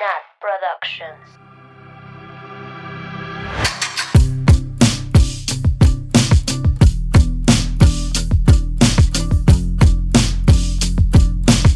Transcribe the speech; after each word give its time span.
Nat 0.00 0.24
Productions. 0.40 1.28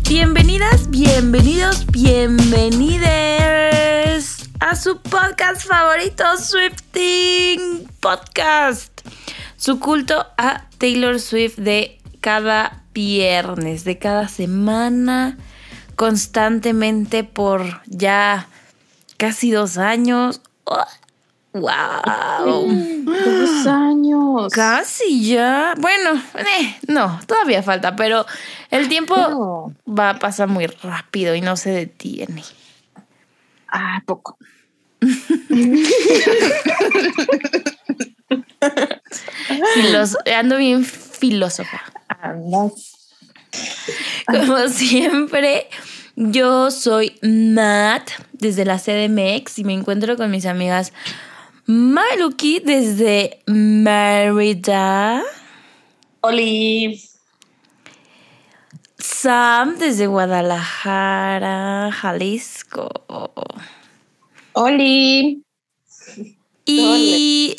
Bienvenidas, 0.09 0.89
bienvenidos, 0.89 1.85
bienvenides 1.89 4.49
a 4.61 4.75
su 4.75 5.03
podcast 5.03 5.67
favorito, 5.67 6.25
Swifting 6.39 7.87
Podcast. 8.01 9.03
Su 9.57 9.79
culto 9.81 10.27
a 10.39 10.67
Taylor 10.79 11.21
Swift 11.21 11.59
de 11.59 12.01
cada 12.23 12.85
viernes, 12.95 13.85
de 13.85 13.99
cada 13.99 14.29
semana, 14.29 15.37
constantemente 15.97 17.25
por 17.25 17.83
ya 17.87 18.49
casi 19.17 19.51
dos 19.51 19.79
años. 19.79 20.41
¡Oh! 20.65 20.85
¡Wow! 21.53 22.67
Dos 23.05 23.67
años. 23.67 24.53
Casi 24.53 25.25
ya. 25.29 25.75
Bueno, 25.79 26.21
eh, 26.35 26.77
no, 26.89 27.21
todavía 27.27 27.63
falta, 27.63 27.95
pero 27.95 28.27
el 28.71 28.89
tiempo 28.89 29.17
No. 29.17 29.75
va 29.87 30.11
a 30.11 30.19
pasar 30.19 30.49
muy 30.49 30.67
rápido 30.67 31.35
y 31.37 31.41
no 31.41 31.57
se 31.57 31.71
detiene. 31.71 32.43
Ah, 33.69 34.03
poco. 34.05 34.37
Ando 40.37 40.57
bien 40.57 40.85
filósofa. 40.85 41.81
Andas. 42.09 42.94
Como 44.27 44.69
siempre, 44.69 45.69
yo 46.17 46.71
soy 46.71 47.19
Matt 47.23 48.11
desde 48.33 48.65
la 48.65 48.79
CDMX 48.79 49.59
y 49.59 49.65
me 49.65 49.75
encuentro 49.75 50.17
con 50.17 50.31
mis 50.31 50.47
amigas 50.47 50.93
Maluki 51.67 52.61
desde 52.61 53.41
Mérida, 53.47 55.23
Oli. 56.27 57.03
Sam 58.99 59.77
desde 59.79 60.07
Guadalajara, 60.07 61.93
Jalisco. 61.93 62.89
Oli. 64.55 65.43
Y 66.65 67.57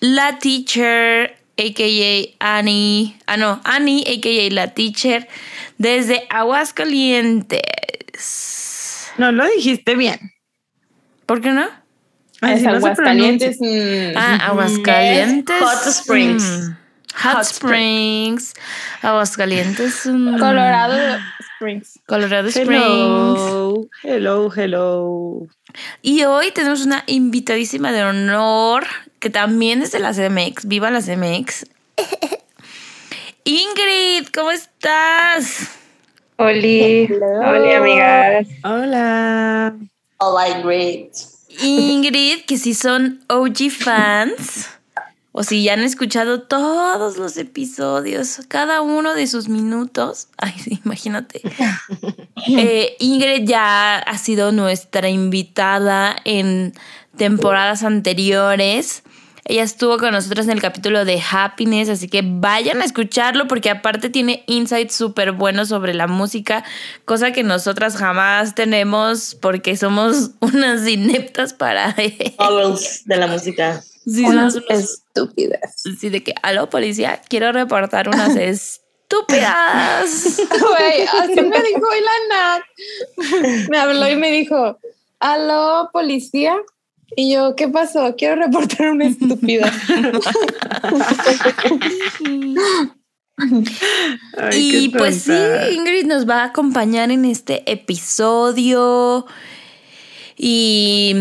la 0.00 0.38
teacher, 0.38 1.36
a.k.a. 1.56 2.36
Annie, 2.58 3.16
ah 3.26 3.36
no, 3.36 3.60
Annie, 3.64 4.02
a.k.a. 4.06 4.50
la 4.52 4.68
teacher, 4.74 5.28
desde 5.78 6.26
Aguascalientes. 6.30 7.62
No 9.18 9.32
lo 9.32 9.46
dijiste 9.46 9.94
bien. 9.96 10.18
¿Por 11.26 11.40
qué 11.40 11.50
no? 11.50 11.66
Se 12.40 12.68
Aguascalientes. 12.68 13.58
mm, 13.60 14.16
Ah, 14.16 14.46
Aguascalientes. 14.46 15.60
Hot 15.62 15.86
Springs. 15.86 16.42
mm, 16.44 16.76
Hot, 17.22 17.34
Hot 17.36 17.44
Springs. 17.44 18.54
Aguascalientes. 19.02 20.06
mm, 20.06 20.38
Colorado 20.38 20.96
Springs. 21.64 21.98
Colorado 22.06 22.48
Springs. 22.48 22.78
Hello, 22.78 23.88
hello, 24.02 24.50
hello. 24.54 25.46
Y 26.02 26.24
hoy 26.24 26.50
tenemos 26.50 26.84
una 26.84 27.04
invitadísima 27.06 27.90
de 27.90 28.04
honor 28.04 28.84
que 29.18 29.30
también 29.30 29.80
es 29.80 29.92
de 29.92 30.00
la 30.00 30.12
CMX. 30.12 30.66
Viva 30.66 30.90
la 30.90 31.00
CMX. 31.00 31.64
Ingrid, 33.44 34.28
¿cómo 34.34 34.50
estás? 34.50 35.70
Oli, 36.36 37.08
Oli 37.46 37.72
amigas. 37.72 38.46
Hola. 38.62 39.74
All 40.18 40.62
great. 40.62 41.12
Ingrid, 41.62 42.44
que 42.46 42.58
si 42.58 42.74
son 42.74 43.24
OG 43.28 43.70
fans 43.70 44.68
o 45.36 45.42
si 45.42 45.64
ya 45.64 45.72
han 45.72 45.80
escuchado 45.80 46.42
todos 46.42 47.18
los 47.18 47.36
episodios, 47.38 48.42
cada 48.46 48.82
uno 48.82 49.14
de 49.14 49.26
sus 49.26 49.48
minutos, 49.48 50.28
ay, 50.38 50.54
imagínate. 50.84 51.42
Eh, 52.46 52.96
Ingrid 52.98 53.48
ya 53.48 53.96
ha 53.96 54.18
sido 54.18 54.52
nuestra 54.52 55.08
invitada 55.08 56.14
en 56.26 56.74
temporadas 57.16 57.82
anteriores. 57.82 59.02
Ella 59.46 59.62
estuvo 59.62 59.96
con 59.96 60.12
nosotros 60.12 60.44
en 60.44 60.52
el 60.52 60.60
capítulo 60.60 61.06
de 61.06 61.22
Happiness, 61.30 61.88
así 61.88 62.06
que 62.08 62.20
vayan 62.22 62.82
a 62.82 62.84
escucharlo 62.84 63.48
porque 63.48 63.70
aparte 63.70 64.10
tiene 64.10 64.44
insights 64.46 64.94
súper 64.94 65.32
buenos 65.32 65.68
sobre 65.68 65.94
la 65.94 66.06
música, 66.06 66.64
cosa 67.06 67.32
que 67.32 67.44
nosotras 67.44 67.96
jamás 67.96 68.54
tenemos 68.54 69.38
porque 69.40 69.74
somos 69.78 70.32
unas 70.40 70.86
ineptas 70.86 71.54
para... 71.54 71.94
De 71.94 73.16
la 73.16 73.26
música. 73.26 73.82
Sí, 74.06 74.24
Unas 74.24 74.58
estúpidas. 74.68 75.82
sí, 75.98 76.10
de 76.10 76.22
que, 76.22 76.34
aló 76.42 76.68
policía, 76.68 77.20
quiero 77.28 77.52
reportar 77.52 78.08
unas 78.08 78.36
estúpidas. 78.36 78.80
Güey, 80.50 81.02
así 81.06 81.40
me 81.40 81.62
dijo 81.62 81.86
hoy 81.90 82.00
la 82.00 82.18
Nat. 82.30 82.62
Me 83.70 83.78
habló 83.78 84.08
y 84.08 84.16
me 84.16 84.30
dijo, 84.30 84.78
aló, 85.20 85.90
policía. 85.92 86.56
Y 87.16 87.32
yo, 87.32 87.54
¿qué 87.54 87.68
pasó? 87.68 88.14
Quiero 88.16 88.36
reportar 88.36 88.90
una 88.90 89.06
estúpida. 89.06 89.72
Ay, 94.36 94.84
y 94.84 94.88
pues 94.90 95.22
sí. 95.22 95.32
Ingrid 95.72 96.06
nos 96.06 96.28
va 96.28 96.42
a 96.42 96.46
acompañar 96.46 97.10
en 97.10 97.24
este 97.24 97.70
episodio. 97.70 99.26
Y. 100.36 101.14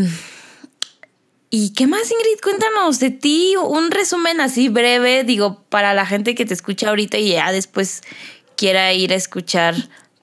¿Y 1.56 1.72
qué 1.76 1.86
más, 1.86 2.10
Ingrid? 2.10 2.42
Cuéntanos 2.42 3.00
de 3.00 3.12
ti, 3.12 3.54
un 3.56 3.92
resumen 3.92 4.42
así 4.42 4.70
breve, 4.70 5.24
digo, 5.24 5.62
para 5.70 5.94
la 5.94 6.04
gente 6.04 6.34
que 6.34 6.48
te 6.48 6.54
escucha 6.56 6.90
ahorita 6.90 7.20
y 7.20 7.34
ya 7.34 7.52
después 7.52 8.02
quiera 8.58 8.92
ir 8.92 9.14
a 9.14 9.18
escuchar 9.18 9.76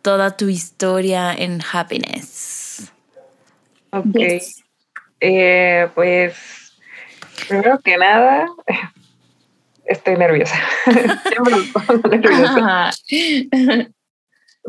toda 0.03 0.37
tu 0.37 0.49
historia 0.49 1.33
en 1.33 1.61
Happiness. 1.73 2.91
Ok. 3.93 4.13
Yes. 4.13 4.65
Eh, 5.21 5.89
pues, 5.95 6.35
primero 7.47 7.79
que 7.79 7.97
nada, 7.97 8.49
estoy 9.85 10.17
nerviosa. 10.17 10.57
Siempre 11.29 11.55
me 11.55 11.63
pongo 11.73 12.09
nerviosa. 12.09 12.91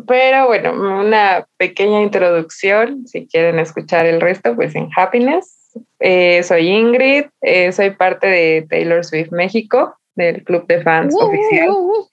Pero 0.08 0.48
bueno, 0.48 0.72
una 0.74 1.46
pequeña 1.58 2.02
introducción, 2.02 3.06
si 3.08 3.28
quieren 3.28 3.60
escuchar 3.60 4.06
el 4.06 4.22
resto, 4.22 4.56
pues 4.56 4.74
en 4.76 4.90
Happiness. 4.96 5.58
Eh, 6.00 6.44
soy 6.44 6.68
Ingrid, 6.70 7.26
eh, 7.42 7.72
soy 7.72 7.92
parte 7.92 8.28
de 8.28 8.66
Taylor 8.70 9.04
Swift 9.06 9.32
México, 9.32 9.96
del 10.16 10.44
club 10.44 10.66
de 10.68 10.82
fans 10.82 11.16
oficial. 11.20 11.70
Uh, 11.70 12.08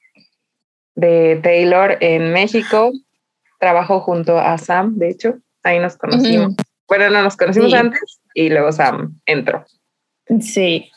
de 0.94 1.40
Taylor 1.42 1.96
en 2.00 2.32
México. 2.32 2.92
Trabajo 3.60 4.00
junto 4.00 4.38
a 4.38 4.56
Sam, 4.58 4.96
de 4.98 5.10
hecho, 5.10 5.34
ahí 5.62 5.78
nos 5.78 5.96
conocimos. 5.96 6.54
Bueno, 6.86 7.08
no 7.10 7.22
nos 7.22 7.36
conocimos 7.36 7.70
Sí. 7.70 7.76
antes 7.76 8.20
y 8.34 8.48
luego 8.50 8.72
Sam 8.72 9.18
entró. 9.26 9.64
Sí. 10.40 10.90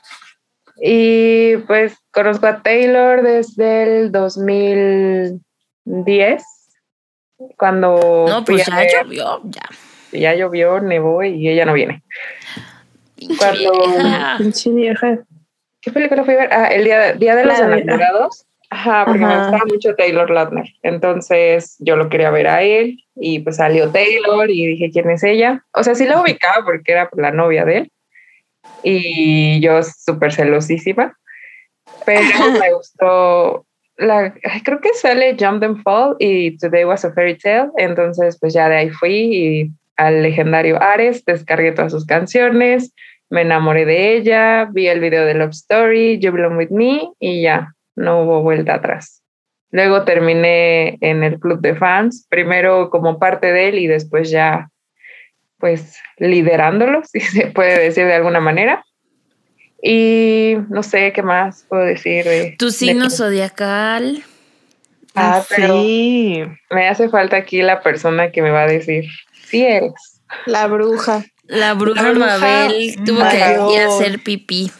Y 0.81 1.58
pues 1.68 1.98
conozco 2.12 2.48
a 2.48 2.62
Taylor 2.63 3.22
desde 3.22 3.84
el 4.02 4.12
2010, 4.12 6.44
cuando 7.57 8.25
No, 8.28 8.44
pues 8.46 8.66
ya 8.66 8.75
ver- 8.75 8.88
llovió, 9.03 9.41
ya. 9.46 9.62
ya 10.12 10.35
llovió, 10.35 10.79
nevó 10.79 11.24
y 11.24 11.47
ella 11.50 11.66
no 11.66 11.74
viene. 11.74 12.03
Cuando- 13.38 13.72
vieja. 13.88 14.35
Pinche 14.38 14.69
vieja. 14.72 15.19
¿Qué 15.81 15.91
película 15.91 16.24
fui 16.24 16.34
a 16.35 16.38
ver? 16.38 16.53
Ah, 16.53 16.68
el 16.68 16.84
Día, 16.84 17.13
día 17.13 17.35
de 17.35 17.46
los 17.46 17.57
La 17.59 17.78
Enamorados. 17.78 18.46
Ajá, 18.69 19.03
porque 19.06 19.19
me 19.19 19.25
Ajá. 19.34 19.50
gustaba 19.50 19.66
mucho 19.68 19.96
Taylor 19.96 20.30
Lautner. 20.30 20.66
Entonces 20.81 21.75
yo 21.80 21.97
lo 21.97 22.07
quería 22.07 22.30
ver 22.31 22.47
a 22.47 22.62
él 22.63 23.03
y 23.16 23.40
pues 23.40 23.57
salió 23.57 23.90
Taylor 23.91 24.50
y 24.50 24.66
dije, 24.68 24.90
¿quién 24.91 25.10
es 25.10 25.24
ella? 25.24 25.65
O 25.74 25.83
sea, 25.83 25.94
sí 25.94 26.06
la 26.06 26.21
ubicaba 26.21 26.63
porque 26.63 26.94
era 26.94 27.10
la 27.18 27.31
novia 27.31 27.65
de 27.65 27.77
él 27.80 27.92
y 28.83 29.60
yo 29.60 29.81
súper 29.83 30.31
celosísima, 30.31 31.18
pero 32.06 32.21
me 32.65 32.74
gustó, 32.74 33.65
la, 34.01 34.33
creo 34.63 34.81
que 34.81 34.94
sale 34.94 35.36
Jump 35.39 35.63
and 35.63 35.81
Fall 35.83 36.15
y 36.19 36.57
Today 36.57 36.83
Was 36.86 37.06
a 37.06 37.13
Fairy 37.13 37.38
Tale, 37.38 37.69
entonces 37.77 38.38
pues 38.39 38.53
ya 38.53 38.68
de 38.69 38.75
ahí 38.75 38.89
fui 38.89 39.13
y 39.13 39.71
al 39.98 40.24
legendario 40.24 40.81
Ares 40.81 41.24
descargué 41.25 41.71
todas 41.71 41.92
sus 41.92 42.06
canciones, 42.06 42.94
me 43.30 43.42
enamoré 43.42 43.86
de 43.86 44.15
ella, 44.18 44.68
vi 44.71 44.88
el 44.88 45.00
video 45.00 45.25
de 45.25 45.36
Love 45.36 45.51
Story, 45.51 46.19
You 46.19 46.31
Belong 46.31 46.57
With 46.57 46.71
Me 46.71 47.09
y 47.19 47.44
ya, 47.44 47.74
no 47.95 48.24
hubo 48.24 48.42
vuelta 48.42 48.75
atrás. 48.75 49.24
Luego 49.71 50.03
terminé 50.03 50.98
en 51.00 51.24
el 51.24 51.39
club 51.39 51.62
de 51.62 51.75
fans, 51.75 52.27
primero 52.30 52.89
como 52.89 53.19
parte 53.19 53.53
de 53.53 53.69
él 53.69 53.80
y 53.80 53.88
después 53.88 54.30
ya 54.30 54.69
pues 55.59 56.01
liderándolo, 56.18 57.03
si 57.06 57.21
se 57.21 57.48
puede 57.48 57.80
decir 57.80 58.06
de 58.06 58.15
alguna 58.15 58.42
manera. 58.42 58.83
Y 59.83 60.56
no 60.69 60.83
sé 60.83 61.12
qué 61.13 61.24
más 61.24 61.66
puedo 61.68 61.83
decir. 61.83 62.24
de- 62.25 62.56
Tu 62.57 62.68
de- 62.68 62.72
signo 62.72 63.10
zodiacal. 63.10 64.24
Ah, 65.16 65.44
pero 65.50 65.81
sí. 65.81 66.42
me 66.69 66.88
hace 66.88 67.10
falta 67.10 67.36
aquí 67.38 67.62
la 67.62 67.81
persona 67.81 68.31
que 68.31 68.42
me 68.42 68.50
va 68.51 68.63
a 68.63 68.68
decir, 68.68 69.06
sí 69.50 69.62
eres. 69.63 69.92
La 70.45 70.68
bruja. 70.68 71.25
La 71.48 71.74
bruja, 71.74 72.01
La 72.04 72.12
bruja 72.12 72.38
Mabel 72.38 72.95
tuvo 73.06 73.18
que 73.30 73.39
mayor. 73.39 73.72
ir 73.74 73.80
a 73.81 73.88
hacer 73.88 74.19
pipí. 74.24 74.72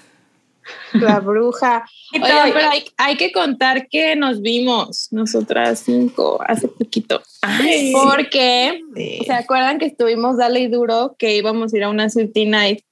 La 0.94 1.20
bruja. 1.20 1.84
Pero 2.14 2.26
hay, 2.70 2.86
hay 2.98 3.18
que 3.18 3.32
contar 3.34 3.88
que 3.90 4.16
nos 4.16 4.42
vimos, 4.42 5.10
nosotras 5.12 5.82
cinco, 5.86 6.40
hace 6.48 6.70
poquito. 6.70 7.22
Ay, 7.42 7.92
Porque, 7.92 8.82
Sí. 8.96 9.20
¿se 9.26 9.34
acuerdan 9.34 9.80
que 9.80 9.86
estuvimos 9.88 10.38
dale 10.38 10.62
y 10.62 10.68
duro 10.68 11.16
que 11.20 11.36
íbamos 11.36 11.74
a 11.74 11.78
ir 11.78 11.84
a 11.84 11.90
una 11.90 12.10
Swifty 12.10 12.46
Night 12.46 12.84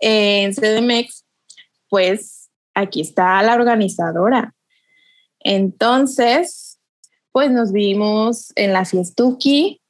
en 0.00 0.52
CDMX? 0.52 1.24
Pues 1.88 2.50
aquí 2.74 3.00
está 3.00 3.42
la 3.42 3.54
organizadora. 3.54 4.54
Entonces, 5.40 6.78
pues 7.32 7.50
nos 7.50 7.72
vimos 7.72 8.52
en 8.56 8.72
la 8.72 8.84
Fiestuki. 8.84 9.80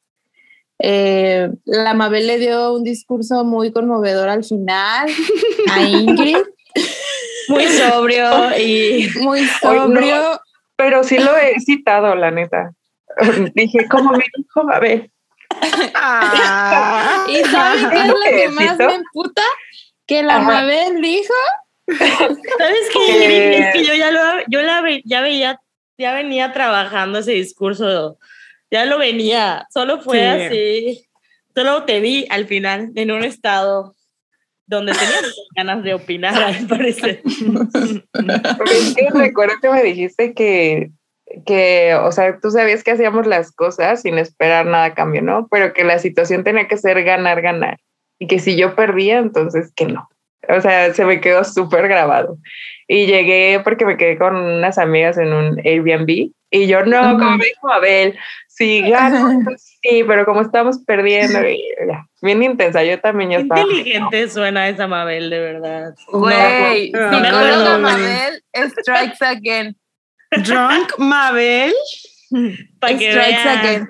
Eh, 0.78 1.50
la 1.64 1.94
Mabel 1.94 2.26
le 2.26 2.38
dio 2.38 2.74
un 2.74 2.84
discurso 2.84 3.44
muy 3.44 3.72
conmovedor 3.72 4.28
al 4.28 4.44
final 4.44 5.08
a 5.72 5.82
Ingrid, 5.82 6.36
Muy 7.48 7.64
sobrio 7.66 8.58
y 8.58 9.08
muy 9.20 9.40
no. 9.42 9.48
sobrio. 9.60 10.40
Pero 10.76 11.02
sí 11.04 11.18
lo 11.18 11.34
he 11.36 11.58
citado, 11.60 12.14
la 12.14 12.30
neta. 12.30 12.72
Dije, 13.54 13.88
como 13.88 14.10
me 14.12 14.24
dijo 14.36 14.64
Mabel. 14.64 15.10
Ah. 15.94 17.24
¿Y 17.28 17.42
saben 17.44 17.90
qué 17.90 17.98
es 18.00 18.08
lo 18.08 18.14
que 18.22 18.48
más 18.50 18.78
me 18.78 18.94
emputa? 18.96 19.42
Que 20.06 20.22
la. 20.22 20.38
Mabel 20.40 21.00
dijo 21.00 21.34
¿Sabes 21.98 22.88
qué? 22.92 23.26
Eh. 23.26 23.58
Es 23.58 23.72
que 23.74 23.84
yo 23.84 23.94
ya 23.94 24.10
lo 24.10 24.20
yo 24.48 24.62
la 24.62 24.80
ve- 24.82 25.02
ya 25.04 25.20
veía, 25.20 25.60
ya 25.98 26.14
venía 26.14 26.52
trabajando 26.52 27.18
ese 27.20 27.32
discurso. 27.32 28.18
Ya 28.70 28.84
lo 28.86 28.98
venía. 28.98 29.66
Solo 29.72 30.00
fue 30.00 30.18
Sí. 30.18 30.26
así. 30.46 31.08
Solo 31.54 31.84
te 31.84 32.00
vi 32.00 32.26
al 32.30 32.46
final 32.46 32.90
en 32.96 33.10
un 33.12 33.24
estado 33.24 33.94
donde 34.66 34.92
tenía 34.92 35.16
ganas 35.56 35.82
de 35.84 35.94
opinar, 35.94 36.34
al 36.42 36.66
parecer. 36.66 37.22
Es 37.24 38.94
que 38.96 39.08
recuerdo 39.14 39.54
que 39.62 39.70
me 39.70 39.82
dijiste 39.82 40.34
que, 40.34 40.90
que, 41.46 41.94
o 41.94 42.10
sea, 42.12 42.38
tú 42.40 42.50
sabías 42.50 42.82
que 42.82 42.90
hacíamos 42.90 43.26
las 43.26 43.52
cosas 43.52 44.02
sin 44.02 44.18
esperar 44.18 44.66
nada 44.66 44.86
a 44.86 44.94
cambio, 44.94 45.22
¿no? 45.22 45.46
Pero 45.50 45.72
que 45.72 45.84
la 45.84 45.98
situación 45.98 46.42
tenía 46.44 46.66
que 46.68 46.76
ser 46.76 47.02
ganar, 47.04 47.40
ganar. 47.42 47.78
Y 48.18 48.26
que 48.26 48.38
si 48.38 48.56
yo 48.56 48.74
perdía, 48.74 49.18
entonces 49.18 49.72
que 49.74 49.86
no. 49.86 50.08
O 50.48 50.60
sea, 50.60 50.92
se 50.94 51.04
me 51.04 51.20
quedó 51.20 51.44
súper 51.44 51.88
grabado. 51.88 52.38
Y 52.88 53.06
llegué 53.06 53.60
porque 53.64 53.84
me 53.84 53.96
quedé 53.96 54.16
con 54.16 54.36
unas 54.36 54.78
amigas 54.78 55.18
en 55.18 55.32
un 55.32 55.58
Airbnb. 55.64 56.30
Y 56.50 56.66
yo, 56.68 56.84
no, 56.84 57.00
como 57.18 57.30
Ujú. 57.30 57.38
me 57.38 57.44
dijo 57.44 57.70
Abel, 57.70 58.16
si 58.46 58.88
gano, 58.88 59.40
pues 59.44 59.78
sí, 59.82 60.04
pero 60.06 60.24
como 60.24 60.40
estamos 60.40 60.78
perdiendo, 60.86 61.46
y 61.46 61.60
ya, 61.88 62.06
bien 62.22 62.42
intensa. 62.42 62.84
Yo 62.84 63.00
también 63.00 63.30
ya 63.30 63.38
estaba. 63.38 63.60
inteligente 63.62 64.28
suena 64.30 64.68
esa 64.68 64.86
Mabel, 64.86 65.28
de 65.28 65.40
verdad. 65.40 65.94
Güey, 66.12 66.92
no, 66.92 67.10
no, 67.10 67.20
no, 67.20 67.64
no. 67.64 67.78
Mabel, 67.80 68.42
strikes 68.80 69.24
again. 69.24 69.76
Drunk 70.44 70.96
Mabel. 70.98 71.72
Para 72.80 72.98
que 72.98 73.10
Strikes 73.12 73.44
vean. 73.44 73.58
again. 73.58 73.88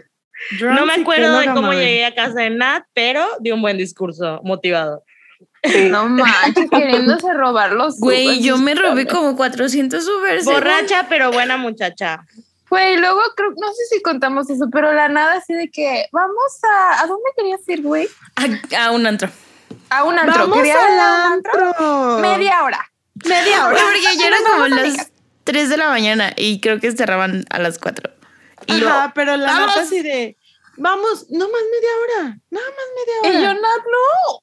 No 0.60 0.86
me 0.86 0.94
acuerdo 0.94 1.38
de 1.38 1.46
cómo 1.46 1.72
llegué 1.72 2.04
a 2.04 2.14
casa 2.14 2.40
de 2.40 2.50
Nat, 2.50 2.84
pero 2.94 3.26
dio 3.40 3.54
un 3.54 3.62
buen 3.62 3.78
discurso 3.78 4.40
motivador. 4.44 5.02
Sí. 5.64 5.88
No 5.90 6.08
manches, 6.08 6.70
queriéndose 6.70 7.32
robar 7.34 7.72
los 7.72 7.96
Güey, 8.00 8.40
yo 8.42 8.56
me 8.58 8.74
robé 8.74 9.06
como 9.06 9.36
400 9.36 10.06
Ubers. 10.06 10.44
según. 10.44 10.60
Borracha, 10.60 11.06
pero 11.08 11.32
buena 11.32 11.56
muchacha. 11.56 12.24
Güey, 12.68 12.96
luego 12.98 13.20
creo, 13.36 13.50
no 13.50 13.68
sé 13.72 13.84
si 13.90 14.02
contamos 14.02 14.50
eso, 14.50 14.68
pero 14.72 14.92
la 14.92 15.08
nada 15.08 15.34
así 15.34 15.54
de 15.54 15.68
que 15.70 16.06
vamos 16.12 16.58
a. 16.62 17.02
¿A 17.02 17.06
dónde 17.06 17.30
querías 17.36 17.60
ir, 17.68 17.82
güey? 17.82 18.08
A, 18.36 18.86
a 18.86 18.90
un 18.92 19.06
antro. 19.06 19.28
A 19.90 20.04
un 20.04 20.18
antro. 20.18 20.42
Vamos 20.42 20.58
¿Querías 20.58 20.76
ir 20.76 20.82
al 20.84 20.98
a 21.00 21.26
un 21.26 21.32
antro? 21.32 21.66
antro. 21.66 22.18
Media 22.20 22.62
hora. 22.64 22.90
Media 23.24 23.66
hora. 23.66 23.78
porque 23.80 24.16
ya 24.18 24.26
eran 24.26 24.44
como 24.44 24.66
las 24.68 24.80
amigas. 24.80 25.12
3 25.44 25.68
de 25.68 25.76
la 25.76 25.88
mañana 25.90 26.32
y 26.36 26.60
creo 26.60 26.80
que 26.80 26.90
cerraban 26.90 27.44
a 27.50 27.58
las 27.60 27.78
4. 27.78 28.10
Y 28.66 28.80
yo, 28.80 28.88
Ajá, 28.88 29.12
pero 29.14 29.36
la 29.36 29.46
¡vamos! 29.46 29.68
nota 29.68 29.80
así 29.82 30.02
de, 30.02 30.36
vamos, 30.76 31.26
no 31.30 31.48
más 31.48 31.62
media 31.72 31.90
hora, 32.02 32.38
nada 32.50 32.66
más 32.66 32.86
Y 33.24 33.28
media 33.28 33.40
yo, 33.42 33.50
hora. 33.50 33.54
Nat, 33.54 33.82
no. 33.92 34.42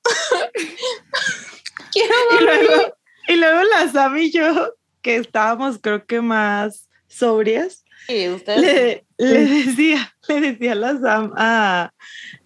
Quiero 1.92 2.14
Y 2.40 2.44
luego, 2.44 2.98
y 3.28 3.36
luego 3.36 3.64
la 3.64 3.92
Sam 3.92 4.18
y 4.18 4.32
yo, 4.32 4.74
que 5.02 5.18
estábamos 5.18 5.78
creo 5.82 6.06
que 6.06 6.22
más 6.22 6.90
sobrias, 7.08 7.84
Sí, 8.08 8.28
ustedes. 8.30 8.60
le, 8.62 9.06
le 9.18 9.46
decía, 9.46 10.14
le 10.28 10.42
decía 10.42 10.76
la 10.76 11.00
Sam 11.00 11.34
a, 11.38 11.94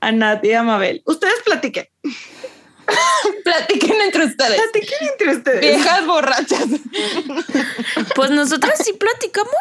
a 0.01 0.11
Nat 0.11 0.43
y 0.45 0.53
a 0.53 0.63
Mabel, 0.63 1.01
ustedes 1.05 1.41
platiquen, 1.45 1.87
Platiquen 3.43 3.99
entre 4.01 4.25
ustedes. 4.25 4.61
platiquen 4.61 5.07
entre 5.11 5.35
ustedes. 5.35 5.59
Viejas 5.61 6.05
borrachas. 6.05 6.65
pues 8.15 8.31
nosotras 8.31 8.79
sí 8.83 8.93
platicamos. 8.93 9.53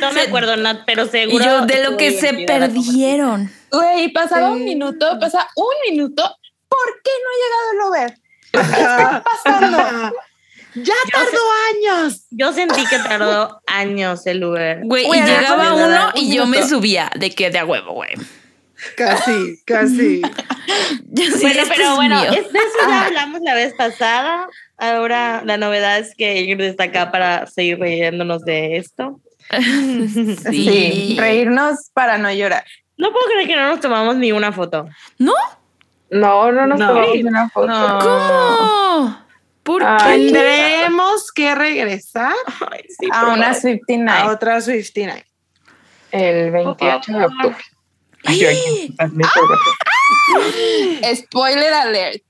No 0.00 0.12
me 0.12 0.20
acuerdo, 0.22 0.56
Nat, 0.56 0.82
pero 0.86 1.04
Y 1.04 1.08
seguro. 1.08 1.44
yo 1.44 1.66
de 1.66 1.84
lo 1.84 1.96
que 1.96 2.12
se 2.18 2.32
perdieron. 2.46 3.50
Güey, 3.70 4.08
pasaba 4.12 4.48
Sí. 4.48 4.52
un 4.54 4.64
minuto, 4.64 5.18
pasa 5.20 5.48
un 5.56 5.74
minuto. 5.90 6.22
¿Por 6.68 7.02
qué 7.02 7.10
no 7.22 7.28
ha 7.30 7.36
llegado 7.42 7.70
el 7.72 7.88
Uber? 7.88 8.18
Ajá. 8.52 9.22
pasando? 9.44 10.12
Ya 10.74 10.94
tardó 11.12 11.40
años. 11.98 12.26
Yo 12.30 12.52
sentí 12.52 12.86
que 12.86 12.98
tardó 12.98 13.60
años 13.66 14.24
el 14.26 14.44
Uber. 14.44 14.80
Güey, 14.84 15.04
y 15.06 15.20
llegaba 15.22 15.74
uno 15.74 16.12
un 16.14 16.18
y 16.22 16.34
yo 16.34 16.46
me 16.46 16.62
subía 16.66 17.10
de 17.16 17.30
que 17.34 17.50
de 17.50 17.58
a 17.58 17.64
huevo, 17.64 17.92
güey. 17.94 18.14
Casi, 18.96 19.60
casi. 19.66 20.22
Yo 21.12 21.24
sí, 21.24 21.38
bueno, 21.42 21.60
este 21.62 21.74
pero 21.74 21.90
es 21.90 21.96
bueno, 21.96 22.20
mío. 22.20 22.30
es- 22.32 22.50
de 22.52 22.58
eso 22.60 22.88
ya 22.88 23.04
hablamos 23.06 23.40
la 23.42 23.54
vez 23.54 23.74
pasada. 23.74 24.48
Ahora 24.78 25.42
la 25.44 25.58
novedad 25.58 25.98
es 25.98 26.14
que 26.16 26.40
Ingrid 26.40 26.64
está 26.68 26.84
acá 26.84 27.10
para 27.10 27.46
seguir 27.46 27.78
riéndonos 27.78 28.42
de 28.44 28.78
esto. 28.78 29.20
Sí. 29.50 31.16
reírnos 31.18 31.76
para 31.92 32.18
no 32.18 32.32
llorar. 32.32 32.64
No 32.96 33.12
puedo 33.12 33.26
creer 33.26 33.46
que 33.48 33.56
no 33.56 33.68
nos 33.68 33.80
tomamos 33.80 34.16
ni 34.16 34.32
una 34.32 34.52
foto. 34.52 34.88
¿No? 35.18 35.32
No, 36.10 36.52
no 36.52 36.66
nos 36.66 36.78
No. 36.78 36.88
tomamos 36.88 37.16
una 37.18 37.48
foto. 37.50 37.66
No. 37.68 37.98
¿Cómo? 37.98 39.30
¿Por 39.62 39.84
Ay, 39.84 39.98
qué? 39.98 40.32
Tendremos 40.32 41.30
que 41.32 41.54
regresar 41.54 42.34
A 43.12 43.26
una 43.28 43.54
Swifty 43.54 43.98
otra 44.28 44.60
Swifty 44.60 45.06
Night. 45.06 45.24
El 46.10 46.50
28 46.50 47.12
de 47.12 47.24
octubre. 47.24 47.56
Ay, 48.24 48.44
aquí, 48.44 48.94
hazme 48.98 49.24
favor. 49.24 49.58
Spoiler 51.14 51.72
alert. 51.72 52.22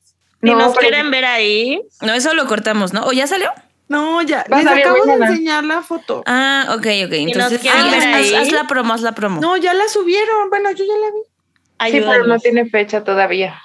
Si 0.43 0.47
No, 0.51 0.57
nos 0.57 0.77
quieren 0.77 1.11
ver 1.11 1.25
ahí, 1.25 1.81
No, 2.01 2.13
eso 2.15 2.33
lo 2.35 2.47
cortamos, 2.47 2.93
¿no? 2.93 3.05
¿O 3.05 3.13
ya 3.13 3.27
salió? 3.27 3.51
No, 3.91 4.23
ya. 4.23 4.45
Les 4.49 4.65
acabo 4.67 5.05
de 5.05 5.13
enseñar 5.15 5.65
la 5.65 5.83
foto. 5.83 6.23
Ah, 6.25 6.67
ok, 6.71 6.87
ok. 7.07 7.13
Entonces, 7.13 7.61
ah, 7.67 7.91
haz, 8.15 8.33
haz 8.35 8.53
la 8.53 8.65
promo, 8.69 8.95
haz 8.95 9.03
la 9.03 9.13
promo. 9.13 9.41
No, 9.41 9.57
ya 9.57 9.75
la 9.75 9.89
subieron. 9.89 10.49
Bueno, 10.49 10.71
yo 10.71 10.85
ya 10.85 10.95
la 10.95 11.09
vi. 11.11 11.91
Sí, 11.93 12.01
pero 12.07 12.25
no 12.27 12.39
tiene 12.39 12.67
fecha 12.67 13.03
todavía. 13.03 13.61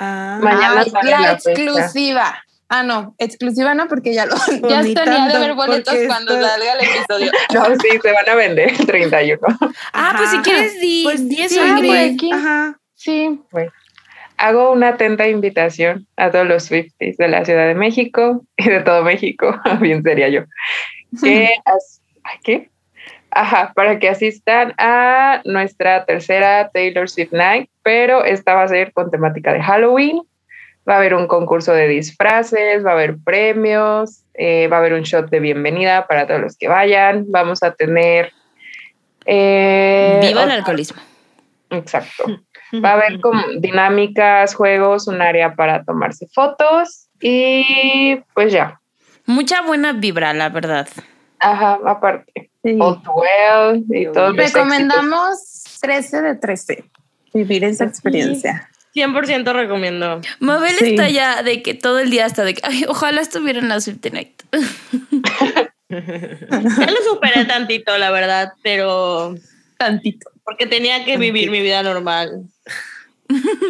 Ah, 0.00 0.40
Mañana 0.42 0.84
sale 0.84 1.10
la, 1.12 1.20
la 1.20 1.38
fecha. 1.38 1.50
exclusiva. 1.52 2.44
Ah, 2.68 2.82
no, 2.82 3.14
exclusiva 3.18 3.72
no, 3.74 3.86
porque 3.88 4.12
ya 4.12 4.26
lo 4.26 4.34
ya 4.68 4.82
tenía 4.82 5.26
de 5.26 5.34
haber 5.36 5.54
boletos 5.54 5.94
cuando 6.08 6.32
salga 6.34 6.72
el 6.72 6.80
episodio. 6.86 7.30
No, 7.54 7.64
sí, 7.76 7.88
se 8.02 8.12
van 8.12 8.28
a 8.28 8.34
vender 8.34 8.70
el 8.78 8.84
31. 8.86 9.38
Ah, 9.92 10.14
pues 10.18 10.30
si 10.30 10.38
quieres, 10.38 10.80
di, 10.80 11.02
Pues 11.04 11.28
di 11.28 11.40
eso, 11.40 11.54
sí, 11.54 11.60
Ingrid. 11.68 12.14
aquí. 12.14 12.32
Ajá. 12.32 12.78
Sí. 12.94 13.40
Hago 14.38 14.72
una 14.72 14.88
atenta 14.90 15.28
invitación 15.28 16.06
a 16.16 16.30
todos 16.30 16.46
los 16.46 16.64
Swifties 16.64 17.16
de 17.16 17.28
la 17.28 17.44
Ciudad 17.44 17.66
de 17.66 17.74
México 17.74 18.44
y 18.56 18.68
de 18.68 18.80
todo 18.80 19.02
México, 19.02 19.54
bien 19.80 20.02
sería 20.02 20.28
yo, 20.28 20.42
que 21.22 21.50
as- 21.64 22.00
¿ay, 22.24 22.38
¿qué? 22.44 22.70
Ajá, 23.30 23.72
para 23.74 23.98
que 23.98 24.08
asistan 24.08 24.72
a 24.78 25.42
nuestra 25.44 26.04
tercera 26.06 26.70
Taylor 26.72 27.08
Swift 27.10 27.32
Night, 27.32 27.68
pero 27.82 28.24
esta 28.24 28.54
va 28.54 28.62
a 28.62 28.68
ser 28.68 28.92
con 28.92 29.10
temática 29.10 29.52
de 29.52 29.62
Halloween. 29.62 30.22
Va 30.88 30.94
a 30.94 30.96
haber 30.96 31.12
un 31.12 31.26
concurso 31.26 31.74
de 31.74 31.86
disfraces, 31.86 32.82
va 32.84 32.90
a 32.90 32.94
haber 32.94 33.16
premios, 33.22 34.24
eh, 34.32 34.68
va 34.68 34.76
a 34.76 34.80
haber 34.80 34.94
un 34.94 35.02
shot 35.02 35.28
de 35.28 35.40
bienvenida 35.40 36.06
para 36.06 36.26
todos 36.26 36.40
los 36.40 36.56
que 36.56 36.66
vayan. 36.68 37.26
Vamos 37.28 37.62
a 37.62 37.74
tener... 37.74 38.32
eh, 39.26 40.18
Viva 40.22 40.44
el 40.44 40.50
alcoholismo. 40.50 41.00
Exacto. 41.70 42.24
Va 42.74 42.90
a 42.90 42.92
haber 42.94 43.20
como 43.20 43.42
dinámicas, 43.58 44.54
juegos, 44.54 45.08
un 45.08 45.22
área 45.22 45.54
para 45.54 45.84
tomarse 45.84 46.26
fotos 46.32 47.08
y 47.20 48.16
pues 48.34 48.52
ya. 48.52 48.80
Mucha 49.26 49.62
buena 49.62 49.92
vibra, 49.92 50.32
la 50.34 50.48
verdad. 50.48 50.88
Ajá, 51.40 51.78
aparte. 51.86 52.50
Sí. 52.62 52.76
All 52.80 53.00
well 53.14 53.84
y 53.90 54.06
todos 54.12 54.34
los. 54.36 54.52
Recomendamos 54.52 55.78
13 55.80 56.22
de 56.22 56.34
13. 56.34 56.84
Vivir 57.34 57.64
esa 57.64 57.84
experiencia. 57.84 58.68
100% 58.94 59.52
recomiendo. 59.52 60.20
Mabel 60.40 60.74
Sí. 60.78 60.90
está 60.90 61.08
ya 61.08 61.42
de 61.42 61.62
que 61.62 61.74
todo 61.74 62.00
el 62.00 62.10
día 62.10 62.24
hasta 62.26 62.42
de 62.44 62.54
que, 62.54 62.62
ay, 62.64 62.84
ojalá 62.88 63.20
estuviera 63.20 63.58
en 63.60 63.68
la 63.68 63.80
Swifty 63.80 64.10
Night. 64.10 64.42
Ya 65.90 66.86
lo 66.86 67.10
superé 67.10 67.46
tantito, 67.46 67.96
la 67.96 68.10
verdad, 68.10 68.52
pero 68.62 69.34
tantito. 69.78 70.30
porque 70.44 70.66
tenía 70.66 71.04
que 71.04 71.16
vivir 71.16 71.50
mi 71.50 71.60
vida 71.60 71.82
normal. 71.82 72.42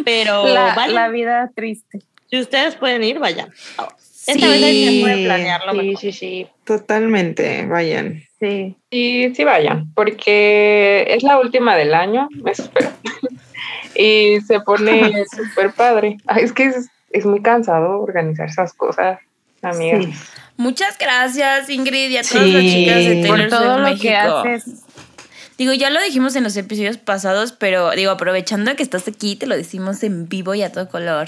Pero 0.05 0.47
La, 0.53 0.73
vayan, 0.75 0.95
la 0.95 1.07
vida 1.09 1.51
triste. 1.55 1.99
si 2.29 2.39
ustedes 2.39 2.75
pueden 2.75 3.03
ir, 3.03 3.19
vayan. 3.19 3.49
Esta 4.27 4.47
vez 4.47 4.63
hay 4.63 4.85
que 4.85 5.01
puede 5.01 5.23
planearlo 5.25 5.71
Sí, 5.71 5.77
mejor. 5.77 6.01
sí, 6.01 6.11
sí. 6.11 6.47
Totalmente, 6.65 7.65
vayan. 7.65 8.21
Sí. 8.39 8.75
Y 8.91 9.33
sí 9.35 9.43
vayan, 9.43 9.91
porque 9.93 11.05
es 11.09 11.23
la 11.23 11.39
última 11.39 11.75
del 11.75 11.93
año, 11.93 12.27
eso 12.45 12.63
espero. 12.63 12.89
y 13.95 14.39
se 14.41 14.59
pone 14.61 15.25
súper 15.35 15.71
padre. 15.73 16.17
Ay, 16.27 16.43
es 16.43 16.53
que 16.53 16.65
es, 16.65 16.89
es 17.11 17.25
muy 17.25 17.41
cansado 17.41 17.99
organizar 17.99 18.47
esas 18.49 18.73
cosas, 18.73 19.19
amigas. 19.61 20.05
Sí. 20.05 20.11
Muchas 20.57 20.97
gracias, 20.97 21.69
Ingrid, 21.69 22.09
y 22.11 22.17
a 22.17 22.21
todas 22.21 22.43
Sí, 22.43 22.51
las 22.51 22.63
chicas 22.63 23.05
de 23.05 23.23
Por 23.27 23.37
Taylor 23.37 23.49
todo 23.49 23.73
Swift 23.75 23.79
lo 23.79 23.99
que 24.01 24.09
México. 24.11 24.37
haces. 24.37 24.83
Digo, 25.59 25.73
ya 25.73 25.89
lo 25.89 26.01
dijimos 26.01 26.37
en 26.37 26.43
los 26.45 26.55
episodios 26.55 26.97
pasados, 26.97 27.51
pero 27.51 27.91
digo, 27.91 28.11
aprovechando 28.11 28.75
que 28.77 28.81
estás 28.81 29.09
aquí, 29.09 29.35
te 29.35 29.45
lo 29.45 29.57
decimos 29.57 30.01
en 30.03 30.29
vivo 30.29 30.55
y 30.55 30.63
a 30.63 30.71
todo 30.71 30.87
color, 30.87 31.27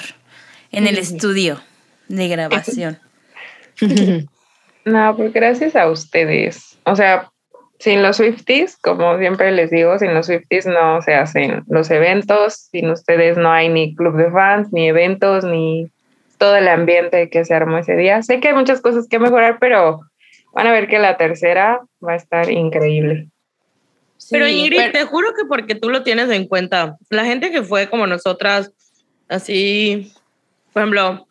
en 0.72 0.88
el 0.88 0.98
estudio 0.98 1.62
de 2.08 2.28
grabación. 2.30 2.98
No, 4.84 5.16
pues 5.16 5.32
gracias 5.32 5.76
a 5.76 5.88
ustedes. 5.92 6.80
O 6.86 6.96
sea, 6.96 7.30
sin 7.78 8.02
los 8.02 8.18
Swifties, 8.18 8.78
como 8.78 9.18
siempre 9.20 9.52
les 9.52 9.70
digo, 9.70 10.00
sin 10.00 10.14
los 10.16 10.26
Swifties 10.26 10.66
no 10.66 11.04
se 11.04 11.14
hacen 11.14 11.64
los 11.68 11.92
eventos, 11.92 12.70
sin 12.72 12.90
ustedes 12.90 13.38
no 13.38 13.52
hay 13.52 13.70
ni 13.70 13.96
club 13.96 14.16
de 14.18 14.32
fans, 14.32 14.74
ni 14.74 14.88
eventos, 14.88 15.44
ni 15.44 15.92
todo 16.40 16.56
el 16.56 16.68
ambiente 16.68 17.30
que 17.30 17.46
se 17.46 17.54
armó 17.54 17.78
ese 17.78 17.96
día. 17.96 18.24
Sé 18.24 18.40
que 18.40 18.48
hay 18.48 18.56
muchas 18.56 18.82
cosas 18.82 19.08
que 19.08 19.20
mejorar, 19.20 19.58
pero 19.60 20.00
van 20.54 20.66
a 20.66 20.72
ver 20.72 20.88
que 20.88 20.98
la 20.98 21.18
tercera 21.18 21.82
va 22.04 22.14
a 22.14 22.18
estar 22.18 22.50
increíble. 22.50 23.28
Pero 24.32 24.48
Ingrid, 24.48 24.78
pero- 24.78 24.92
te 24.94 25.06
juro 25.06 25.34
que 25.34 25.46
porque 25.46 25.76
tú 25.76 25.90
lo 25.90 26.04
tienes 26.04 26.30
en 26.30 26.48
cuenta, 26.48 26.98
la 27.10 27.26
gente 27.26 27.52
que 27.52 27.64
fue 27.64 27.90
como 27.90 28.08
nosotras, 28.08 28.72
así, 29.28 30.12
por 30.74 30.82
ejemplo, 30.82 31.28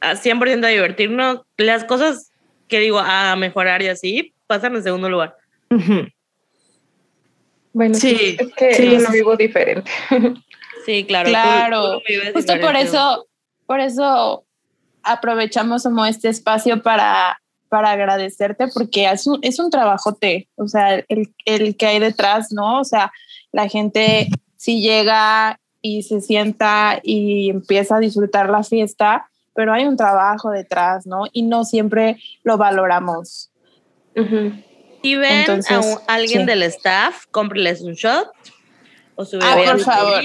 a 0.00 0.16
100% 0.16 0.64
a 0.66 0.70
divertirnos, 0.70 1.40
las 1.56 1.84
cosas 1.84 2.32
que 2.68 2.80
digo 2.80 2.98
a 2.98 3.36
mejorar 3.36 3.82
y 3.82 3.88
así, 3.88 4.32
pasan 4.46 4.74
en 4.76 4.82
segundo 4.82 5.08
lugar. 5.08 5.36
Bueno, 7.72 7.94
Sí, 7.94 8.36
es 8.38 8.52
que 8.54 8.74
sí, 8.74 8.98
sí. 9.00 9.12
vivo 9.12 9.36
diferente. 9.36 9.90
Sí, 10.86 11.04
claro. 11.04 11.28
Claro. 11.28 12.00
tú 12.06 12.12
lo 12.26 12.32
Justo 12.32 12.60
por 12.60 12.74
eso, 12.74 13.28
por 13.66 13.80
eso 13.80 14.44
aprovechamos 15.02 15.82
como 15.82 16.04
este 16.06 16.28
espacio 16.28 16.82
para, 16.82 17.39
para 17.70 17.92
agradecerte, 17.92 18.66
porque 18.68 19.10
es 19.10 19.26
un, 19.26 19.38
es 19.42 19.58
un 19.58 19.70
trabajote, 19.70 20.48
o 20.56 20.68
sea, 20.68 20.96
el, 21.08 21.32
el 21.46 21.76
que 21.78 21.86
hay 21.86 21.98
detrás, 22.00 22.52
¿no? 22.52 22.80
O 22.80 22.84
sea, 22.84 23.10
la 23.52 23.68
gente 23.68 24.28
si 24.56 24.82
llega 24.82 25.58
y 25.80 26.02
se 26.02 26.20
sienta 26.20 27.00
y 27.02 27.48
empieza 27.48 27.96
a 27.96 28.00
disfrutar 28.00 28.50
la 28.50 28.62
fiesta, 28.64 29.30
pero 29.54 29.72
hay 29.72 29.86
un 29.86 29.96
trabajo 29.96 30.50
detrás, 30.50 31.06
¿no? 31.06 31.24
Y 31.32 31.42
no 31.42 31.64
siempre 31.64 32.18
lo 32.44 32.58
valoramos. 32.58 33.50
Si 35.02 35.16
ven 35.16 35.32
Entonces, 35.40 35.70
a 35.72 35.80
un- 35.80 35.98
alguien 36.08 36.40
sí. 36.40 36.46
del 36.46 36.62
staff, 36.64 37.24
cómprenles 37.30 37.80
un 37.80 37.94
shot 37.94 38.30
o 39.14 39.24
su 39.24 39.38
Ah, 39.40 39.54
bebida 39.54 39.72
por 39.72 39.80
favor. 39.80 40.22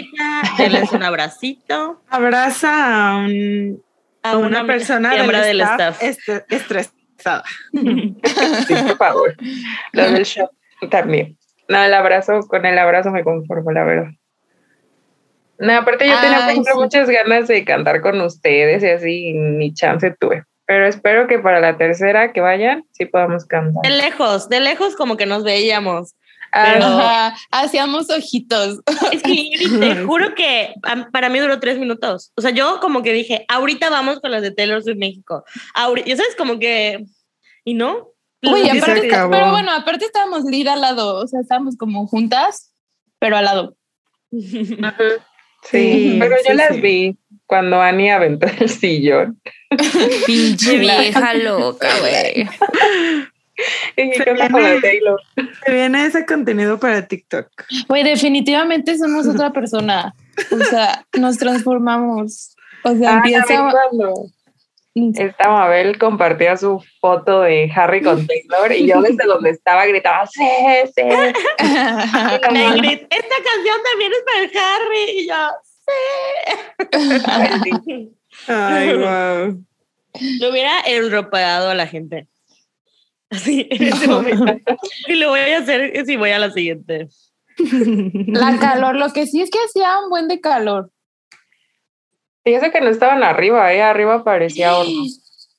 denles 0.57 0.91
un 0.91 1.03
abracito 1.03 2.01
Abraza 2.09 3.11
a, 3.11 3.15
un- 3.17 3.81
a 4.23 4.31
a 4.31 4.37
una, 4.37 4.65
persona 4.65 5.09
del, 5.11 5.19
miembro 5.27 5.37
staff, 5.43 6.01
este- 6.01 6.43
estresada. 6.49 6.95
Sí, 7.73 8.73
por 8.87 8.97
favor. 8.97 9.35
Lo 9.93 10.11
del 10.11 10.25
show 10.25 10.49
también. 10.89 11.37
No, 11.67 11.83
el 11.83 11.93
abrazo, 11.93 12.41
con 12.47 12.65
el 12.65 12.77
abrazo 12.77 13.11
me 13.11 13.23
conformo, 13.23 13.71
la 13.71 13.83
verdad. 13.83 14.11
No, 15.57 15.73
aparte 15.73 16.07
yo 16.07 16.19
tenía, 16.19 16.37
por 16.39 16.45
Ay, 16.47 16.51
ejemplo, 16.51 16.73
sí. 16.73 16.79
muchas 16.79 17.09
ganas 17.09 17.47
de 17.47 17.63
cantar 17.63 18.01
con 18.01 18.19
ustedes 18.21 18.83
y 18.83 18.87
así, 18.89 19.27
y 19.29 19.33
ni 19.33 19.73
chance 19.73 20.13
tuve. 20.19 20.43
Pero 20.67 20.85
espero 20.87 21.27
que 21.27 21.39
para 21.39 21.59
la 21.59 21.77
tercera 21.77 22.33
que 22.33 22.41
vayan, 22.41 22.83
sí 22.91 23.05
podamos 23.05 23.45
cantar. 23.45 23.81
De 23.83 23.89
lejos, 23.97 24.49
de 24.49 24.59
lejos 24.59 24.95
como 24.95 25.15
que 25.15 25.25
nos 25.25 25.43
veíamos. 25.43 26.13
Ah, 26.51 26.71
pero- 26.73 26.85
Ajá, 26.87 27.35
hacíamos 27.51 28.09
ojitos. 28.09 28.79
Es 29.11 29.23
que 29.23 29.51
te 29.79 29.95
juro 30.05 30.35
que 30.35 30.73
para 31.13 31.29
mí 31.29 31.39
duró 31.39 31.59
tres 31.59 31.77
minutos. 31.79 32.31
O 32.35 32.41
sea, 32.41 32.51
yo 32.51 32.79
como 32.81 33.01
que 33.01 33.13
dije, 33.13 33.45
ahorita 33.47 33.89
vamos 33.89 34.19
con 34.19 34.31
las 34.31 34.41
de 34.41 34.51
Taylor 34.51 34.83
Swift 34.83 34.97
México. 34.97 35.45
Ahori- 35.75 36.03
y 36.05 36.15
sabes, 36.17 36.35
como 36.37 36.59
que... 36.59 37.05
¿Y 37.65 37.73
no? 37.73 38.11
Uy, 38.43 38.63
se 38.69 38.77
aparte, 38.79 39.07
acabó. 39.07 39.31
pero 39.31 39.51
bueno, 39.51 39.71
aparte 39.73 40.05
estábamos 40.05 40.43
lead 40.45 40.67
al 40.67 40.79
lado, 40.81 41.15
o 41.23 41.27
sea, 41.27 41.41
estábamos 41.41 41.75
como 41.77 42.05
juntas, 42.07 42.71
pero 43.19 43.35
al 43.37 43.45
lado. 43.45 43.75
sí, 44.31 44.77
Sí, 45.63 46.17
pero 46.19 46.35
yo 46.45 46.51
sí, 46.51 46.53
las 46.53 46.75
sí. 46.75 46.81
vi 46.81 47.17
cuando 47.47 47.81
Annie 47.81 48.11
aventó 48.11 48.45
el 48.59 48.69
sillón. 48.69 49.41
Pinche 50.27 50.77
vieja 50.77 51.33
loca, 51.35 51.87
güey. 52.01 52.47
Y 53.97 54.01
dije, 54.09 54.23
¿qué 54.25 54.31
onda 54.31 54.49
con 54.49 54.61
la 54.61 54.69
de 54.69 54.81
Taylor? 54.81 55.19
Se 55.65 55.73
viene 55.73 56.05
ese 56.05 56.25
contenido 56.25 56.79
para 56.79 57.07
TikTok. 57.07 57.47
Güey, 57.87 58.03
definitivamente 58.03 58.95
somos 58.97 59.25
otra 59.27 59.51
persona. 59.53 60.13
O 60.51 60.63
sea, 60.65 61.03
nos 61.17 61.37
transformamos. 61.37 62.55
O 62.83 62.95
sea, 62.95 63.13
Ah, 63.13 63.17
empieza. 63.17 63.71
cuando 63.71 64.13
esta 64.95 65.49
Mabel 65.49 65.97
compartía 65.97 66.55
su 66.55 66.81
foto 67.01 67.41
de 67.41 67.69
Harry 67.75 68.01
con 68.01 68.25
Taylor 68.27 68.71
y 68.71 68.87
yo 68.87 69.01
desde 69.01 69.25
donde 69.25 69.49
estaba 69.49 69.85
gritaba, 69.85 70.25
sí, 70.25 70.41
sí. 70.85 71.01
Esta 71.01 71.75
canción 72.39 73.77
también 73.83 74.11
es 74.13 74.23
para 74.25 74.39
el 74.41 74.51
Harry. 74.57 75.05
Y 75.19 75.27
yo, 75.27 75.35
sí. 77.91 78.11
Ay, 78.47 78.93
wow. 78.93 79.63
Lo 80.39 80.49
hubiera 80.49 80.79
enropado 80.85 81.69
a 81.69 81.75
la 81.75 81.87
gente. 81.87 82.27
Así, 83.29 83.67
en 83.69 83.83
ese 83.83 84.07
momento. 84.07 84.45
Y 85.07 85.15
lo 85.15 85.29
voy 85.29 85.39
a 85.41 85.57
hacer 85.57 86.05
si 86.05 86.15
voy 86.15 86.31
a 86.31 86.39
la 86.39 86.51
siguiente. 86.51 87.09
La 88.27 88.57
calor, 88.59 88.95
lo 88.95 89.11
que 89.11 89.27
sí 89.27 89.41
es 89.41 89.49
que 89.49 89.59
hacía 89.59 89.99
un 89.99 90.09
buen 90.09 90.27
de 90.27 90.39
calor. 90.39 90.91
Fíjese 92.45 92.71
que 92.71 92.79
no 92.79 92.89
estaban 92.89 93.23
arriba, 93.23 93.73
¿eh? 93.73 93.81
Arriba 93.81 94.23
parecía 94.23 94.77
horno. 94.77 95.03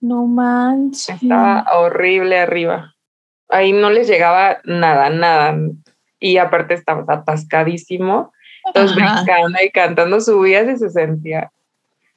No 0.00 0.24
manches. 0.26 1.20
Estaba 1.22 1.66
horrible 1.74 2.38
arriba. 2.38 2.94
Ahí 3.48 3.72
no 3.72 3.90
les 3.90 4.06
llegaba 4.08 4.58
nada, 4.64 5.10
nada. 5.10 5.58
Y 6.20 6.38
aparte 6.38 6.74
estaba 6.74 7.04
atascadísimo. 7.12 8.32
Entonces 8.66 8.96
Ajá. 9.02 9.22
brincando 9.24 9.58
y 9.64 9.70
cantando 9.70 10.20
subías 10.20 10.68
y 10.68 10.76
se 10.78 10.90
sentía 10.90 11.52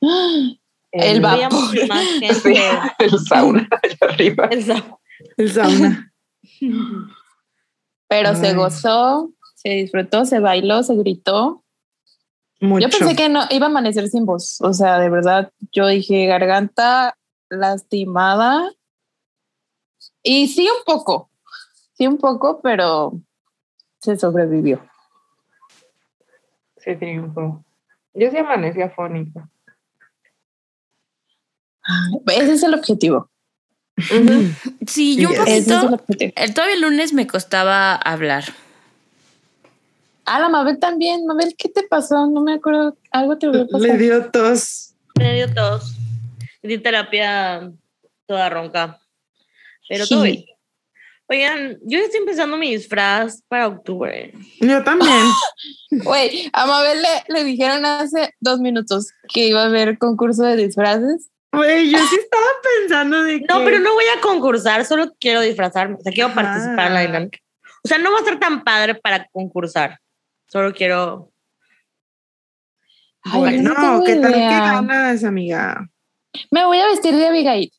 El 0.92 1.22
vapor. 1.22 1.60
Sí, 2.42 2.54
el 3.00 3.20
sauna 3.20 3.68
allá 3.84 3.98
arriba. 4.02 4.48
El 4.52 4.64
sa- 4.64 4.98
El 5.38 5.52
sauna. 5.52 6.12
Pero 8.08 8.36
se 8.36 8.54
gozó, 8.56 9.32
se 9.56 9.70
disfrutó, 9.70 10.26
se 10.26 10.40
bailó, 10.40 10.82
se 10.84 10.96
gritó. 10.96 11.64
Mucho. 12.62 12.88
Yo 12.88 12.98
pensé 12.98 13.16
que 13.16 13.30
no 13.30 13.44
iba 13.50 13.68
a 13.68 13.70
amanecer 13.70 14.08
sin 14.10 14.26
voz. 14.26 14.60
O 14.62 14.74
sea, 14.74 15.00
de 15.00 15.10
verdad, 15.10 15.52
yo 15.72 15.88
dije 15.88 16.26
garganta 16.26 17.18
lastimada. 17.50 18.72
Y 20.24 20.48
sí, 20.50 20.68
un 20.68 20.84
poco. 20.86 21.30
Sí, 21.94 22.08
un 22.08 22.18
poco, 22.18 22.62
pero 22.62 23.14
se 24.00 24.18
sobrevivió. 24.18 24.86
Sí, 26.78 26.96
triunfó. 26.96 27.64
Yo 28.14 28.30
sí 28.32 28.38
amanecí 28.38 28.82
afónica. 28.82 29.50
Ese 32.28 32.54
es 32.54 32.64
el 32.64 32.74
objetivo. 32.74 33.30
Sí, 34.88 35.18
yo 35.18 35.30
un 35.30 35.36
es 35.48 35.66
poquito. 35.66 35.96
objetivo. 35.96 36.34
El, 36.36 36.54
todavía 36.54 36.76
el 36.76 36.82
lunes 36.82 37.14
me 37.14 37.28
costaba 37.28 37.96
hablar. 37.96 38.46
Ah, 40.32 40.40
la 40.40 40.50
Mabel 40.50 40.78
también. 40.80 41.26
Mabel, 41.26 41.56
¿qué 41.58 41.70
te 41.70 41.84
pasó? 41.84 42.28
No 42.28 42.42
me 42.42 42.54
acuerdo. 42.54 42.96
Algo 43.12 43.38
te 43.38 43.48
volvió 43.48 43.64
a 43.64 43.68
pasar. 43.68 43.88
Le 43.90 43.98
dio 43.98 44.30
tos. 44.32 44.94
Me 45.18 45.34
dio 45.36 45.54
tos. 45.54 45.96
Di 46.62 46.78
terapia 46.78 47.72
toda 48.28 48.50
ronca. 48.50 49.00
Pero 49.88 50.06
todo 50.08 50.24
Sí. 50.24 50.32
bien. 50.32 50.46
Oigan, 51.32 51.78
yo 51.84 52.00
estoy 52.00 52.20
empezando 52.22 52.58
mi 52.58 52.72
disfraz 52.76 53.44
para 53.48 53.68
octubre. 53.68 54.34
Yo 54.62 54.84
también. 54.84 55.12
Güey, 55.92 56.50
a 56.54 56.66
Mabel 56.68 57.02
le, 57.02 57.34
le 57.34 57.44
dijeron 57.44 57.84
hace 57.86 58.36
dos 58.40 58.60
minutos 58.60 59.08
que 59.34 59.48
iba 59.48 59.64
a 59.64 59.66
haber 59.66 59.98
concurso 59.98 60.44
de 60.44 60.56
disfraces. 60.56 61.30
Güey, 61.52 61.90
yo 61.90 61.98
sí 61.98 62.16
estaba 62.16 62.46
pensando 62.78 63.24
de 63.24 63.40
que. 63.40 63.46
No, 63.50 63.64
pero 63.66 63.80
no 63.80 63.94
voy 63.94 64.06
a 64.16 64.22
concursar, 64.22 64.86
solo 64.86 65.12
quiero 65.20 65.42
disfrazarme. 65.42 65.96
O 65.96 66.02
sea, 66.02 66.12
quiero 66.14 66.30
Ajá. 66.30 66.42
participar 66.44 66.88
en 66.88 66.94
la 66.94 67.02
dinámica. 67.02 67.40
O 67.84 67.88
sea, 67.88 67.98
no 67.98 68.12
va 68.12 68.20
a 68.20 68.24
ser 68.24 68.40
tan 68.40 68.64
padre 68.64 68.94
para 68.96 69.28
concursar. 69.32 70.00
Solo 70.50 70.74
quiero. 70.74 71.32
Ay, 73.22 73.60
no 73.60 74.04
¿qué 74.04 74.16
tal 74.16 74.32
idea. 74.32 74.74
ganas, 74.74 75.24
amiga? 75.24 75.88
Me 76.50 76.66
voy 76.66 76.80
a 76.80 76.88
vestir 76.88 77.16
de 77.16 77.28
Abigail. 77.28 77.72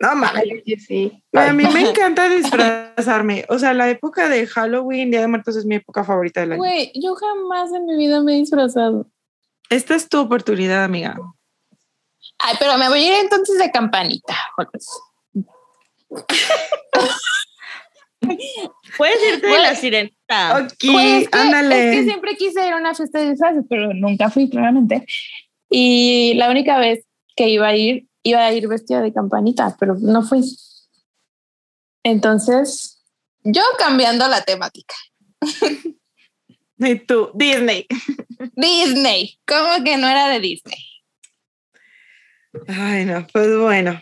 No 0.00 0.14
mames. 0.14 0.44
Sí. 0.86 1.24
A 1.32 1.52
mí 1.52 1.64
me 1.72 1.80
encanta 1.90 2.28
disfrazarme. 2.28 3.46
O 3.48 3.58
sea, 3.58 3.72
la 3.72 3.88
época 3.88 4.28
de 4.28 4.46
Halloween, 4.46 5.10
Día 5.10 5.22
de 5.22 5.28
Muertos 5.28 5.56
es 5.56 5.64
mi 5.64 5.76
época 5.76 6.04
favorita 6.04 6.40
del 6.40 6.52
año. 6.52 6.58
Güey, 6.58 6.92
yo 6.94 7.14
jamás 7.14 7.72
en 7.72 7.86
mi 7.86 7.96
vida 7.96 8.20
me 8.20 8.34
he 8.34 8.40
disfrazado. 8.40 9.06
Esta 9.70 9.94
es 9.94 10.08
tu 10.08 10.20
oportunidad, 10.20 10.84
amiga. 10.84 11.16
Ay, 12.38 12.56
pero 12.58 12.76
me 12.76 12.88
voy 12.88 13.00
a 13.00 13.08
ir 13.08 13.24
entonces 13.24 13.58
de 13.58 13.70
campanita. 13.70 14.36
Puedes 18.96 19.16
irte 19.34 19.46
de 19.46 19.58
la 19.58 19.74
sirenita. 19.74 20.58
Ok, 20.62 20.72
Pues 20.92 21.22
es 21.24 21.28
que, 21.28 21.38
ándale. 21.38 21.90
es 21.90 21.96
que 21.96 22.04
siempre 22.04 22.36
quise 22.36 22.66
ir 22.66 22.72
a 22.72 22.76
una 22.76 22.94
fiesta 22.94 23.18
de 23.20 23.30
disfraces, 23.30 23.64
pero 23.68 23.92
nunca 23.94 24.30
fui, 24.30 24.48
claramente. 24.48 25.04
Y 25.70 26.34
la 26.34 26.50
única 26.50 26.78
vez 26.78 27.04
que 27.36 27.48
iba 27.48 27.68
a 27.68 27.76
ir, 27.76 28.06
iba 28.22 28.44
a 28.44 28.52
ir 28.52 28.68
vestida 28.68 29.00
de 29.02 29.12
campanita, 29.12 29.76
pero 29.78 29.96
no 30.00 30.22
fui. 30.22 30.40
Entonces, 32.02 33.02
yo 33.44 33.62
cambiando 33.78 34.26
la 34.28 34.42
temática. 34.42 34.94
Y 36.80 36.94
tú, 36.94 37.32
Disney. 37.34 37.86
Disney, 38.54 39.36
¿cómo 39.44 39.82
que 39.82 39.96
no 39.96 40.06
era 40.08 40.28
de 40.28 40.38
Disney? 40.38 40.78
Ay, 42.68 43.04
no, 43.04 43.26
pues 43.32 43.58
bueno. 43.58 44.00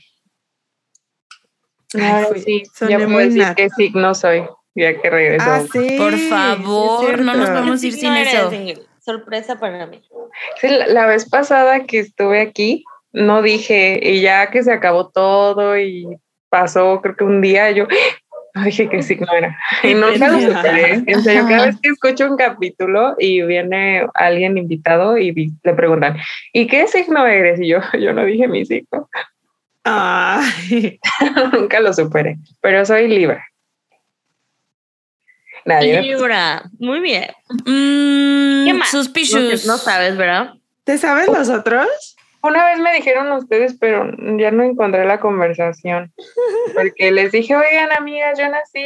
Ay, 2.02 2.24
fui- 2.28 2.40
sí, 2.40 2.62
soné 2.74 2.90
ya 2.92 3.04
puedo 3.06 3.18
decir 3.18 3.42
nata. 3.42 3.54
qué 3.54 3.68
signo 3.70 4.14
soy, 4.14 4.42
ya 4.74 5.00
que 5.00 5.10
regresó. 5.10 5.50
Ah, 5.50 5.60
sí. 5.72 5.96
Por 5.98 6.16
favor, 6.18 7.18
no 7.20 7.34
nos 7.34 7.50
vamos 7.52 7.82
a 7.82 7.86
ir 7.86 7.92
sin 7.92 8.14
eso. 8.14 8.50
Sorpresa 9.00 9.58
para 9.60 9.86
mí. 9.86 10.02
Sí, 10.60 10.68
la, 10.68 10.86
la 10.88 11.06
vez 11.06 11.28
pasada 11.30 11.84
que 11.86 12.00
estuve 12.00 12.40
aquí, 12.40 12.84
no 13.12 13.40
dije, 13.42 14.00
y 14.02 14.20
ya 14.20 14.50
que 14.50 14.62
se 14.62 14.72
acabó 14.72 15.10
todo 15.10 15.78
y 15.78 16.06
pasó, 16.48 17.00
creo 17.02 17.16
que 17.16 17.24
un 17.24 17.40
día, 17.40 17.70
yo 17.70 17.86
no 18.54 18.64
dije 18.64 18.88
qué 18.88 19.02
signo 19.02 19.28
era. 19.32 19.56
Y 19.84 19.94
nunca 19.94 20.28
lo 20.28 20.40
superé. 20.40 20.94
En 21.06 21.22
serio, 21.22 21.44
cada 21.48 21.66
vez 21.66 21.76
que 21.80 21.90
escucho 21.90 22.28
un 22.28 22.36
capítulo 22.36 23.14
y 23.18 23.42
viene 23.42 24.06
alguien 24.14 24.58
invitado 24.58 25.16
y 25.18 25.30
vi- 25.30 25.52
le 25.62 25.74
preguntan, 25.74 26.16
¿y 26.52 26.66
qué 26.66 26.86
signo 26.88 27.24
eres? 27.26 27.60
Y 27.60 27.68
yo, 27.68 27.78
yo 28.00 28.12
no 28.12 28.24
dije 28.24 28.48
mi 28.48 28.64
signo. 28.66 29.08
Ay, 29.88 30.98
nunca 31.52 31.78
lo 31.78 31.92
superé, 31.92 32.38
pero 32.60 32.84
soy 32.84 33.06
Libra. 33.06 33.46
Nadie. 35.64 36.02
Libra. 36.02 36.64
Muy 36.80 36.98
bien. 36.98 37.30
Mm, 37.64 38.66
¿Qué 38.66 38.74
más? 38.74 38.90
Suspicious. 38.90 39.64
No, 39.64 39.74
no 39.74 39.78
sabes, 39.78 40.16
¿verdad? 40.16 40.54
¿Te 40.82 40.98
sabes 40.98 41.28
los 41.28 41.48
otros? 41.48 42.16
Una 42.42 42.66
vez 42.66 42.80
me 42.80 42.92
dijeron 42.94 43.30
ustedes, 43.30 43.76
pero 43.78 44.10
ya 44.38 44.50
no 44.50 44.64
encontré 44.64 45.04
la 45.04 45.20
conversación. 45.20 46.12
Porque 46.74 47.12
les 47.12 47.30
dije, 47.30 47.54
oigan, 47.54 47.90
amigas, 47.96 48.38
yo 48.38 48.48
nací 48.48 48.82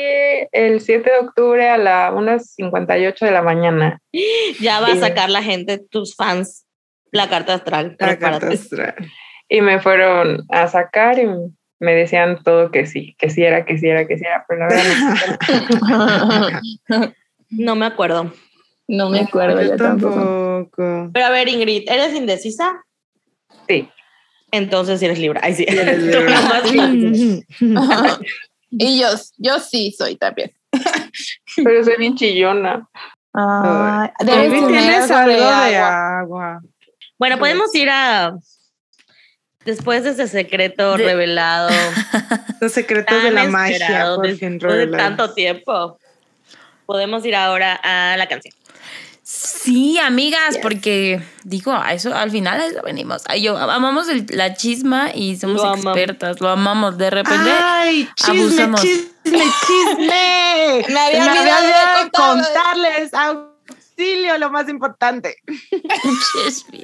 el 0.53 0.81
7 0.83 1.11
de 1.11 1.19
octubre 1.19 1.67
a 1.69 1.79
las 1.79 2.13
1.58 2.13 3.19
de 3.21 3.31
la 3.31 3.43
mañana. 3.43 4.01
Ya 4.61 4.81
va 4.81 4.89
a 4.89 4.97
sacar 4.97 5.31
la 5.31 5.43
gente, 5.43 5.79
tus 5.79 6.15
fans, 6.15 6.67
la 7.11 7.31
carta 7.31 7.55
astral. 7.55 7.97
La 7.99 8.19
carta 8.19 8.49
astral. 8.49 8.95
Y 9.51 9.61
me 9.61 9.81
fueron 9.81 10.47
a 10.49 10.69
sacar 10.69 11.19
y 11.19 11.27
me 11.81 11.95
decían 11.95 12.43
todo 12.45 12.71
que 12.71 12.87
sí, 12.87 13.17
que 13.19 13.29
sí 13.31 13.43
era, 13.43 13.65
que 13.65 13.77
sí 13.79 13.89
era, 13.89 14.07
que 14.07 14.17
sí 14.17 14.25
era, 14.25 14.45
pero 14.49 14.61
la 14.61 14.69
verdad 14.69 14.85
no. 16.89 17.13
No 17.51 17.75
me 17.75 17.85
acuerdo. 17.87 18.33
No 18.87 19.11
me 19.11 19.21
acuerdo 19.21 19.61
Yo 19.61 19.71
yo 19.71 19.77
tampoco. 19.77 20.15
tampoco. 20.15 21.11
Pero 21.13 21.27
a 21.27 21.31
ver, 21.31 21.49
Ingrid, 21.49 21.89
¿eres 21.89 22.15
indecisa? 22.15 22.85
Sí. 23.69 23.89
Entonces 24.53 25.03
eres 25.03 25.19
Libra. 25.19 25.41
Ay, 25.43 25.55
sí. 25.55 25.65
Eres 25.67 25.99
Libra. 26.03 26.39
y 28.71 29.01
yo, 29.01 29.09
yo 29.39 29.59
sí 29.59 29.93
soy 29.97 30.15
también. 30.17 30.53
Pero 31.57 31.85
soy 31.85 31.97
bien 31.99 32.15
chillona. 32.15 32.89
Debes 34.25 34.51
tener 34.53 34.69
tienes 34.69 35.11
algo 35.11 35.29
de 35.33 35.45
algo 35.45 35.65
de 35.71 35.77
agua. 35.77 36.19
agua. 36.21 36.63
Bueno, 37.19 37.39
podemos 37.39 37.75
ir 37.75 37.91
a. 37.91 38.33
Después 39.71 40.03
de 40.03 40.11
ese 40.11 40.27
secreto 40.27 40.97
De- 40.97 41.05
revelado. 41.05 41.71
Los 42.61 42.73
secretos 42.73 43.23
de 43.23 43.31
la 43.31 43.45
magia, 43.45 44.15
por 44.17 44.27
des- 44.27 44.41
fin 44.41 44.59
de 44.59 44.87
tanto 44.89 45.33
tiempo. 45.33 45.97
Podemos 46.87 47.25
ir 47.25 47.37
ahora 47.37 47.79
a 47.85 48.17
la 48.17 48.27
canción. 48.27 48.53
Sí, 49.23 49.97
amigas, 50.01 50.59
porque 50.61 51.23
digo, 51.45 51.73
a 51.73 51.93
eso 51.93 52.13
al 52.13 52.33
final 52.33 52.61
a 52.61 52.67
eso 52.67 52.83
venimos. 52.83 53.23
Ay, 53.29 53.43
yo 53.43 53.57
amamos 53.57 54.09
el- 54.09 54.27
la 54.31 54.55
chisma 54.55 55.13
y 55.15 55.37
somos 55.37 55.59
Lo 55.59 55.69
amamos. 55.69 55.97
expertas, 55.97 56.41
lo 56.41 56.49
amamos. 56.49 56.99
De 56.99 57.11
repente, 57.11 57.49
Ay, 57.49 58.09
chisme, 58.17 58.41
abusamos. 58.41 58.81
chisme, 58.81 59.09
chisme. 59.25 60.85
Me 60.89 61.01
había 61.01 61.25
Me 61.25 61.31
olvidado 61.39 61.67
de 61.67 62.11
contarles 62.11 63.15
auxilio, 63.15 64.37
lo 64.39 64.51
más 64.51 64.69
importante. 64.69 65.37
güey. 65.47 66.83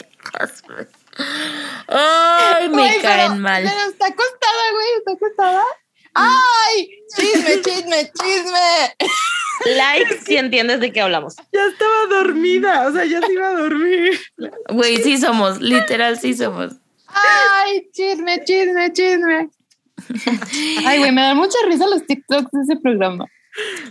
Ay, 1.88 2.68
me 2.68 2.76
Güey, 2.76 3.00
caen 3.00 3.32
pero- 3.32 3.40
mal. 3.40 3.62
Pero 3.62 3.90
está 3.90 4.06
acostada, 4.06 4.62
güey, 4.72 4.86
está 4.98 5.12
acostada. 5.12 5.64
¡Ay! 6.14 6.88
Chisme, 7.16 7.60
chisme, 7.62 8.10
chisme. 8.20 8.96
Like 9.76 10.18
si 10.24 10.36
entiendes 10.36 10.80
de 10.80 10.92
qué 10.92 11.00
hablamos. 11.02 11.36
Ya 11.52 11.66
estaba 11.66 12.06
dormida, 12.08 12.86
o 12.88 12.92
sea, 12.92 13.04
ya 13.04 13.20
se 13.20 13.32
iba 13.32 13.48
a 13.48 13.54
dormir. 13.54 14.18
Güey, 14.70 14.96
sí 15.02 15.18
somos, 15.18 15.60
literal, 15.60 16.18
sí 16.18 16.34
somos. 16.34 16.72
¡Ay! 17.08 17.88
Chisme, 17.92 18.42
chisme, 18.44 18.92
chisme. 18.92 19.48
Ay, 20.86 20.98
güey, 20.98 21.12
me 21.12 21.22
dan 21.22 21.36
mucha 21.36 21.58
risa 21.66 21.86
los 21.86 22.06
TikToks 22.06 22.50
de 22.50 22.62
ese 22.62 22.76
programa. 22.80 23.26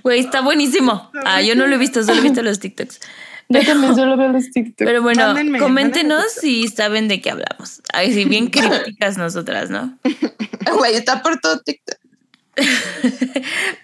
Güey, 0.03 0.19
está 0.19 0.41
buenísimo. 0.41 1.11
Ah, 1.25 1.41
yo 1.41 1.55
no 1.55 1.65
lo 1.67 1.75
he 1.75 1.79
visto, 1.79 2.03
solo 2.03 2.19
he 2.19 2.23
visto 2.23 2.41
los 2.43 2.59
TikToks. 2.59 2.99
Yo 3.49 3.63
también 3.63 3.95
solo 3.95 4.17
veo 4.17 4.29
los 4.29 4.49
TikToks. 4.51 4.75
Pero 4.77 5.01
bueno, 5.01 5.27
Mándenme, 5.27 5.59
coméntenos 5.59 6.17
mándenme 6.17 6.41
si 6.41 6.67
saben 6.67 7.07
de 7.07 7.21
qué 7.21 7.31
hablamos. 7.31 7.81
Ay, 7.93 8.13
sí, 8.13 8.25
bien 8.25 8.47
críticas 8.51 9.17
nosotras, 9.17 9.69
¿no? 9.69 9.97
Güey, 10.77 10.95
está 10.95 11.21
por 11.21 11.39
todo 11.39 11.59
TikTok. 11.59 11.97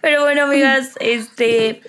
Pero 0.01 0.21
bueno, 0.21 0.43
amigas, 0.43 0.91
este 0.99 1.81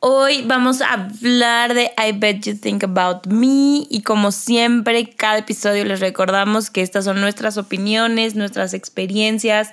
hoy 0.00 0.42
vamos 0.46 0.82
a 0.82 0.92
hablar 0.92 1.74
de 1.74 1.90
I 1.96 2.12
Bet 2.12 2.44
You 2.44 2.56
Think 2.56 2.84
About 2.84 3.26
Me 3.26 3.86
y 3.88 4.02
como 4.04 4.30
siempre, 4.30 5.08
cada 5.10 5.38
episodio 5.38 5.84
les 5.84 6.00
recordamos 6.00 6.70
que 6.70 6.82
estas 6.82 7.06
son 7.06 7.20
nuestras 7.20 7.56
opiniones, 7.56 8.34
nuestras 8.34 8.74
experiencias 8.74 9.70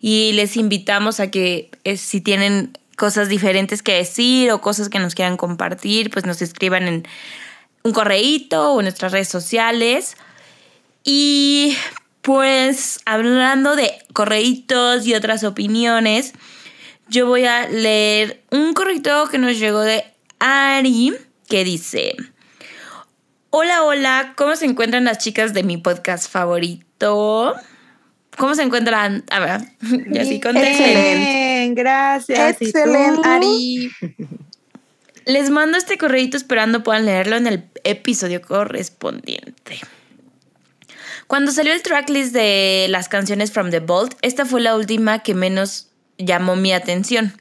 y 0.00 0.32
les 0.34 0.56
invitamos 0.56 1.20
a 1.20 1.30
que 1.30 1.70
eh, 1.84 1.96
si 1.96 2.20
tienen 2.20 2.78
cosas 2.96 3.28
diferentes 3.28 3.82
que 3.82 3.94
decir 3.94 4.50
o 4.50 4.60
cosas 4.60 4.88
que 4.88 4.98
nos 4.98 5.14
quieran 5.14 5.36
compartir, 5.36 6.10
pues 6.10 6.24
nos 6.24 6.42
escriban 6.42 6.88
en 6.88 7.06
un 7.82 7.92
correíto 7.92 8.72
o 8.72 8.80
en 8.80 8.84
nuestras 8.84 9.12
redes 9.12 9.28
sociales. 9.28 10.16
Y 11.04 11.76
pues 12.22 13.00
hablando 13.04 13.76
de 13.76 13.92
correitos 14.12 15.06
y 15.06 15.14
otras 15.14 15.44
opiniones, 15.44 16.32
yo 17.08 17.26
voy 17.26 17.44
a 17.44 17.68
leer 17.68 18.42
un 18.50 18.74
correito 18.74 19.28
que 19.28 19.38
nos 19.38 19.58
llegó 19.58 19.80
de 19.80 20.04
Ari 20.40 21.14
que 21.48 21.62
dice: 21.62 22.16
Hola, 23.50 23.84
hola, 23.84 24.34
¿cómo 24.36 24.56
se 24.56 24.64
encuentran 24.64 25.04
las 25.04 25.18
chicas 25.18 25.54
de 25.54 25.62
mi 25.62 25.76
podcast 25.76 26.28
favorito? 26.28 27.54
¿Cómo 28.36 28.54
se 28.54 28.62
encuentran? 28.62 29.24
A 29.30 29.40
ver, 29.40 29.60
y 30.12 30.18
así 30.18 30.40
contesten. 30.40 31.20
Bien, 31.20 31.74
gracias. 31.74 32.60
Excelente, 32.60 33.26
Ari. 33.28 33.90
Les 35.26 35.50
mando 35.50 35.76
este 35.76 35.98
correíto 35.98 36.36
esperando 36.36 36.84
puedan 36.84 37.04
leerlo 37.04 37.36
en 37.36 37.48
el 37.48 37.64
episodio 37.82 38.40
correspondiente. 38.42 39.80
Cuando 41.26 41.50
salió 41.50 41.72
el 41.72 41.82
tracklist 41.82 42.32
de 42.32 42.86
las 42.90 43.08
canciones 43.08 43.50
From 43.50 43.70
the 43.70 43.80
Vault, 43.80 44.14
esta 44.22 44.44
fue 44.44 44.60
la 44.60 44.76
última 44.76 45.24
que 45.24 45.34
menos 45.34 45.88
llamó 46.16 46.54
mi 46.54 46.72
atención, 46.72 47.32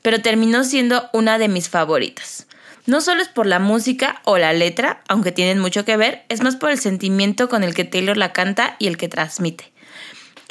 pero 0.00 0.22
terminó 0.22 0.64
siendo 0.64 1.10
una 1.12 1.36
de 1.38 1.48
mis 1.48 1.68
favoritas. 1.68 2.46
No 2.86 3.02
solo 3.02 3.20
es 3.20 3.28
por 3.28 3.46
la 3.46 3.58
música 3.58 4.22
o 4.24 4.38
la 4.38 4.54
letra, 4.54 5.02
aunque 5.08 5.30
tienen 5.30 5.58
mucho 5.58 5.84
que 5.84 5.98
ver, 5.98 6.24
es 6.30 6.40
más 6.40 6.56
por 6.56 6.70
el 6.70 6.78
sentimiento 6.78 7.50
con 7.50 7.62
el 7.62 7.74
que 7.74 7.84
Taylor 7.84 8.16
la 8.16 8.32
canta 8.32 8.76
y 8.78 8.86
el 8.86 8.96
que 8.96 9.08
transmite. 9.08 9.73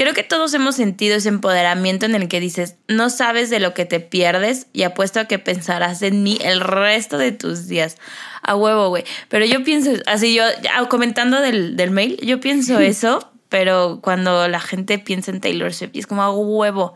Creo 0.03 0.13
que 0.13 0.23
todos 0.23 0.53
hemos 0.53 0.75
sentido 0.75 1.15
ese 1.15 1.29
empoderamiento 1.29 2.05
en 2.05 2.13
el 2.13 2.27
que 2.27 2.41
dices, 2.41 2.75
no 2.89 3.09
sabes 3.09 3.49
de 3.49 3.61
lo 3.61 3.73
que 3.73 3.85
te 3.85 4.01
pierdes 4.01 4.67
y 4.73 4.83
apuesto 4.83 5.21
a 5.21 5.29
que 5.29 5.39
pensarás 5.39 6.01
en 6.01 6.23
mí 6.23 6.37
el 6.41 6.59
resto 6.59 7.17
de 7.17 7.31
tus 7.31 7.69
días. 7.69 7.95
A 8.41 8.53
huevo, 8.53 8.89
güey. 8.89 9.05
Pero 9.29 9.45
yo 9.45 9.63
pienso, 9.63 9.91
así 10.05 10.35
yo, 10.35 10.43
ya, 10.61 10.85
comentando 10.89 11.39
del, 11.39 11.77
del 11.77 11.91
mail, 11.91 12.17
yo 12.21 12.41
pienso 12.41 12.81
eso, 12.81 13.31
pero 13.47 13.99
cuando 14.01 14.49
la 14.49 14.59
gente 14.59 14.99
piensa 14.99 15.31
en 15.31 15.39
Taylor 15.39 15.73
Swift, 15.73 15.91
y 15.93 15.99
es 15.99 16.07
como 16.07 16.21
a 16.21 16.31
huevo, 16.31 16.95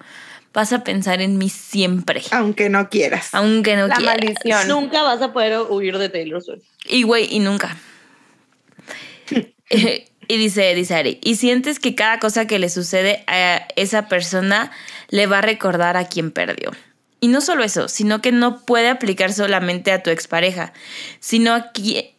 vas 0.54 0.74
a 0.74 0.84
pensar 0.84 1.22
en 1.22 1.38
mí 1.38 1.48
siempre. 1.48 2.24
Aunque 2.32 2.68
no 2.68 2.90
quieras. 2.90 3.30
Aunque 3.32 3.78
no 3.78 3.88
La 3.88 3.96
quieras. 3.96 4.18
maldición. 4.18 4.68
Nunca 4.68 5.04
vas 5.04 5.22
a 5.22 5.32
poder 5.32 5.62
huir 5.70 5.98
de 5.98 6.10
Taylor 6.10 6.44
Swift. 6.44 6.66
Y 6.84 7.04
güey, 7.04 7.34
y 7.34 7.40
nunca. 7.40 7.78
Eh, 9.70 10.10
Y 10.28 10.38
dice, 10.38 10.74
dice 10.76 10.96
Ari, 10.96 11.20
y 11.24 11.36
sientes 11.36 11.80
que 11.80 11.96
cada 11.96 12.20
cosa 12.20 12.48
que 12.48 12.60
le 12.60 12.70
sucede 12.70 13.24
a 13.28 13.68
esa 13.76 14.08
persona 14.08 14.72
le 15.10 15.26
va 15.26 15.40
a 15.40 15.42
recordar 15.42 15.96
a 15.96 16.06
quien 16.06 16.32
perdió. 16.32 16.72
Y 17.20 17.30
no 17.30 17.42
solo 17.42 17.64
eso, 17.64 17.88
sino 17.88 18.22
que 18.22 18.32
no 18.32 18.60
puede 18.60 18.90
aplicar 18.90 19.34
solamente 19.34 19.92
a 19.92 20.04
tu 20.04 20.12
expareja, 20.12 20.74
sino, 21.20 21.54
a 21.54 21.72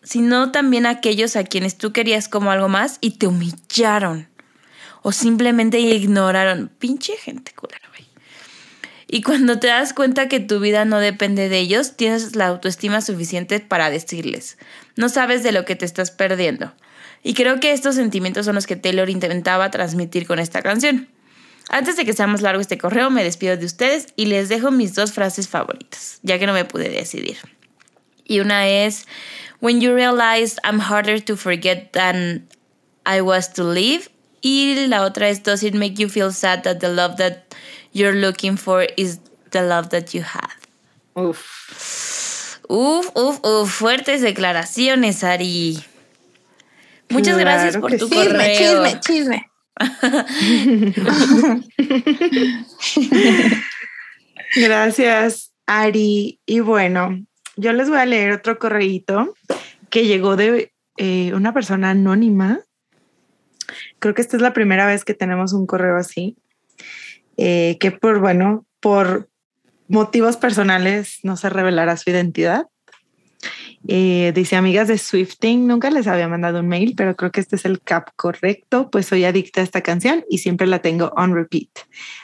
sino 0.02 0.50
también 0.50 0.86
a 0.86 0.90
aquellos 0.90 1.36
a 1.36 1.44
quienes 1.44 1.78
tú 1.78 1.92
querías 1.92 2.28
como 2.28 2.50
algo 2.50 2.68
más 2.68 2.98
y 3.00 3.12
te 3.12 3.28
humillaron. 3.28 4.28
O 5.02 5.12
simplemente 5.12 5.78
ignoraron. 5.78 6.70
Pinche 6.78 7.16
gente 7.16 7.52
culera, 7.54 7.86
güey. 7.90 8.08
Y 9.06 9.22
cuando 9.22 9.60
te 9.60 9.68
das 9.68 9.92
cuenta 9.92 10.28
que 10.28 10.40
tu 10.40 10.58
vida 10.58 10.84
no 10.84 10.98
depende 10.98 11.48
de 11.48 11.60
ellos, 11.60 11.96
tienes 11.96 12.34
la 12.34 12.48
autoestima 12.48 13.00
suficiente 13.00 13.60
para 13.60 13.90
decirles. 13.90 14.58
No 14.96 15.08
sabes 15.08 15.44
de 15.44 15.52
lo 15.52 15.64
que 15.64 15.76
te 15.76 15.84
estás 15.84 16.10
perdiendo. 16.10 16.74
Y 17.22 17.34
creo 17.34 17.60
que 17.60 17.72
estos 17.72 17.94
sentimientos 17.94 18.46
son 18.46 18.54
los 18.54 18.66
que 18.66 18.76
Taylor 18.76 19.10
intentaba 19.10 19.70
transmitir 19.70 20.26
con 20.26 20.38
esta 20.38 20.62
canción. 20.62 21.08
Antes 21.68 21.96
de 21.96 22.04
que 22.04 22.14
sea 22.14 22.26
más 22.26 22.40
largo 22.40 22.60
este 22.60 22.78
correo, 22.78 23.10
me 23.10 23.22
despido 23.22 23.56
de 23.56 23.66
ustedes 23.66 24.06
y 24.16 24.26
les 24.26 24.48
dejo 24.48 24.70
mis 24.70 24.94
dos 24.94 25.12
frases 25.12 25.48
favoritas, 25.48 26.18
ya 26.22 26.38
que 26.38 26.46
no 26.46 26.54
me 26.54 26.64
pude 26.64 26.88
decidir. 26.88 27.36
Y 28.24 28.40
una 28.40 28.68
es, 28.68 29.06
When 29.60 29.80
you 29.80 29.92
realize 29.92 30.58
I'm 30.64 30.78
harder 30.78 31.20
to 31.24 31.36
forget 31.36 31.92
than 31.92 32.48
I 33.04 33.20
was 33.20 33.52
to 33.54 33.64
live. 33.64 34.08
Y 34.40 34.86
la 34.86 35.02
otra 35.02 35.28
es, 35.28 35.42
Does 35.42 35.62
it 35.62 35.74
make 35.74 35.94
you 35.96 36.08
feel 36.08 36.32
sad 36.32 36.62
that 36.62 36.78
the 36.78 36.88
love 36.88 37.16
that 37.16 37.54
you're 37.92 38.14
looking 38.14 38.56
for 38.56 38.86
is 38.96 39.18
the 39.50 39.62
love 39.62 39.88
that 39.90 40.14
you 40.14 40.22
had? 40.22 40.52
Uf. 41.16 42.60
Uf, 42.68 43.10
uf, 43.14 43.40
uf. 43.42 43.70
Fuertes 43.70 44.22
declaraciones, 44.22 45.24
Ari. 45.24 45.82
Muchas 47.10 47.38
gracias 47.38 47.76
por 47.78 47.96
tu 47.96 48.08
correo. 48.08 48.84
Chisme, 48.84 49.00
chisme. 49.00 49.50
gracias, 54.56 55.52
Ari. 55.66 56.40
Y 56.46 56.60
bueno, 56.60 57.18
yo 57.56 57.72
les 57.72 57.88
voy 57.88 57.98
a 57.98 58.06
leer 58.06 58.32
otro 58.32 58.58
correíto 58.58 59.34
que 59.90 60.06
llegó 60.06 60.36
de 60.36 60.72
eh, 60.96 61.32
una 61.34 61.52
persona 61.54 61.90
anónima. 61.90 62.60
Creo 63.98 64.14
que 64.14 64.22
esta 64.22 64.36
es 64.36 64.42
la 64.42 64.52
primera 64.52 64.86
vez 64.86 65.04
que 65.04 65.14
tenemos 65.14 65.52
un 65.52 65.66
correo 65.66 65.96
así, 65.96 66.36
eh, 67.36 67.76
que 67.80 67.90
por, 67.90 68.20
bueno, 68.20 68.66
por 68.80 69.28
motivos 69.88 70.36
personales 70.36 71.18
no 71.22 71.36
se 71.36 71.50
revelará 71.50 71.96
su 71.96 72.10
identidad. 72.10 72.66
Eh, 73.86 74.32
dice, 74.34 74.56
amigas 74.56 74.88
de 74.88 74.98
Swifting, 74.98 75.66
nunca 75.66 75.90
les 75.90 76.06
había 76.06 76.28
mandado 76.28 76.60
un 76.60 76.68
mail, 76.68 76.94
pero 76.96 77.14
creo 77.14 77.30
que 77.30 77.40
este 77.40 77.56
es 77.56 77.64
el 77.64 77.80
cap 77.80 78.10
correcto, 78.16 78.90
pues 78.90 79.06
soy 79.06 79.24
adicta 79.24 79.60
a 79.60 79.64
esta 79.64 79.82
canción 79.82 80.24
y 80.28 80.38
siempre 80.38 80.66
la 80.66 80.80
tengo 80.80 81.12
on 81.16 81.34
repeat. 81.34 81.68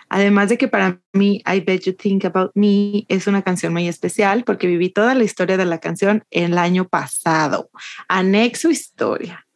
Además 0.08 0.48
de 0.48 0.58
que 0.58 0.68
para 0.68 1.00
mí, 1.12 1.42
I 1.46 1.60
Bet 1.60 1.84
You 1.84 1.92
Think 1.92 2.24
About 2.24 2.52
Me 2.54 3.06
es 3.08 3.26
una 3.26 3.42
canción 3.42 3.72
muy 3.72 3.88
especial 3.88 4.44
porque 4.44 4.66
viví 4.66 4.90
toda 4.90 5.14
la 5.14 5.24
historia 5.24 5.56
de 5.56 5.64
la 5.64 5.78
canción 5.78 6.24
el 6.30 6.58
año 6.58 6.88
pasado. 6.88 7.70
Anexo 8.08 8.70
historia. 8.70 9.46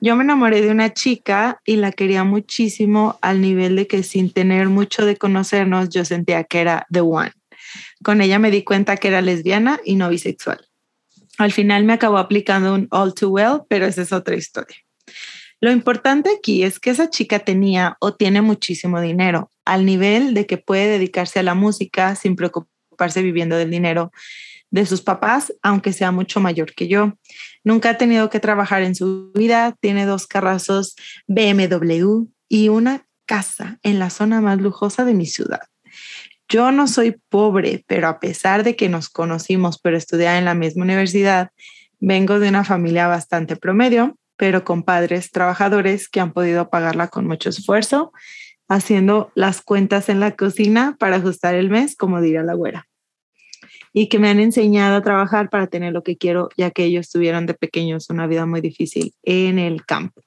Yo 0.00 0.14
me 0.14 0.24
enamoré 0.24 0.60
de 0.60 0.70
una 0.70 0.92
chica 0.92 1.60
y 1.64 1.76
la 1.76 1.90
quería 1.90 2.22
muchísimo 2.24 3.18
al 3.22 3.40
nivel 3.40 3.76
de 3.76 3.86
que 3.86 4.02
sin 4.02 4.30
tener 4.30 4.68
mucho 4.68 5.06
de 5.06 5.16
conocernos, 5.16 5.88
yo 5.88 6.04
sentía 6.04 6.44
que 6.44 6.60
era 6.60 6.86
the 6.92 7.00
one. 7.00 7.32
Con 8.02 8.20
ella 8.20 8.38
me 8.38 8.50
di 8.50 8.62
cuenta 8.62 8.96
que 8.98 9.08
era 9.08 9.22
lesbiana 9.22 9.80
y 9.84 9.96
no 9.96 10.10
bisexual. 10.10 10.65
Al 11.38 11.52
final 11.52 11.84
me 11.84 11.92
acabó 11.92 12.18
aplicando 12.18 12.74
un 12.74 12.88
all 12.90 13.14
too 13.14 13.28
well, 13.28 13.62
pero 13.68 13.86
esa 13.86 14.02
es 14.02 14.12
otra 14.12 14.36
historia. 14.36 14.76
Lo 15.60 15.70
importante 15.70 16.30
aquí 16.36 16.62
es 16.62 16.78
que 16.78 16.90
esa 16.90 17.08
chica 17.08 17.38
tenía 17.38 17.96
o 18.00 18.14
tiene 18.14 18.42
muchísimo 18.42 19.00
dinero, 19.00 19.50
al 19.64 19.86
nivel 19.86 20.34
de 20.34 20.46
que 20.46 20.58
puede 20.58 20.86
dedicarse 20.86 21.38
a 21.38 21.42
la 21.42 21.54
música 21.54 22.14
sin 22.14 22.36
preocuparse 22.36 23.22
viviendo 23.22 23.56
del 23.56 23.70
dinero 23.70 24.12
de 24.70 24.84
sus 24.84 25.00
papás, 25.00 25.54
aunque 25.62 25.92
sea 25.92 26.12
mucho 26.12 26.40
mayor 26.40 26.74
que 26.74 26.88
yo. 26.88 27.14
Nunca 27.64 27.90
ha 27.90 27.98
tenido 27.98 28.28
que 28.28 28.40
trabajar 28.40 28.82
en 28.82 28.94
su 28.94 29.32
vida, 29.34 29.74
tiene 29.80 30.04
dos 30.04 30.26
carrazos 30.26 30.96
BMW 31.26 32.26
y 32.48 32.68
una 32.68 33.06
casa 33.24 33.78
en 33.82 33.98
la 33.98 34.10
zona 34.10 34.40
más 34.40 34.60
lujosa 34.60 35.04
de 35.04 35.14
mi 35.14 35.26
ciudad. 35.26 35.60
Yo 36.48 36.70
no 36.70 36.86
soy 36.86 37.16
pobre, 37.28 37.84
pero 37.86 38.08
a 38.08 38.20
pesar 38.20 38.62
de 38.62 38.76
que 38.76 38.88
nos 38.88 39.08
conocimos, 39.08 39.78
pero 39.78 39.96
estudiaba 39.96 40.38
en 40.38 40.44
la 40.44 40.54
misma 40.54 40.84
universidad, 40.84 41.50
vengo 41.98 42.38
de 42.38 42.48
una 42.48 42.64
familia 42.64 43.08
bastante 43.08 43.56
promedio, 43.56 44.16
pero 44.36 44.64
con 44.64 44.82
padres 44.82 45.32
trabajadores 45.32 46.08
que 46.08 46.20
han 46.20 46.32
podido 46.32 46.68
pagarla 46.68 47.08
con 47.08 47.26
mucho 47.26 47.48
esfuerzo, 47.48 48.12
haciendo 48.68 49.32
las 49.34 49.60
cuentas 49.62 50.08
en 50.08 50.20
la 50.20 50.36
cocina 50.36 50.96
para 50.98 51.16
ajustar 51.16 51.54
el 51.54 51.70
mes, 51.70 51.96
como 51.96 52.20
diría 52.20 52.42
la 52.42 52.54
güera. 52.54 52.86
Y 53.92 54.08
que 54.08 54.18
me 54.18 54.28
han 54.28 54.40
enseñado 54.40 54.96
a 54.96 55.02
trabajar 55.02 55.48
para 55.48 55.66
tener 55.68 55.92
lo 55.92 56.02
que 56.02 56.16
quiero, 56.16 56.50
ya 56.56 56.70
que 56.70 56.84
ellos 56.84 57.10
tuvieron 57.10 57.46
de 57.46 57.54
pequeños 57.54 58.10
una 58.10 58.26
vida 58.26 58.44
muy 58.44 58.60
difícil 58.60 59.14
en 59.22 59.58
el 59.58 59.84
campo. 59.84 60.25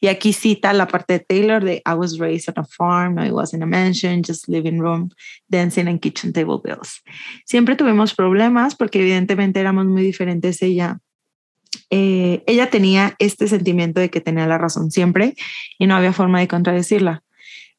Y 0.00 0.08
aquí 0.08 0.32
cita 0.32 0.72
la 0.72 0.86
parte 0.86 1.14
de 1.14 1.20
Taylor 1.20 1.64
de 1.64 1.82
I 1.86 1.94
was 1.94 2.18
raised 2.18 2.48
on 2.48 2.62
a 2.62 2.66
farm, 2.66 3.18
I 3.18 3.30
was 3.30 3.52
in 3.52 3.62
a 3.62 3.66
mansion, 3.66 4.22
just 4.22 4.48
living 4.48 4.80
room, 4.80 5.10
dancing 5.48 5.88
and 5.88 6.00
kitchen 6.00 6.32
table 6.32 6.60
bills. 6.62 7.02
Siempre 7.44 7.76
tuvimos 7.76 8.14
problemas 8.14 8.74
porque 8.74 9.00
evidentemente 9.00 9.60
éramos 9.60 9.86
muy 9.86 10.02
diferentes 10.02 10.62
ella. 10.62 11.00
Eh, 11.90 12.42
ella 12.46 12.70
tenía 12.70 13.14
este 13.18 13.48
sentimiento 13.48 14.00
de 14.00 14.10
que 14.10 14.20
tenía 14.20 14.46
la 14.46 14.58
razón 14.58 14.90
siempre 14.90 15.34
y 15.78 15.86
no 15.86 15.94
había 15.94 16.12
forma 16.12 16.40
de 16.40 16.48
contradecirla. 16.48 17.22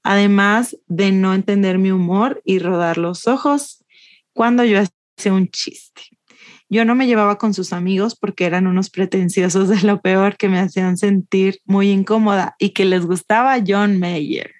Además 0.03 0.77
de 0.87 1.11
no 1.11 1.33
entender 1.33 1.77
mi 1.79 1.91
humor 1.91 2.41
y 2.45 2.59
rodar 2.59 2.97
los 2.97 3.27
ojos 3.27 3.83
cuando 4.33 4.63
yo 4.63 4.79
hacía 4.79 5.33
un 5.33 5.49
chiste. 5.49 6.16
Yo 6.69 6.83
no 6.83 6.95
me 6.95 7.07
llevaba 7.07 7.37
con 7.37 7.53
sus 7.53 7.71
amigos 7.71 8.15
porque 8.15 8.45
eran 8.45 8.67
unos 8.67 8.89
pretenciosos 8.89 9.69
de 9.69 9.81
lo 9.83 10.01
peor 10.01 10.35
que 10.35 10.49
me 10.49 10.59
hacían 10.59 10.97
sentir 10.97 11.59
muy 11.65 11.89
incómoda 11.91 12.55
y 12.59 12.71
que 12.71 12.85
les 12.85 13.05
gustaba 13.05 13.57
John 13.65 13.99
Mayer. 13.99 14.51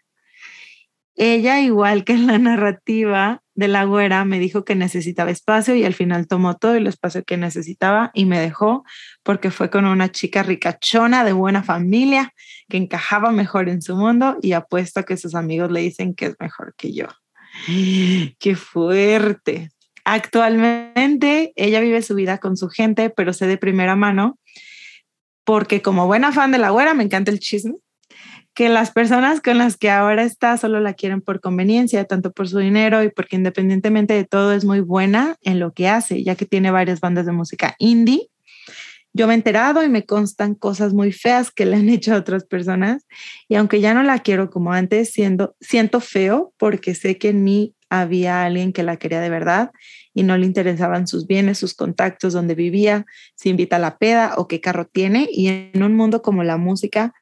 Ella, 1.20 1.60
igual 1.62 2.04
que 2.04 2.14
en 2.14 2.28
la 2.28 2.38
narrativa 2.38 3.42
de 3.56 3.68
la 3.68 3.86
güera, 3.86 4.24
me 4.24 4.38
dijo 4.38 4.64
que 4.64 4.76
necesitaba 4.76 5.32
espacio 5.32 5.76
y 5.76 5.84
al 5.84 5.96
final 5.96 6.28
tomó 6.28 6.58
todo 6.58 6.76
el 6.76 6.86
espacio 6.86 7.24
que 7.24 7.38
necesitaba 7.38 8.12
y 8.14 8.26
me 8.26 8.40
dejó 8.40 8.84
porque 9.24 9.50
fue 9.50 9.72
con 9.72 9.86
una 9.86 10.12
chica 10.12 10.44
ricachona 10.44 11.24
de 11.24 11.34
buena 11.34 11.64
familia 11.64 12.34
que 12.70 12.78
encajaba 12.78 13.32
mejor 13.32 13.68
en 13.68 13.82
su 13.82 13.96
mundo 13.96 14.38
y 14.44 14.52
apuesto 14.52 15.00
a 15.00 15.04
que 15.04 15.18
sus 15.18 15.34
amigos 15.34 15.72
le 15.72 15.82
dicen 15.82 16.14
que 16.14 16.28
es 16.28 16.36
mejor 16.40 16.76
que 16.78 16.94
yo. 16.94 17.08
¡Qué 18.40 18.56
fuerte! 18.56 19.72
Actualmente 20.10 21.52
ella 21.58 21.82
vive 21.82 22.02
su 22.02 22.16
vida 22.16 22.38
con 22.38 22.56
su 22.56 22.70
gente, 22.70 23.10
pero 23.10 23.34
sé 23.34 23.46
de 23.46 23.58
primera 23.58 23.98
mano, 23.98 24.40
porque 25.44 25.82
como 25.82 26.08
buena 26.08 26.32
fan 26.32 26.54
de 26.54 26.60
la 26.60 26.70
güera, 26.70 26.94
me 26.94 27.04
encanta 27.04 27.30
el 27.30 27.42
chisme, 27.42 27.74
que 28.54 28.70
las 28.70 28.92
personas 28.92 29.42
con 29.42 29.58
las 29.58 29.76
que 29.76 29.90
ahora 29.90 30.24
está 30.24 30.56
solo 30.56 30.80
la 30.80 30.94
quieren 30.94 31.20
por 31.20 31.42
conveniencia, 31.42 32.06
tanto 32.06 32.32
por 32.32 32.48
su 32.48 32.60
dinero 32.60 33.04
y 33.04 33.10
porque 33.10 33.36
independientemente 33.36 34.14
de 34.14 34.24
todo 34.24 34.54
es 34.54 34.64
muy 34.64 34.80
buena 34.80 35.36
en 35.42 35.60
lo 35.60 35.74
que 35.74 35.90
hace, 35.90 36.24
ya 36.24 36.36
que 36.36 36.46
tiene 36.46 36.72
varias 36.72 37.02
bandas 37.02 37.26
de 37.26 37.34
música 37.34 37.76
indie. 37.78 38.30
Yo 39.12 39.28
me 39.28 39.34
he 39.34 39.36
enterado 39.36 39.84
y 39.84 39.90
me 39.90 40.06
constan 40.06 40.56
cosas 40.56 40.94
muy 40.94 41.12
feas 41.12 41.52
que 41.52 41.66
le 41.66 41.76
han 41.76 41.90
hecho 41.90 42.14
a 42.14 42.20
otras 42.20 42.46
personas 42.46 43.06
y 43.50 43.56
aunque 43.56 43.82
ya 43.82 43.94
no 43.94 44.04
la 44.04 44.20
quiero 44.20 44.50
como 44.50 44.72
antes, 44.72 45.12
siendo, 45.12 45.58
siento 45.60 46.00
feo 46.00 46.54
porque 46.58 46.96
sé 46.96 47.18
que 47.18 47.28
en 47.28 47.44
mí 47.44 47.74
había 47.90 48.44
alguien 48.44 48.74
que 48.74 48.84
la 48.84 48.98
quería 48.98 49.22
de 49.22 49.30
verdad 49.30 49.72
y 50.14 50.24
no 50.24 50.38
le 50.38 50.46
interesaban 50.46 51.08
sus 51.08 51.28
bienes, 51.28 51.58
sus 51.58 51.74
contactos, 51.74 52.34
dónde 52.34 52.56
vivía, 52.56 53.06
si 53.36 53.50
invita 53.50 53.76
a 53.76 53.80
la 53.80 53.98
peda 53.98 54.34
o 54.38 54.48
qué 54.48 54.62
carro 54.62 54.86
tiene. 54.86 55.28
Y 55.32 55.48
en 55.48 55.84
un 55.84 55.96
mundo 55.96 56.22
como 56.22 56.44
la 56.44 56.58
música, 56.58 57.14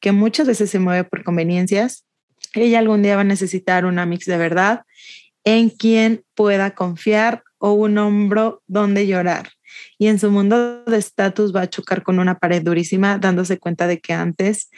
que 0.00 0.12
muchas 0.12 0.46
veces 0.46 0.70
se 0.70 0.78
mueve 0.78 1.04
por 1.04 1.24
conveniencias, 1.24 2.04
ella 2.54 2.78
algún 2.78 3.02
día 3.02 3.16
va 3.16 3.22
a 3.22 3.24
necesitar 3.24 3.84
una 3.84 4.06
mix 4.06 4.26
de 4.26 4.38
verdad 4.38 4.82
en 5.44 5.70
quien 5.70 6.24
pueda 6.34 6.74
confiar 6.74 7.42
o 7.58 7.72
un 7.72 7.98
hombro 7.98 8.62
donde 8.66 9.06
llorar. 9.06 9.50
Y 9.98 10.08
en 10.08 10.18
su 10.18 10.30
mundo 10.30 10.84
de 10.84 10.96
estatus 10.96 11.54
va 11.54 11.62
a 11.62 11.70
chocar 11.70 12.02
con 12.02 12.18
una 12.18 12.38
pared 12.38 12.62
durísima, 12.62 13.18
dándose 13.18 13.58
cuenta 13.58 13.86
de 13.86 14.00
que 14.00 14.12
antes 14.12 14.70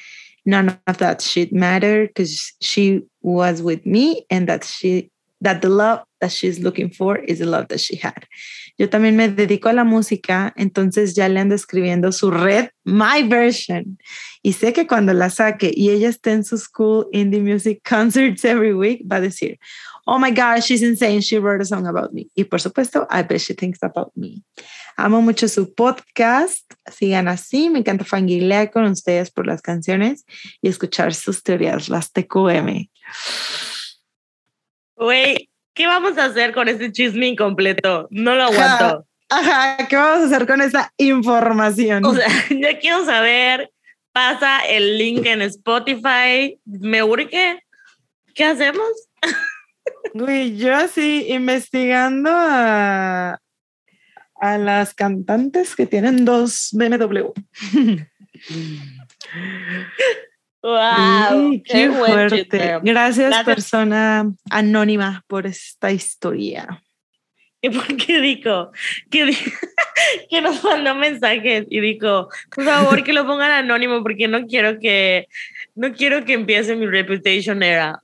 none 0.44 0.81
of 0.87 0.98
that 0.98 1.20
shit 1.20 1.53
mattered 1.53 2.09
because 2.09 2.55
she 2.61 3.03
was 3.20 3.62
with 3.62 3.85
me 3.85 4.24
and 4.31 4.48
that 4.48 4.64
she 4.64 5.11
that 5.40 5.62
the 5.62 5.68
love 5.68 6.03
that 6.20 6.31
she's 6.31 6.61
looking 6.61 6.90
for 6.90 7.16
is 7.16 7.38
the 7.38 7.46
love 7.46 7.68
that 7.68 7.81
she 7.81 7.96
had. 7.96 8.26
Yo 8.79 8.88
también 8.88 9.16
me 9.16 9.29
dedico 9.29 9.68
a 9.68 9.72
la 9.72 9.85
música, 9.85 10.53
entonces 10.57 11.14
ya 11.14 11.29
le 11.29 11.40
ando 11.40 11.55
escribiendo 11.55 12.12
su 12.12 12.31
red, 12.31 12.70
my 12.85 13.22
version. 13.22 13.98
Y 14.42 14.53
sé 14.53 14.72
que 14.72 14.87
cuando 14.87 15.12
la 15.12 15.29
saque 15.29 15.70
y 15.74 15.90
ella 15.90 16.09
esté 16.09 16.33
en 16.33 16.44
su 16.44 16.57
school 16.57 17.07
indie 17.12 17.40
music 17.40 17.83
concerts 17.87 18.44
every 18.44 18.72
week, 18.72 19.03
va 19.07 19.16
a 19.16 19.20
decir, 19.20 19.59
oh 20.07 20.18
my 20.18 20.31
God, 20.31 20.61
she's 20.62 20.83
insane, 20.83 21.20
she 21.20 21.38
wrote 21.38 21.61
a 21.61 21.64
song 21.64 21.87
about 21.87 22.12
me. 22.12 22.29
Y 22.35 22.44
por 22.44 22.61
supuesto, 22.61 23.07
I 23.11 23.22
bet 23.22 23.40
she 23.40 23.55
thinks 23.55 23.83
about 23.83 24.12
me. 24.16 24.42
Amo 24.96 25.22
mucho 25.22 25.48
su 25.48 25.74
podcast, 25.74 26.64
sigan 26.90 27.29
así, 27.29 27.70
me 27.70 27.79
encanta 27.79 28.05
fanguilear 28.05 28.70
con 28.70 28.85
ustedes 28.85 29.31
por 29.31 29.46
las 29.46 29.62
canciones 29.62 30.24
y 30.61 30.68
escuchar 30.68 31.14
sus 31.14 31.42
teorías, 31.42 31.88
las 31.88 32.12
TQM. 32.12 32.88
Güey, 35.01 35.49
¿qué 35.73 35.87
vamos 35.87 36.19
a 36.19 36.27
hacer 36.27 36.53
con 36.53 36.69
este 36.69 36.93
chisme 36.93 37.29
incompleto? 37.29 38.07
No 38.11 38.35
lo 38.35 38.43
aguanto. 38.45 39.07
Ajá, 39.31 39.89
¿qué 39.89 39.97
vamos 39.97 40.21
a 40.21 40.27
hacer 40.27 40.47
con 40.47 40.61
esa 40.61 40.93
información? 40.99 42.05
O 42.05 42.15
sea, 42.15 42.29
ya 42.51 42.79
quiero 42.79 43.07
saber. 43.07 43.73
Pasa 44.13 44.59
el 44.69 44.99
link 44.99 45.25
en 45.25 45.41
Spotify. 45.41 46.61
Me 46.67 47.03
urge. 47.03 47.65
¿Qué 48.35 48.45
hacemos? 48.45 48.91
Güey, 50.13 50.59
yo 50.59 50.77
así 50.77 51.25
investigando 51.29 52.29
a, 52.31 53.41
a 54.35 54.59
las 54.59 54.93
cantantes 54.93 55.77
que 55.77 55.87
tienen 55.87 56.27
dos 56.27 56.69
BMW. 56.73 57.33
¡Wow! 60.62 61.53
Sí, 61.53 61.62
qué, 61.64 61.88
buen 61.88 62.12
fuerte. 62.12 62.79
Gracias, 62.83 63.29
Gracias. 63.29 63.44
persona 63.44 64.31
anónima, 64.51 65.25
por 65.27 65.46
esta 65.46 65.90
historia. 65.90 66.83
¿Y 67.62 67.70
por 67.70 67.96
qué 67.96 68.20
dijo? 68.20 68.73
Que, 70.31 70.40
nos 70.40 70.64
mandó 70.64 70.94
mensajes 70.94 71.66
y 71.68 71.81
dijo, 71.81 72.31
por 72.55 72.64
favor 72.64 73.05
que 73.05 73.12
lo 73.12 73.27
pongan 73.27 73.51
anónimo 73.51 74.03
porque 74.03 74.29
no 74.29 74.46
quiero 74.46 74.79
que 74.81 75.29
no 75.75 75.92
quiero 75.92 76.25
que 76.25 76.33
empiece 76.33 76.75
mi 76.75 76.87
reputation 76.87 77.62
era. 77.62 78.01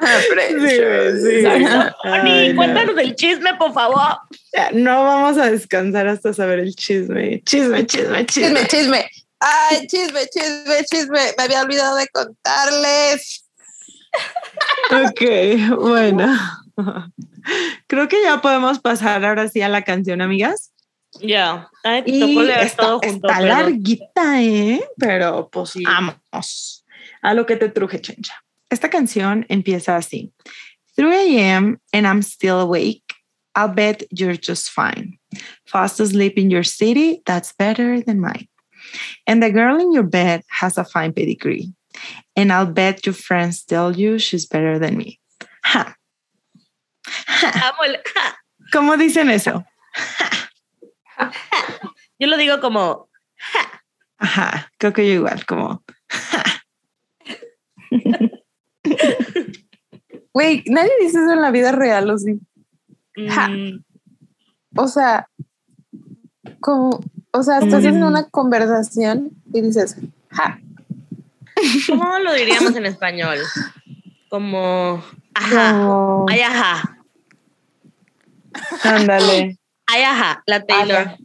sí. 0.00 1.46
Ani, 1.46 2.30
Ay, 2.30 2.48
no. 2.48 2.56
cuéntanos 2.56 2.96
el 2.98 3.14
chisme, 3.14 3.54
por 3.58 3.74
favor. 3.74 4.18
No 4.72 5.04
vamos 5.04 5.36
a 5.36 5.50
descansar 5.50 6.08
hasta 6.08 6.32
saber 6.32 6.60
el 6.60 6.74
chisme. 6.74 7.42
Chisme, 7.44 7.84
chisme, 7.84 8.24
chisme. 8.24 8.26
Chisme, 8.26 8.66
chisme. 8.66 9.10
Ay, 9.40 9.86
chisme, 9.86 10.20
chisme, 10.32 10.84
chisme. 10.90 11.20
Me 11.36 11.44
había 11.44 11.62
olvidado 11.62 11.96
de 11.96 12.08
contarles. 12.08 13.44
Ok, 14.90 15.76
bueno. 15.80 16.26
Creo 17.86 18.08
que 18.08 18.22
ya 18.22 18.40
podemos 18.40 18.78
pasar 18.80 19.24
ahora 19.24 19.48
sí 19.48 19.60
a 19.62 19.68
la 19.68 19.82
canción, 19.82 20.20
amigas. 20.22 20.72
Ya, 21.20 21.68
Ay, 21.84 22.02
te 22.04 22.10
Y 22.10 22.20
tocó 22.20 22.42
leer 22.42 22.60
está, 22.66 22.82
todo 22.82 22.98
junto. 23.00 23.28
está 23.28 23.38
perdón. 23.40 23.48
larguita, 23.58 24.42
¿eh? 24.42 24.84
Pero 24.98 25.48
pues 25.50 25.70
Sí. 25.70 25.84
vamos 25.84 26.84
a 27.22 27.34
lo 27.34 27.46
que 27.46 27.56
te 27.56 27.68
truje, 27.68 28.00
chencha. 28.00 28.34
Esta 28.68 28.90
canción 28.90 29.46
empieza 29.48 29.96
así. 29.96 30.32
3 30.96 31.14
a.m. 31.14 31.76
and 31.92 32.06
I'm 32.06 32.22
still 32.22 32.60
awake. 32.60 33.02
I'll 33.56 33.72
bet 33.72 34.04
you're 34.10 34.36
just 34.36 34.70
fine. 34.70 35.18
Fast 35.64 36.00
asleep 36.00 36.36
in 36.36 36.50
your 36.50 36.64
city, 36.64 37.22
that's 37.24 37.52
better 37.56 38.00
than 38.02 38.18
mine. 38.20 38.48
And 39.26 39.42
the 39.42 39.50
girl 39.50 39.80
in 39.80 39.92
your 39.92 40.02
bed 40.04 40.42
has 40.48 40.78
a 40.78 40.84
fine 40.84 41.12
pedigree. 41.12 41.72
And 42.36 42.52
I'll 42.52 42.66
bet 42.66 43.06
your 43.06 43.14
friends 43.14 43.64
tell 43.64 43.96
you 43.96 44.18
she's 44.18 44.46
better 44.46 44.78
than 44.78 44.96
me. 44.96 45.20
Ja. 45.64 45.94
Ja. 47.26 47.50
Ja. 47.50 47.72
¿Cómo 48.72 48.96
dicen 48.96 49.30
eso? 49.30 49.64
Yo 52.18 52.26
lo 52.28 52.36
digo 52.36 52.60
como, 52.60 53.08
Ajá, 54.18 54.70
creo 54.78 54.92
que 54.92 55.06
yo 55.06 55.14
igual, 55.14 55.44
como 55.46 55.84
Güey, 60.32 60.64
nadie 60.66 60.90
dice 61.00 61.18
eso 61.18 61.32
en 61.32 61.40
la 61.42 61.50
vida 61.50 61.72
real, 61.72 62.10
¿o 62.10 62.18
sí? 62.18 62.40
Ja. 63.28 63.48
mm, 63.48 63.84
O 64.76 64.88
sea, 64.88 65.28
como, 66.60 67.00
o 67.36 67.42
sea, 67.42 67.58
estás 67.58 67.84
en 67.84 68.00
Mm. 68.00 68.04
una 68.06 68.24
conversación 68.30 69.30
y 69.52 69.60
dices, 69.60 69.96
ja, 70.30 70.60
¿cómo 71.88 72.18
lo 72.20 72.32
diríamos 72.32 72.74
en 72.76 72.86
español? 72.86 73.38
Como, 74.28 75.02
ajá, 75.34 75.72
como, 75.72 76.26
ay, 76.30 76.40
ajá, 76.40 76.98
ándale. 78.84 79.58
ay, 79.86 80.02
ajá, 80.02 80.42
la 80.46 80.64
Taylor. 80.64 81.16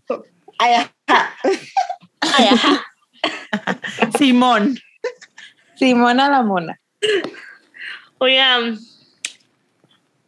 ay, 0.58 0.74
ajá. 0.74 1.36
Ay, 2.22 2.46
ajá. 2.48 2.86
Simón. 4.18 4.78
Simona 5.76 6.30
la 6.30 6.42
mona. 6.42 6.80
Oigan, 8.18 8.78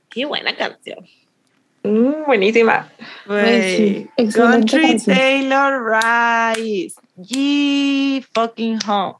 qué 0.09 0.25
buena 0.25 0.55
canción. 0.55 1.05
Mm, 1.83 2.25
buenísima. 2.25 2.91
Sí, 3.27 4.09
excelente 4.17 4.33
Country 4.35 4.81
canción. 4.81 5.17
Taylor 5.17 5.83
Rice. 6.55 6.95
G 7.17 8.25
fucking 8.33 8.79
home. 8.87 9.15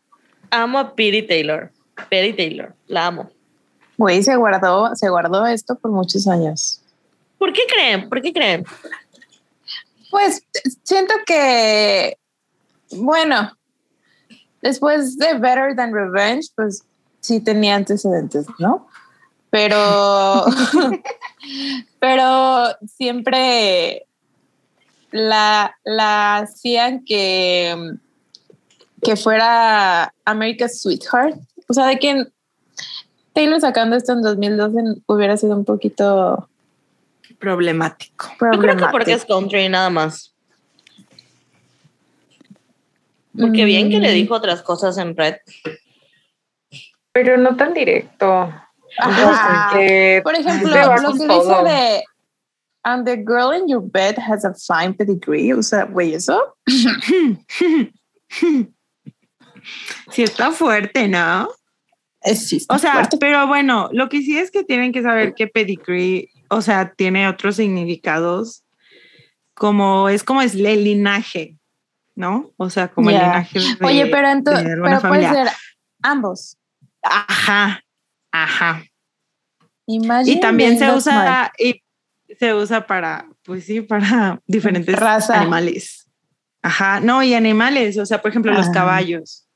Amo 0.52 0.80
a 0.80 0.95
Piri 0.95 1.26
Taylor. 1.26 1.71
Piri 2.10 2.34
Taylor, 2.34 2.76
la 2.88 3.08
amo. 3.08 3.32
Güey, 3.97 4.24
se 4.24 4.36
guardó, 4.36 4.95
se 4.95 5.10
guardó 5.10 5.45
esto 5.45 5.76
por 5.76 5.91
muchos 5.91 6.28
años. 6.28 6.82
¿Por 7.38 7.54
qué 7.54 7.62
creen? 7.67 8.10
¿Por 8.10 8.21
qué 8.21 8.34
creen? 8.34 8.65
Pues 10.10 10.45
siento 10.84 11.13
que, 11.26 12.17
bueno, 12.91 13.58
después 14.62 15.17
de 15.17 15.34
Better 15.36 15.76
Than 15.76 15.93
Revenge, 15.93 16.50
pues 16.56 16.84
sí 17.19 17.39
tenía 17.39 17.76
antecedentes, 17.76 18.45
¿no? 18.60 18.88
Pero, 19.52 20.46
pero 22.00 22.66
siempre 22.88 24.08
la, 25.12 25.76
la 25.84 26.38
hacían 26.38 27.04
que, 27.06 27.76
que 29.04 29.16
fuera 29.16 30.14
America's 30.26 30.82
Sweetheart. 30.82 31.38
O 31.68 31.74
sea, 31.74 31.86
de 31.88 32.00
que 32.00 32.26
Taylor 33.34 33.62
sacando 33.62 33.96
esto 33.96 34.14
en 34.14 34.22
2012 34.24 35.02
hubiera 35.06 35.38
sido 35.38 35.56
un 35.56 35.66
poquito 35.66 36.48
Problemático. 37.40 38.28
Yo 38.54 38.60
creo 38.60 38.78
que 38.78 38.86
porque 38.92 39.14
es 39.14 39.26
country 39.26 39.68
nada 39.68 39.90
más. 39.90 40.34
Porque 43.38 43.66
bien 43.66 43.90
que 43.90 44.00
le 44.00 44.12
Mm. 44.12 44.14
dijo 44.14 44.36
otras 44.36 44.62
cosas 44.62 44.98
en 44.98 45.16
red. 45.18 45.36
Pero 47.14 47.38
no 47.38 47.56
tan 47.56 47.74
directo. 47.74 48.54
Por 50.23 50.36
ejemplo, 50.36 50.69
lo 51.01 51.13
que 51.13 51.27
todo. 51.27 51.63
dice 51.63 51.63
de 51.63 52.04
And 52.84 53.06
the 53.06 53.17
girl 53.17 53.51
in 53.51 53.67
your 53.67 53.82
bed 53.82 54.17
has 54.17 54.43
a 54.43 54.54
fine 54.54 54.93
pedigree. 54.93 55.54
O 55.54 55.62
sea, 55.62 55.86
güey, 55.86 56.13
eso. 56.13 56.56
Sí 60.12 60.23
está 60.23 60.51
fuerte, 60.51 61.08
¿no? 61.08 61.47
O 62.67 62.77
sea, 62.77 62.93
fuerte. 62.93 63.17
pero 63.17 63.47
bueno, 63.47 63.89
lo 63.91 64.10
que 64.10 64.21
sí 64.21 64.38
es 64.38 64.51
que 64.51 64.63
tienen 64.63 64.91
que 64.91 65.01
saber 65.01 65.34
que 65.34 65.47
pedigree, 65.47 66.30
o 66.49 66.62
sea, 66.62 66.93
tiene 66.93 67.27
otros 67.27 67.56
significados, 67.56 68.63
como 69.54 70.10
es 70.10 70.23
como 70.23 70.41
es 70.41 70.56
el 70.56 70.84
linaje, 70.84 71.58
¿no? 72.15 72.51
O 72.58 72.69
sea, 72.69 72.89
como 72.89 73.10
el 73.10 73.17
linaje 73.17 73.60
de, 73.60 73.86
Oye, 73.86 74.08
pero 74.08 74.30
entonces, 74.30 74.67
pero 74.84 75.01
puede 75.01 75.30
ser 75.30 75.47
ambos. 76.01 76.58
Ajá, 77.04 77.84
ajá. 78.32 78.84
Imagine 79.88 80.38
Y 80.38 80.39
también 80.39 80.78
se 80.80 80.91
usa, 80.91 81.52
y 81.58 81.82
se 82.39 82.54
usa 82.54 82.86
para, 82.88 83.26
pues 83.44 83.65
sí, 83.65 83.82
para 83.82 84.39
diferentes 84.48 84.96
Raza. 84.96 85.41
animales. 85.41 86.08
Ajá, 86.63 87.00
no, 87.00 87.24
y 87.24 87.34
animales, 87.34 87.98
o 87.98 88.06
sea, 88.06 88.22
por 88.22 88.30
ejemplo, 88.32 88.54
los 88.54 88.67
Ah. 88.67 88.72
caballos. 88.74 89.48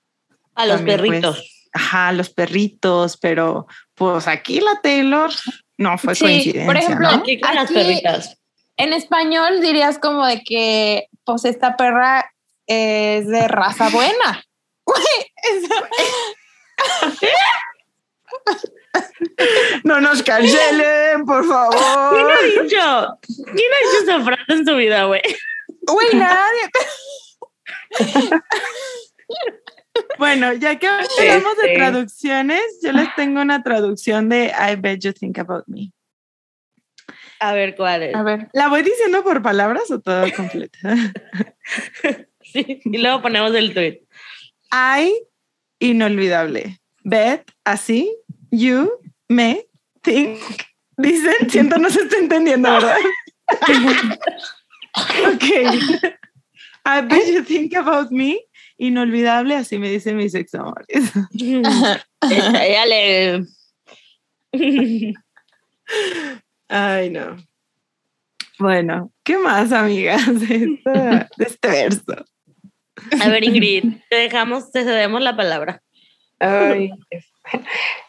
A 0.56 0.66
los 0.66 0.78
También, 0.78 0.98
pues, 1.00 1.10
perritos. 1.12 1.68
Ajá, 1.74 2.12
los 2.14 2.30
perritos, 2.30 3.18
pero 3.18 3.68
pues 3.96 4.28
aquí 4.30 4.62
la 4.62 4.80
Taylor 4.82 5.30
no 5.78 5.98
fue 5.98 6.16
Sí, 6.16 6.22
coincidencia. 6.24 6.66
por 6.66 6.78
ejemplo, 6.78 7.12
¿no? 7.12 7.18
Aquí 7.18 7.40
con 7.40 7.54
las 7.54 7.70
perritas. 7.72 8.38
En 8.78 8.94
español 8.94 9.62
dirías 9.62 10.00
como 10.00 10.26
de 10.26 10.42
que, 10.42 11.08
pues 11.26 11.44
esta 11.46 11.76
perra 11.76 12.32
es 12.68 13.28
de 13.28 13.48
raza 13.50 13.90
buena. 13.90 14.44
No 19.84 20.00
nos 20.02 20.24
cancelen, 20.24 21.26
por 21.26 21.42
¿Quién 21.42 21.52
favor. 21.54 22.32
ha 22.32 22.42
dicho? 22.44 23.20
¿Quién 23.28 23.72
ha 23.74 23.80
dicho 23.84 24.04
esa 24.04 24.24
frase 24.24 24.44
en 24.54 24.66
su 24.66 24.76
vida, 24.76 25.04
güey? 25.06 25.22
Güey, 25.82 26.16
nadie. 26.16 26.72
Bueno, 30.20 30.54
ya 30.54 30.78
que 30.78 30.88
hablamos 30.88 31.58
de 31.58 31.64
Este. 31.64 31.76
traducciones, 31.76 32.62
yo 32.84 32.92
les 32.92 33.14
tengo 33.16 33.42
una 33.42 33.64
traducción 33.64 34.30
de 34.30 34.48
I 34.58 34.76
bet 34.76 35.00
you 35.02 35.14
think 35.14 35.38
about 35.40 35.64
me. 35.68 35.92
A 37.40 37.54
ver 37.54 37.76
cuál 37.76 38.04
es. 38.04 38.16
A 38.16 38.24
ver. 38.24 38.50
¿La 38.54 38.68
voy 38.70 38.82
diciendo 38.84 39.24
por 39.24 39.42
palabras 39.42 39.90
o 39.92 40.00
todo 40.00 40.26
completo? 40.36 40.78
Sí, 42.42 42.80
y 42.86 42.98
luego 43.00 43.22
ponemos 43.24 43.54
el 43.56 43.74
tweet. 43.74 44.02
I, 44.72 45.12
inolvidable. 45.80 46.80
Bet, 47.04 47.52
así, 47.66 48.16
you, 48.52 48.92
me, 49.30 49.64
think. 50.02 50.40
Dicen, 50.98 51.50
siento 51.50 51.78
no 51.78 51.90
se 51.90 52.02
está 52.04 52.18
entendiendo, 52.18 52.72
¿verdad? 52.72 52.98
ok. 55.34 55.44
I 56.88 57.02
bet 57.02 57.28
you 57.34 57.44
think 57.44 57.76
about 57.76 58.12
me. 58.12 58.40
Inolvidable, 58.78 59.56
así 59.56 59.78
me 59.78 59.90
dicen 59.90 60.18
mis 60.18 60.34
ex 60.36 60.54
amores. 60.56 61.12
Ella 62.22 62.86
le. 62.86 63.46
Ay, 66.68 67.10
no. 67.10 67.38
Bueno, 68.58 69.12
¿qué 69.24 69.38
más, 69.38 69.72
amigas, 69.72 70.40
de, 70.40 70.56
esta- 70.56 71.30
de 71.38 71.46
este 71.46 71.68
verso? 71.68 72.26
A 73.22 73.28
ver, 73.30 73.44
Ingrid, 73.44 73.96
te 74.10 74.16
dejamos, 74.16 74.72
te 74.72 74.84
cedemos 74.84 75.22
la 75.22 75.36
palabra. 75.36 75.82
Ay, 76.40 76.92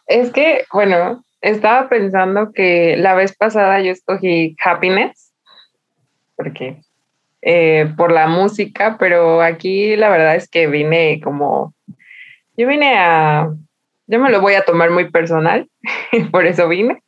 es, 0.07 0.31
que, 0.33 0.64
bueno, 0.72 1.22
estaba 1.40 1.88
pensando 1.88 2.53
que 2.53 2.96
la 2.96 3.14
vez 3.14 3.37
pasada 3.37 3.81
yo 3.81 3.92
escogí 3.92 4.57
Happiness, 4.62 5.33
porque 6.37 6.81
eh, 7.42 7.92
por 7.96 8.12
la 8.12 8.27
música, 8.27 8.96
pero 8.99 9.42
aquí 9.42 9.96
la 9.96 10.09
verdad 10.09 10.37
es 10.37 10.49
que 10.49 10.66
vine 10.66 11.20
como, 11.22 11.75
yo 12.57 12.66
vine 12.66 12.99
a, 12.99 13.49
yo 14.07 14.18
me 14.18 14.31
lo 14.31 14.40
voy 14.40 14.55
a 14.55 14.64
tomar 14.64 14.90
muy 14.90 15.11
personal, 15.11 15.68
por 16.31 16.46
eso 16.46 16.68
vine. 16.68 17.03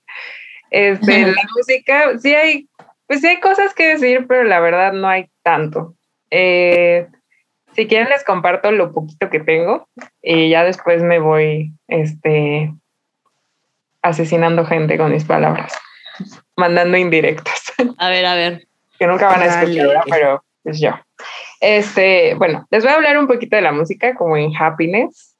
Este, 0.71 1.27
la 1.27 1.43
música, 1.57 2.19
sí 2.19 2.35
hay, 2.35 2.69
pues 3.07 3.21
sí 3.21 3.27
hay 3.27 3.41
cosas 3.41 3.75
que 3.75 3.89
decir, 3.89 4.27
pero 4.29 4.45
la 4.45 4.61
verdad 4.61 4.93
no 4.93 5.09
hay 5.09 5.31
tanto. 5.43 5.95
Eh, 6.31 7.09
si 7.79 7.87
quieren 7.87 8.09
les 8.09 8.25
comparto 8.25 8.73
lo 8.73 8.93
poquito 8.93 9.31
que 9.31 9.39
tengo 9.39 9.89
y 10.21 10.51
ya 10.51 10.65
después 10.65 11.01
me 11.01 11.21
voy 11.21 11.71
este, 11.87 12.75
asesinando 14.03 14.67
gente 14.67 14.99
con 14.99 15.13
mis 15.13 15.25
palabras, 15.25 15.79
mandando 16.57 16.99
indirectas, 16.99 17.73
A 17.99 18.09
ver, 18.09 18.27
a 18.27 18.35
ver. 18.35 18.67
que 18.99 19.07
nunca 19.07 19.29
van 19.29 19.43
a 19.43 19.47
escuchar, 19.47 20.03
pero 20.11 20.43
pues 20.65 20.81
yo. 20.81 20.91
Este, 21.61 22.35
bueno, 22.35 22.67
les 22.73 22.83
voy 22.83 22.93
a 22.93 22.97
hablar 22.97 23.17
un 23.17 23.29
poquito 23.29 23.55
de 23.55 23.63
la 23.63 23.71
música, 23.71 24.17
como 24.17 24.37
en 24.37 24.51
Happiness. 24.57 25.37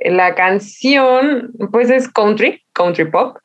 La 0.00 0.34
canción, 0.34 1.50
pues 1.72 1.88
es 1.88 2.12
country, 2.12 2.62
country 2.74 3.10
pop. 3.10 3.38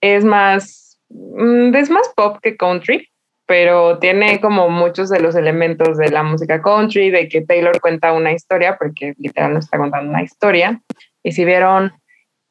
Es 0.00 0.24
más, 0.24 0.98
mm, 1.10 1.74
es 1.74 1.90
más 1.90 2.08
pop 2.16 2.38
que 2.40 2.56
country, 2.56 3.09
pero 3.50 3.98
tiene 3.98 4.40
como 4.40 4.68
muchos 4.68 5.08
de 5.08 5.18
los 5.18 5.34
elementos 5.34 5.98
de 5.98 6.08
la 6.08 6.22
música 6.22 6.62
country, 6.62 7.10
de 7.10 7.28
que 7.28 7.40
Taylor 7.40 7.80
cuenta 7.80 8.12
una 8.12 8.30
historia, 8.30 8.76
porque 8.78 9.14
literal 9.18 9.56
está 9.56 9.76
contando 9.76 10.08
una 10.08 10.22
historia. 10.22 10.80
Y 11.24 11.32
si 11.32 11.44
vieron 11.44 11.92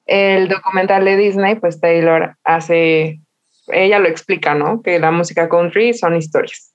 el 0.08 0.50
documental 0.50 1.06
de 1.06 1.16
Disney, 1.16 1.56
pues 1.56 1.80
Taylor 1.80 2.36
hace, 2.44 3.22
ella 3.68 4.00
lo 4.00 4.10
explica, 4.10 4.56
¿no? 4.56 4.82
Que 4.82 5.00
la 5.00 5.12
música 5.12 5.48
country 5.48 5.94
son 5.94 6.18
historias. 6.18 6.74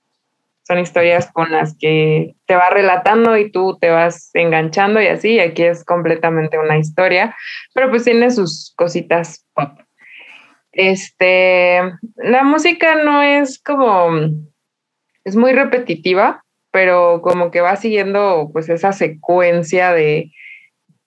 Son 0.62 0.78
historias 0.78 1.30
con 1.30 1.52
las 1.52 1.76
que 1.78 2.34
te 2.46 2.56
va 2.56 2.70
relatando 2.70 3.36
y 3.36 3.52
tú 3.52 3.76
te 3.78 3.90
vas 3.90 4.30
enganchando 4.32 5.02
y 5.02 5.08
así. 5.08 5.32
Y 5.32 5.40
aquí 5.40 5.64
es 5.64 5.84
completamente 5.84 6.58
una 6.58 6.78
historia, 6.78 7.36
pero 7.74 7.90
pues 7.90 8.04
tiene 8.04 8.30
sus 8.30 8.72
cositas 8.74 9.44
pop. 9.52 9.83
Este, 10.74 11.80
la 12.16 12.42
música 12.42 12.96
no 13.04 13.22
es 13.22 13.62
como, 13.62 14.10
es 15.24 15.36
muy 15.36 15.52
repetitiva, 15.52 16.44
pero 16.72 17.22
como 17.22 17.50
que 17.50 17.60
va 17.60 17.76
siguiendo 17.76 18.50
pues 18.52 18.68
esa 18.68 18.92
secuencia 18.92 19.92
de 19.92 20.32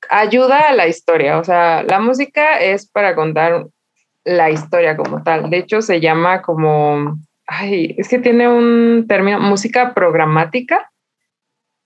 ayuda 0.10 0.70
a 0.70 0.74
la 0.74 0.88
historia. 0.88 1.38
O 1.40 1.44
sea, 1.44 1.84
la 1.84 2.00
música 2.00 2.60
es 2.60 2.90
para 2.90 3.16
contar 3.16 3.68
la 4.24 4.50
historia 4.50 4.96
como 4.96 5.24
tal. 5.24 5.50
De 5.50 5.58
hecho, 5.58 5.82
se 5.82 6.00
llama 6.00 6.42
como, 6.42 7.18
ay, 7.48 7.96
es 7.98 8.08
que 8.08 8.20
tiene 8.20 8.48
un 8.48 9.06
término, 9.08 9.40
música 9.40 9.94
programática. 9.94 10.92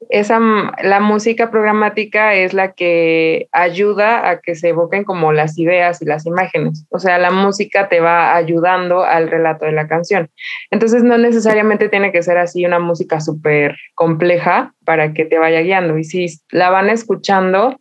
Esa, 0.10 0.40
la 0.84 1.00
música 1.00 1.52
programática 1.52 2.34
es 2.34 2.54
la 2.54 2.74
que 2.74 3.48
ayuda 3.52 4.30
a 4.30 4.42
que 4.42 4.56
se 4.56 4.70
evoquen 4.70 5.04
como 5.04 5.32
las 5.32 5.58
ideas 5.58 6.02
y 6.02 6.06
las 6.06 6.26
imágenes. 6.26 6.86
O 6.90 7.00
sea, 7.00 7.18
la 7.20 7.30
música 7.30 7.88
te 7.88 8.00
va 8.00 8.36
ayudando 8.36 9.04
al 9.04 9.30
relato 9.30 9.66
de 9.66 9.74
la 9.74 9.88
canción. 9.88 10.30
Entonces, 10.72 11.04
no 11.04 11.18
necesariamente 11.18 11.88
tiene 11.88 12.12
que 12.12 12.24
ser 12.24 12.38
así 12.38 12.66
una 12.66 12.80
música 12.80 13.22
súper 13.22 13.78
compleja 13.94 14.74
para 14.86 15.14
que 15.14 15.26
te 15.26 15.38
vaya 15.38 15.62
guiando. 15.62 15.98
Y 15.98 16.04
si 16.04 16.26
la 16.50 16.72
van 16.72 16.90
escuchando, 16.90 17.80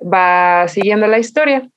va 0.00 0.68
siguiendo 0.68 1.08
la 1.08 1.18
historia. 1.18 1.68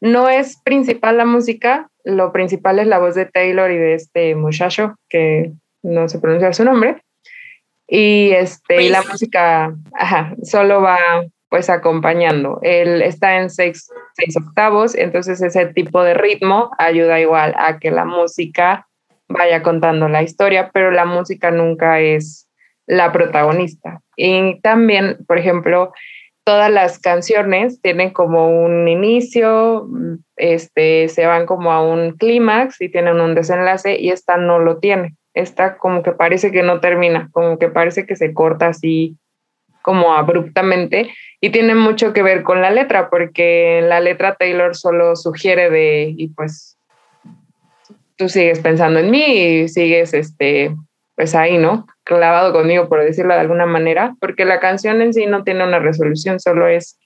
No 0.00 0.28
es 0.28 0.60
principal 0.62 1.16
la 1.16 1.24
música, 1.24 1.88
lo 2.04 2.32
principal 2.32 2.78
es 2.78 2.86
la 2.86 2.98
voz 2.98 3.14
de 3.14 3.26
Taylor 3.26 3.70
y 3.70 3.76
de 3.76 3.94
este 3.94 4.34
muchacho 4.34 4.94
que 5.08 5.52
no 5.82 6.08
se 6.08 6.20
pronuncia 6.20 6.52
su 6.52 6.64
nombre. 6.64 7.02
Y, 7.88 8.30
este, 8.32 8.82
y 8.82 8.88
la 8.88 8.98
Chris. 9.00 9.12
música 9.12 9.74
ajá, 9.94 10.34
solo 10.42 10.82
va 10.82 10.98
pues 11.48 11.70
acompañando. 11.70 12.58
Él 12.62 13.02
está 13.02 13.36
en 13.36 13.50
seis, 13.50 13.88
seis 14.14 14.36
octavos, 14.36 14.94
entonces 14.94 15.40
ese 15.40 15.66
tipo 15.66 16.02
de 16.02 16.14
ritmo 16.14 16.70
ayuda 16.78 17.20
igual 17.20 17.54
a 17.58 17.78
que 17.78 17.90
la 17.90 18.04
música 18.04 18.88
vaya 19.28 19.62
contando 19.62 20.08
la 20.08 20.22
historia, 20.22 20.70
pero 20.72 20.90
la 20.90 21.04
música 21.04 21.50
nunca 21.50 22.00
es 22.00 22.48
la 22.86 23.12
protagonista. 23.12 24.00
Y 24.16 24.60
también, 24.60 25.18
por 25.26 25.38
ejemplo, 25.38 25.92
todas 26.44 26.70
las 26.70 26.98
canciones 27.00 27.80
tienen 27.82 28.10
como 28.10 28.64
un 28.64 28.86
inicio, 28.86 29.88
este, 30.36 31.08
se 31.08 31.26
van 31.26 31.46
como 31.46 31.72
a 31.72 31.82
un 31.82 32.12
clímax 32.12 32.80
y 32.80 32.88
tienen 32.88 33.20
un 33.20 33.34
desenlace 33.34 33.98
y 33.98 34.10
esta 34.10 34.36
no 34.36 34.60
lo 34.60 34.78
tiene. 34.78 35.16
Esta 35.36 35.76
como 35.76 36.02
que 36.02 36.12
parece 36.12 36.50
que 36.50 36.62
no 36.62 36.80
termina, 36.80 37.28
como 37.30 37.58
que 37.58 37.68
parece 37.68 38.06
que 38.06 38.16
se 38.16 38.32
corta 38.32 38.68
así 38.68 39.16
como 39.82 40.14
abruptamente 40.14 41.10
y 41.40 41.50
tiene 41.50 41.74
mucho 41.74 42.12
que 42.12 42.22
ver 42.22 42.42
con 42.42 42.62
la 42.62 42.70
letra 42.70 43.08
porque 43.10 43.78
en 43.78 43.88
la 43.88 44.00
letra 44.00 44.34
Taylor 44.34 44.74
solo 44.74 45.14
sugiere 45.14 45.70
de 45.70 46.14
y 46.16 46.28
pues 46.28 46.76
tú 48.16 48.28
sigues 48.28 48.60
pensando 48.60 48.98
en 48.98 49.10
mí 49.10 49.24
y 49.24 49.68
sigues 49.68 50.14
este 50.14 50.74
pues 51.14 51.34
ahí, 51.34 51.58
¿no? 51.58 51.86
Clavado 52.04 52.52
conmigo, 52.52 52.88
por 52.88 53.02
decirlo 53.02 53.34
de 53.34 53.40
alguna 53.40 53.66
manera, 53.66 54.14
porque 54.20 54.44
la 54.44 54.58
canción 54.58 55.02
en 55.02 55.14
sí 55.14 55.26
no 55.26 55.44
tiene 55.44 55.64
una 55.64 55.78
resolución, 55.78 56.40
solo 56.40 56.66
es 56.66 56.98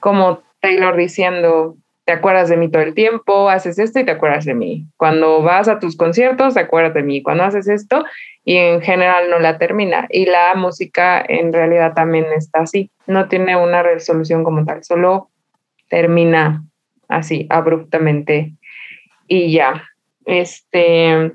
como 0.00 0.42
Taylor 0.60 0.96
diciendo, 0.96 1.76
te 2.04 2.12
acuerdas 2.12 2.48
de 2.48 2.56
mí 2.56 2.70
todo 2.70 2.82
el 2.82 2.94
tiempo, 2.94 3.48
haces 3.48 3.78
esto 3.78 3.98
y 4.00 4.04
te 4.04 4.10
acuerdas 4.10 4.44
de 4.44 4.54
mí. 4.54 4.86
Cuando 4.96 5.42
vas 5.42 5.68
a 5.68 5.78
tus 5.78 5.96
conciertos, 5.96 6.54
te 6.54 6.60
acuerdas 6.60 6.94
de 6.94 7.02
mí. 7.02 7.22
Cuando 7.22 7.44
haces 7.44 7.66
esto, 7.66 8.04
y 8.44 8.56
en 8.56 8.82
general 8.82 9.30
no 9.30 9.38
la 9.38 9.58
termina. 9.58 10.06
Y 10.10 10.26
la 10.26 10.54
música 10.54 11.24
en 11.26 11.52
realidad 11.52 11.94
también 11.94 12.26
está 12.36 12.60
así, 12.60 12.90
no 13.06 13.28
tiene 13.28 13.56
una 13.56 13.82
resolución 13.82 14.44
como 14.44 14.64
tal, 14.64 14.84
solo 14.84 15.30
termina 15.88 16.62
así, 17.08 17.46
abruptamente 17.50 18.52
y 19.26 19.52
ya. 19.52 19.84
Este, 20.26 21.32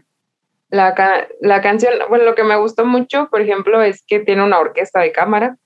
la, 0.70 1.28
la 1.42 1.62
canción, 1.62 1.94
bueno, 2.10 2.26
lo 2.26 2.36
que 2.36 2.44
me 2.44 2.58
gustó 2.58 2.86
mucho, 2.86 3.28
por 3.32 3.42
ejemplo, 3.42 3.82
es 3.82 4.04
que 4.06 4.20
tiene 4.20 4.44
una 4.44 4.60
orquesta 4.60 5.00
de 5.00 5.12
cámara. 5.12 5.58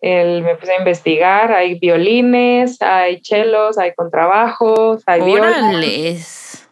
El, 0.00 0.42
me 0.42 0.54
puse 0.56 0.72
a 0.72 0.78
investigar, 0.78 1.52
hay 1.52 1.78
violines, 1.78 2.80
hay 2.80 3.20
chelos, 3.20 3.76
hay 3.78 3.92
contrabajos, 3.94 5.02
hay 5.06 5.22
violas. 5.22 6.68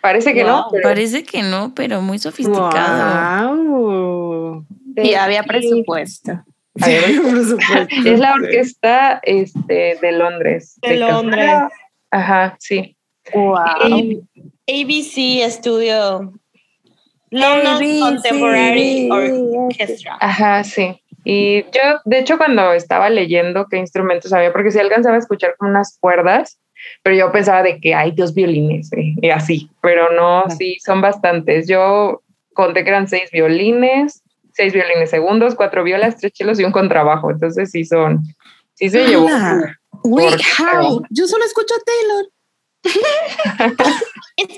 Parece 0.00 0.32
que 0.32 0.44
no, 0.44 0.62
Wow, 0.62 0.70
pero 0.72 0.82
Parece 0.88 1.24
que 1.24 1.42
no, 1.42 1.74
pero 1.74 2.00
muy 2.00 2.18
sofisticado. 2.18 3.66
Wow. 3.66 4.66
Sí, 4.96 5.14
había 5.14 5.42
presupuesto. 5.42 6.42
Es 6.74 8.18
la 8.18 8.34
orquesta 8.34 9.20
este, 9.22 9.98
de 10.00 10.12
Londres. 10.12 10.78
De 10.80 10.96
Londres. 10.96 11.50
Ajá, 12.10 12.56
sí. 12.58 12.96
Wow. 13.34 13.58
Y- 13.88 14.22
ABC 14.66 15.50
Studio. 15.50 16.32
London 17.30 17.76
ABC. 17.76 18.00
Contemporary 18.00 19.08
Orchestra. 19.10 20.16
Ajá, 20.20 20.64
sí. 20.64 21.00
Y 21.24 21.62
yo, 21.64 22.00
de 22.04 22.18
hecho, 22.18 22.38
cuando 22.38 22.72
estaba 22.72 23.10
leyendo 23.10 23.66
qué 23.70 23.78
instrumentos 23.78 24.32
había, 24.32 24.52
porque 24.52 24.70
sí 24.70 24.78
alcanzaba 24.78 25.16
a 25.16 25.18
escuchar 25.18 25.54
como 25.58 25.70
unas 25.70 25.98
cuerdas, 26.00 26.58
pero 27.02 27.16
yo 27.16 27.30
pensaba 27.32 27.62
de 27.62 27.80
que 27.80 27.94
hay 27.94 28.12
dos 28.12 28.34
violines 28.34 28.92
eh, 28.92 29.14
y 29.20 29.30
así, 29.30 29.70
pero 29.82 30.12
no, 30.12 30.44
sí, 30.50 30.78
son 30.80 31.00
bastantes. 31.00 31.68
Yo 31.68 32.22
conté 32.54 32.84
que 32.84 32.90
eran 32.90 33.08
seis 33.08 33.30
violines, 33.30 34.22
seis 34.52 34.72
violines 34.72 35.10
segundos, 35.10 35.54
cuatro 35.54 35.84
violas, 35.84 36.16
tres 36.16 36.32
chelos 36.32 36.58
y 36.58 36.64
un 36.64 36.72
contrabajo. 36.72 37.30
Entonces 37.30 37.70
sí 37.70 37.84
son, 37.84 38.22
sí 38.74 38.88
se 38.88 39.06
llevó. 39.06 39.26
Ah. 39.30 39.60
Wait, 40.04 40.30
Por- 40.30 40.66
how? 40.66 41.02
Yo 41.10 41.26
solo 41.26 41.44
escucho 41.44 41.74
a 41.74 41.84
Taylor. 41.84 42.30
Es 44.36 44.46
que 44.48 44.54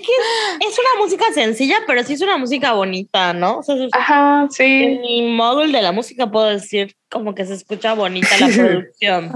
es 0.68 0.78
una 0.78 1.02
música 1.04 1.24
sencilla, 1.34 1.76
pero 1.86 2.02
sí 2.04 2.12
es 2.14 2.22
una 2.22 2.36
música 2.38 2.72
bonita, 2.72 3.32
¿no? 3.32 3.58
O 3.58 3.62
sea, 3.62 3.74
es- 3.76 3.90
Ajá, 3.92 4.42
en 4.42 4.50
sí. 4.50 4.98
mi 5.02 5.22
módulo 5.34 5.72
de 5.72 5.82
la 5.82 5.92
música 5.92 6.30
puedo 6.30 6.46
decir 6.46 6.94
como 7.10 7.34
que 7.34 7.44
se 7.44 7.54
escucha 7.54 7.94
bonita 7.94 8.28
la 8.38 8.46
producción. 8.96 9.32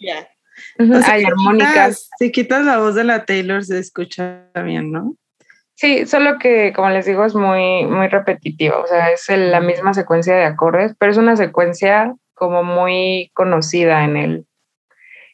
Ya. 0.00 0.28
O 0.80 1.00
sea, 1.00 1.12
Hay 1.14 1.24
armónicas. 1.24 2.08
Si 2.18 2.32
quitas 2.32 2.64
la 2.64 2.78
voz 2.78 2.94
de 2.94 3.04
la 3.04 3.24
Taylor, 3.24 3.62
se 3.64 3.78
escucha 3.78 4.44
bien, 4.64 4.90
¿no? 4.90 5.14
Sí, 5.74 6.06
solo 6.06 6.38
que, 6.38 6.72
como 6.74 6.88
les 6.90 7.06
digo, 7.06 7.24
es 7.24 7.34
muy, 7.36 7.84
muy 7.84 8.08
repetitiva. 8.08 8.78
O 8.78 8.86
sea, 8.86 9.10
es 9.10 9.28
el- 9.28 9.52
la 9.52 9.60
misma 9.60 9.94
secuencia 9.94 10.34
de 10.34 10.44
acordes, 10.44 10.94
pero 10.98 11.12
es 11.12 11.18
una 11.18 11.36
secuencia 11.36 12.14
como 12.34 12.64
muy 12.64 13.30
conocida 13.34 14.02
en 14.04 14.16
el. 14.16 14.46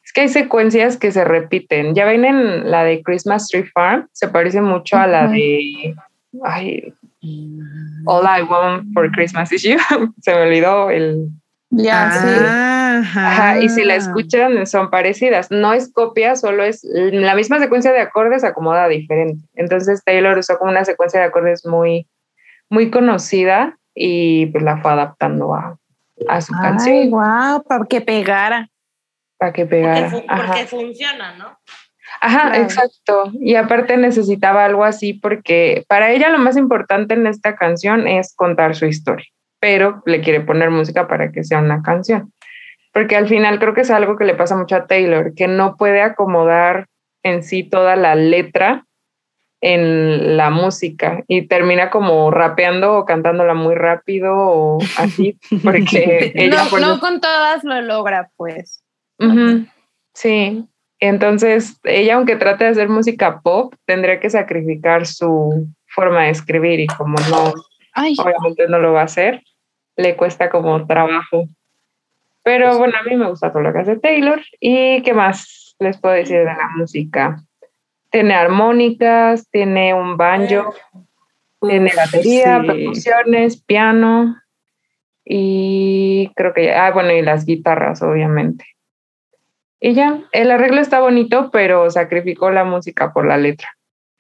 Es 0.05 0.13
que 0.13 0.23
hay 0.23 0.29
secuencias 0.29 0.99
que 0.99 1.11
se 1.13 1.25
repiten. 1.25 1.95
Ya 1.95 2.05
ven 2.05 2.25
en 2.25 2.71
la 2.71 2.85
de 2.85 3.03
Christmas 3.03 3.49
Tree 3.49 3.65
Farm, 3.65 4.09
se 4.13 4.29
parece 4.29 4.61
mucho 4.61 4.97
a 4.97 5.07
la 5.07 5.29
de. 5.29 5.95
Ay, 6.43 6.93
All 8.07 8.25
I 8.25 8.43
Want 8.43 8.93
for 8.93 9.11
Christmas 9.13 9.51
is 9.53 9.63
You. 9.63 9.79
se 10.21 10.35
me 10.35 10.43
olvidó 10.43 10.91
el. 10.91 11.31
Ya, 11.71 12.11
sí. 12.13 12.29
Ajá. 12.29 13.31
Ajá, 13.31 13.61
y 13.61 13.69
si 13.69 13.83
la 13.85 13.97
escuchan, 13.97 14.67
son 14.67 14.91
parecidas. 14.91 15.51
No 15.51 15.73
es 15.73 15.93
copia, 15.93 16.37
solo 16.37 16.63
es 16.63 16.85
la 16.85 17.35
misma 17.35 17.59
secuencia 17.59 17.93
de 17.93 18.01
acordes 18.01 18.45
acomodada 18.45 18.89
diferente. 18.89 19.45
Entonces 19.55 20.03
Taylor 20.05 20.39
usó 20.39 20.59
como 20.59 20.71
una 20.71 20.85
secuencia 20.85 21.21
de 21.21 21.27
acordes 21.27 21.67
muy, 21.67 22.07
muy 22.69 22.91
conocida 22.91 23.77
y 23.95 24.47
pues 24.47 24.63
la 24.63 24.77
fue 24.79 24.93
adaptando 24.93 25.55
a, 25.55 25.77
a 26.29 26.41
su 26.41 26.55
Ay, 26.55 26.61
canción 26.63 27.11
wow, 27.11 27.65
para 27.65 27.85
que 27.87 28.01
pegara. 28.01 28.69
Para 29.45 29.53
que 29.53 29.67
Porque, 29.67 29.77
pegara. 29.77 30.11
fu- 30.11 30.25
Ajá. 30.29 30.47
porque 30.47 30.67
funciona, 30.67 31.35
¿no? 31.37 31.59
Ajá, 32.21 32.49
Claro. 32.51 32.63
exacto. 32.63 33.33
Y 33.41 33.55
aparte 33.57 33.97
necesitaba 33.97 34.65
algo 34.65 34.85
así 34.85 35.15
porque 35.15 35.85
para 35.89 36.11
ella 36.13 36.31
lo 36.31 36.39
más 36.39 36.57
importante 36.57 37.15
en 37.15 37.27
esta 37.27 37.57
canción 37.57 38.07
es 38.07 38.35
contar 38.35 38.75
su 38.75 38.87
historia, 38.87 39.27
pero 39.61 40.03
le 40.07 40.21
quiere 40.21 40.41
poner 40.41 40.71
música 40.71 41.07
para 41.09 41.31
que 41.33 41.45
sea 41.45 41.59
una 41.59 41.83
canción. 41.83 42.33
Porque 42.93 43.17
al 43.17 43.29
final 43.29 43.59
creo 43.59 43.75
que 43.75 43.81
es 43.81 43.91
algo 43.91 44.17
que 44.17 44.25
le 44.25 44.35
pasa 44.35 44.57
mucho 44.57 44.77
a 44.77 44.87
Taylor, 44.87 45.35
que 45.35 45.49
no 45.49 45.77
puede 45.77 46.01
acomodar 46.01 46.87
en 47.25 47.43
sí 47.43 47.65
toda 47.65 47.97
la 47.97 48.15
letra 48.15 48.85
en 49.61 50.37
la 50.37 50.51
música 50.51 51.23
y 51.27 51.49
termina 51.49 51.91
como 51.91 52.31
rapeando 52.31 52.99
o 52.99 53.05
cantándola 53.07 53.55
muy 53.55 53.75
rápido 53.75 54.35
o 54.37 54.79
así, 54.99 55.39
porque 55.65 56.33
ella 56.35 56.65
No, 56.65 56.71
por 56.71 56.81
no 56.81 57.01
con 57.01 57.21
todas 57.21 57.65
lo 57.65 57.81
logra, 57.81 58.29
pues. 58.37 58.84
Sí, 60.12 60.64
entonces 61.01 61.79
ella 61.85 62.16
aunque 62.16 62.37
trate 62.37 62.64
de 62.64 62.70
hacer 62.70 62.89
música 62.89 63.41
pop, 63.41 63.75
tendría 63.85 64.20
que 64.20 64.31
sacrificar 64.31 65.07
su 65.07 65.66
forma 65.87 66.25
de 66.25 66.31
escribir 66.31 66.81
y 66.81 66.87
como 66.87 67.16
no, 67.31 67.53
Ay, 67.93 68.14
obviamente 68.18 68.68
no 68.68 68.79
lo 68.79 68.93
va 68.93 69.03
a 69.03 69.05
hacer, 69.05 69.43
le 69.97 70.16
cuesta 70.16 70.51
como 70.51 70.87
trabajo. 70.87 71.49
Pero 72.43 72.79
bueno, 72.79 72.95
a 72.99 73.03
mí 73.09 73.16
me 73.16 73.29
gusta 73.29 73.51
todo 73.51 73.62
lo 73.62 73.72
que 73.72 73.79
hace 73.79 73.97
Taylor. 73.97 74.41
¿Y 74.61 75.03
qué 75.03 75.14
más 75.14 75.77
les 75.79 75.99
puedo 75.99 76.14
decir 76.14 76.39
de 76.39 76.45
la 76.45 76.68
música? 76.77 77.43
Tiene 78.11 78.35
armónicas, 78.35 79.49
tiene 79.51 79.95
un 79.95 80.16
banjo, 80.16 80.75
tiene 81.61 81.91
batería, 81.97 82.61
sí. 82.61 82.66
percusiones, 82.66 83.62
piano 83.62 84.37
y 85.25 86.31
creo 86.37 86.53
que, 86.53 86.72
ah, 86.75 86.91
bueno, 86.91 87.12
y 87.12 87.22
las 87.22 87.47
guitarras, 87.47 88.03
obviamente. 88.03 88.64
Y 89.87 89.93
ya, 89.93 90.22
el 90.32 90.51
arreglo 90.51 90.80
está 90.80 91.01
bonito, 91.01 91.51
pero 91.51 91.91
sacrificó 91.91 92.51
la 92.51 92.64
música 92.64 93.12
por 93.12 93.26
la 93.26 93.37
letra. 93.37 93.68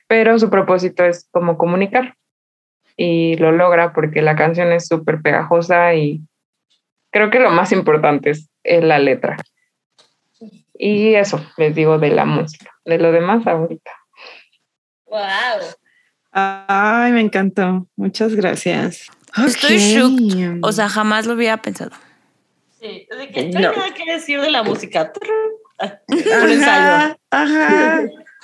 Pero 0.08 0.38
su 0.38 0.50
propósito 0.50 1.06
es 1.06 1.26
como 1.30 1.56
comunicar 1.56 2.16
y 2.98 3.38
lo 3.38 3.50
logra 3.50 3.94
porque 3.94 4.20
la 4.20 4.36
canción 4.36 4.72
es 4.72 4.86
súper 4.86 5.22
pegajosa 5.22 5.94
y 5.94 6.20
creo 7.10 7.30
que 7.30 7.40
lo 7.40 7.48
más 7.48 7.72
importante 7.72 8.28
es, 8.28 8.50
es 8.62 8.84
la 8.84 8.98
letra. 8.98 9.38
Y 10.74 11.14
eso 11.14 11.42
les 11.56 11.74
digo 11.74 11.98
de 11.98 12.10
la 12.10 12.26
música. 12.26 12.70
De 12.84 12.98
lo 12.98 13.10
demás, 13.10 13.46
ahorita. 13.46 13.90
Wow. 15.06 15.22
Ay, 16.30 17.12
me 17.12 17.22
encantó. 17.22 17.86
Muchas 17.96 18.34
gracias. 18.34 19.08
Estoy 19.34 19.76
Ok. 19.76 19.80
shocked. 19.80 20.58
O 20.60 20.72
sea, 20.72 20.90
jamás 20.90 21.24
lo 21.24 21.32
hubiera 21.32 21.56
pensado. 21.56 21.92
Sí, 22.84 23.08
así 23.10 23.28
que 23.28 23.44
no 23.48 23.60
No. 23.60 23.70
hay 23.70 23.76
nada 23.76 23.94
que 23.94 24.12
decir 24.12 24.40
de 24.42 24.50
la 24.50 24.62
música. 24.62 25.10
Ensayo. 26.08 26.60
Ajá, 26.60 27.16
ajá. 27.30 28.00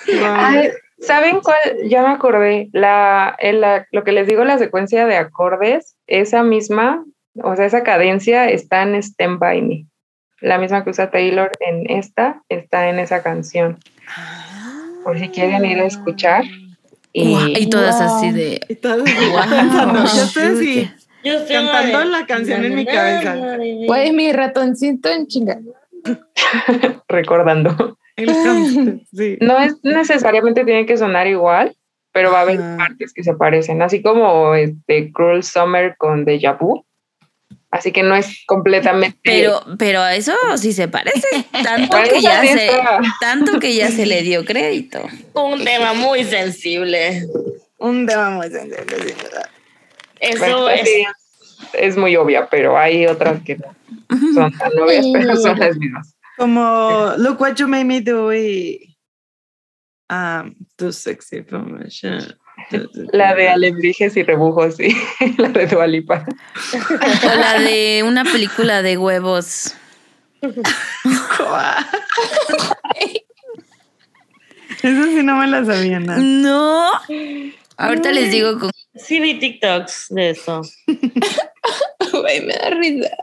Wow. 0.07 0.25
Ay, 0.35 0.69
¿Saben 0.99 1.41
cuál? 1.41 1.57
Ya 1.85 2.01
me 2.03 2.09
acordé. 2.09 2.69
La, 2.73 3.35
el- 3.39 3.61
la- 3.61 3.87
lo 3.91 4.03
que 4.03 4.11
les 4.11 4.27
digo, 4.27 4.43
la 4.45 4.57
secuencia 4.57 5.05
de 5.07 5.15
acordes, 5.15 5.95
esa 6.07 6.43
misma, 6.43 7.03
o 7.43 7.55
sea, 7.55 7.65
esa 7.65 7.83
cadencia 7.83 8.49
está 8.49 8.81
en 8.83 8.95
Stand 8.95 9.39
By 9.39 9.61
Me. 9.61 9.85
La 10.41 10.57
misma 10.57 10.83
que 10.83 10.89
usa 10.91 11.09
Taylor 11.11 11.51
en 11.59 11.89
esta, 11.89 12.41
está 12.49 12.89
en 12.89 12.97
esa 12.99 13.21
canción. 13.23 13.77
Por 15.03 15.17
si 15.19 15.29
quieren 15.29 15.65
ir 15.65 15.79
a 15.79 15.85
escuchar. 15.85 16.43
Y, 17.13 17.29
Guau, 17.31 17.47
y 17.49 17.69
todas 17.69 17.99
Wow. 17.99 18.15
así 18.17 18.31
de. 18.31 18.59
Y 18.69 18.75
todas 18.75 18.97
Wow. 18.99 20.05
estoy 20.05 20.43
así, 20.43 20.91
Yo 21.23 21.33
estoy 21.33 21.55
cantando 21.55 21.99
de- 21.99 22.05
la 22.05 22.25
canción 22.25 22.65
en 22.65 22.75
mi 22.75 22.85
cabeza. 22.85 23.35
güey, 23.87 24.11
mi 24.11 24.31
ratoncito 24.31 25.09
en 25.09 25.27
chinga. 25.27 25.59
recordando. 27.07 27.97
El 28.15 28.29
sí. 29.15 29.37
No 29.41 29.57
es 29.59 29.75
necesariamente 29.83 30.65
tiene 30.65 30.85
que 30.85 30.97
sonar 30.97 31.27
igual, 31.27 31.75
pero 32.11 32.31
va 32.31 32.39
a 32.39 32.41
haber 32.41 32.59
Ajá. 32.59 32.77
partes 32.77 33.13
que 33.13 33.23
se 33.23 33.33
parecen, 33.33 33.81
así 33.81 34.01
como 34.01 34.53
este 34.55 35.11
Cruel 35.11 35.43
Summer 35.43 35.95
con 35.97 36.25
Deja 36.25 36.53
Vu. 36.53 36.85
Así 37.69 37.93
que 37.93 38.03
no 38.03 38.15
es 38.17 38.43
completamente. 38.47 39.17
Pero, 39.23 39.61
pero 39.79 40.01
a 40.01 40.13
eso 40.13 40.33
sí 40.57 40.73
se 40.73 40.89
parece. 40.89 41.45
Tanto 41.63 41.97
que 42.03 42.21
ya 42.21 42.41
se, 42.41 42.69
tanto 43.21 43.59
que 43.61 43.73
ya 43.75 43.89
se 43.89 44.05
le 44.05 44.23
dio 44.23 44.43
crédito. 44.43 45.01
Un 45.33 45.63
tema 45.63 45.93
muy 45.93 46.25
sensible. 46.25 47.23
Un 47.77 48.05
tema 48.05 48.29
muy 48.31 48.49
sensible, 48.49 48.85
sí, 49.07 49.13
¿verdad? 49.23 49.49
Eso 50.21 50.39
Bueno, 50.39 50.69
es. 50.69 50.87
sí, 50.87 51.05
es 51.73 51.97
muy 51.97 52.15
obvia, 52.15 52.47
pero 52.49 52.77
hay 52.77 53.07
otras 53.07 53.41
que 53.43 53.57
no 53.57 53.75
son 54.33 54.51
tan 54.57 54.71
obvias, 54.79 55.05
pero 55.11 55.35
son 55.35 55.59
las 55.59 55.75
mismas. 55.77 56.15
Como 56.37 57.13
Look 57.17 57.41
What 57.41 57.55
You 57.55 57.67
Made 57.67 57.85
Me 57.85 58.01
Do 58.01 58.33
y 58.33 58.97
um, 60.09 60.55
Too 60.75 60.91
Sexy 60.91 61.43
for 61.43 61.65
My. 61.65 61.89
La 63.11 63.33
de 63.33 63.49
alebrijes 63.49 64.15
y 64.15 64.23
rebujos, 64.23 64.75
sí, 64.75 64.95
la 65.37 65.49
de 65.49 65.65
Dualipa. 65.65 66.23
O 67.23 67.35
la 67.35 67.59
de 67.59 68.03
una 68.05 68.23
película 68.23 68.83
de 68.83 68.97
huevos. 68.97 69.73
Eso 74.83 75.03
sí 75.03 75.23
no 75.23 75.35
me 75.35 75.47
la 75.47 75.65
sabía 75.65 75.99
nada. 75.99 76.19
No. 76.21 76.91
Ahorita 77.77 78.11
les 78.11 78.31
digo 78.31 78.59
con 78.59 78.71
Sí 78.95 79.19
vi 79.19 79.39
TikToks 79.39 80.07
de 80.09 80.29
eso. 80.31 80.61
Güey, 82.11 82.41
me 82.45 82.53
da 82.53 82.69
risa. 82.71 83.15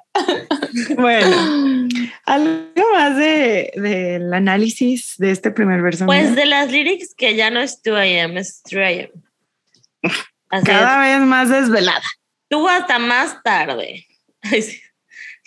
Bueno, 0.97 1.89
algo 2.25 2.93
más 2.95 3.16
de 3.16 3.71
del 3.75 4.33
análisis 4.33 5.14
de 5.19 5.31
este 5.31 5.51
primer 5.51 5.83
verso. 5.83 6.07
Pues 6.07 6.35
de 6.35 6.47
las 6.47 6.71
lyrics 6.71 7.14
que 7.14 7.37
ya 7.37 7.51
no 7.51 7.61
es 7.61 7.83
2 7.83 7.99
AM, 7.99 8.39
es 8.39 8.62
3 8.62 9.11
AM. 9.12 10.12
Así 10.49 10.64
cada 10.64 11.01
vez 11.01 11.21
más 11.27 11.51
desvelada. 11.51 12.03
tú 12.49 12.66
hasta 12.69 12.99
más 12.99 13.43
tarde. 13.43 14.07
Ay, 14.41 14.62
sí. 14.62 14.81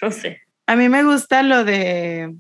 No 0.02 0.12
sé. 0.12 0.42
A 0.68 0.76
mí 0.76 0.88
me 0.88 1.04
gusta 1.04 1.42
lo 1.42 1.64
de, 1.64 2.36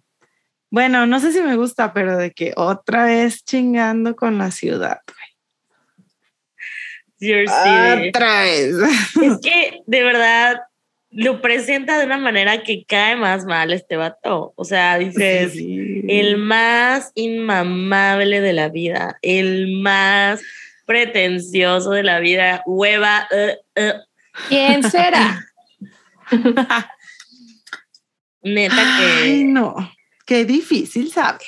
bueno, 0.70 1.06
no 1.08 1.20
sé 1.20 1.32
si 1.32 1.42
me 1.42 1.56
gusta, 1.56 1.94
pero 1.94 2.18
de 2.18 2.32
que 2.32 2.54
otra 2.56 3.06
vez 3.06 3.44
chingando 3.44 4.16
con 4.16 4.38
la 4.38 4.52
ciudad. 4.52 5.00
Ah, 7.22 7.96
serious. 7.96 8.10
Otra 8.16 8.42
vez. 8.44 8.76
Es 9.22 9.38
que 9.42 9.82
de 9.86 10.04
verdad 10.04 10.62
lo 11.10 11.42
presenta 11.42 12.00
de 12.00 12.06
una 12.06 12.18
manera 12.18 12.64
que 12.64 12.86
cae 12.86 13.16
más 13.18 13.46
mal 13.46 13.74
este 13.74 13.98
vato. 13.98 14.54
O 14.56 14.64
sea, 14.66 14.98
dices, 14.98 15.52
Sí. 15.54 16.04
el 16.08 16.38
más 16.38 17.12
inmamable 17.16 18.40
de 18.42 18.54
la 18.54 18.70
vida, 18.70 19.18
el 19.22 19.74
más 19.82 20.42
pretencioso 20.86 21.92
de 21.92 22.04
la 22.04 22.20
vida, 22.20 22.64
hueva. 22.66 23.28
eh, 23.32 23.58
eh. 23.76 23.94
¿Quién 24.48 24.84
será? 24.90 25.46
Neta 28.44 28.98
Ay, 28.98 29.40
que. 29.40 29.44
no, 29.46 29.76
qué 30.26 30.46
difícil 30.46 31.12
saber. 31.12 31.42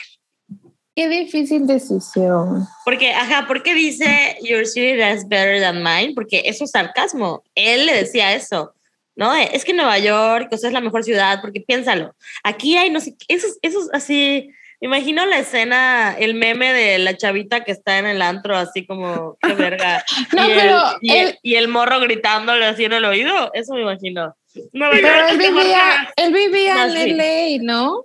Qué 0.95 1.09
difícil 1.09 1.65
decisión. 1.65 2.67
Porque, 2.85 3.11
ajá, 3.13 3.47
¿por 3.47 3.63
qué 3.63 3.73
dice 3.73 4.37
Your 4.43 4.65
city 4.67 5.01
is 5.01 5.27
better 5.27 5.59
than 5.59 5.83
mine? 5.83 6.13
Porque 6.13 6.43
eso 6.45 6.65
es 6.65 6.71
sarcasmo. 6.71 7.43
Él 7.55 7.85
le 7.87 7.93
decía 7.95 8.33
eso. 8.33 8.73
¿no? 9.15 9.33
Es 9.35 9.63
que 9.63 9.73
Nueva 9.73 9.99
York, 9.99 10.49
o 10.51 10.57
sea, 10.57 10.69
es 10.69 10.73
la 10.73 10.81
mejor 10.81 11.03
ciudad, 11.03 11.39
porque 11.39 11.61
piénsalo, 11.61 12.15
aquí 12.43 12.77
hay, 12.77 12.89
no 12.89 12.99
sé, 12.99 13.15
qué, 13.15 13.35
esos, 13.35 13.59
esos 13.61 13.87
así, 13.93 14.49
me 14.81 14.87
imagino 14.87 15.23
la 15.27 15.37
escena, 15.37 16.15
el 16.17 16.33
meme 16.33 16.73
de 16.73 16.97
la 16.97 17.15
chavita 17.15 17.63
que 17.63 17.71
está 17.71 17.99
en 17.99 18.07
el 18.07 18.23
antro, 18.23 18.57
así 18.57 18.87
como, 18.87 19.37
qué 19.39 19.53
verga. 19.53 20.03
No, 20.33 20.47
y 20.47 20.51
el- 20.51 20.57
pero 20.59 20.79
y, 21.01 21.11
el, 21.11 21.27
él- 21.27 21.39
y 21.43 21.55
el 21.55 21.67
morro 21.67 21.99
gritándole 21.99 22.65
así 22.65 22.85
en 22.85 22.93
el 22.93 23.05
oído, 23.05 23.51
eso 23.53 23.75
me 23.75 23.81
imagino. 23.81 24.35
Nueva 24.71 24.93
Pero 24.95 25.07
York 25.09 25.21
él 25.29 25.41
es 25.41 25.47
vivía, 25.47 26.13
él 26.15 26.33
vivía 26.33 26.85
en 26.87 27.17
LA, 27.17 27.57
¿no? 27.61 28.03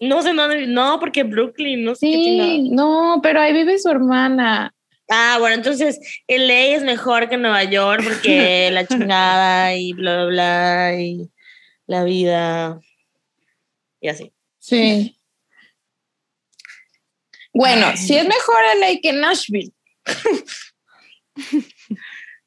No 0.00 0.22
sé 0.22 0.32
dónde, 0.32 0.66
no, 0.66 0.98
porque 0.98 1.24
Brooklyn, 1.24 1.84
no 1.84 1.94
sé 1.94 2.06
qué. 2.06 2.14
Sí, 2.14 2.70
no, 2.70 3.20
pero 3.22 3.40
ahí 3.40 3.52
vive 3.52 3.78
su 3.78 3.90
hermana. 3.90 4.74
Ah, 5.10 5.36
bueno, 5.38 5.56
entonces 5.56 5.98
LA 6.28 6.76
es 6.76 6.82
mejor 6.82 7.28
que 7.28 7.36
Nueva 7.36 7.64
York 7.64 8.02
porque 8.02 8.70
la 8.72 8.86
chingada 8.86 9.74
y 9.74 9.92
bla, 9.92 10.24
bla, 10.24 10.26
bla, 10.26 11.00
y 11.00 11.30
la 11.86 12.04
vida 12.04 12.80
y 14.00 14.08
así. 14.08 14.32
Sí. 14.58 15.16
Bueno, 17.52 17.88
sí 17.96 18.16
es 18.16 18.24
mejor 18.24 18.62
LA 18.78 19.00
que 19.02 19.12
Nashville. 19.12 19.72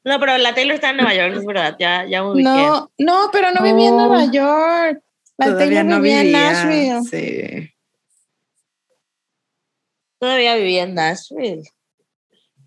No, 0.04 0.20
pero 0.20 0.36
la 0.38 0.54
Taylor 0.54 0.74
está 0.74 0.90
en 0.90 0.98
Nueva 0.98 1.14
York, 1.14 1.34
es 1.36 1.46
verdad, 1.46 1.76
ya, 1.78 2.04
ya 2.06 2.22
me 2.22 2.30
ubiqué. 2.32 2.44
No, 2.44 2.90
no, 2.98 3.30
pero 3.32 3.52
no 3.52 3.62
vivía 3.62 3.88
en 3.88 3.96
No. 3.96 4.08
Nueva 4.08 4.30
York. 4.30 5.02
La 5.36 5.46
Todavía 5.46 5.82
no 5.84 6.00
vivía 6.00 6.20
en 6.20 6.32
Nashville. 6.32 7.02
Sí. 7.10 7.74
Todavía 10.18 10.56
vivía 10.56 10.82
en 10.84 10.94
Nashville. 10.94 11.62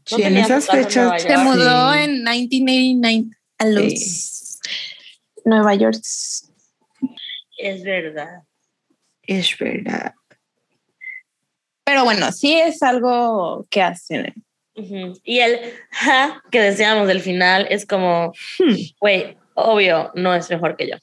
Sí, 0.05 0.15
en 0.15 0.21
tenía 0.21 0.43
esas 0.43 0.69
en 0.69 0.83
fechas. 0.83 1.21
Se 1.21 1.29
York. 1.29 1.43
mudó 1.43 1.93
sí. 1.93 1.99
en 1.99 2.23
1989 2.23 3.29
a 3.59 3.65
los 3.65 4.59
Nueva 5.45 5.75
York. 5.75 5.97
Es 7.57 7.83
verdad. 7.83 8.43
Es 9.23 9.57
verdad. 9.57 10.13
Pero 11.83 12.03
bueno, 12.03 12.31
sí 12.31 12.53
es 12.53 12.83
algo 12.83 13.65
que 13.69 13.81
hacen. 13.81 14.33
Y 15.23 15.39
el 15.39 15.73
ja 15.89 16.43
que 16.51 16.61
decíamos 16.61 17.07
del 17.07 17.21
final 17.21 17.65
es 17.69 17.85
como, 17.85 18.33
Hmm. 18.59 18.75
güey, 18.99 19.37
obvio, 19.55 20.11
no 20.13 20.35
es 20.35 20.49
mejor 20.49 20.75
que 20.77 20.89
yo. 20.89 20.97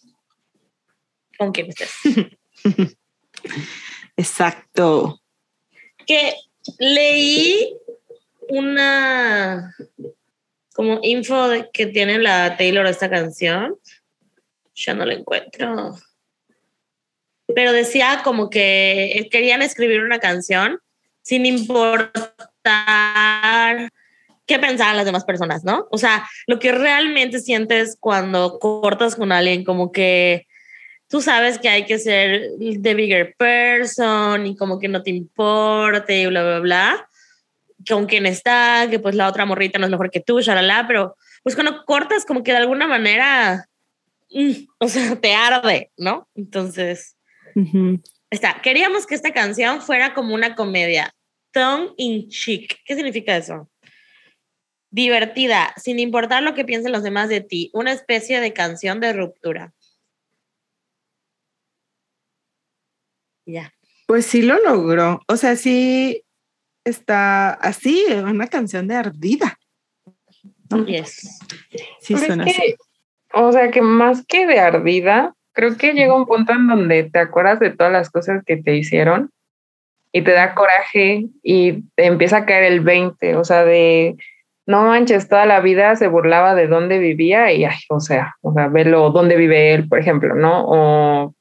Con 1.38 1.52
quien 1.52 1.68
estés. 1.68 1.92
Exacto. 4.16 5.20
que 6.06 6.34
leí 6.78 7.76
una 8.48 9.74
como 10.74 10.98
info 11.02 11.50
que 11.72 11.86
tiene 11.86 12.18
la 12.18 12.56
Taylor 12.56 12.86
esta 12.86 13.08
canción. 13.08 13.76
Ya 14.74 14.94
no 14.94 15.06
la 15.06 15.14
encuentro. 15.14 15.96
Pero 17.54 17.72
decía 17.72 18.22
como 18.24 18.50
que 18.50 19.28
querían 19.30 19.62
escribir 19.62 20.02
una 20.02 20.18
canción 20.18 20.80
sin 21.22 21.46
importar 21.46 22.32
qué 24.46 24.58
pensaban 24.58 24.96
las 24.96 25.06
demás 25.06 25.24
personas, 25.24 25.64
¿no? 25.64 25.86
O 25.90 25.98
sea, 25.98 26.28
lo 26.46 26.58
que 26.58 26.72
realmente 26.72 27.38
sientes 27.40 27.96
cuando 27.98 28.58
cortas 28.58 29.14
con 29.14 29.32
alguien, 29.32 29.64
como 29.64 29.92
que 29.92 30.46
tú 31.08 31.20
sabes 31.20 31.58
que 31.58 31.68
hay 31.68 31.86
que 31.86 31.98
ser 31.98 32.50
the 32.58 32.94
bigger 32.94 33.34
person 33.36 34.46
y 34.46 34.56
como 34.56 34.78
que 34.78 34.88
no 34.88 35.02
te 35.02 35.10
importe 35.10 36.22
y 36.22 36.26
bla, 36.26 36.42
bla, 36.42 36.60
bla, 36.60 37.08
con 37.88 38.06
quién 38.06 38.26
está, 38.26 38.86
que 38.90 38.98
pues 38.98 39.14
la 39.14 39.28
otra 39.28 39.44
morrita 39.44 39.78
no 39.78 39.86
es 39.86 39.90
mejor 39.90 40.10
que 40.10 40.20
tú, 40.20 40.40
shalala, 40.40 40.86
pero 40.86 41.16
pues 41.42 41.54
cuando 41.54 41.84
cortas 41.84 42.24
como 42.24 42.42
que 42.42 42.52
de 42.52 42.58
alguna 42.58 42.86
manera, 42.86 43.68
mm, 44.30 44.52
o 44.78 44.88
sea, 44.88 45.16
te 45.20 45.34
arde, 45.34 45.90
¿no? 45.96 46.28
Entonces, 46.34 47.16
está. 48.30 48.60
Queríamos 48.62 49.06
que 49.06 49.14
esta 49.14 49.32
canción 49.32 49.80
fuera 49.80 50.14
como 50.14 50.34
una 50.34 50.54
comedia, 50.54 51.14
tongue 51.52 51.92
in 51.96 52.28
cheek. 52.28 52.80
¿Qué 52.84 52.94
significa 52.94 53.36
eso? 53.36 53.70
Divertida, 54.90 55.74
sin 55.76 55.98
importar 55.98 56.42
lo 56.42 56.54
que 56.54 56.64
piensen 56.64 56.92
los 56.92 57.02
demás 57.02 57.28
de 57.28 57.40
ti, 57.40 57.70
una 57.72 57.92
especie 57.92 58.40
de 58.40 58.52
canción 58.52 59.00
de 59.00 59.12
ruptura. 59.12 59.72
Ya. 63.46 63.72
Pues 64.06 64.26
sí 64.26 64.42
lo 64.42 64.58
logró. 64.62 65.20
O 65.28 65.36
sea, 65.36 65.56
sí 65.56 66.22
está 66.84 67.50
así, 67.50 68.04
una 68.12 68.46
canción 68.46 68.88
de 68.88 68.96
ardida. 68.96 69.58
¿no? 70.70 70.84
Yes. 70.86 71.38
Sí 72.00 72.14
Pero 72.14 72.26
suena 72.26 72.44
es 72.44 72.58
así. 72.58 72.60
que, 72.60 72.76
o 73.32 73.52
sea, 73.52 73.70
que 73.70 73.82
más 73.82 74.24
que 74.26 74.46
de 74.46 74.60
ardida, 74.60 75.34
creo 75.52 75.76
que 75.76 75.92
llega 75.92 76.14
un 76.14 76.26
punto 76.26 76.52
en 76.52 76.66
donde 76.66 77.04
te 77.04 77.18
acuerdas 77.18 77.60
de 77.60 77.70
todas 77.70 77.92
las 77.92 78.10
cosas 78.10 78.42
que 78.44 78.56
te 78.56 78.76
hicieron 78.76 79.30
y 80.12 80.22
te 80.22 80.32
da 80.32 80.54
coraje 80.54 81.26
y 81.42 81.82
te 81.96 82.06
empieza 82.06 82.38
a 82.38 82.46
caer 82.46 82.64
el 82.64 82.80
20, 82.80 83.36
o 83.36 83.44
sea, 83.44 83.64
de 83.64 84.16
no 84.66 84.84
manches, 84.84 85.28
toda 85.28 85.44
la 85.44 85.60
vida 85.60 85.94
se 85.96 86.08
burlaba 86.08 86.54
de 86.54 86.68
dónde 86.68 86.98
vivía 86.98 87.52
y, 87.52 87.64
ay, 87.64 87.76
o 87.88 88.00
sea, 88.00 88.34
o 88.40 88.52
sea, 88.52 88.68
velo 88.68 89.10
dónde 89.10 89.36
vive 89.36 89.74
él, 89.74 89.88
por 89.88 89.98
ejemplo, 89.98 90.34
¿no? 90.34 90.64
O, 90.66 91.34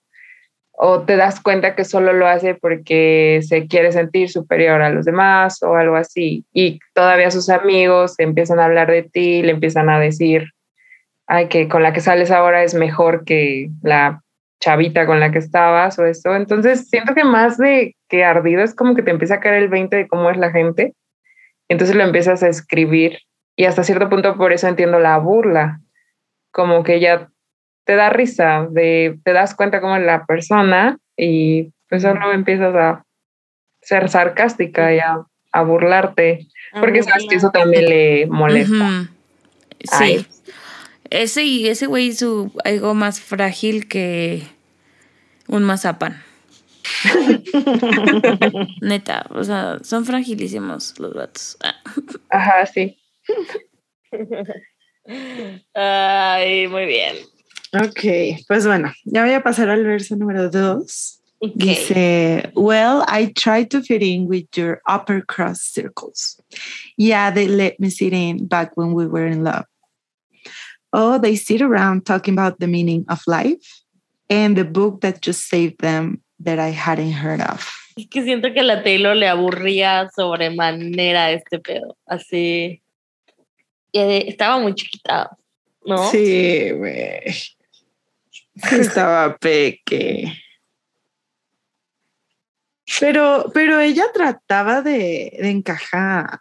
o 0.75 1.03
te 1.03 1.15
das 1.15 1.39
cuenta 1.39 1.75
que 1.75 1.85
solo 1.85 2.13
lo 2.13 2.27
hace 2.27 2.55
porque 2.55 3.39
se 3.43 3.67
quiere 3.67 3.91
sentir 3.91 4.29
superior 4.29 4.81
a 4.81 4.89
los 4.89 5.05
demás 5.05 5.61
o 5.61 5.75
algo 5.75 5.95
así. 5.95 6.45
Y 6.51 6.79
todavía 6.93 7.31
sus 7.31 7.49
amigos 7.49 8.15
empiezan 8.17 8.59
a 8.59 8.65
hablar 8.65 8.89
de 8.89 9.03
ti, 9.03 9.43
le 9.43 9.51
empiezan 9.51 9.89
a 9.89 9.99
decir, 9.99 10.49
ay, 11.27 11.47
que 11.47 11.67
con 11.67 11.83
la 11.83 11.93
que 11.93 12.01
sales 12.01 12.31
ahora 12.31 12.63
es 12.63 12.73
mejor 12.73 13.23
que 13.23 13.69
la 13.83 14.21
chavita 14.59 15.05
con 15.05 15.19
la 15.19 15.31
que 15.31 15.39
estabas 15.39 15.99
o 15.99 16.05
eso. 16.05 16.35
Entonces 16.35 16.89
siento 16.89 17.13
que 17.13 17.23
más 17.23 17.57
de 17.57 17.95
que 18.09 18.23
ardido 18.23 18.63
es 18.63 18.73
como 18.73 18.95
que 18.95 19.03
te 19.03 19.11
empieza 19.11 19.35
a 19.35 19.39
caer 19.39 19.55
el 19.55 19.69
20 19.69 19.95
de 19.95 20.07
cómo 20.07 20.29
es 20.29 20.37
la 20.37 20.51
gente. 20.51 20.93
Entonces 21.67 21.95
lo 21.95 22.03
empiezas 22.03 22.43
a 22.43 22.47
escribir 22.47 23.19
y 23.55 23.65
hasta 23.65 23.83
cierto 23.83 24.09
punto 24.09 24.35
por 24.37 24.53
eso 24.53 24.67
entiendo 24.67 24.99
la 24.99 25.17
burla, 25.17 25.79
como 26.51 26.83
que 26.83 26.99
ya 26.99 27.29
te 27.85 27.95
da 27.95 28.09
risa, 28.09 28.67
de, 28.69 29.19
te 29.23 29.33
das 29.33 29.55
cuenta 29.55 29.81
cómo 29.81 29.95
es 29.95 30.03
la 30.03 30.25
persona 30.25 30.97
y 31.17 31.71
pues 31.89 32.01
solo 32.01 32.31
empiezas 32.31 32.75
a 32.75 33.03
ser 33.81 34.09
sarcástica 34.09 34.93
y 34.93 34.99
a, 34.99 35.25
a 35.51 35.63
burlarte, 35.63 36.47
porque 36.79 37.03
sabes 37.03 37.25
que 37.29 37.35
eso 37.35 37.51
también 37.51 37.85
le 37.85 38.27
molesta. 38.27 39.09
Sí. 39.83 40.25
Ese 41.09 41.43
y 41.43 41.67
ese 41.67 41.85
güey 41.85 42.07
hizo 42.07 42.51
algo 42.63 42.93
más 42.93 43.19
frágil 43.19 43.87
que 43.87 44.43
un 45.47 45.63
mazapán. 45.63 46.23
Neta, 48.81 49.25
o 49.29 49.43
sea, 49.43 49.79
son 49.83 50.05
fragilísimos 50.05 50.97
los 50.99 51.13
vatos. 51.13 51.57
Ah. 51.63 51.75
Ajá, 52.29 52.65
sí. 52.65 52.97
Ay, 55.73 56.67
muy 56.67 56.85
bien. 56.85 57.15
Ok, 57.73 58.37
pues 58.47 58.67
bueno, 58.67 58.93
ya 59.03 59.23
voy 59.23 59.33
a 59.33 59.41
pasar 59.41 59.69
al 59.69 59.83
verso 59.83 60.15
número 60.15 60.49
dos. 60.49 61.19
Dice, 61.55 62.51
well, 62.55 63.03
I 63.07 63.33
tried 63.35 63.69
to 63.71 63.81
fit 63.81 64.01
in 64.01 64.27
with 64.27 64.45
your 64.55 64.81
upper 64.87 65.21
crust 65.21 65.73
circles. 65.73 66.39
Yeah, 66.97 67.31
they 67.31 67.47
let 67.47 67.81
me 67.81 67.89
sit 67.89 68.13
in 68.13 68.47
back 68.47 68.77
when 68.77 68.93
we 68.93 69.07
were 69.07 69.27
in 69.27 69.43
love. 69.43 69.65
Oh, 70.93 71.17
they 71.17 71.35
sit 71.35 71.61
around 71.61 72.05
talking 72.05 72.33
about 72.33 72.59
the 72.59 72.67
meaning 72.67 73.03
of 73.09 73.21
life 73.27 73.83
and 74.29 74.55
the 74.55 74.63
book 74.63 75.01
that 75.01 75.21
just 75.21 75.49
saved 75.49 75.81
them 75.81 76.21
that 76.39 76.59
I 76.59 76.69
hadn't 76.69 77.11
heard 77.11 77.41
of. 77.41 77.69
Es 77.97 78.07
que 78.09 78.23
siento 78.23 78.53
que 78.53 78.63
la 78.63 78.81
Taylor 78.81 79.15
le 79.15 79.27
aburría 79.27 80.09
sobremanera 80.15 81.31
este 81.31 81.59
pedo. 81.59 81.97
Así. 82.07 82.81
Y, 83.91 83.99
eh, 83.99 84.29
estaba 84.29 84.59
muy 84.59 84.73
chiquita, 84.73 85.35
¿no? 85.85 86.09
Sí, 86.09 86.71
güey. 86.71 87.21
Estaba 88.55 89.37
peque. 89.37 90.31
Pero, 92.99 93.51
pero 93.53 93.79
ella 93.79 94.05
trataba 94.13 94.81
de, 94.81 95.37
de 95.39 95.49
encajar. 95.49 96.39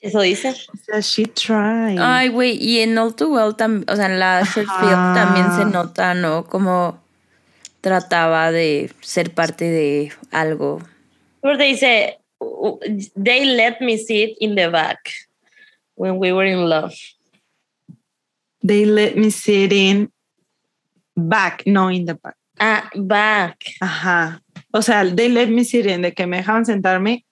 Eso 0.00 0.20
dice. 0.20 0.50
O 0.50 0.76
sea, 0.76 1.00
she 1.00 1.26
tried. 1.26 1.98
Ay, 1.98 2.28
güey, 2.28 2.56
y 2.56 2.80
en 2.80 2.96
All 2.98 3.14
Too 3.14 3.34
Well 3.34 3.56
también, 3.56 3.84
o 3.90 3.96
sea, 3.96 4.06
en 4.06 4.18
la 4.20 4.42
short 4.42 4.68
film 4.78 5.14
también 5.14 5.52
se 5.56 5.64
nota, 5.64 6.14
¿no? 6.14 6.46
Como 6.46 7.02
trataba 7.80 8.52
de 8.52 8.92
ser 9.00 9.34
parte 9.34 9.64
de 9.64 10.12
algo. 10.30 10.80
Porque 11.40 11.64
dice, 11.64 12.18
they 13.16 13.44
let 13.44 13.78
me 13.80 13.98
sit 13.98 14.36
in 14.38 14.54
the 14.54 14.68
back 14.68 14.98
when 15.96 16.18
we 16.18 16.32
were 16.32 16.48
in 16.48 16.68
love. 16.68 16.94
They 18.60 18.84
let 18.84 19.16
me 19.16 19.30
sit 19.30 19.72
in 19.72 20.12
back, 21.18 21.62
no 21.66 21.90
in 21.90 22.06
the 22.06 22.14
back. 22.14 22.36
Ah, 22.58 22.88
back. 22.94 23.56
Ajá. 23.80 24.42
O 24.72 24.82
sea, 24.82 25.04
they 25.14 25.28
let 25.28 25.48
me 25.48 25.64
sit 25.64 25.86
in, 25.86 26.02
de 26.02 26.12
que 26.12 26.26
me 26.26 26.38
dejaban 26.38 26.64
sentarme 26.64 27.24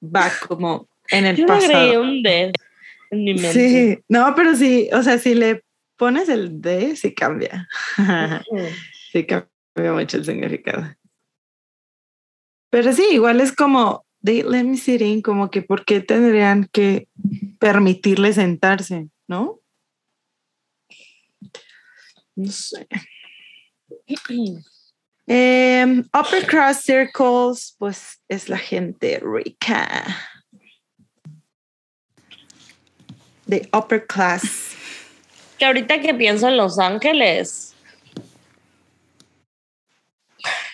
back, 0.00 0.46
como 0.46 0.88
en 1.10 1.26
el 1.26 1.36
Yo 1.36 1.46
pasado. 1.46 2.02
un 2.02 2.22
dead 2.22 2.52
en 3.10 3.24
mi 3.24 3.34
mente. 3.34 3.52
Sí, 3.52 3.98
no, 4.08 4.34
pero 4.34 4.56
sí, 4.56 4.88
o 4.92 5.02
sea, 5.02 5.18
si 5.18 5.34
le 5.34 5.62
pones 5.96 6.28
el 6.28 6.60
de, 6.60 6.96
sí 6.96 7.14
cambia. 7.14 7.68
sí 9.12 9.26
cambia 9.26 9.92
mucho 9.92 10.16
el 10.16 10.24
significado. 10.24 10.96
Pero 12.70 12.92
sí, 12.92 13.04
igual 13.12 13.40
es 13.40 13.52
como, 13.52 14.06
they 14.24 14.42
let 14.42 14.64
me 14.64 14.76
sit 14.76 15.02
in, 15.02 15.20
como 15.20 15.50
que 15.50 15.62
por 15.62 15.84
qué 15.84 16.00
tendrían 16.00 16.68
que 16.72 17.08
permitirle 17.58 18.32
sentarse, 18.32 19.08
¿no? 19.28 19.60
No 22.36 22.50
sé. 22.50 22.86
Em, 25.24 26.00
upper 26.12 26.44
cross 26.44 26.82
circles, 26.82 27.76
pues 27.78 28.20
es 28.28 28.48
la 28.48 28.58
gente 28.58 29.20
rica. 29.22 30.04
De 33.46 33.68
upper 33.72 34.04
class. 34.04 34.74
Que 35.58 35.64
ahorita 35.64 36.00
que 36.00 36.12
pienso 36.12 36.48
en 36.48 36.56
Los 36.56 36.78
Ángeles, 36.78 37.72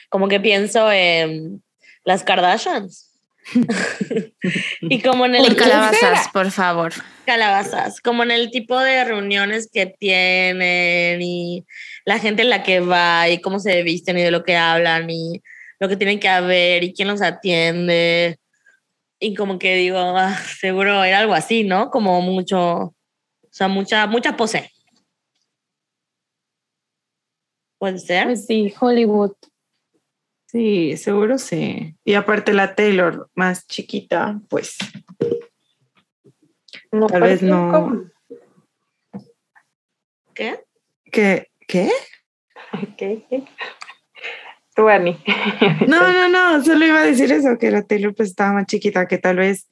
como 0.09 0.29
que 0.29 0.41
pienso 0.41 0.91
en 0.91 1.63
las 2.05 2.25
Kardashians. 2.25 3.08
y 4.83 5.01
como 5.03 5.27
en 5.27 5.37
el 5.37 5.47
Por 5.47 5.57
calabazas, 5.57 6.29
por 6.33 6.51
favor. 6.51 6.93
calabazas, 7.25 8.01
como 8.01 8.23
en 8.23 8.31
el 8.31 8.51
tipo 8.51 8.79
de 8.79 9.05
reuniones 9.05 9.69
que 9.73 9.87
tienen 9.87 11.23
y 11.23 11.65
la 12.05 12.19
gente 12.19 12.43
en 12.43 12.51
la 12.51 12.63
que 12.63 12.81
va 12.81 13.29
y 13.29 13.41
cómo 13.41 13.59
se 13.59 13.83
visten 13.83 14.19
y 14.19 14.23
de 14.23 14.31
lo 14.31 14.45
que 14.45 14.57
hablan 14.57 15.11
y 15.11 15.43
lo 15.79 15.89
que 15.89 15.97
tienen 15.97 16.21
que 16.21 16.29
haber 16.29 16.85
y 16.85 16.93
quién 16.93 17.09
los 17.09 17.23
atiende. 17.23 18.39
Y 19.21 19.35
como 19.35 19.59
que 19.59 19.77
digo, 19.77 19.99
ah, 19.99 20.37
seguro 20.61 21.03
era 21.03 21.19
algo 21.19 21.35
así, 21.35 21.65
¿no? 21.65 21.91
Como 21.91 22.21
mucho, 22.21 22.61
o 22.61 22.95
sea, 23.51 23.69
mucha, 23.69 24.07
mucha 24.07 24.37
pose. 24.37 24.71
Puede 27.79 27.99
ser. 27.99 28.25
Pues 28.27 28.47
sí, 28.47 28.73
Hollywood. 28.79 29.33
Sí, 30.51 30.97
seguro 30.97 31.37
sí. 31.39 31.95
Y 32.05 32.15
aparte 32.15 32.55
la 32.55 32.75
Taylor, 32.75 33.29
más 33.35 33.67
chiquita, 33.67 34.41
pues 34.49 34.79
No, 36.91 37.07
tal 37.07 37.23
vez 37.23 37.43
no. 37.43 37.71
como- 37.71 38.05
¿Qué? 40.35 40.61
¿Qué? 41.13 41.49
¿Qué? 41.67 41.91
Ok. 42.73 43.45
Tú, 44.75 44.89
Ani. 44.89 45.19
No, 45.87 46.13
no, 46.13 46.29
no, 46.29 46.65
solo 46.65 46.87
iba 46.87 47.01
a 47.01 47.05
decir 47.07 47.31
eso, 47.33 47.59
que 47.59 47.71
la 47.71 47.83
Taylor 47.83 48.15
pues 48.15 48.31
estaba 48.31 48.53
más 48.53 48.67
chiquita, 48.67 49.07
que 49.07 49.19
tal 49.19 49.37
vez 49.37 49.69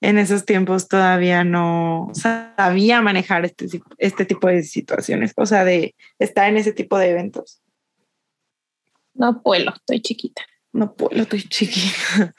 en 0.00 0.18
esos 0.18 0.44
tiempos 0.44 0.88
todavía 0.88 1.44
no 1.44 2.10
sabía 2.14 3.00
manejar 3.00 3.44
este, 3.44 3.66
este 3.98 4.24
tipo 4.24 4.48
de 4.48 4.62
situaciones, 4.62 5.32
o 5.36 5.46
sea, 5.46 5.64
de 5.64 5.94
estar 6.18 6.48
en 6.48 6.56
ese 6.56 6.72
tipo 6.72 6.98
de 6.98 7.10
eventos. 7.10 7.62
No 9.18 9.42
puedo, 9.42 9.72
estoy 9.74 10.00
chiquita. 10.00 10.42
No 10.72 10.92
puedo, 10.92 11.22
estoy 11.22 11.42
chiquita. 11.42 12.34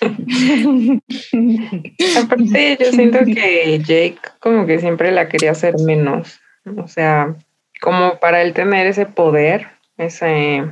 Aparte, 2.22 2.78
yo 2.80 2.92
siento 2.92 3.18
que 3.24 3.80
Jake 3.80 4.20
como 4.38 4.66
que 4.66 4.78
siempre 4.78 5.10
la 5.10 5.28
quería 5.28 5.50
hacer 5.50 5.74
menos. 5.84 6.40
O 6.76 6.86
sea, 6.86 7.34
como 7.80 8.20
para 8.20 8.42
él 8.42 8.52
tener 8.52 8.86
ese 8.86 9.06
poder, 9.06 9.68
ese... 9.96 10.64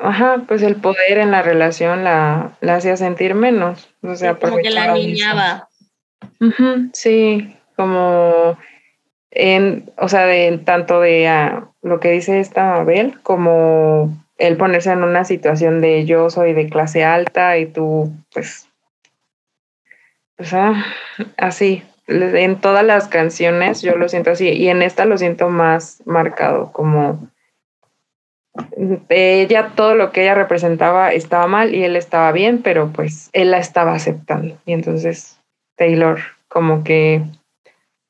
Ajá, 0.00 0.44
pues 0.46 0.62
el 0.62 0.76
poder 0.76 1.18
en 1.18 1.32
la 1.32 1.42
relación 1.42 2.04
la, 2.04 2.56
la 2.60 2.76
hacía 2.76 2.96
sentir 2.96 3.34
menos. 3.34 3.88
O 4.02 4.14
sea, 4.14 4.38
como 4.38 4.58
que 4.58 4.70
la 4.70 4.94
niñaba. 4.94 5.68
Sí, 6.92 7.56
como 7.76 8.56
en, 9.30 9.92
o 9.96 10.08
sea, 10.08 10.26
de 10.26 10.58
tanto 10.58 11.00
de 11.00 11.28
ah, 11.28 11.70
lo 11.88 12.00
que 12.00 12.12
dice 12.12 12.40
esta 12.40 12.64
Mabel, 12.64 13.18
como 13.22 14.16
el 14.38 14.56
ponerse 14.56 14.92
en 14.92 15.02
una 15.02 15.24
situación 15.24 15.80
de 15.80 16.04
yo 16.04 16.30
soy 16.30 16.52
de 16.52 16.68
clase 16.68 17.04
alta 17.04 17.58
y 17.58 17.66
tú, 17.66 18.12
pues, 18.32 18.68
pues 20.36 20.54
ah, 20.54 20.84
así. 21.36 21.82
En 22.06 22.58
todas 22.60 22.84
las 22.84 23.08
canciones 23.08 23.82
yo 23.82 23.96
lo 23.96 24.08
siento 24.08 24.30
así 24.30 24.48
y 24.48 24.68
en 24.68 24.80
esta 24.80 25.04
lo 25.04 25.18
siento 25.18 25.50
más 25.50 26.02
marcado, 26.06 26.72
como 26.72 27.28
ella 29.10 29.72
todo 29.74 29.94
lo 29.94 30.10
que 30.10 30.22
ella 30.22 30.34
representaba 30.34 31.12
estaba 31.12 31.46
mal 31.46 31.74
y 31.74 31.84
él 31.84 31.96
estaba 31.96 32.32
bien, 32.32 32.62
pero 32.62 32.90
pues 32.92 33.28
él 33.34 33.50
la 33.50 33.58
estaba 33.58 33.92
aceptando 33.92 34.56
y 34.64 34.72
entonces 34.72 35.38
Taylor, 35.76 36.18
como 36.48 36.82
que, 36.82 37.22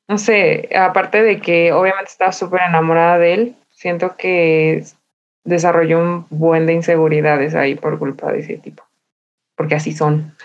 no 0.07 0.17
sé, 0.17 0.69
aparte 0.75 1.21
de 1.21 1.39
que 1.39 1.71
obviamente 1.71 2.09
estaba 2.11 2.31
súper 2.31 2.61
enamorada 2.67 3.19
de 3.19 3.33
él, 3.33 3.55
siento 3.79 4.15
que 4.17 4.83
desarrolló 5.45 5.99
un 5.99 6.27
buen 6.29 6.65
de 6.65 6.73
inseguridades 6.73 7.55
ahí 7.55 7.75
por 7.75 7.97
culpa 7.97 8.31
de 8.31 8.39
ese 8.39 8.57
tipo, 8.57 8.83
porque 9.55 9.75
así 9.75 9.93
son. 9.93 10.35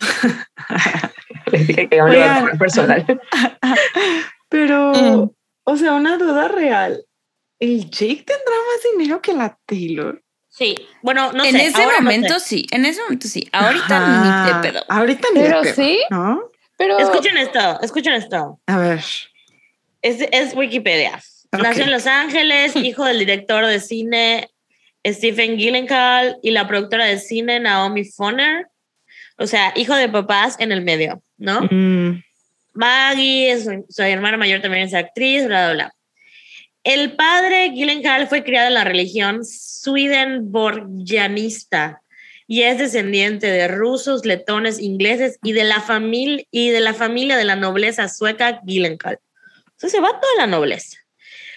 Les 1.52 1.66
dije 1.66 1.88
que 1.88 1.96
iba 1.96 2.06
a 2.06 2.10
Oigan. 2.10 2.58
personal. 2.58 3.04
Pero, 4.48 4.92
Mm. 4.92 5.30
o 5.64 5.76
sea, 5.76 5.94
una 5.94 6.16
duda 6.18 6.48
real. 6.48 7.04
¿El 7.58 7.88
Jake 7.90 8.24
tendrá 8.26 8.54
más 8.66 8.92
dinero 8.92 9.22
que 9.22 9.32
la 9.32 9.58
Taylor? 9.66 10.22
Sí, 10.48 10.74
bueno, 11.02 11.32
no 11.32 11.44
en 11.44 11.52
sé. 11.52 11.66
ese 11.66 11.82
ahora 11.82 11.96
no 11.98 12.02
momento 12.04 12.40
sé. 12.40 12.46
sí, 12.46 12.66
en 12.70 12.84
ese 12.86 13.00
momento 13.02 13.28
sí. 13.28 13.48
Ahorita 13.52 13.96
Ajá, 13.96 14.44
ni 14.46 14.52
de 14.52 14.68
pedo. 14.72 14.84
Ahorita 14.88 15.28
ni 15.34 15.40
Pero 15.40 15.62
pedo, 15.62 15.74
sí. 15.74 16.00
¿no? 16.10 16.50
Pero 16.78 16.98
Escuchen 16.98 17.36
esto, 17.38 17.80
escuchen 17.82 18.14
esto. 18.14 18.58
A 18.66 18.78
ver. 18.78 19.00
Es, 20.02 20.20
es 20.32 20.54
Wikipedia. 20.54 21.20
Nació 21.52 21.84
en 21.84 21.90
Los 21.90 22.06
Ángeles, 22.06 22.74
hijo 22.82 23.04
del 23.04 23.18
director 23.18 23.66
de 23.66 23.80
cine 23.80 24.48
Stephen 25.06 25.56
Gyllenhaal 25.56 26.38
y 26.42 26.50
la 26.50 26.66
productora 26.66 27.04
de 27.04 27.18
cine 27.18 27.60
Naomi 27.60 28.04
Foner. 28.04 28.66
O 29.38 29.46
sea, 29.46 29.72
hijo 29.76 29.94
de 29.94 30.08
papás 30.08 30.56
en 30.58 30.72
el 30.72 30.82
medio, 30.82 31.22
¿no? 31.36 31.60
Mm, 31.70 32.22
Maggie, 32.72 33.56
su, 33.60 33.86
su 33.88 34.02
hermana 34.02 34.36
mayor 34.36 34.60
también 34.60 34.82
es 34.84 34.94
actriz, 34.94 35.46
bla, 35.46 35.66
bla, 35.66 35.74
bla. 35.74 35.92
El 36.84 37.14
padre 37.16 37.70
Gyllenhaal 37.70 38.26
fue 38.28 38.44
criado 38.44 38.68
en 38.68 38.74
la 38.74 38.84
religión 38.84 39.44
swedenborgianista 39.44 42.00
y 42.46 42.62
es 42.62 42.78
descendiente 42.78 43.48
de 43.48 43.66
rusos, 43.66 44.24
letones, 44.24 44.78
ingleses 44.78 45.40
y 45.42 45.52
de 45.52 45.64
la 45.64 45.80
familia 45.80 46.44
y 46.50 46.70
de 46.70 46.80
la 46.80 46.94
familia 46.94 47.36
de 47.36 47.44
la 47.44 47.56
nobleza 47.56 48.08
sueca 48.08 48.60
Gyllenhaal. 48.64 49.18
Entonces 49.72 49.92
se 49.92 50.00
va 50.00 50.18
toda 50.20 50.36
la 50.38 50.46
nobleza. 50.46 50.96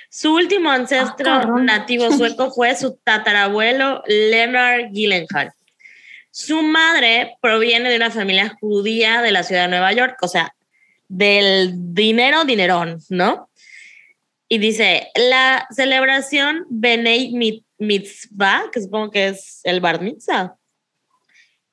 Su 0.09 0.33
último 0.33 0.71
ancestro 0.71 1.25
cabrón. 1.25 1.65
nativo 1.65 2.11
sueco 2.11 2.51
fue 2.55 2.75
su 2.75 2.97
tatarabuelo 3.03 4.03
Leonard 4.07 4.91
Gyllenhaal. 4.91 5.53
Su 6.31 6.61
madre 6.61 7.37
proviene 7.41 7.89
de 7.89 7.95
una 7.95 8.11
familia 8.11 8.55
judía 8.59 9.21
de 9.21 9.31
la 9.31 9.43
ciudad 9.43 9.63
de 9.63 9.69
Nueva 9.69 9.93
York, 9.93 10.17
o 10.21 10.27
sea, 10.27 10.53
del 11.07 11.73
dinero, 11.93 12.45
dinerón, 12.45 12.99
¿no? 13.09 13.49
Y 14.47 14.57
dice, 14.57 15.09
la 15.15 15.67
celebración 15.71 16.65
Benei 16.69 17.31
Mit- 17.33 17.65
Mitzvah, 17.77 18.69
que 18.71 18.81
supongo 18.81 19.11
que 19.11 19.27
es 19.29 19.61
el 19.63 19.79
Bar 19.79 20.01
Mitzvah, 20.01 20.55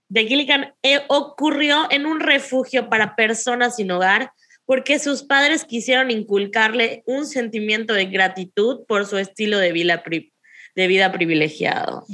de 0.08 0.26
Gilligan 0.26 0.74
eh, 0.82 1.00
ocurrió 1.08 1.88
en 1.90 2.06
un 2.06 2.20
refugio 2.20 2.88
para 2.88 3.16
personas 3.16 3.76
sin 3.76 3.90
hogar 3.90 4.30
porque 4.66 4.98
sus 4.98 5.22
padres 5.22 5.64
quisieron 5.64 6.10
inculcarle 6.10 7.02
un 7.06 7.24
sentimiento 7.26 7.94
de 7.94 8.06
gratitud 8.06 8.80
por 8.86 9.06
su 9.06 9.16
estilo 9.18 9.58
de 9.58 9.72
vida, 9.72 10.02
pri- 10.02 10.32
de 10.74 10.86
vida 10.88 11.12
privilegiado. 11.12 12.04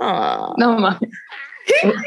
Ah. 0.00 0.52
no 0.56 0.78
mames. 0.78 1.10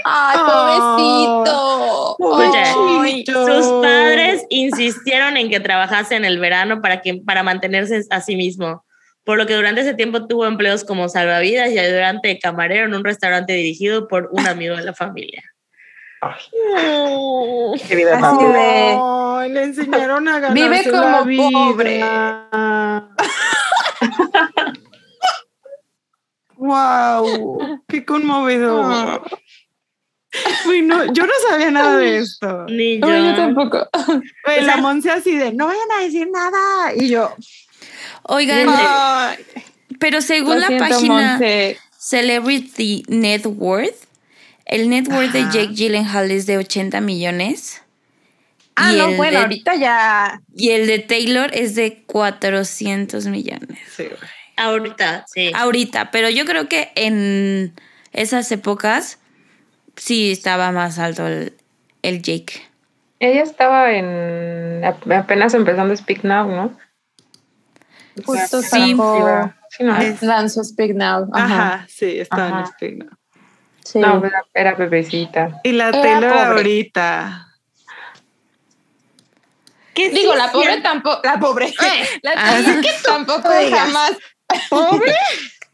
Ay, 0.03 0.37
Oh. 0.39 2.15
pobrecito. 2.15 2.15
Oye, 2.19 2.63
Ay, 2.65 3.25
Sus 3.25 3.67
padres 3.81 4.43
insistieron 4.49 5.37
en 5.37 5.49
que 5.49 5.59
trabajase 5.59 6.15
en 6.15 6.25
el 6.25 6.39
verano 6.39 6.81
para, 6.81 7.01
que, 7.01 7.21
para 7.25 7.43
mantenerse 7.43 8.01
a 8.09 8.19
sí 8.21 8.35
mismo, 8.35 8.83
por 9.23 9.37
lo 9.37 9.45
que 9.45 9.53
durante 9.55 9.81
ese 9.81 9.93
tiempo 9.93 10.27
tuvo 10.27 10.45
empleos 10.47 10.83
como 10.83 11.07
salvavidas 11.07 11.71
y 11.71 11.77
ayudante 11.79 12.27
de 12.29 12.39
camarero 12.39 12.87
en 12.87 12.93
un 12.95 13.03
restaurante 13.05 13.53
dirigido 13.53 14.07
por 14.07 14.29
un 14.33 14.45
amigo 14.47 14.75
de 14.75 14.83
la 14.83 14.93
familia. 14.93 15.43
Qué 17.87 17.95
vida 17.95 18.13
Así 18.13 18.21
más 18.21 18.39
de- 18.39 18.45
Ay, 19.43 19.51
le 19.51 19.63
enseñaron 19.63 20.27
a 20.29 20.39
ganarse 20.39 20.63
Vive 20.63 20.91
la 20.91 21.01
como 21.01 21.25
vida. 21.25 21.49
pobre. 21.51 22.03
wow, 26.55 27.81
qué 27.89 28.05
conmovedor. 28.05 29.21
Uy, 30.65 30.81
no, 30.81 31.11
yo 31.11 31.25
no 31.25 31.33
sabía 31.49 31.71
nada 31.71 31.97
de 31.97 32.19
esto. 32.19 32.65
Ni 32.69 32.99
yo. 32.99 33.07
No, 33.07 33.31
yo 33.31 33.35
tampoco. 33.35 33.89
Güey, 34.45 34.61
la 34.63 34.77
Monse 34.77 35.11
así 35.11 35.35
de, 35.35 35.51
no 35.51 35.67
vayan 35.67 35.91
a 35.97 36.03
decir 36.03 36.29
nada. 36.31 36.93
Y 36.95 37.09
yo, 37.09 37.35
Oigan, 38.23 38.67
ay, 38.69 39.45
pero 39.99 40.21
según 40.21 40.61
la 40.61 40.69
página. 40.77 41.39
Celebrity 41.97 43.03
Net 43.07 43.45
Worth, 43.45 44.07
el 44.65 44.89
net 44.89 45.07
worth 45.09 45.33
de. 45.33 45.43
Jake 45.43 45.73
Gyllenhaal 45.73 46.31
es 46.31 46.45
de 46.45 46.57
80 46.57 46.99
millones 47.01 47.82
Ah, 48.75 48.91
Y 48.93 48.97
no, 48.97 49.09
el 49.09 49.17
bueno, 49.17 49.37
de- 49.39 49.43
ahorita 49.43 49.75
ya. 49.75 50.41
Y 50.55 50.71
el 50.71 50.87
de 50.87 50.99
Taylor 50.99 51.51
es 51.53 51.75
de 51.75 52.03
400 52.05 53.27
millones. 53.27 53.79
Sí, 53.95 54.03
güey. 54.05 54.17
Ahorita, 54.57 55.25
sí. 55.33 55.51
Ahorita, 55.55 56.11
pero 56.11 56.29
yo 56.29 56.45
creo 56.45 56.67
que 56.67 56.91
en 56.95 57.73
esas 58.11 58.51
épocas 58.51 59.19
sí 59.95 60.31
estaba 60.31 60.71
más 60.71 60.99
alto 60.99 61.27
el, 61.27 61.53
el 62.03 62.21
Jake. 62.21 62.61
Ella 63.19 63.41
estaba 63.43 63.93
en 63.93 64.83
ap- 64.85 65.09
apenas 65.11 65.53
empezando 65.53 65.95
Speak 65.95 66.23
Now, 66.23 66.47
¿no? 66.47 66.77
Justo 68.25 68.61
Sí. 68.61 68.91
sacó- 68.95 69.53
Sí, 69.69 69.83
no. 69.83 69.95
Lanzó 70.21 70.63
Speak 70.63 70.93
Now. 70.93 71.27
Ajá. 71.33 71.45
Ajá, 71.73 71.85
sí, 71.89 72.19
estaba 72.19 72.47
en 72.49 72.53
Ajá. 72.53 72.65
Speak 72.67 72.97
Now. 72.97 73.09
Sí. 73.83 73.99
No, 73.99 74.23
era, 74.23 74.43
era 74.53 74.75
bebecita. 74.75 75.59
Y 75.63 75.71
la 75.71 75.89
Era 75.89 76.01
Taylor 76.01 76.31
pobre. 76.33 76.45
ahorita. 76.57 77.47
¿Qué 79.93 80.09
sí 80.09 80.15
Digo, 80.17 80.35
la 80.35 80.51
pobre 80.51 80.67
cierto? 80.81 80.83
tampoco. 80.89 81.21
La 81.23 81.39
pobre. 81.39 81.73
La 82.21 82.31
Ah. 82.35 82.81
Tampoco 83.03 83.49
digas. 83.57 83.79
jamás. 83.79 84.11
¿Pobre? 84.69 85.13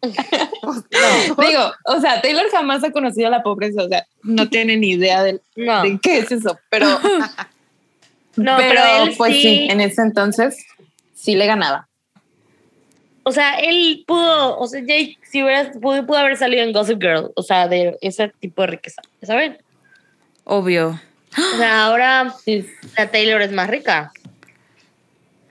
Digo, 0.02 1.74
o 1.86 2.00
sea, 2.00 2.22
Taylor 2.22 2.50
jamás 2.52 2.84
ha 2.84 2.92
conocido 2.92 3.30
la 3.30 3.44
pobreza. 3.44 3.84
O 3.84 3.88
sea, 3.90 4.06
no 4.24 4.50
tiene 4.50 4.78
ni 4.78 4.92
idea 4.92 5.24
No, 5.56 5.84
de 5.84 6.00
qué 6.02 6.20
es 6.20 6.32
eso. 6.32 6.58
Pero, 6.70 6.88
no, 8.38 8.58
pero, 8.58 8.58
pero, 8.58 9.04
él 9.04 9.14
pues 9.18 9.34
sí. 9.34 9.42
sí, 9.42 9.68
en 9.70 9.82
ese 9.82 10.02
entonces 10.02 10.66
sí 11.14 11.36
le 11.36 11.46
ganaba. 11.46 11.88
O 13.24 13.32
sea, 13.32 13.60
él 13.60 14.04
pudo, 14.08 14.58
o 14.58 14.66
sea, 14.68 14.80
Jake 14.80 15.18
si 15.30 15.44
hubiera, 15.44 15.70
pudo, 15.74 16.06
pudo 16.06 16.18
haber 16.18 16.38
salido 16.38 16.64
en 16.64 16.72
Gossip 16.72 17.02
Girl, 17.02 17.32
o 17.36 17.44
sea, 17.44 17.68
de 17.68 17.98
ese 18.02 18.30
tipo 18.40 18.62
de 18.62 18.70
riqueza, 18.70 19.02
¿saben? 19.22 19.58
Obvio. 20.46 21.00
O 21.38 21.58
sea, 21.58 21.86
ahora 21.86 22.34
la 22.98 23.12
Taylor 23.12 23.42
es 23.42 23.52
más 23.52 23.70
rica 23.70 24.12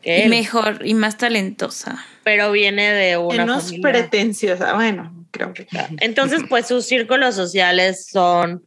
que 0.03 0.19
Y 0.19 0.23
él, 0.23 0.29
mejor 0.31 0.81
y 0.85 0.95
más 0.95 1.17
talentosa. 1.19 2.05
pero 2.25 2.51
viene 2.53 2.93
de 2.93 3.17
una 3.17 3.45
Menos 3.47 3.65
familia. 3.67 3.83
pretenciosa. 3.91 4.75
Bueno, 4.75 5.27
creo 5.31 5.53
que. 5.55 5.67
Entonces, 6.01 6.43
pues 6.49 6.67
sus 6.67 6.87
círculos 6.87 7.35
sociales 7.35 8.07
son 8.11 8.65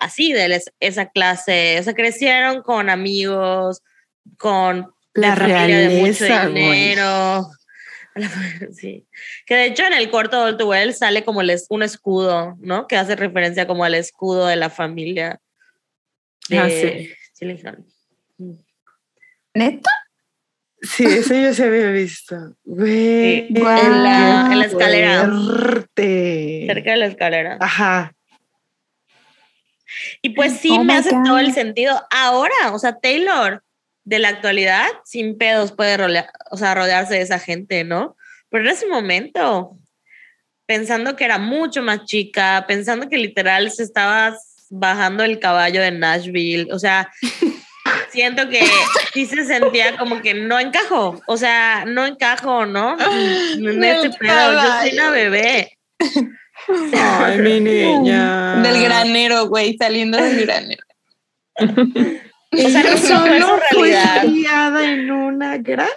así, 0.00 0.32
de 0.32 0.48
les- 0.48 0.72
esa 0.80 1.06
clase, 1.10 1.78
o 1.80 1.82
sea, 1.82 1.94
crecieron 1.94 2.62
con 2.62 2.90
amigos, 2.90 3.80
con 4.38 4.92
La 5.14 5.36
familia 5.36 5.78
de 5.88 6.00
mucho 6.00 6.24
realeza, 6.24 6.46
dinero. 6.48 7.46
Sí. 8.72 9.06
Que 9.44 9.56
de 9.56 9.66
hecho 9.66 9.84
en 9.84 9.92
el 9.92 10.08
corto 10.08 10.52
de 10.52 10.62
Well 10.64 10.94
sale 10.94 11.24
como 11.24 11.40
el 11.40 11.50
es- 11.50 11.66
un 11.68 11.82
escudo, 11.82 12.54
¿no? 12.60 12.86
Que 12.86 12.96
hace 12.96 13.16
referencia 13.16 13.66
como 13.66 13.84
al 13.84 13.94
escudo 13.96 14.46
de 14.46 14.54
la 14.56 14.70
familia 14.70 15.40
de 16.48 16.58
Ah, 16.58 16.68
sí. 16.68 17.10
Gyllenhaal. 17.40 17.84
¿Neta? 19.54 19.90
Sí, 20.82 21.04
eso 21.04 21.34
yo 21.34 21.54
se 21.54 21.64
había 21.64 21.90
visto. 21.90 22.36
Güey. 22.64 23.46
Sí, 23.48 23.54
en 23.56 23.64
la- 24.02 24.48
en 24.52 24.58
la 24.58 24.64
qué 24.64 24.70
escalera. 24.70 25.24
fuerte. 25.30 26.64
Cerca 26.66 26.90
de 26.90 26.96
la 26.96 27.06
escalera. 27.06 27.58
Ajá. 27.60 28.14
Y 30.22 30.30
pues 30.30 30.58
sí, 30.58 30.70
Oh 30.72 30.84
me 30.84 30.94
hace 30.94 31.10
God. 31.14 31.24
todo 31.24 31.38
el 31.38 31.52
sentido. 31.52 32.02
Ahora, 32.10 32.72
o 32.72 32.78
sea, 32.78 32.98
Taylor 32.98 33.62
de 34.04 34.18
la 34.18 34.28
actualidad, 34.28 34.86
sin 35.04 35.38
pedos, 35.38 35.72
puede 35.72 35.96
rolea- 35.96 36.30
o 36.50 36.56
sea, 36.56 36.74
rodearse 36.74 37.14
de 37.14 37.22
esa 37.22 37.38
gente, 37.38 37.84
¿no? 37.84 38.16
Pero 38.50 38.64
en 38.64 38.70
ese 38.70 38.86
momento, 38.86 39.78
pensando 40.66 41.16
que 41.16 41.24
era 41.24 41.38
mucho 41.38 41.80
más 41.82 42.04
chica, 42.04 42.64
pensando 42.68 43.08
que 43.08 43.16
literal 43.16 43.70
se 43.70 43.82
estaba 43.84 44.36
bajando 44.78 45.22
el 45.24 45.38
caballo 45.38 45.80
de 45.80 45.90
Nashville, 45.92 46.68
o 46.72 46.78
sea, 46.78 47.10
siento 48.10 48.48
que 48.48 48.60
sí 49.12 49.26
se 49.26 49.44
sentía 49.44 49.96
como 49.96 50.20
que 50.20 50.34
no 50.34 50.58
encajo, 50.58 51.20
o 51.26 51.36
sea, 51.36 51.84
no 51.86 52.06
encajo, 52.06 52.66
¿no? 52.66 52.96
En 53.00 53.80
Del 53.80 53.84
este 53.84 54.18
pedo, 54.18 54.52
yo 54.52 54.80
soy 54.80 54.92
una 54.92 55.10
bebé. 55.10 55.78
Ay, 56.96 57.38
mi 57.38 57.60
niña. 57.60 58.56
Del 58.62 58.82
granero, 58.82 59.48
güey, 59.48 59.76
saliendo 59.78 60.18
del 60.18 60.46
granero. 60.46 60.82
O 62.56 62.68
sea, 62.68 62.84
no 62.84 62.96
Solo 62.96 63.46
su 63.48 63.76
fue 63.78 63.88
realidad. 63.90 64.22
criada 64.22 64.84
en 64.84 65.10
una 65.10 65.58
granja. 65.58 65.90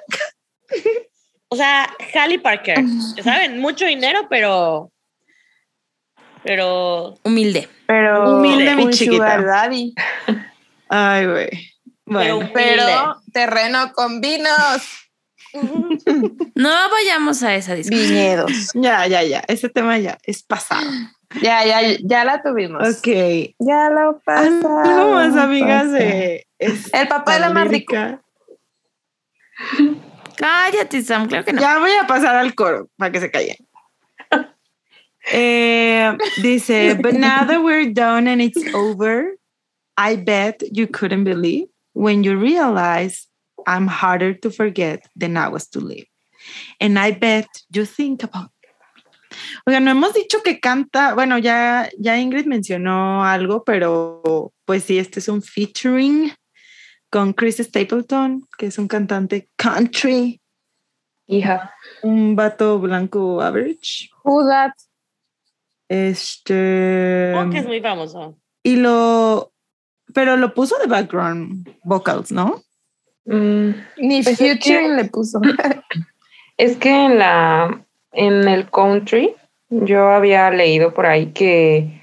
O 1.49 1.55
sea, 1.55 1.88
Halle 2.15 2.39
Parker, 2.39 2.80
saben, 3.23 3.59
mucho 3.59 3.86
dinero, 3.86 4.25
pero. 4.28 4.91
Pero. 6.48 7.16
Humilde. 7.24 7.70
Pero 7.86 8.38
Humilde, 8.38 8.76
mi 8.76 8.89
chiquita. 8.89 9.41
daddy. 9.41 9.93
Ay, 10.89 11.26
güey. 11.28 11.50
Bueno, 12.06 12.50
Pero 12.54 13.22
terreno 13.34 13.91
con 13.93 14.22
vinos, 14.22 14.82
No 16.56 16.70
vayamos 16.89 17.43
a 17.43 17.54
esa 17.56 17.76
discusión. 17.76 18.08
viñedos. 18.10 18.72
ya, 18.74 19.06
ya, 19.08 19.24
ya. 19.24 19.43
Ese 19.48 19.68
tema 19.70 19.98
ya 19.98 20.18
es 20.24 20.41
pasado. 20.43 20.89
Ya, 21.41 21.66
ya, 21.66 21.82
ya 22.02 22.24
la 22.24 22.41
tuvimos. 22.41 22.82
Ok. 22.88 23.08
Ya 23.60 23.89
lo 23.89 24.20
pasamos. 24.24 24.88
Algo 24.88 25.12
más, 25.16 25.36
amigas, 25.36 25.91
de. 25.91 26.48
El 26.60 27.08
papá 27.10 27.34
de 27.34 27.39
la 27.41 27.50
más 27.50 27.68
rico. 27.68 27.93
lírica. 27.93 28.22
Cállate, 30.38 31.02
Sam, 31.02 31.28
claro 31.28 31.43
que 31.43 31.52
no. 31.54 31.60
Ya 31.62 31.80
voy 31.80 31.91
a 32.02 32.08
pasar 32.08 32.36
al 32.36 32.54
coro 32.56 32.88
para 32.95 33.12
que 33.12 33.20
se 33.20 33.32
callen. 33.32 33.58
Eh, 35.32 36.15
dice, 36.41 36.95
but 37.01 37.13
now 37.13 37.43
that 37.43 37.63
we're 37.63 37.91
done 37.91 38.28
and 38.28 38.41
it's 38.41 38.63
over, 38.73 39.36
I 39.97 40.15
bet 40.15 40.63
you 40.71 40.88
couldn't 40.88 41.25
believe 41.25 41.67
when 41.93 42.23
you 42.23 42.38
realize 42.38 43.28
I'm 43.65 43.88
harder 43.88 44.34
to 44.34 44.49
forget 44.51 45.05
than 45.15 45.36
I 45.36 45.49
was 45.49 45.67
to 45.69 45.80
live. 45.80 46.05
And 46.80 46.97
I 46.97 47.11
bet 47.11 47.47
you 47.71 47.86
think 47.86 48.23
about. 48.23 48.51
Oiga, 49.67 49.82
no 49.82 49.91
hemos 49.91 50.13
dicho 50.13 50.41
que 50.43 50.59
canta, 50.61 51.13
bueno, 51.13 51.38
ya, 51.38 51.89
ya 51.99 52.17
Ingrid 52.17 52.45
mencionó 52.45 53.25
algo, 53.25 53.63
pero 53.65 54.53
pues 54.65 54.86
sí, 54.86 54.97
este 54.97 55.19
es 55.19 55.28
un 55.28 55.41
featuring 55.41 56.32
con 57.11 57.34
Chris 57.34 57.57
Stapleton, 57.57 58.43
que 58.57 58.67
es 58.67 58.78
un 58.78 58.88
cantante 58.88 59.49
country 59.57 60.41
Hija. 61.28 61.73
un 62.03 62.36
vato 62.36 62.80
blanco 62.80 63.41
average. 63.41 64.09
Who 64.23 64.47
that? 64.47 64.71
Este. 65.89 67.33
Oh, 67.35 67.49
que 67.49 67.59
es 67.59 67.65
muy 67.65 67.81
famoso. 67.81 68.38
Y 68.63 68.77
lo. 68.77 69.51
Pero 70.13 70.38
lo 70.38 70.53
puso 70.53 70.77
de 70.79 70.88
background 70.88 71.69
vocals, 71.83 72.31
¿no? 72.31 72.61
Mm, 73.25 73.69
Ni 73.97 74.23
Pues 74.23 74.39
es 74.39 74.53
Future 74.53 74.79
que- 74.81 74.89
le 74.89 75.05
puso. 75.05 75.39
Es 76.57 76.75
que 76.77 76.89
en 76.89 77.19
la 77.19 77.85
en 78.13 78.47
el 78.47 78.67
country 78.71 79.35
yo 79.69 80.07
había 80.09 80.49
leído 80.49 80.91
por 80.91 81.05
ahí 81.05 81.27
que 81.27 82.01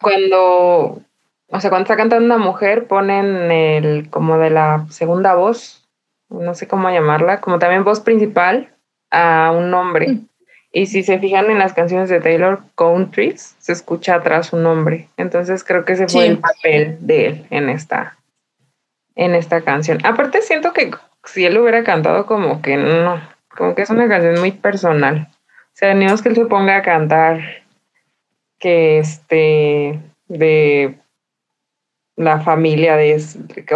cuando 0.00 1.02
o 1.48 1.60
sea, 1.60 1.68
cuando 1.70 1.82
está 1.84 1.96
cantando 1.96 2.24
una 2.24 2.38
mujer 2.42 2.86
ponen 2.86 3.50
el 3.50 4.08
como 4.08 4.38
de 4.38 4.48
la 4.50 4.86
segunda 4.88 5.34
voz, 5.34 5.86
no 6.30 6.54
sé 6.54 6.66
cómo 6.66 6.88
llamarla, 6.88 7.40
como 7.42 7.58
también 7.58 7.84
voz 7.84 8.00
principal 8.00 8.74
a 9.10 9.52
un 9.54 9.72
hombre. 9.74 10.20
Y 10.76 10.86
si 10.86 11.04
se 11.04 11.20
fijan 11.20 11.50
en 11.52 11.60
las 11.60 11.72
canciones 11.72 12.08
de 12.08 12.20
Taylor 12.20 12.60
Countries, 12.74 13.54
se 13.60 13.72
escucha 13.72 14.16
atrás 14.16 14.52
un 14.52 14.64
nombre. 14.64 15.08
Entonces 15.16 15.62
creo 15.62 15.84
que 15.84 15.92
ese 15.92 16.08
fue 16.08 16.22
Sí. 16.22 16.28
el 16.28 16.38
papel 16.38 16.98
de 17.00 17.26
él 17.26 17.46
en 17.50 17.70
esta 17.70 18.16
en 19.14 19.36
esta 19.36 19.60
canción. 19.60 20.04
Aparte 20.04 20.42
siento 20.42 20.72
que 20.72 20.90
si 21.22 21.46
él 21.46 21.56
hubiera 21.58 21.84
cantado 21.84 22.26
como 22.26 22.60
que 22.60 22.76
no, 22.76 23.22
como 23.56 23.76
que 23.76 23.82
es 23.82 23.90
una 23.90 24.08
canción 24.08 24.40
muy 24.40 24.50
personal. 24.50 25.28
O 25.30 25.76
sea, 25.76 25.94
ni 25.94 26.06
que 26.06 26.28
él 26.28 26.34
se 26.34 26.46
ponga 26.46 26.78
a 26.78 26.82
cantar 26.82 27.40
que 28.58 28.98
este 28.98 30.00
de 30.26 30.98
la 32.16 32.40
familia 32.40 32.96
de, 32.96 33.22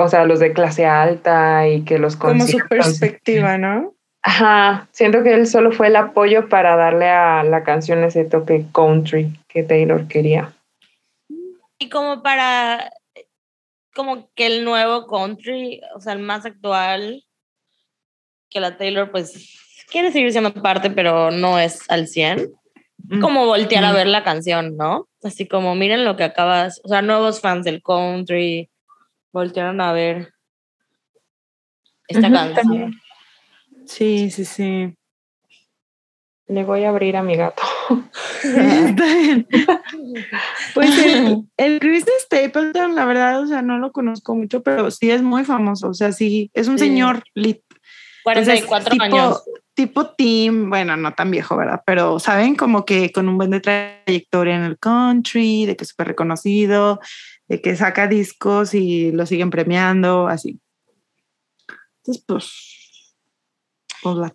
o 0.01 0.09
sea, 0.09 0.25
los 0.25 0.41
de 0.41 0.53
clase 0.53 0.87
alta 0.87 1.69
y 1.69 1.85
que 1.85 1.99
los 1.99 2.17
Como 2.17 2.45
su 2.45 2.59
perspectiva, 2.69 3.57
¿no? 3.57 3.95
Ajá, 4.23 4.89
siento 4.93 5.23
que 5.23 5.33
él 5.35 5.47
solo 5.47 5.73
fue 5.73 5.87
el 5.89 5.97
apoyo 5.97 6.49
para 6.49 6.77
darle 6.77 7.09
a 7.09 7.45
la 7.45 7.63
canción 7.63 8.03
ese 8.05 8.25
toque 8.25 8.67
country 8.73 9.33
que 9.49 9.63
Taylor 9.63 10.07
quería. 10.09 10.53
Y 11.79 11.89
como 11.89 12.23
para. 12.23 12.91
Como 13.95 14.31
que 14.35 14.47
el 14.47 14.65
nuevo 14.65 15.07
country, 15.07 15.81
o 15.97 16.01
sea, 16.01 16.13
el 16.13 16.21
más 16.21 16.45
actual, 16.47 17.25
que 18.51 18.61
la 18.61 18.77
Taylor, 18.77 19.11
pues 19.11 19.57
quiere 19.91 20.13
seguir 20.13 20.31
siendo 20.31 20.53
parte, 20.55 20.91
pero 20.91 21.31
no 21.31 21.59
es 21.59 21.89
al 21.91 22.07
100. 22.07 22.53
Mm. 23.09 23.21
Como 23.21 23.47
voltear 23.47 23.85
a 23.85 23.93
Mm. 23.93 23.95
ver 23.95 24.07
la 24.09 24.23
canción, 24.25 24.77
¿no? 24.77 25.09
Así 25.23 25.47
como 25.49 25.75
miren 25.75 26.05
lo 26.05 26.17
que 26.17 26.25
acabas, 26.25 26.81
o 26.85 26.89
sea, 26.89 27.03
nuevos 27.03 27.41
fans 27.41 27.65
del 27.65 27.83
country 27.83 28.69
voltearon 29.33 29.81
a 29.81 29.93
ver 29.93 30.33
esta 32.09 32.31
canción. 32.31 32.55
también. 32.55 32.93
Sí, 33.89 34.31
sí, 34.31 34.45
sí. 34.45 34.95
Le 36.47 36.65
voy 36.65 36.85
a 36.85 36.91
abrir 36.91 37.17
a 37.17 37.23
mi 37.23 37.37
gato. 37.37 37.63
Está 38.43 39.05
bien. 39.05 39.47
Pues 40.75 40.97
el, 41.05 41.45
el 41.57 41.81
Chris 41.81 42.05
Stapleton, 42.21 42.95
la 42.95 43.05
verdad, 43.05 43.41
o 43.41 43.47
sea, 43.47 43.63
no 43.63 43.79
lo 43.79 43.91
conozco 43.93 44.35
mucho, 44.35 44.63
pero 44.63 44.91
sí 44.91 45.11
es 45.11 45.23
muy 45.23 45.45
famoso. 45.45 45.89
O 45.89 45.95
sea, 45.95 46.13
sí, 46.13 46.51
es 46.55 46.69
un 46.69 46.79
Sí. 46.79 46.85
señor 46.87 47.25
lit. 47.35 47.63
44 48.23 48.93
Entonces, 48.93 49.01
años. 49.01 49.43
Tipo 49.75 50.11
Tim, 50.11 50.69
bueno, 50.71 50.97
no 50.97 51.15
tan 51.15 51.31
viejo, 51.31 51.57
¿verdad? 51.57 51.83
Pero 51.87 52.19
saben 52.19 52.55
como 52.57 52.85
que 52.85 53.11
con 53.13 53.29
un 53.29 53.39
buen 53.39 53.51
de 53.51 53.61
trayectoria 53.61 54.57
en 54.57 54.63
el 54.65 54.79
country, 54.79 55.67
de 55.67 55.77
que 55.77 55.85
es 55.85 55.91
súper 55.91 56.09
reconocido, 56.09 57.01
de 57.49 57.61
que 57.61 57.75
saca 57.77 58.07
discos 58.07 58.75
y 58.75 59.11
lo 59.13 59.25
siguen 59.27 59.51
premiando, 59.51 60.29
así. 60.29 60.61
Entonces, 61.99 62.25
pues, 62.27 62.78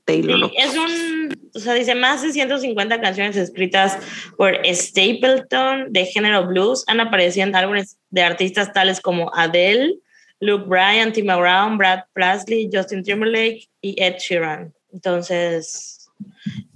Taylor. 0.05 0.49
Sí, 0.49 0.55
es 0.57 0.75
un, 0.75 1.49
o 1.55 1.59
sea, 1.59 1.73
dice 1.73 1.95
más 1.95 2.21
de 2.21 2.31
150 2.31 3.01
canciones 3.01 3.35
escritas 3.35 3.97
por 4.37 4.55
Stapleton 4.65 5.91
de 5.91 6.05
género 6.05 6.47
blues 6.47 6.83
han 6.87 6.99
aparecido 6.99 7.47
en 7.47 7.55
álbumes 7.55 7.97
de 8.09 8.23
artistas 8.23 8.73
tales 8.73 8.99
como 8.99 9.33
Adele, 9.35 9.95
Luke 10.39 10.65
Bryan, 10.67 11.13
Tim 11.13 11.27
Brown, 11.27 11.77
Brad 11.77 12.03
Paisley, 12.13 12.69
Justin 12.71 13.03
Timberlake 13.03 13.69
y 13.81 14.01
Ed 14.01 14.15
Sheeran. 14.17 14.73
Entonces, 14.91 16.09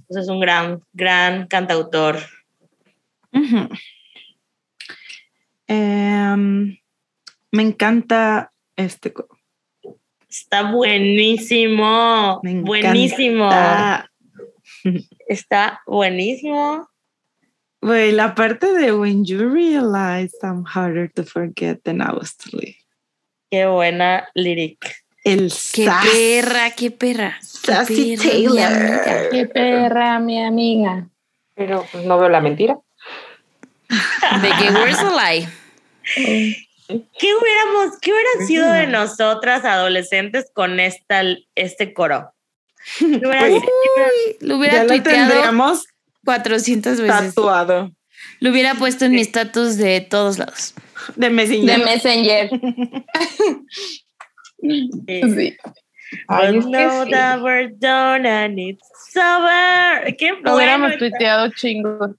pues 0.06 0.22
es 0.22 0.28
un 0.28 0.40
gran, 0.40 0.82
gran 0.92 1.46
cantautor. 1.46 2.18
Em, 5.66 6.78
me 7.52 7.62
encanta 7.62 8.52
este. 8.74 9.12
Está 10.40 10.70
buenísimo, 10.70 12.40
Me 12.42 12.60
buenísimo. 12.62 13.50
Está 15.28 15.80
buenísimo. 15.86 16.88
Güey, 17.80 18.12
la 18.12 18.34
parte 18.34 18.72
de 18.72 18.92
When 18.92 19.24
you 19.24 19.48
realize 19.48 20.32
I'm 20.42 20.64
harder 20.64 21.08
to 21.14 21.24
forget 21.24 21.82
than 21.84 22.00
I 22.00 22.12
was 22.12 22.36
to 22.38 22.56
live. 22.56 22.76
Qué 23.50 23.66
buena 23.66 24.28
lyric. 24.34 24.96
El 25.24 25.50
Qué 25.72 25.84
sass. 25.84 26.06
perra, 26.06 26.70
qué 26.70 26.90
perra. 26.90 27.36
Qué 27.40 27.46
Sassy 27.46 28.16
perra, 28.16 28.24
mi 28.24 28.30
Taylor. 28.30 28.58
amiga. 28.72 29.28
Qué 29.30 29.46
perra, 29.46 30.18
mi 30.20 30.42
amiga. 30.44 31.08
Pero 31.54 31.84
pues 31.90 32.04
no 32.04 32.18
veo 32.18 32.28
la 32.28 32.40
mentira. 32.40 32.78
De 33.88 34.48
que 34.58 34.70
where's 34.72 34.98
the 34.98 35.10
lie? 35.10 35.48
¿Qué 36.88 37.34
hubiéramos, 37.34 37.98
qué 38.00 38.12
hubiera 38.12 38.46
sido 38.46 38.72
de 38.72 38.86
nosotras 38.86 39.64
adolescentes 39.64 40.50
con 40.54 40.80
esta, 40.80 41.22
este 41.54 41.92
coro? 41.92 42.32
¿Qué 42.98 43.04
hubiera 43.04 43.48
Güey, 43.48 43.60
sido? 43.60 43.72
Lo 44.40 44.56
hubiera 44.56 44.74
ya 44.76 44.82
lo 44.84 44.88
tuiteado 44.88 45.28
tendríamos 45.30 45.86
400 46.24 47.00
veces. 47.00 47.34
tatuado 47.34 47.92
Lo 48.40 48.50
hubiera 48.50 48.74
puesto 48.74 49.04
en 49.04 49.12
mi 49.12 49.20
estatus 49.20 49.76
de 49.76 50.00
todos 50.00 50.38
lados. 50.38 50.74
de 51.16 51.30
Messenger. 51.30 51.78
De 51.78 51.84
Messenger. 51.84 52.50
Sí. 54.60 54.90
Que 55.06 55.20
know 56.62 57.04
sí. 57.04 57.10
that 57.12 57.42
we're 57.42 57.68
done 57.68 58.26
and 58.26 58.58
it's 58.58 59.16
over. 59.16 60.16
Qué 60.16 60.32
Lo 60.42 60.56
hubiéramos 60.56 60.96
tuiteado 60.98 61.48
chingo. 61.50 62.16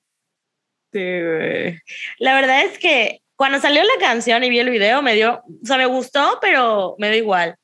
Sí, 0.94 1.00
güey. 1.00 1.80
La 2.20 2.36
verdad 2.36 2.64
es 2.64 2.78
que 2.80 3.22
cuando 3.40 3.62
salió 3.62 3.82
la 3.82 3.98
canción 4.02 4.44
y 4.44 4.50
vi 4.50 4.60
el 4.60 4.70
video, 4.70 5.02
me 5.02 5.16
dio, 5.16 5.42
o 5.46 5.66
sea, 5.66 5.78
me 5.78 5.86
gustó, 5.86 6.40
pero 6.42 6.98
me 7.00 7.10
dio 7.10 7.20
igual. 7.20 7.56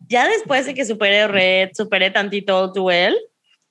Ya 0.00 0.26
después 0.26 0.66
de 0.66 0.74
que 0.74 0.84
superé 0.84 1.28
Red, 1.28 1.70
superé 1.74 2.10
tantito 2.10 2.72
Well, 2.74 3.16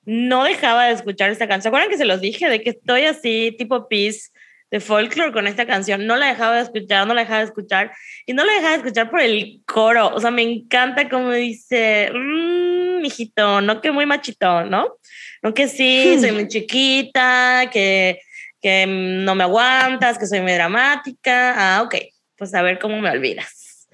no 0.06 0.44
dejaba 0.44 0.86
de 0.86 0.94
escuchar 0.94 1.28
esta 1.28 1.46
canción. 1.46 1.64
¿Se 1.64 1.68
acuerdan 1.68 1.90
que 1.90 1.98
se 1.98 2.06
los 2.06 2.22
dije 2.22 2.48
de 2.48 2.62
que 2.62 2.70
estoy 2.70 3.02
así, 3.02 3.54
tipo 3.58 3.86
Peace 3.86 4.30
de 4.70 4.80
folklore 4.80 5.30
con 5.32 5.46
esta 5.46 5.66
canción? 5.66 6.06
No 6.06 6.16
la 6.16 6.28
dejaba 6.28 6.56
de 6.56 6.62
escuchar, 6.62 7.06
no 7.06 7.12
la 7.12 7.20
dejaba 7.20 7.40
de 7.40 7.44
escuchar. 7.44 7.92
Y 8.24 8.32
no 8.32 8.42
la 8.46 8.54
dejaba 8.54 8.70
de 8.70 8.76
escuchar 8.78 9.10
por 9.10 9.20
el 9.20 9.60
coro. 9.66 10.14
O 10.14 10.20
sea, 10.20 10.30
me 10.30 10.40
encanta 10.40 11.06
como 11.10 11.32
dice, 11.32 12.12
mmm, 12.14 13.02
mijito, 13.02 13.60
no 13.60 13.82
que 13.82 13.90
muy 13.90 14.06
machito, 14.06 14.64
¿no? 14.64 14.96
No 15.42 15.52
que 15.52 15.68
sí, 15.68 16.16
soy 16.18 16.32
muy 16.32 16.48
chiquita, 16.48 17.68
que, 17.70 18.22
que 18.66 18.84
no 18.84 19.36
me 19.36 19.44
aguantas, 19.44 20.18
que 20.18 20.26
soy 20.26 20.40
muy 20.40 20.50
dramática. 20.50 21.54
Ah, 21.56 21.82
ok, 21.82 21.94
pues 22.36 22.52
a 22.52 22.62
ver 22.62 22.80
cómo 22.80 22.98
me 23.00 23.08
olvidas. 23.08 23.86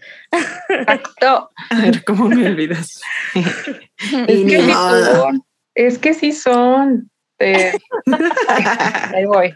Exacto. 0.70 1.50
A 1.68 1.78
ver, 1.82 2.02
¿cómo 2.04 2.26
me 2.30 2.46
olvidas? 2.46 3.02
Es 4.26 4.44
que 4.46 4.62
sí 4.62 4.72
son. 4.72 5.44
Es 5.74 5.98
que 5.98 6.14
sí 6.14 6.32
son. 6.32 7.10
Te- 7.36 7.72
ahí 9.14 9.26
voy. 9.26 9.52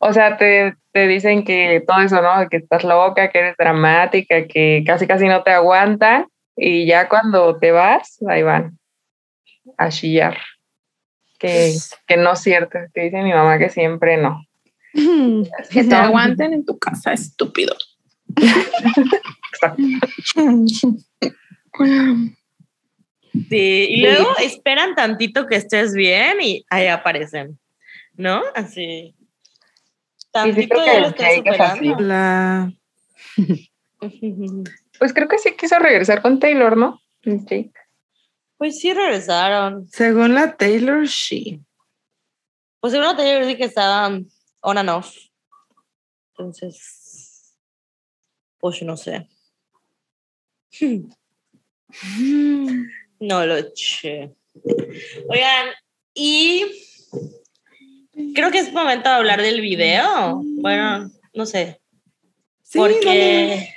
O 0.00 0.12
sea, 0.12 0.36
te, 0.36 0.74
te 0.90 1.06
dicen 1.06 1.44
que 1.44 1.84
todo 1.86 2.00
eso, 2.00 2.20
¿no? 2.20 2.48
Que 2.48 2.56
estás 2.56 2.82
loca, 2.82 3.30
que 3.30 3.38
eres 3.38 3.56
dramática, 3.56 4.48
que 4.48 4.82
casi 4.84 5.06
casi 5.06 5.28
no 5.28 5.44
te 5.44 5.52
aguantan. 5.52 6.26
Y 6.56 6.86
ya 6.86 7.08
cuando 7.08 7.56
te 7.60 7.70
vas, 7.70 8.18
ahí 8.28 8.42
van 8.42 8.80
a 9.78 9.90
chillar. 9.90 10.36
Que, 11.48 11.74
que 12.06 12.16
no 12.16 12.32
es 12.32 12.40
cierto. 12.40 12.78
Que 12.92 13.02
dice 13.02 13.22
mi 13.22 13.32
mamá 13.32 13.58
que 13.58 13.70
siempre 13.70 14.16
no. 14.16 14.44
Que 15.70 15.84
te 15.84 15.94
aguanten 15.94 16.52
en 16.52 16.64
tu 16.64 16.78
casa, 16.78 17.12
estúpido. 17.12 17.74
Sí, 23.48 23.86
y 23.90 24.00
luego 24.00 24.28
esperan 24.40 24.94
tantito 24.94 25.48
que 25.48 25.56
estés 25.56 25.92
bien 25.92 26.40
y 26.40 26.64
ahí 26.70 26.86
aparecen, 26.86 27.58
¿no? 28.16 28.44
Así. 28.54 29.12
Sí 29.18 29.24
Tantito 30.34 30.84
ya 30.84 30.92
que 30.92 31.00
lo 31.00 31.06
estás 31.08 31.28
Jake 31.28 31.52
superando. 31.52 32.00
La... 32.00 32.72
Pues 34.98 35.12
creo 35.12 35.28
que 35.28 35.38
sí 35.38 35.56
quiso 35.56 35.78
regresar 35.78 36.22
con 36.22 36.38
Taylor, 36.38 36.76
¿no? 36.76 37.00
Sí. 37.48 37.72
Pues 38.56 38.78
sí 38.78 38.92
regresaron. 38.92 39.86
Según 39.88 40.34
la 40.34 40.56
Taylor, 40.56 41.08
sí. 41.08 41.60
Pues 42.80 42.92
seguro 42.92 43.16
te 43.16 43.40
dije 43.40 43.56
que 43.56 43.64
estaban 43.64 44.26
on 44.60 44.78
and 44.78 44.90
off. 44.90 45.16
Entonces, 46.30 47.56
pues 48.58 48.82
no 48.82 48.96
sé. 48.96 49.28
No 53.20 53.46
lo 53.46 53.56
sé. 53.74 54.34
Oigan, 55.28 55.68
y 56.12 56.66
creo 58.34 58.50
que 58.50 58.58
es 58.58 58.72
momento 58.72 59.08
de 59.08 59.14
hablar 59.14 59.40
del 59.40 59.60
video. 59.60 60.42
Bueno, 60.42 61.10
no 61.32 61.46
sé. 61.46 61.80
Sí, 62.62 62.78
dale. 62.78 62.94
porque, 62.94 63.74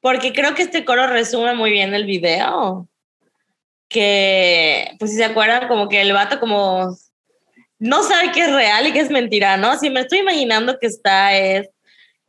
porque 0.00 0.32
creo 0.32 0.54
que 0.54 0.62
este 0.62 0.84
coro 0.84 1.06
resume 1.06 1.54
muy 1.54 1.70
bien 1.70 1.94
el 1.94 2.04
video. 2.04 2.88
Que, 3.96 4.94
pues 4.98 5.10
si 5.10 5.16
se 5.16 5.24
acuerdan, 5.24 5.68
como 5.68 5.88
que 5.88 6.02
el 6.02 6.12
vato 6.12 6.38
como 6.38 6.94
no 7.78 8.02
sabe 8.02 8.30
que 8.32 8.42
es 8.42 8.52
real 8.52 8.86
y 8.86 8.92
que 8.92 9.00
es 9.00 9.10
mentira, 9.10 9.56
¿no? 9.56 9.78
Si 9.78 9.88
me 9.88 10.00
estoy 10.00 10.18
imaginando 10.18 10.78
que 10.78 10.86
está 10.86 11.34
es 11.34 11.70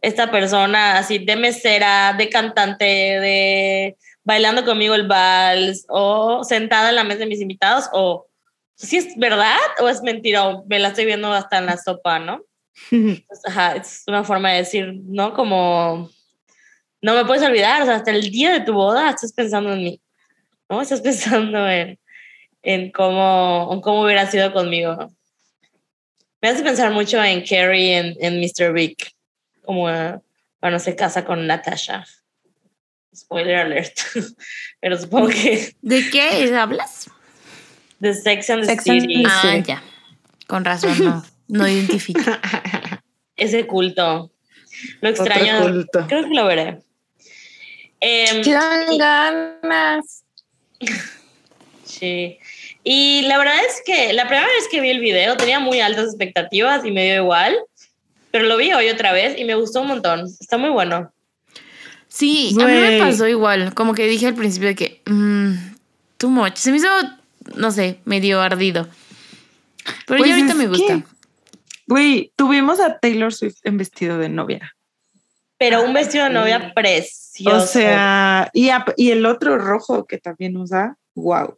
esta 0.02 0.32
persona 0.32 0.98
así 0.98 1.20
de 1.20 1.36
mesera, 1.36 2.16
de 2.18 2.30
cantante, 2.30 2.86
de 2.86 3.98
bailando 4.24 4.64
conmigo 4.64 4.96
el 4.96 5.08
vals 5.08 5.86
o 5.90 6.46
sentada 6.46 6.88
en 6.88 6.96
la 6.96 7.04
mesa 7.04 7.20
de 7.20 7.26
mis 7.26 7.42
invitados 7.42 7.90
o 7.92 8.28
si 8.76 8.96
es 8.96 9.18
verdad 9.18 9.58
o 9.82 9.90
es 9.90 10.02
mentira 10.04 10.48
o 10.48 10.66
me 10.68 10.80
la 10.80 10.90
estoy 10.90 11.04
viendo 11.04 11.34
hasta 11.34 11.58
en 11.58 11.66
la 11.66 11.78
sopa, 11.78 12.20
¿no? 12.20 12.44
Pues, 13.28 13.42
ajá, 13.46 13.76
es 13.76 14.04
una 14.08 14.24
forma 14.24 14.52
de 14.52 14.60
decir, 14.60 14.94
¿no? 15.04 15.34
Como, 15.34 16.10
no 17.02 17.14
me 17.14 17.26
puedes 17.26 17.44
olvidar, 17.44 17.82
o 17.82 17.86
sea, 17.86 17.96
hasta 17.96 18.12
el 18.12 18.32
día 18.32 18.54
de 18.54 18.62
tu 18.62 18.72
boda 18.72 19.10
estás 19.10 19.34
pensando 19.34 19.74
en 19.74 19.84
mí, 19.84 20.02
¿no? 20.70 20.82
Estás 20.82 21.02
pensando 21.02 21.68
en, 21.70 22.00
en, 22.64 22.92
cómo, 22.92 23.70
en 23.74 23.82
cómo 23.82 24.04
hubiera 24.04 24.30
sido 24.30 24.52
conmigo. 24.54 25.12
Me 26.42 26.50
hace 26.50 26.64
pensar 26.64 26.92
mucho 26.92 27.24
en 27.24 27.42
Carrie, 27.46 27.98
en, 27.98 28.16
en 28.20 28.40
Mr. 28.40 28.72
Big, 28.74 28.96
como 29.66 29.90
eh, 29.90 30.20
cuando 30.60 30.80
se 30.80 30.96
casa 30.96 31.26
con 31.26 31.48
Natasha. 31.48 32.06
Spoiler 33.16 33.56
alert. 33.58 33.98
Pero 34.80 34.98
supongo 35.00 35.30
que 35.30 35.74
¿De 35.82 36.10
qué 36.12 36.54
hablas? 36.56 37.10
de 38.00 38.14
Sex 38.14 38.50
and 38.52 38.62
the 38.62 38.68
Sex 38.68 38.88
and 38.90 39.02
the 39.02 39.08
City, 39.08 39.24
Ah, 39.26 39.42
Sí. 39.42 39.64
ya. 39.66 39.84
Con 40.46 40.64
razón, 40.64 40.96
no. 41.04 41.26
No 41.48 41.68
identifico. 41.68 42.20
ese 43.36 43.66
culto. 43.66 44.32
Lo 45.02 45.10
Otro 45.10 45.26
extraño. 45.26 45.62
culto. 45.62 46.06
Creo 46.08 46.24
que 46.28 46.36
lo 46.36 46.46
veré. 46.46 46.80
¿Qué 48.00 48.44
dan 48.54 48.98
ganas? 49.00 50.24
Sí. 51.88 52.38
Y 52.84 53.22
la 53.24 53.38
verdad 53.38 53.56
es 53.66 53.82
que 53.86 54.14
la 54.14 54.28
primera 54.28 54.46
vez 54.46 54.68
que 54.70 54.82
vi 54.82 54.90
el 54.90 55.00
video 55.00 55.38
tenía 55.38 55.60
muy 55.60 55.80
altas 55.80 56.06
expectativas 56.08 56.86
y 56.86 56.92
me 56.92 57.06
dio 57.06 57.24
igual, 57.24 57.56
pero 58.32 58.46
lo 58.46 58.58
vi 58.58 58.74
hoy 58.74 58.90
otra 58.90 59.14
vez 59.14 59.38
y 59.40 59.46
me 59.46 59.56
gustó 59.56 59.82
un 59.82 59.88
montón. 59.88 60.26
Está 60.40 60.58
muy 60.58 60.70
bueno. 60.70 61.12
Sí, 62.08 62.56
a 62.60 62.66
mí 62.66 62.74
me 62.74 63.00
pasó 63.00 63.28
igual. 63.28 63.74
Como 63.74 63.94
que 63.94 64.08
dije 64.08 64.28
al 64.28 64.36
principio 64.36 64.70
de 64.70 64.76
que, 64.76 65.02
mm, 65.06 65.54
too 66.18 66.30
much. 66.30 66.56
Se 66.56 66.72
me 66.72 66.78
hizo, 66.78 66.88
no 67.56 67.72
sé, 67.72 68.00
medio 68.06 68.42
ardido. 68.42 68.88
Pero 70.06 70.20
Pues 70.20 70.30
ya 70.30 70.36
ahorita 70.36 70.56
me 70.56 70.68
gusta. 70.68 71.04
Güey, 71.88 72.32
tuvimos 72.36 72.80
a 72.80 73.00
Taylor 73.00 73.34
Swift 73.34 73.60
en 73.64 73.78
vestido 73.78 74.18
de 74.18 74.30
novia. 74.30 74.76
Pero 75.58 75.84
un 75.84 75.94
vestido 75.94 76.26
de 76.26 76.30
novia 76.32 76.72
precioso. 76.76 77.58
O 77.58 77.62
sea, 77.62 78.50
y, 78.54 78.70
a- 78.70 78.86
y 78.96 79.12
el 79.12 79.26
otro 79.26 79.58
rojo 79.58 80.06
que 80.06 80.18
también 80.18 80.56
usa, 80.58 80.98
wow, 81.16 81.58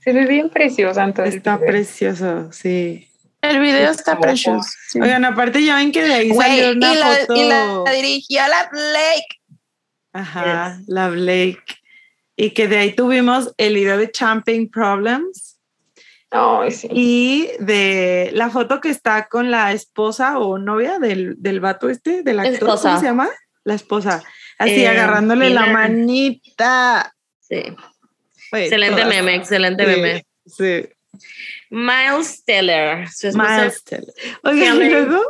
Se 0.00 0.12
ve 0.12 0.26
bien 0.26 0.48
preciosa 0.50 1.04
entonces. 1.04 1.34
está 1.36 1.58
precioso, 1.58 2.50
sí. 2.52 3.08
El 3.42 3.60
video 3.60 3.90
está 3.90 4.18
precioso. 4.18 4.66
sí. 4.88 4.98
Oigan, 5.00 5.24
aparte 5.26 5.62
ya 5.62 5.76
ven 5.76 5.92
que 5.92 6.02
de 6.02 6.14
ahí 6.14 6.30
Güey, 6.30 6.48
salió 6.48 6.72
y, 6.72 6.76
una 6.76 6.94
la, 6.94 7.06
foto. 7.16 7.34
y 7.36 7.44
la 7.48 7.84
dirigió 7.92 8.40
la 8.48 8.68
Blake. 8.72 9.26
Ajá, 10.14 10.80
la 10.86 11.08
Blake. 11.10 11.62
Y 12.36 12.50
que 12.50 12.66
de 12.68 12.78
ahí 12.78 12.92
tuvimos 12.94 13.52
el 13.58 13.74
video 13.74 13.98
de 13.98 14.10
Champagne 14.10 14.68
Problems 14.72 15.53
Sí. 16.70 16.88
y 16.90 17.48
de 17.60 18.30
la 18.34 18.50
foto 18.50 18.80
que 18.80 18.90
está 18.90 19.26
con 19.28 19.50
la 19.50 19.72
esposa 19.72 20.38
o 20.38 20.58
novia 20.58 20.98
del, 20.98 21.34
del 21.38 21.60
vato 21.60 21.88
este, 21.88 22.22
del 22.22 22.40
actor, 22.40 22.54
Esposa. 22.54 22.88
¿cómo 22.88 23.00
se 23.00 23.06
llama? 23.06 23.28
La 23.64 23.74
esposa. 23.74 24.22
Así 24.58 24.82
Eh, 24.82 24.88
agarrándole 24.88 25.50
la 25.50 25.66
manita. 25.66 27.14
Sí. 27.40 27.62
Excelente 28.52 29.02
todas. 29.02 29.08
meme, 29.14 29.34
excelente 29.36 29.84
Sí, 29.84 30.00
meme. 30.00 30.26
Sí. 30.46 30.88
Miles 31.70 32.44
Teller. 32.44 33.08
Su 33.08 33.28
esposa 33.28 33.56
Miles 33.58 33.74
es 33.76 33.84
Teller. 33.84 34.14
Oigan, 34.42 34.82
y 34.82 34.90
luego 34.90 35.20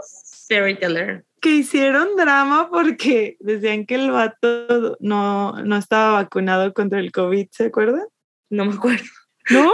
que 1.40 1.50
hicieron 1.50 2.16
drama 2.16 2.70
porque 2.70 3.36
decían 3.40 3.86
que 3.86 3.96
el 3.96 4.10
vato 4.10 4.96
no, 5.00 5.52
no 5.62 5.76
estaba 5.76 6.12
vacunado 6.22 6.72
contra 6.72 7.00
el 7.00 7.12
COVID, 7.12 7.48
¿se 7.50 7.66
acuerdan? 7.66 8.06
No 8.50 8.64
me 8.64 8.74
acuerdo. 8.74 9.04
¿No? 9.50 9.70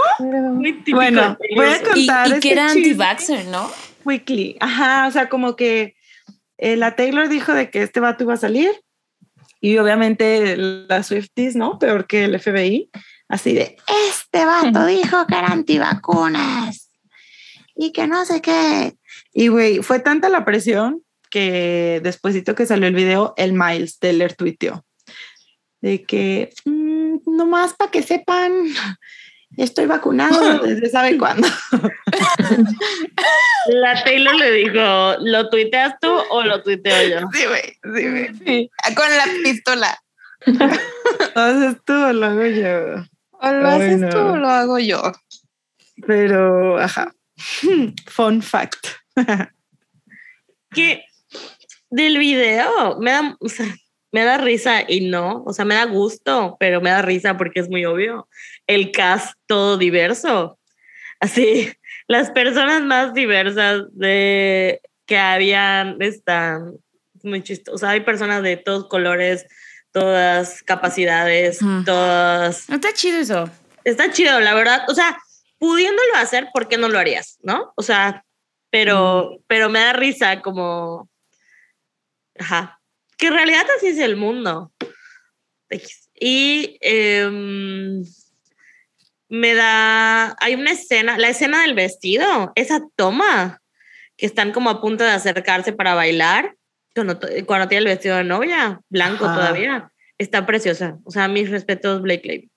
Muy 0.54 0.72
típico 0.78 0.96
Bueno, 0.96 1.36
voy 1.54 1.66
a. 1.66 1.76
Y, 1.76 1.82
contar 1.84 2.28
y 2.28 2.30
este 2.32 2.40
que 2.40 2.52
era 2.52 2.66
chisme. 2.68 2.80
anti-vaxxer, 2.80 3.44
¿no? 3.46 3.70
Weekly. 4.04 4.56
Ajá, 4.60 5.06
o 5.06 5.10
sea, 5.10 5.28
como 5.28 5.56
que 5.56 5.94
eh, 6.58 6.76
la 6.76 6.96
Taylor 6.96 7.28
dijo 7.28 7.52
de 7.54 7.70
que 7.70 7.82
este 7.82 8.00
vato 8.00 8.24
iba 8.24 8.34
a 8.34 8.38
salir 8.38 8.70
y 9.60 9.76
obviamente 9.78 10.56
las 10.56 11.06
Swifties, 11.08 11.54
¿no? 11.56 11.78
Peor 11.78 12.06
que 12.06 12.24
el 12.24 12.38
FBI, 12.40 12.90
así 13.28 13.52
de, 13.54 13.76
este 14.08 14.44
vato 14.44 14.86
dijo 14.86 15.26
que 15.26 15.34
era 15.36 15.48
antivacunas 15.48 16.90
y 17.76 17.92
que 17.92 18.06
no 18.06 18.24
sé 18.24 18.40
qué. 18.40 18.96
Y 19.32 19.48
güey, 19.48 19.78
fue 19.82 20.00
tanta 20.00 20.28
la 20.28 20.44
presión 20.44 21.02
que 21.30 22.00
despuesito 22.02 22.54
que 22.54 22.66
salió 22.66 22.88
el 22.88 22.94
video, 22.94 23.34
el 23.36 23.52
Miles 23.52 23.98
Teller 23.98 24.34
tuiteó 24.34 24.84
de 25.82 26.02
que 26.04 26.50
"Mm, 26.66 27.18
nomás 27.26 27.74
para 27.74 27.90
que 27.90 28.02
sepan, 28.02 28.52
estoy 29.56 29.86
vacunado 29.86 30.60
desde 30.60 30.88
sabe 30.88 31.18
cuándo. 31.18 31.48
La 33.66 34.02
Taylor 34.02 34.34
le 34.34 34.52
dijo, 34.52 35.16
¿lo 35.20 35.48
tuiteas 35.50 35.94
tú 36.00 36.10
o 36.30 36.42
lo 36.42 36.62
tuiteo 36.62 37.08
yo? 37.08 37.28
Sí, 37.32 37.46
güey, 37.46 37.78
sí, 37.94 38.08
güey. 38.10 38.34
Sí, 38.44 38.70
con 38.94 39.08
la 39.16 39.24
pistola. 39.44 39.98
Entonces 40.46 41.76
tú 41.84 41.92
lo 41.92 42.26
hago 42.26 42.46
yo. 42.46 43.04
O 43.32 43.50
lo 43.50 43.68
Ay, 43.68 43.80
haces 43.80 44.00
no. 44.00 44.08
tú 44.10 44.18
o 44.18 44.36
lo 44.36 44.48
hago 44.48 44.78
yo. 44.78 45.12
Pero, 46.06 46.78
ajá. 46.78 47.12
Fun 48.06 48.42
fact. 48.42 48.86
Que 50.72 51.04
del 51.90 52.16
video 52.18 52.96
me 53.00 53.10
da, 53.10 53.36
o 53.40 53.48
sea, 53.48 53.66
me 54.12 54.24
da 54.24 54.38
risa 54.38 54.82
y 54.88 55.02
no, 55.08 55.42
o 55.46 55.52
sea, 55.52 55.64
me 55.64 55.74
da 55.76 55.84
gusto, 55.84 56.56
pero 56.58 56.80
me 56.80 56.90
da 56.90 57.02
risa 57.02 57.36
porque 57.36 57.60
es 57.60 57.68
muy 57.68 57.84
obvio. 57.84 58.28
El 58.66 58.90
cast 58.92 59.34
todo 59.46 59.76
diverso. 59.78 60.58
Así, 61.20 61.70
las 62.08 62.30
personas 62.30 62.82
más 62.82 63.14
diversas 63.14 63.82
de 63.92 64.80
que 65.06 65.18
habían 65.18 66.00
están 66.02 66.76
muy 67.22 67.42
chistosos. 67.42 67.74
O 67.74 67.78
sea, 67.78 67.90
hay 67.90 68.00
personas 68.00 68.42
de 68.42 68.56
todos 68.56 68.88
colores, 68.88 69.46
todas 69.92 70.62
capacidades, 70.62 71.60
Ujú. 71.62 71.84
todas 71.84 72.68
No 72.68 72.76
está 72.76 72.92
chido 72.92 73.18
eso. 73.18 73.50
está 73.84 74.10
chido, 74.10 74.40
la 74.40 74.54
verdad. 74.54 74.84
O 74.88 74.94
sea, 74.94 75.16
pudiéndolo 75.58 76.14
hacer, 76.16 76.48
¿por 76.52 76.68
qué 76.68 76.78
no 76.78 76.88
lo 76.88 76.98
harías? 76.98 77.38
¿No? 77.42 77.72
O 77.76 77.82
sea, 77.82 78.24
pero, 78.70 79.38
pero 79.46 79.68
me 79.68 79.80
da 79.80 79.92
risa 79.92 80.40
como. 80.40 81.08
Ajá. 82.38 82.79
Que 83.20 83.26
en 83.26 83.34
realidad 83.34 83.66
así 83.76 83.88
es 83.88 83.98
el 83.98 84.16
mundo. 84.16 84.72
Y 86.18 86.78
em, 86.80 88.02
me 89.28 89.54
da. 89.54 90.34
Hay 90.40 90.54
una 90.54 90.72
escena, 90.72 91.18
la 91.18 91.28
escena 91.28 91.60
del 91.62 91.74
vestido, 91.74 92.50
esa 92.54 92.80
toma, 92.96 93.60
que 94.16 94.24
están 94.24 94.52
como 94.52 94.70
a 94.70 94.80
punto 94.80 95.04
de 95.04 95.10
acercarse 95.10 95.74
para 95.74 95.94
bailar, 95.94 96.56
cuando, 96.94 97.20
cuando 97.46 97.68
tiene 97.68 97.80
el 97.80 97.88
vestido 97.88 98.16
de 98.16 98.24
novia, 98.24 98.80
blanco 98.88 99.26
Ajá. 99.26 99.34
todavía. 99.34 99.92
Está 100.16 100.46
preciosa. 100.46 100.98
O 101.04 101.10
sea, 101.10 101.28
mis 101.28 101.50
respetos, 101.50 102.00
Blake 102.00 102.26
Lively. 102.26 102.50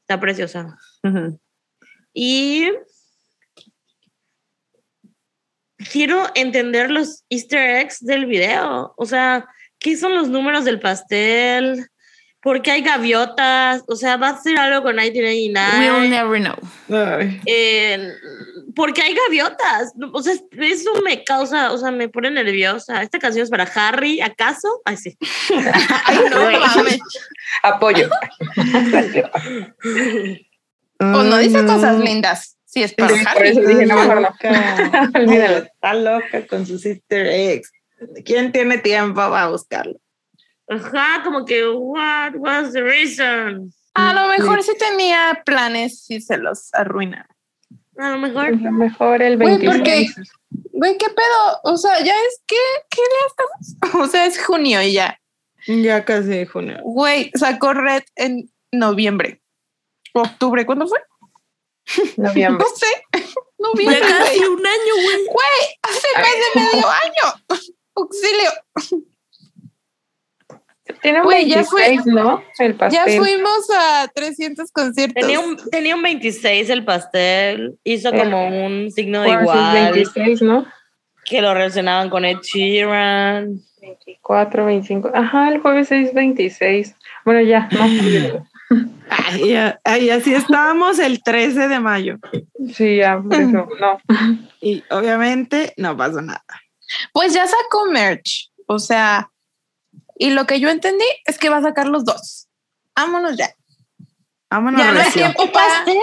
Está 0.00 0.18
preciosa. 0.18 0.76
Y 2.12 2.70
quiero 5.92 6.26
entender 6.34 6.90
los 6.90 7.24
easter 7.28 7.76
eggs 7.78 8.04
del 8.04 8.26
video. 8.26 8.94
O 8.96 9.06
sea, 9.06 9.48
¿qué 9.82 9.96
son 9.96 10.14
los 10.14 10.28
números 10.28 10.64
del 10.64 10.80
pastel? 10.80 11.86
¿Por 12.40 12.60
qué 12.60 12.72
hay 12.72 12.82
gaviotas? 12.82 13.84
O 13.86 13.94
sea, 13.94 14.16
va 14.16 14.30
a 14.30 14.42
ser 14.42 14.58
algo 14.58 14.82
con 14.82 14.96
We'll 14.96 15.12
1999. 15.12 16.08
never 16.08 16.40
know. 16.42 16.56
Eh, 17.46 18.12
¿Por 18.74 18.92
qué 18.92 19.02
hay 19.02 19.14
gaviotas? 19.14 19.92
O 20.12 20.20
sea, 20.22 20.34
eso 20.58 20.90
me 21.04 21.22
causa, 21.22 21.70
o 21.72 21.78
sea, 21.78 21.92
me 21.92 22.08
pone 22.08 22.32
nerviosa. 22.32 23.00
Esta 23.02 23.20
canción 23.20 23.44
es 23.44 23.50
para 23.50 23.62
Harry, 23.64 24.20
¿acaso? 24.20 24.82
Ay, 24.84 24.96
sí. 24.96 25.16
Ay, 26.04 26.18
no 26.30 26.50
mames. 26.58 26.98
Apoyo. 27.62 28.08
Pues 30.98 31.24
no 31.26 31.38
dice 31.38 31.64
cosas 31.64 31.98
lindas. 32.00 32.56
Sí, 32.64 32.82
es 32.82 32.94
para 32.94 33.14
Sí, 33.14 33.24
por 33.24 33.28
Harry. 33.36 33.48
eso 33.50 33.60
dije, 33.60 33.86
no, 33.86 34.04
no. 34.04 34.20
Loca. 34.20 35.10
Olvídalo. 35.14 35.58
Está 35.58 35.94
loca 35.94 36.46
con 36.48 36.66
sus 36.66 36.84
easter 36.86 37.26
eggs. 37.26 37.70
¿Quién 38.24 38.52
tiene 38.52 38.78
tiempo 38.78 39.16
para 39.16 39.48
buscarlo? 39.48 39.98
Ajá, 40.68 41.22
como 41.24 41.44
que, 41.44 41.68
what 41.68 42.34
was 42.36 42.72
the 42.72 42.82
reason? 42.82 43.72
A 43.94 44.14
lo 44.14 44.28
mejor 44.28 44.62
sí 44.62 44.72
tenía 44.78 45.42
planes 45.44 46.10
y 46.10 46.20
se 46.20 46.38
los 46.38 46.72
arruina. 46.72 47.26
A 47.98 48.10
lo 48.10 48.18
mejor. 48.18 48.46
A 48.46 48.50
lo 48.50 48.70
mejor 48.72 49.20
el 49.22 49.36
Güey, 49.36 49.58
26. 49.58 50.14
porque- 50.14 50.30
Güey, 50.72 50.98
¿qué 50.98 51.06
pedo? 51.10 51.60
O 51.64 51.76
sea, 51.76 52.02
ya 52.02 52.14
es 52.14 52.42
que, 52.46 52.56
¿qué 52.90 53.02
día 53.02 53.26
estamos? 53.28 54.04
O 54.06 54.10
sea, 54.10 54.26
es 54.26 54.42
junio 54.44 54.80
y 54.82 54.92
ya. 54.94 55.18
Ya 55.66 56.04
casi 56.04 56.46
junio. 56.46 56.78
Güey, 56.82 57.30
sacó 57.34 57.72
Red 57.74 58.02
en 58.16 58.50
noviembre. 58.72 59.42
Octubre, 60.14 60.64
¿cuándo 60.66 60.86
fue? 60.88 61.00
Noviembre. 62.16 62.64
No 62.70 62.76
sé. 62.76 62.86
Ya 63.62 63.68
Noviembre. 63.68 64.00
casi 64.00 64.38
güey. 64.38 64.48
un 64.48 64.66
año, 64.66 64.94
güey. 65.04 65.24
Güey, 65.26 65.78
hace 65.82 66.08
más 66.16 66.32
de 66.32 66.60
medio 66.60 66.88
año. 66.88 67.62
Auxilio. 67.94 68.50
Tiene 71.00 71.18
un 71.20 71.24
Güey, 71.24 71.48
ya 71.48 71.64
fue- 71.64 71.88
26, 71.88 72.14
¿no? 72.14 72.42
El 72.58 72.72
Ya 72.72 72.78
pastel. 72.78 73.18
fuimos 73.18 73.70
a 73.76 74.08
300 74.14 74.70
conciertos. 74.72 75.14
Tenía 75.20 75.40
un, 75.40 75.56
tenía 75.70 75.96
un 75.96 76.02
26 76.02 76.70
el 76.70 76.84
pastel, 76.84 77.78
hizo 77.84 78.10
Eh, 78.12 78.18
como 78.18 78.66
un 78.66 78.90
signo 78.90 79.22
de 79.22 79.30
igual, 79.30 79.92
26, 79.94 80.42
¿no? 80.42 80.66
que 81.24 81.40
lo 81.40 81.54
relacionaban 81.54 82.10
con 82.10 82.24
Ed 82.24 82.38
Sheeran. 82.42 83.60
24, 83.80 84.66
25. 84.66 85.10
Ajá, 85.14 85.48
el 85.48 85.60
jueves 85.60 85.90
es 85.92 86.12
26. 86.14 86.94
Bueno, 87.24 87.40
ya, 87.40 87.68
no. 87.72 88.48
Ay, 89.10 89.48
ya- 89.50 89.80
ay, 89.84 90.10
así 90.10 90.34
estábamos 90.34 90.98
el 90.98 91.22
13 91.22 91.68
de 91.68 91.78
mayo. 91.80 92.18
Sí, 92.74 92.96
ya, 92.96 93.20
por 93.20 93.34
eso. 93.34 93.68
No. 93.80 93.98
Y 94.60 94.82
obviamente 94.90 95.74
no 95.76 95.96
pasó 95.96 96.22
nada. 96.22 96.44
Pues 97.12 97.32
ya 97.34 97.46
sacó 97.46 97.86
merch. 97.86 98.50
O 98.66 98.78
sea, 98.78 99.30
y 100.16 100.30
lo 100.30 100.46
que 100.46 100.60
yo 100.60 100.68
entendí 100.70 101.04
es 101.24 101.38
que 101.38 101.48
va 101.48 101.58
a 101.58 101.62
sacar 101.62 101.88
los 101.88 102.04
dos. 102.04 102.48
Vámonos 102.96 103.36
ya. 103.36 103.50
Vámonos 104.50 104.80
Ya 104.82 104.92
no 104.92 105.00
hay 105.00 105.10
tiempo 105.10 105.50
para. 105.50 105.66
pastel, 105.84 105.96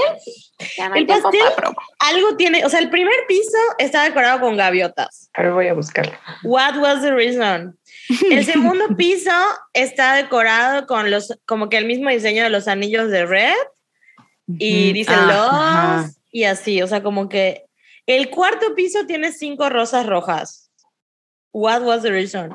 Ya 0.76 0.90
no 0.90 0.96
hay 0.96 1.02
el 1.02 1.08
tiempo 1.08 1.30
pastel- 1.30 1.56
para 1.56 1.72
algo 2.00 2.36
tiene, 2.36 2.66
o 2.66 2.70
sea, 2.70 2.80
el 2.80 2.90
primer 2.90 3.14
piso 3.28 3.58
está 3.78 4.04
decorado 4.04 4.40
con 4.40 4.58
gaviotas. 4.58 5.30
Ahora 5.36 5.54
voy 5.54 5.68
a 5.68 5.74
buscarlo. 5.76 6.14
What 6.44 6.78
was 6.78 7.02
the 7.02 7.12
reason? 7.12 7.78
El 8.32 8.44
segundo 8.46 8.88
piso 8.98 9.32
está 9.74 10.16
decorado 10.16 10.88
con 10.88 11.12
los, 11.12 11.38
como 11.46 11.70
que 11.70 11.78
el 11.78 11.86
mismo 11.86 12.10
diseño 12.10 12.42
de 12.44 12.50
los 12.50 12.68
anillos 12.68 13.12
de 13.12 13.26
Red 13.28 13.54
y 14.48 14.94
dice 14.94 15.14
Ah, 15.14 15.26
los 15.28 15.48
ajá. 16.08 16.10
y 16.32 16.46
así, 16.46 16.82
o 16.82 16.88
sea, 16.88 17.04
como 17.04 17.30
que 17.30 17.66
el 18.08 18.32
cuarto 18.32 18.74
piso 18.74 19.06
tiene 19.06 19.32
cinco 19.32 19.70
rosas 19.70 20.08
rojas. 20.08 20.69
What 21.52 21.82
was 21.84 22.04
the 22.04 22.12
reason? 22.12 22.52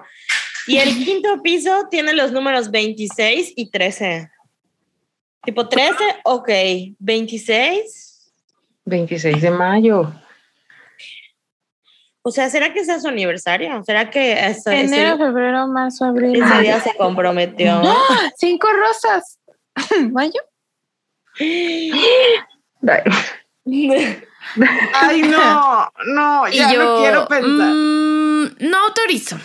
Y 0.66 0.78
el 0.78 0.88
quinto 1.04 1.42
piso 1.42 1.88
tiene 1.90 2.14
los 2.14 2.32
números 2.32 2.70
26 2.70 3.52
y 3.56 3.70
13. 3.70 4.30
Tipo 5.44 5.68
13, 5.68 5.92
ok. 6.24 6.48
26. 6.98 8.32
26 8.86 9.42
de 9.42 9.50
mayo. 9.50 10.12
O 12.22 12.30
sea, 12.30 12.48
¿será 12.48 12.72
que 12.72 12.82
sea 12.84 12.98
su 13.00 13.08
aniversario? 13.08 13.82
¿Será 13.84 14.08
que 14.08 14.32
ese, 14.32 14.50
ese- 14.50 14.80
Enero, 14.80 15.18
febrero, 15.18 15.66
marzo, 15.66 16.06
abril. 16.06 16.42
ese 16.42 16.60
día 16.60 16.80
se 16.80 16.94
comprometió? 16.96 17.82
¡Ah! 17.84 18.30
Cinco 18.38 18.68
rosas. 18.72 19.38
¿Mayo? 20.10 20.40
Ay, 24.94 25.22
no, 25.22 25.90
no, 26.14 26.48
ya 26.48 26.72
yo, 26.72 26.82
no 26.82 27.00
quiero 27.00 27.26
pensar. 27.26 27.72
mm, 27.72 28.23
no 28.60 28.78
autorizo. 28.86 29.36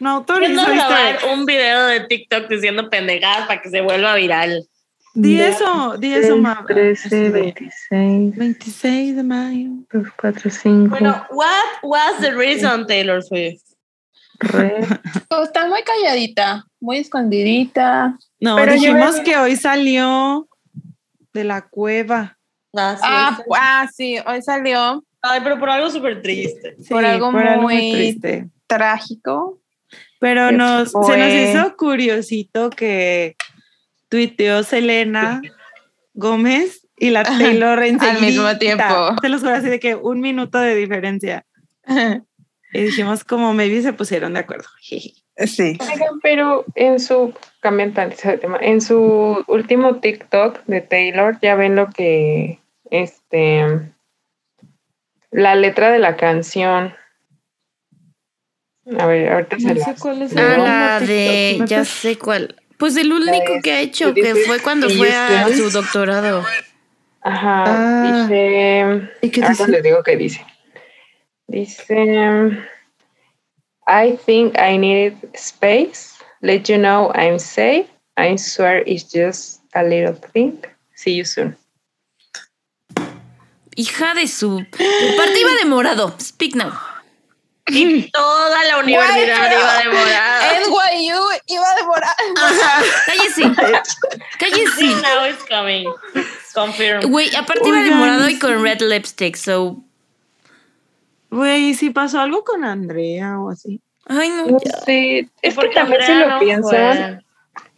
no 0.00 0.24
¿Quién 0.26 0.42
autorizo 0.58 0.62
no 0.62 0.68
grabar 0.68 1.18
un 1.32 1.44
video 1.46 1.86
de 1.86 2.00
TikTok 2.00 2.48
diciendo 2.48 2.88
pendejadas 2.90 3.46
para 3.46 3.60
que 3.62 3.70
se 3.70 3.80
vuelva 3.80 4.14
viral? 4.16 4.66
Di 5.14 5.38
eso, 5.38 5.96
di 5.98 6.14
eso, 6.14 6.38
ma. 6.38 6.64
13, 6.66 7.30
26, 7.30 8.34
26 8.34 9.16
de 9.16 9.22
mayo. 9.22 9.68
2, 9.92 10.08
4, 10.16 10.50
5. 10.50 10.88
Bueno, 10.88 11.26
what 11.30 11.64
was 11.82 12.18
the 12.20 12.32
reason, 12.34 12.86
Taylor 12.86 13.22
Swift? 13.22 13.60
Oh, 15.30 15.42
está 15.44 15.66
muy 15.66 15.82
calladita, 15.82 16.64
muy 16.80 16.98
escondidita. 16.98 18.16
No, 18.40 18.56
Pero 18.56 18.74
yo 18.74 18.80
dijimos 18.80 19.18
me- 19.18 19.22
que 19.24 19.36
hoy 19.36 19.56
salió 19.56 20.48
de 21.32 21.44
la 21.44 21.68
cueva. 21.68 22.38
Ah, 22.74 22.96
sí, 22.96 23.02
Ah, 23.04 23.36
sí. 23.36 23.42
ah, 23.54 23.88
sí, 23.94 24.18
hoy 24.26 24.42
salió 24.42 25.04
Ay, 25.22 25.40
pero 25.42 25.58
por 25.58 25.70
algo 25.70 25.88
súper 25.90 26.20
triste. 26.20 26.76
Sí, 26.80 26.88
Por 26.88 27.04
algo 27.04 27.30
muy- 27.32 27.92
triste. 27.92 28.48
trágico. 28.66 29.58
Pero 30.18 30.48
Que 30.48 30.56
nos, 30.56 30.90
se 30.90 31.16
nos 31.16 31.32
hizo 31.32 31.76
curiosito 31.76 32.70
que 32.70 33.36
tuiteó 34.08 34.62
Selena 34.62 35.40
Gómez 36.14 36.86
y 36.96 37.10
la 37.10 37.22
Taylor 37.24 37.82
enseguida. 37.82 38.20
mismo 38.20 38.58
tiempo. 38.58 38.84
Se 39.20 39.28
los 39.28 39.40
juro 39.40 39.54
así 39.54 39.68
de 39.68 39.80
que 39.80 39.94
un 39.94 40.20
minuto 40.20 40.58
de 40.58 40.74
diferencia. 40.74 41.44
Y 42.74 42.84
dijimos 42.84 43.22
como 43.22 43.52
maybe 43.52 43.82
se 43.82 43.92
pusieron 43.92 44.32
de 44.34 44.40
acuerdo. 44.40 44.64
Sí. 45.46 45.78
Pero 46.22 46.64
en 46.74 47.00
su, 47.00 47.32
cambian 47.60 47.92
de 47.94 48.38
tema, 48.38 48.58
en 48.60 48.80
su 48.82 49.42
último 49.46 49.96
TikTok 49.96 50.60
de 50.66 50.82
Taylor, 50.82 51.38
ya 51.42 51.54
ven 51.54 51.74
lo 51.74 51.88
que, 51.88 52.60
este, 52.90 53.64
la 55.32 55.54
letra 55.56 55.90
de 55.90 55.98
la 55.98 56.16
canción. 56.16 56.94
A 58.98 59.06
ver, 59.06 59.32
ahorita 59.32 59.58
se 59.58 59.66
No 59.68 59.74
la- 59.74 59.84
sé 59.84 59.94
cuál 60.00 60.22
es. 60.22 60.36
Ah, 60.36 60.56
la 60.58 61.00
de, 61.00 61.56
¿Me 61.60 61.66
ya 61.66 61.84
sé 61.84 62.18
cuál. 62.18 62.56
Pues 62.78 62.96
el 62.96 63.12
único 63.12 63.60
que 63.62 63.72
ha 63.72 63.80
hecho, 63.80 64.12
que 64.12 64.34
fue 64.34 64.60
cuando 64.60 64.88
fue 64.90 65.12
a 65.14 65.48
su 65.48 65.70
doctorado. 65.70 66.44
Ajá, 67.22 67.64
Ah. 67.66 68.22
dice, 68.26 69.08
¿Y 69.22 69.30
qué 69.30 69.42
ahorita 69.42 69.64
dice? 69.66 69.70
les 69.72 69.82
digo 69.84 70.02
qué 70.02 70.16
dice. 70.16 70.44
Dice, 71.46 72.58
I 73.86 74.16
think 74.26 74.56
I 74.58 74.76
needed 74.78 75.16
space, 75.34 76.14
let 76.40 76.62
you 76.64 76.76
know 76.78 77.12
I'm 77.14 77.38
safe, 77.38 77.86
I 78.16 78.36
swear 78.36 78.82
it's 78.86 79.04
just 79.12 79.60
a 79.74 79.82
little 79.84 80.14
thing, 80.32 80.58
see 80.94 81.14
you 81.16 81.24
soon. 81.24 81.56
Hija 83.76 84.14
de 84.14 84.26
su. 84.28 84.58
Aparte 84.58 85.40
iba 85.40 85.50
de 85.58 85.64
morado. 85.64 86.14
Speak 86.20 86.54
now. 86.54 86.72
Y 87.68 88.10
toda 88.10 88.64
la 88.64 88.78
universidad 88.78 89.52
iba 89.52 89.78
de 89.78 89.88
morada. 89.88 90.60
NYU 90.60 91.20
iba 91.46 91.70
a 91.70 91.74
devorar. 91.76 92.16
Cállese. 93.06 93.42
Cállese. 94.38 94.84
Now 95.00 95.26
it's 95.26 95.44
coming. 95.48 95.86
Confirm. 96.54 97.10
Güey, 97.10 97.34
aparte 97.36 97.68
iba 97.68 97.82
de 97.82 97.90
morado 97.92 98.28
y 98.28 98.38
con 98.38 98.62
red 98.62 98.80
lipstick, 98.80 99.36
so. 99.36 99.76
Güey, 101.30 101.74
si 101.74 101.90
pasó 101.90 102.20
algo 102.20 102.44
con 102.44 102.64
Andrea 102.64 103.38
o 103.38 103.50
así. 103.50 103.80
Ay, 104.06 104.28
no. 104.30 104.46
No 104.48 104.58
ya. 104.62 104.78
sé, 104.80 105.18
es 105.20 105.28
que 105.40 105.52
Porque 105.52 105.74
también 105.74 106.02
si 106.02 106.12
Andrea 106.12 106.26
lo 106.26 106.34
no 106.34 106.40
piensas, 106.40 107.22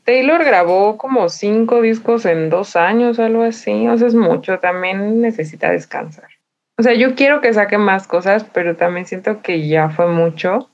Taylor 0.05 0.44
grabó 0.44 0.98
como 0.98 1.28
cinco 1.28 1.80
discos 1.80 2.24
en 2.26 2.50
dos 2.50 2.76
años, 2.76 3.18
algo 3.18 3.42
así, 3.42 3.88
o 3.88 3.96
sea, 3.96 4.09
es 4.09 4.14
mucho, 4.14 4.59
también 4.59 5.20
necesita 5.20 5.70
descansar. 5.70 6.28
O 6.76 6.82
sea, 6.82 6.94
yo 6.94 7.14
quiero 7.14 7.40
que 7.40 7.52
saque 7.55 7.78
más 7.78 8.07
cosas, 8.07 8.44
pero 8.52 8.76
también 8.76 9.07
siento 9.07 9.42
que 9.42 9.66
ya 9.66 9.90
fue 9.90 10.07
mucho. 10.09 10.70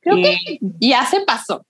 Creo 0.00 0.16
Y- 0.16 0.22
que 0.22 0.58
ya 0.80 1.04
se 1.06 1.20
pasó. 1.20 1.64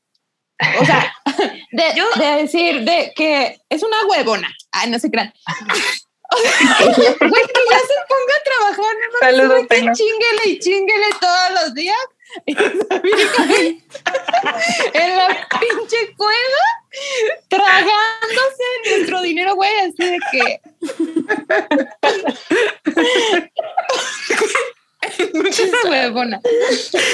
O 0.81 0.85
sea, 0.85 1.13
de, 1.73 1.83
Yo- 1.97 2.11
de 2.21 2.43
decir 2.43 2.85
de 2.85 3.13
que 3.15 3.59
es 3.69 3.83
una 3.83 3.97
huevona. 4.09 4.49
Ay, 4.73 4.91
no 4.91 4.99
se 4.99 5.11
crean. 5.11 5.33
O 6.31 6.37
sea, 6.37 6.51
güey, 7.21 7.43
que 7.47 7.61
ya 7.71 7.79
se 7.79 7.95
ponga 8.07 8.35
a 8.37 8.45
trabajar. 8.45 8.95
No 9.13 9.19
Saludos, 9.19 9.67
chinguele 9.71 10.43
y 10.45 10.59
chinguele 10.59 11.07
todos 11.19 11.51
los 11.63 11.75
días. 11.75 11.97
En 14.95 15.17
la 15.17 15.49
pinche 15.61 16.15
cueva 16.17 16.65
tragándose 17.49 18.65
nuestro 18.91 19.23
dinero, 19.23 19.55
güey, 19.55 19.71
así 19.81 20.05
de 20.05 20.19
que. 20.33 20.61
Mucha 25.35 25.63
huevona. 25.89 26.41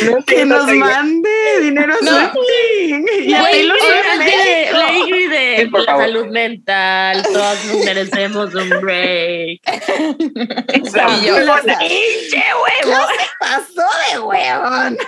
No 0.04 0.24
Que 0.24 0.44
nos 0.44 0.66
mande 0.66 1.30
dinero 1.60 1.94
No. 2.02 2.32
Swifting. 2.32 3.06
Y 3.24 3.34
a 3.34 3.42
Taylor 3.44 3.78
Swift. 3.78 4.72
Le 4.72 4.98
Ingrid 4.98 5.30
de 5.30 5.68
por 5.70 5.84
favor. 5.84 6.04
salud 6.04 6.26
mental, 6.26 7.22
todos 7.22 7.64
nos 7.66 7.84
merecemos 7.84 8.54
un 8.54 8.70
break. 8.80 9.60
Esa 9.66 11.08
Y 11.18 11.26
yo. 11.26 11.36
¡Pinche 11.78 12.44
huevo! 12.84 13.06
Pasó 13.40 13.86
de 14.12 14.18
huevón. 14.20 14.98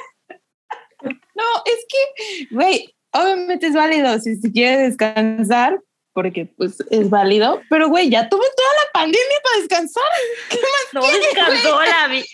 No, 1.03 1.45
es 1.67 1.85
que, 1.89 2.47
güey, 2.51 2.95
obviamente 3.13 3.67
es 3.67 3.75
válido 3.75 4.19
si 4.21 4.37
se 4.37 4.51
quiere 4.51 4.83
descansar, 4.85 5.79
porque 6.15 6.47
pues 6.57 6.79
es 6.91 7.11
válido, 7.11 7.61
pero 7.69 7.89
güey, 7.91 8.09
ya 8.09 8.29
tuve 8.31 8.47
toda 8.57 8.69
la 8.85 8.91
pandemia 8.93 9.37
para 9.45 9.59
descansar. 9.59 10.03
¿Qué 10.49 10.57
más 10.57 10.95
No 10.95 11.01
quieres, 11.03 11.21
descansó 11.35 11.83
la 11.83 12.09
vida. 12.09 12.25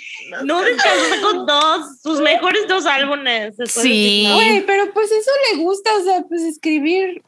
No 0.44 0.62
descansó 0.62 1.20
con 1.22 1.46
dos, 1.46 2.00
sus 2.02 2.20
mejores 2.20 2.66
dos 2.68 2.86
álbumes. 2.86 3.54
Sí. 3.66 4.28
Güey, 4.32 4.64
pero 4.66 4.92
pues 4.92 5.10
eso 5.12 5.30
le 5.50 5.62
gusta, 5.62 5.90
o 5.96 6.04
sea, 6.04 6.22
pues 6.28 6.42
escribir. 6.42 7.22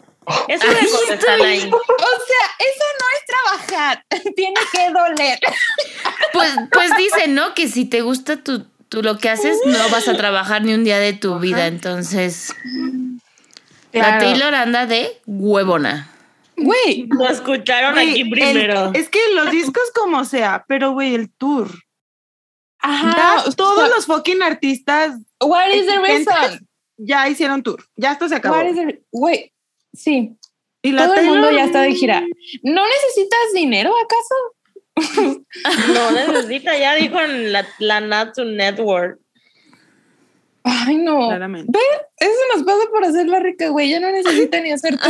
Es 0.48 0.62
una 0.64 0.78
cosa 0.78 1.14
está 1.14 1.34
ahí. 1.34 1.58
O 1.58 1.60
sea, 1.60 2.46
eso 2.58 2.84
no 3.00 3.06
es 3.14 3.66
trabajar, 3.66 4.04
tiene 4.36 4.54
que 4.72 4.90
doler. 4.90 5.38
Pues, 6.32 6.50
pues 6.72 6.90
dicen, 6.96 7.34
¿no? 7.34 7.52
Que 7.54 7.68
si 7.68 7.84
te 7.84 8.00
gusta 8.00 8.36
tu, 8.42 8.64
tu 8.88 9.02
lo 9.02 9.18
que 9.18 9.28
haces, 9.28 9.58
no 9.66 9.88
vas 9.90 10.08
a 10.08 10.16
trabajar 10.16 10.62
ni 10.62 10.72
un 10.72 10.82
día 10.84 10.98
de 10.98 11.12
tu 11.12 11.38
vida. 11.40 11.66
Entonces, 11.66 12.54
la 13.92 14.00
Claro. 14.18 14.24
Taylor 14.24 14.54
anda 14.54 14.86
de 14.86 15.20
huevona. 15.26 16.10
Güey, 16.56 17.06
Lo 17.10 17.28
escucharon 17.28 17.94
Güey, 17.94 18.10
aquí 18.12 18.20
el- 18.22 18.30
primero. 18.30 18.92
es 18.94 19.08
que 19.08 19.18
los 19.34 19.50
discos 19.50 19.82
como 19.94 20.24
sea, 20.24 20.64
pero 20.68 20.92
güey, 20.92 21.14
el 21.14 21.30
tour. 21.30 21.68
Ajá, 22.84 23.44
todos 23.56 23.88
los 23.88 24.06
fucking 24.06 24.42
artistas 24.42 25.18
what 25.40 25.68
is 25.70 25.86
the 25.86 25.98
reason? 25.98 26.68
ya 26.96 27.28
hicieron 27.28 27.62
tour. 27.62 27.84
Ya 27.96 28.12
esto 28.12 28.28
se 28.28 28.36
acabó. 28.36 28.56
What 28.56 28.66
is 28.66 28.76
the- 28.76 29.02
Güey, 29.10 29.52
sí, 29.92 30.36
Y 30.82 30.92
la 30.92 31.06
todo 31.06 31.14
el 31.14 31.26
mundo 31.26 31.50
ya 31.50 31.64
está 31.64 31.80
de 31.82 31.94
gira. 31.94 32.22
¿No 32.62 32.82
necesitas 32.86 33.52
dinero 33.54 33.92
acaso? 34.04 34.34
No 35.92 36.10
necesita, 36.12 36.76
ya 36.78 36.94
dijo 36.94 37.18
en 37.20 37.52
la, 37.52 37.66
la 37.78 38.00
Natu 38.00 38.44
Network. 38.44 39.18
Ay, 40.62 40.96
no. 40.96 41.28
Claramente. 41.28 41.70
¿Ven? 41.72 42.00
Eso 42.16 42.40
nos 42.54 42.64
pasa 42.64 42.88
por 42.90 43.04
hacer 43.04 43.26
la 43.26 43.40
rica, 43.40 43.68
güey. 43.68 43.90
Ya 43.90 44.00
no 44.00 44.10
necesita 44.10 44.60
ni 44.60 44.70
hacer. 44.72 44.98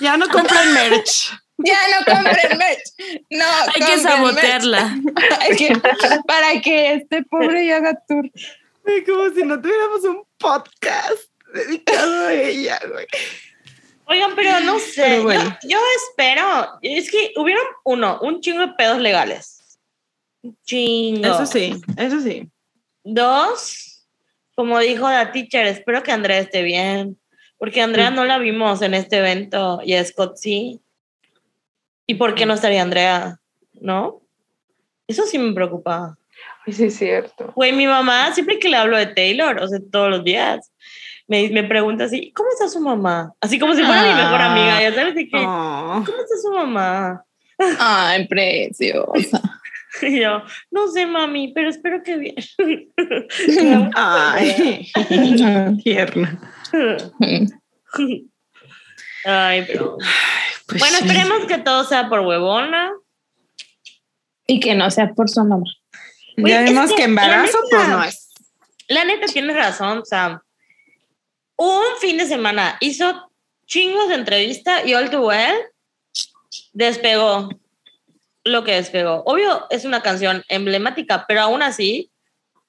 Ya 0.00 0.16
no 0.16 0.26
compran 0.28 0.72
merch. 0.74 1.30
Ya 1.64 1.78
no 1.90 2.04
compren 2.14 2.58
merch. 2.58 3.24
No, 3.30 3.44
Hay 3.74 3.80
que 3.86 3.98
sabotearla. 3.98 4.96
Hay 5.40 5.56
que- 5.56 5.76
para 6.26 6.60
que 6.60 6.94
este 6.94 7.22
pobre 7.24 7.66
ya 7.66 7.76
haga 7.76 7.98
tour. 8.06 8.30
Como 9.06 9.30
si 9.34 9.42
no 9.44 9.60
tuviéramos 9.60 10.02
un 10.04 10.22
podcast 10.38 11.30
dedicado 11.54 12.26
a 12.26 12.32
ella, 12.32 12.80
güey. 12.90 13.06
Oigan, 14.06 14.34
pero 14.34 14.60
no 14.60 14.78
sé. 14.78 15.02
Pero 15.02 15.22
bueno. 15.22 15.58
yo, 15.62 15.68
yo 15.70 15.78
espero. 16.08 16.78
Es 16.82 17.10
que 17.10 17.32
hubieron, 17.36 17.64
uno, 17.84 18.18
un 18.22 18.40
chingo 18.40 18.60
de 18.60 18.72
pedos 18.74 18.98
legales. 18.98 19.78
Un 20.42 20.58
chingo. 20.64 21.26
Eso 21.26 21.46
sí, 21.46 21.80
eso 21.96 22.20
sí. 22.20 22.48
Dos, 23.04 24.04
como 24.56 24.78
dijo 24.80 25.08
la 25.08 25.32
teacher, 25.32 25.66
espero 25.66 26.02
que 26.02 26.12
Andrea 26.12 26.40
esté 26.40 26.62
bien. 26.62 27.18
Porque 27.58 27.80
Andrea 27.80 28.10
no 28.10 28.24
la 28.24 28.38
vimos 28.38 28.82
en 28.82 28.92
este 28.92 29.18
evento 29.18 29.80
y 29.84 29.94
a 29.94 30.04
Scott 30.04 30.36
sí. 30.36 30.80
¿Y 32.06 32.14
por 32.14 32.34
qué 32.34 32.46
no 32.46 32.54
estaría 32.54 32.82
Andrea? 32.82 33.38
¿No? 33.80 34.20
Eso 35.06 35.24
sí 35.26 35.38
me 35.38 35.52
preocupa. 35.52 36.16
Ay, 36.66 36.72
Sí, 36.72 36.84
es 36.84 36.96
cierto. 36.96 37.52
Güey, 37.54 37.72
mi 37.72 37.86
mamá, 37.86 38.32
siempre 38.32 38.58
que 38.58 38.68
le 38.68 38.76
hablo 38.76 38.96
de 38.96 39.06
Taylor, 39.06 39.58
o 39.60 39.68
sea, 39.68 39.78
todos 39.90 40.10
los 40.10 40.24
días, 40.24 40.70
me, 41.28 41.48
me 41.50 41.64
pregunta 41.64 42.04
así, 42.04 42.32
¿cómo 42.32 42.48
está 42.50 42.68
su 42.68 42.80
mamá? 42.80 43.32
Así 43.40 43.58
como 43.58 43.74
si 43.74 43.82
fuera 43.82 44.02
mi 44.02 44.14
mejor 44.14 44.40
Ah. 44.40 44.52
amiga, 44.52 44.82
ya 44.82 44.94
sabes 44.94 45.14
de 45.14 45.28
qué. 45.28 45.36
Oh. 45.38 46.02
¿Cómo 46.06 46.18
está 46.18 46.36
su 46.42 46.52
mamá? 46.52 47.24
Ay, 47.78 48.26
preciosa. 48.28 49.40
Y 50.00 50.20
yo, 50.20 50.42
no 50.70 50.88
sé, 50.88 51.04
mami, 51.04 51.52
pero 51.54 51.68
espero 51.68 52.02
que 52.02 52.16
bien. 52.16 52.34
Ay, 53.94 54.90
tierna. 55.84 56.40
Ay, 59.26 59.64
pero. 59.66 59.98
Pues 60.66 60.80
Bueno, 60.80 60.96
sí. 60.98 61.04
esperemos 61.06 61.46
que 61.46 61.58
todo 61.58 61.84
sea 61.84 62.08
por 62.08 62.20
huevona. 62.20 62.92
Y 64.46 64.60
que 64.60 64.74
no 64.74 64.90
sea 64.90 65.12
por 65.14 65.28
su 65.30 65.44
mamá. 65.44 65.64
Ya 66.36 66.60
es 66.64 66.70
vimos 66.70 66.90
que 66.90 66.96
que, 66.96 67.02
la 67.02 67.08
embarazo, 67.08 67.58
neta- 67.58 67.68
pues 67.70 67.88
no 67.88 68.04
es. 68.04 68.28
La 68.88 69.04
neta 69.04 69.26
tienes 69.26 69.56
razón, 69.56 70.04
sea, 70.04 70.42
un 71.56 71.82
fin 72.00 72.18
de 72.18 72.26
semana 72.26 72.76
hizo 72.80 73.30
chingos 73.66 74.08
de 74.08 74.16
entrevista 74.16 74.84
y 74.84 74.94
All 74.94 75.10
Too 75.10 75.26
Well 75.26 75.54
despegó 76.72 77.48
lo 78.44 78.64
que 78.64 78.72
despegó. 78.74 79.22
Obvio, 79.24 79.66
es 79.70 79.84
una 79.84 80.02
canción 80.02 80.42
emblemática, 80.48 81.24
pero 81.28 81.42
aún 81.42 81.62
así 81.62 82.10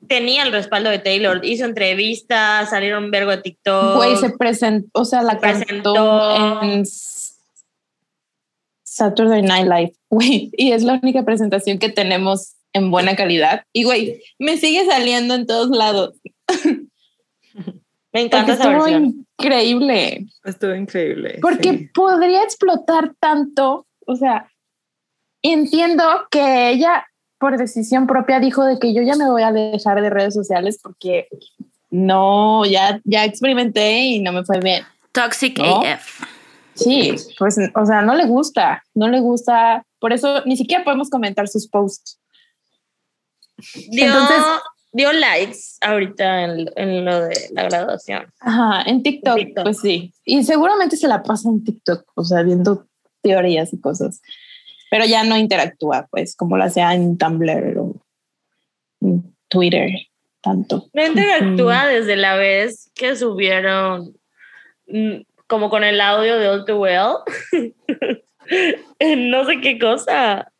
tenía 0.07 0.43
el 0.43 0.51
respaldo 0.51 0.89
de 0.91 0.99
Taylor. 0.99 1.43
Hizo 1.43 1.65
entrevistas, 1.65 2.69
salieron 2.69 3.09
vergo 3.09 3.31
de 3.31 3.37
TikTok. 3.37 3.95
Güey, 3.95 4.15
se 4.17 4.29
presentó, 4.37 5.01
o 5.01 5.05
sea, 5.05 5.23
la 5.23 5.39
Presentó. 5.39 5.93
cantó 5.93 6.61
en 6.63 6.85
Saturday 8.93 9.41
Night 9.41 9.67
Live, 9.67 9.93
güey, 10.09 10.51
y 10.55 10.71
es 10.71 10.83
la 10.83 10.99
única 11.01 11.23
presentación 11.23 11.79
que 11.79 11.89
tenemos 11.89 12.55
en 12.73 12.91
buena 12.91 13.15
calidad. 13.15 13.63
Y 13.73 13.83
güey, 13.83 14.21
me 14.39 14.57
sigue 14.57 14.85
saliendo 14.85 15.35
en 15.35 15.45
todos 15.45 15.69
lados. 15.69 16.15
Me 18.11 18.21
encanta 18.21 18.37
Porque 18.39 18.51
esa 18.51 18.63
estuvo 18.63 18.83
versión. 18.83 19.25
increíble. 19.39 20.25
Estuvo 20.43 20.75
increíble. 20.75 21.39
Porque 21.41 21.69
sí. 21.69 21.89
podría 21.93 22.43
explotar 22.43 23.13
tanto, 23.19 23.87
o 24.05 24.15
sea, 24.15 24.47
entiendo 25.41 26.03
que 26.29 26.69
ella 26.69 27.05
por 27.39 27.57
decisión 27.57 28.07
propia 28.07 28.39
dijo 28.39 28.63
de 28.63 28.79
que 28.79 28.93
yo 28.93 29.01
ya 29.01 29.15
me 29.15 29.29
voy 29.29 29.41
a 29.41 29.51
dejar 29.51 30.01
de 30.01 30.09
redes 30.09 30.33
sociales 30.33 30.79
porque 30.81 31.27
no, 31.89 32.65
ya, 32.65 33.01
ya 33.03 33.25
experimenté 33.25 33.99
y 34.01 34.19
no 34.19 34.31
me 34.31 34.45
fue 34.45 34.59
bien. 34.59 34.83
Toxic 35.11 35.57
¿No? 35.59 35.81
AF. 35.81 36.21
Sí, 36.75 37.15
pues, 37.37 37.57
o 37.75 37.85
sea, 37.85 38.01
no 38.01 38.15
le 38.15 38.25
gusta, 38.25 38.83
no 38.93 39.07
le 39.07 39.19
gusta. 39.19 39.85
Por 39.99 40.13
eso 40.13 40.43
ni 40.45 40.57
siquiera 40.57 40.83
podemos 40.83 41.09
comentar 41.09 41.47
sus 41.47 41.67
posts. 41.67 42.19
Dio, 43.89 44.05
Entonces- 44.05 44.43
dio 44.91 45.13
likes 45.13 45.57
ahorita 45.81 46.43
en, 46.43 46.69
en 46.75 47.05
lo 47.05 47.21
de 47.25 47.49
la 47.51 47.63
graduación. 47.63 48.25
Ajá, 48.39 48.83
en 48.89 49.03
TikTok, 49.03 49.37
En 49.37 49.45
TikTok. 49.45 49.63
pues 49.63 49.79
sí. 49.79 50.13
Y 50.25 50.43
seguramente 50.43 50.97
se 50.97 51.07
la 51.07 51.23
pasa 51.23 51.49
en 51.49 51.63
TikTok, 51.63 52.05
o 52.15 52.23
sea, 52.23 52.41
viendo 52.43 52.85
teorías 53.21 53.73
y 53.73 53.79
cosas. 53.79 54.21
Pero 54.91 55.05
ya 55.05 55.23
no 55.23 55.37
interactúa, 55.37 56.07
pues, 56.11 56.35
como 56.35 56.57
lo 56.57 56.63
hacía 56.65 56.93
en 56.93 57.17
Tumblr 57.17 57.77
o 57.79 57.95
en 59.01 59.35
Twitter, 59.47 59.89
tanto. 60.41 60.87
No 60.93 61.05
interactúa 61.05 61.87
desde 61.87 62.15
la 62.15 62.35
vez 62.35 62.91
que 62.93 63.15
subieron 63.15 64.15
mm, 64.87 65.21
como 65.53 65.69
con 65.69 65.83
el 65.83 66.01
audio 66.01 66.39
de 66.39 66.49
All 66.49 66.65
Too 66.65 66.77
Well. 66.79 67.17
en 68.97 69.29
no 69.29 69.45
sé 69.45 69.61
qué 69.61 69.77
cosa. 69.77 70.51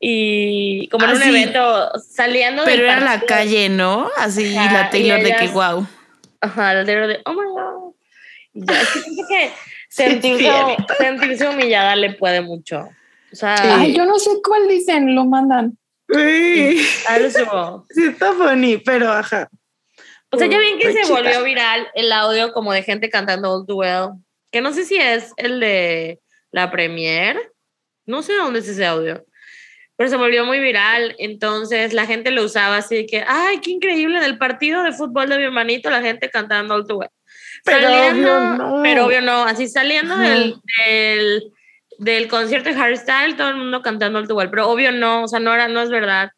Y 0.00 0.88
como 0.88 1.04
en 1.04 1.10
Ah, 1.12 1.14
un 1.14 1.20
sí. 1.22 1.28
evento 1.28 1.90
saliendo 2.00 2.64
del 2.64 2.74
Pero 2.74 2.90
era 2.90 2.98
la 3.00 3.06
partido. 3.20 3.26
calle, 3.28 3.68
¿no? 3.68 4.10
Así 4.18 4.56
Ajá, 4.56 4.72
la 4.72 4.90
Taylor 4.90 5.20
y 5.20 5.22
de 5.22 5.28
que 5.36 5.44
ellas- 5.44 5.52
wow. 5.54 5.86
Ajá, 6.40 6.72
el 6.72 6.84
Taylor 6.86 7.06
de 7.06 7.20
oh 7.24 7.32
my 7.32 7.44
god. 7.52 7.94
Y 8.52 8.66
ya, 8.66 8.80
es 8.80 8.88
que 9.28 9.50
siento 9.88 10.22
que 10.36 10.44
sentirse, 10.50 10.76
sentirse 10.98 11.48
humillada 11.48 11.94
le 11.94 12.14
puede 12.14 12.40
mucho. 12.40 12.88
O 13.32 13.36
sea, 13.36 13.56
Sí. 13.56 13.68
Ay, 13.70 13.94
yo 13.94 14.04
no 14.06 14.18
sé 14.18 14.30
cuál 14.44 14.66
dicen, 14.68 15.14
lo 15.14 15.24
mandan. 15.24 15.78
Algo 17.08 17.30
subo. 17.30 17.86
sí 17.90 18.04
está 18.06 18.32
funny, 18.32 18.76
pero 18.78 19.10
ajá. 19.12 19.48
O 20.34 20.38
sea, 20.38 20.46
ya 20.46 20.58
bien 20.58 20.78
que 20.78 20.92
se 20.92 21.10
volvió 21.10 21.42
viral 21.42 21.88
el 21.94 22.12
audio 22.12 22.52
como 22.52 22.72
de 22.72 22.82
gente 22.82 23.10
cantando 23.10 23.52
All 23.52 23.66
Too 23.66 23.76
Well, 23.76 24.08
que 24.50 24.60
no 24.60 24.72
sé 24.72 24.84
si 24.84 24.96
es 24.96 25.32
el 25.36 25.60
de 25.60 26.20
la 26.50 26.70
premier, 26.70 27.36
no 28.06 28.22
sé 28.22 28.34
dónde 28.34 28.60
es 28.60 28.68
ese 28.68 28.86
audio, 28.86 29.24
pero 29.96 30.10
se 30.10 30.16
volvió 30.16 30.44
muy 30.44 30.58
viral, 30.58 31.14
entonces 31.18 31.92
la 31.92 32.06
gente 32.06 32.30
lo 32.30 32.44
usaba 32.44 32.78
así 32.78 33.06
que, 33.06 33.24
ay, 33.26 33.58
qué 33.60 33.70
increíble, 33.70 34.18
en 34.18 34.24
el 34.24 34.38
partido 34.38 34.82
de 34.82 34.92
fútbol 34.92 35.28
de 35.28 35.38
mi 35.38 35.44
hermanito 35.44 35.90
la 35.90 36.02
gente 36.02 36.30
cantando 36.30 36.74
All 36.74 36.86
Too 36.86 36.98
Well. 36.98 37.10
Pero 37.64 37.80
Saliendo- 37.80 38.36
obvio 38.36 38.56
no. 38.58 38.82
Pero 38.82 39.06
obvio 39.06 39.20
no, 39.20 39.44
así 39.44 39.68
saliendo 39.68 40.16
del, 40.16 40.56
del, 40.78 41.52
del 41.98 42.28
concierto 42.28 42.68
de 42.70 42.76
Harry 42.80 42.96
Styles, 42.96 43.36
todo 43.36 43.48
el 43.50 43.56
mundo 43.56 43.82
cantando 43.82 44.18
All 44.18 44.28
Too 44.28 44.36
Well, 44.36 44.50
pero 44.50 44.68
obvio 44.68 44.92
no, 44.92 45.22
o 45.24 45.28
sea, 45.28 45.40
no, 45.40 45.54
era, 45.54 45.68
no 45.68 45.80
es 45.80 45.90
verdad. 45.90 46.30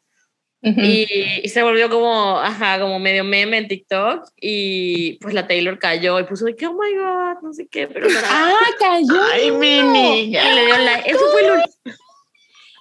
Ujú. 0.67 0.81
Y, 0.81 1.07
y 1.45 1.49
se 1.49 1.63
volvió 1.63 1.89
como, 1.89 2.41
ajá, 2.41 2.81
como 2.81 2.99
medio 2.99 3.23
meme 3.23 3.59
en 3.59 3.69
TikTok 3.69 4.25
y 4.41 5.13
pues 5.21 5.33
la 5.33 5.47
Taylor 5.47 5.79
cayó 5.79 6.19
y 6.19 6.25
puso 6.25 6.45
de 6.45 6.57
que, 6.57 6.67
oh 6.67 6.73
my 6.73 6.93
god, 6.97 7.41
no 7.43 7.53
sé 7.53 7.69
qué, 7.71 7.87
pero 7.87 8.09
Ah, 8.29 8.53
cayó. 8.79 9.23
Ay, 9.33 9.53
mi 9.53 9.79
y 9.79 9.83
niña. 9.85 10.55
le 10.55 10.67
dio 10.67 10.79
like. 10.79 11.09
Eso 11.11 11.25
fue, 11.31 11.95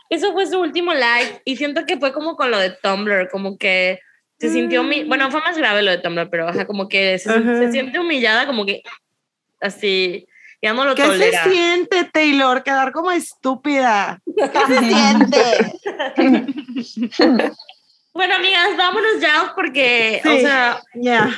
eso 0.09 0.33
fue 0.33 0.47
su 0.47 0.59
último 0.59 0.93
like 0.93 1.41
y 1.45 1.55
siento 1.57 1.85
que 1.85 1.97
fue 1.97 2.11
como 2.11 2.35
con 2.35 2.49
lo 2.49 2.57
de 2.57 2.71
Tumblr, 2.71 3.29
como 3.29 3.57
que 3.57 3.99
se 4.39 4.49
sintió, 4.49 4.81
humi- 4.83 5.07
bueno, 5.07 5.29
fue 5.31 5.41
más 5.41 5.57
grave 5.57 5.83
lo 5.83 5.91
de 5.91 5.99
Tumblr, 5.99 6.29
pero 6.29 6.47
ajá, 6.47 6.65
como 6.65 6.89
que 6.89 7.19
se, 7.19 7.29
Ajá. 7.29 7.59
se 7.59 7.71
siente 7.71 7.99
humillada, 7.99 8.47
como 8.47 8.65
que 8.65 8.81
así, 9.61 10.27
ya 10.61 10.73
no 10.73 10.85
lo 10.85 10.95
¿Qué 10.95 11.03
se 11.03 11.07
tolera. 11.09 11.43
siente, 11.43 12.03
Taylor? 12.11 12.63
Quedar 12.63 12.91
como 12.91 13.11
estúpida. 13.11 14.19
Bueno, 18.15 18.35
amigas, 18.35 18.77
vámonos 18.77 19.19
ya 19.19 19.51
porque, 19.55 20.21
o 20.23 20.39
sea, 20.39 20.81
Ya. 20.95 21.37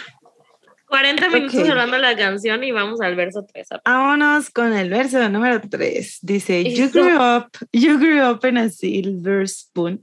40 0.87 1.29
minutos 1.29 1.67
hablando 1.67 1.95
de 1.97 2.01
la 2.03 2.15
canción 2.15 2.63
y 2.63 2.71
vamos 2.71 3.01
al 3.01 3.15
verso 3.15 3.45
3. 3.51 3.67
Vámonos 3.83 4.51
con 4.51 4.71
el 4.71 4.89
verso 4.89 5.27
número 5.27 5.59
3. 5.59 6.19
Dice, 6.21 6.63
you 6.63 6.89
grew 6.89 7.17
up, 7.19 7.49
you 7.73 7.97
grew 7.97 8.21
up 8.21 8.45
in 8.45 8.57
a 8.57 8.69
silver 8.69 9.47
spoon. 9.49 10.01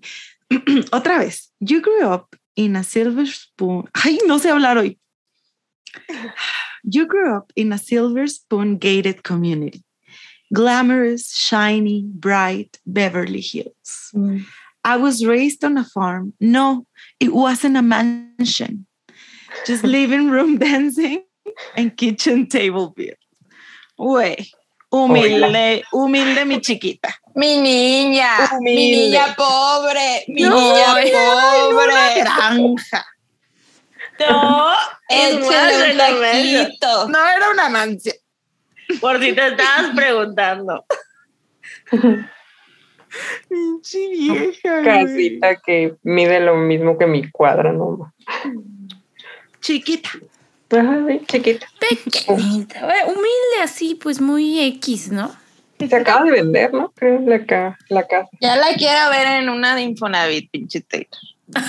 Otra 0.90 1.18
vez. 1.20 1.52
You 1.60 1.80
grew 1.80 2.12
up 2.12 2.36
in 2.56 2.74
a 2.74 2.82
silver 2.82 3.26
spoon. 3.26 3.88
Ay, 3.94 4.18
no 4.26 4.38
sé 4.40 4.50
hablar 4.50 4.76
hoy. 4.76 4.98
You 6.82 7.06
grew 7.06 7.34
up 7.36 7.52
in 7.54 7.72
a 7.72 7.78
silver 7.78 8.26
spoon 8.26 8.78
gated 8.78 9.22
community. 9.22 9.84
Glamorous, 10.52 11.34
shiny, 11.34 12.04
bright 12.04 12.78
Beverly 12.84 13.40
Hills. 13.40 14.10
Mm. 14.12 14.44
I 14.84 14.96
was 14.96 15.24
raised 15.24 15.64
on 15.64 15.78
a 15.78 15.84
farm. 15.84 16.34
No, 16.40 16.86
it 17.18 17.32
wasn't 17.32 17.76
a 17.76 17.82
mansion. 17.82 18.86
Just 19.66 19.84
living 19.98 20.30
room 20.30 20.58
dancing 20.66 21.22
and 21.76 21.96
kitchen 21.96 22.46
table 22.48 22.90
beer. 22.96 23.16
Güey, 23.98 24.50
humilde, 24.92 25.84
humilde 25.92 26.44
mi 26.46 26.60
chiquita. 26.60 27.14
Mi 27.36 27.56
niña, 27.60 28.36
mi 28.60 28.74
Humilde. 28.74 29.10
niña 29.10 29.34
pobre, 29.36 30.24
mi 30.28 30.42
No, 30.42 30.50
niña 30.56 30.94
pobre. 30.94 32.20
Granja. 32.20 33.04
No, 34.20 34.72
Échale 35.10 35.92
un 35.92 35.98
taquito. 35.98 37.08
No 37.08 37.18
era 37.28 37.50
una 37.50 37.68
mansión. 37.68 38.14
Por 39.00 39.18
si 39.20 39.32
te 39.32 39.46
estabas 39.48 39.94
preguntando. 39.96 40.84
Pinche 43.48 44.08
vieja. 44.08 44.80
güey. 44.80 44.84
Casita 44.84 45.56
que 45.64 45.94
mide 46.02 46.40
lo 46.40 46.56
mismo 46.56 46.96
que 46.98 47.06
mi 47.06 47.30
cuadra, 47.30 47.72
¿no? 47.72 48.12
Chiquita. 49.60 50.10
Ajá, 50.70 51.04
sí, 51.08 51.20
chiquita. 51.26 51.66
Pequeñita, 51.78 52.80
güey, 52.84 53.02
humilde 53.06 53.62
así, 53.62 53.94
pues 53.94 54.20
muy 54.20 54.60
X, 54.76 55.10
¿no? 55.12 55.34
Se 55.78 55.94
acaba 55.94 56.24
de 56.24 56.30
vender, 56.32 56.72
¿no? 56.72 56.92
Creo 56.96 57.20
la, 57.20 57.44
ca- 57.44 57.76
la 57.88 58.06
casa. 58.06 58.28
Ya 58.40 58.56
la 58.56 58.74
quiero 58.76 59.10
ver 59.10 59.26
en 59.42 59.48
una 59.50 59.74
de 59.76 59.82
Infonavit, 59.82 60.50
pinche 60.50 60.80
Taylor. 60.80 61.08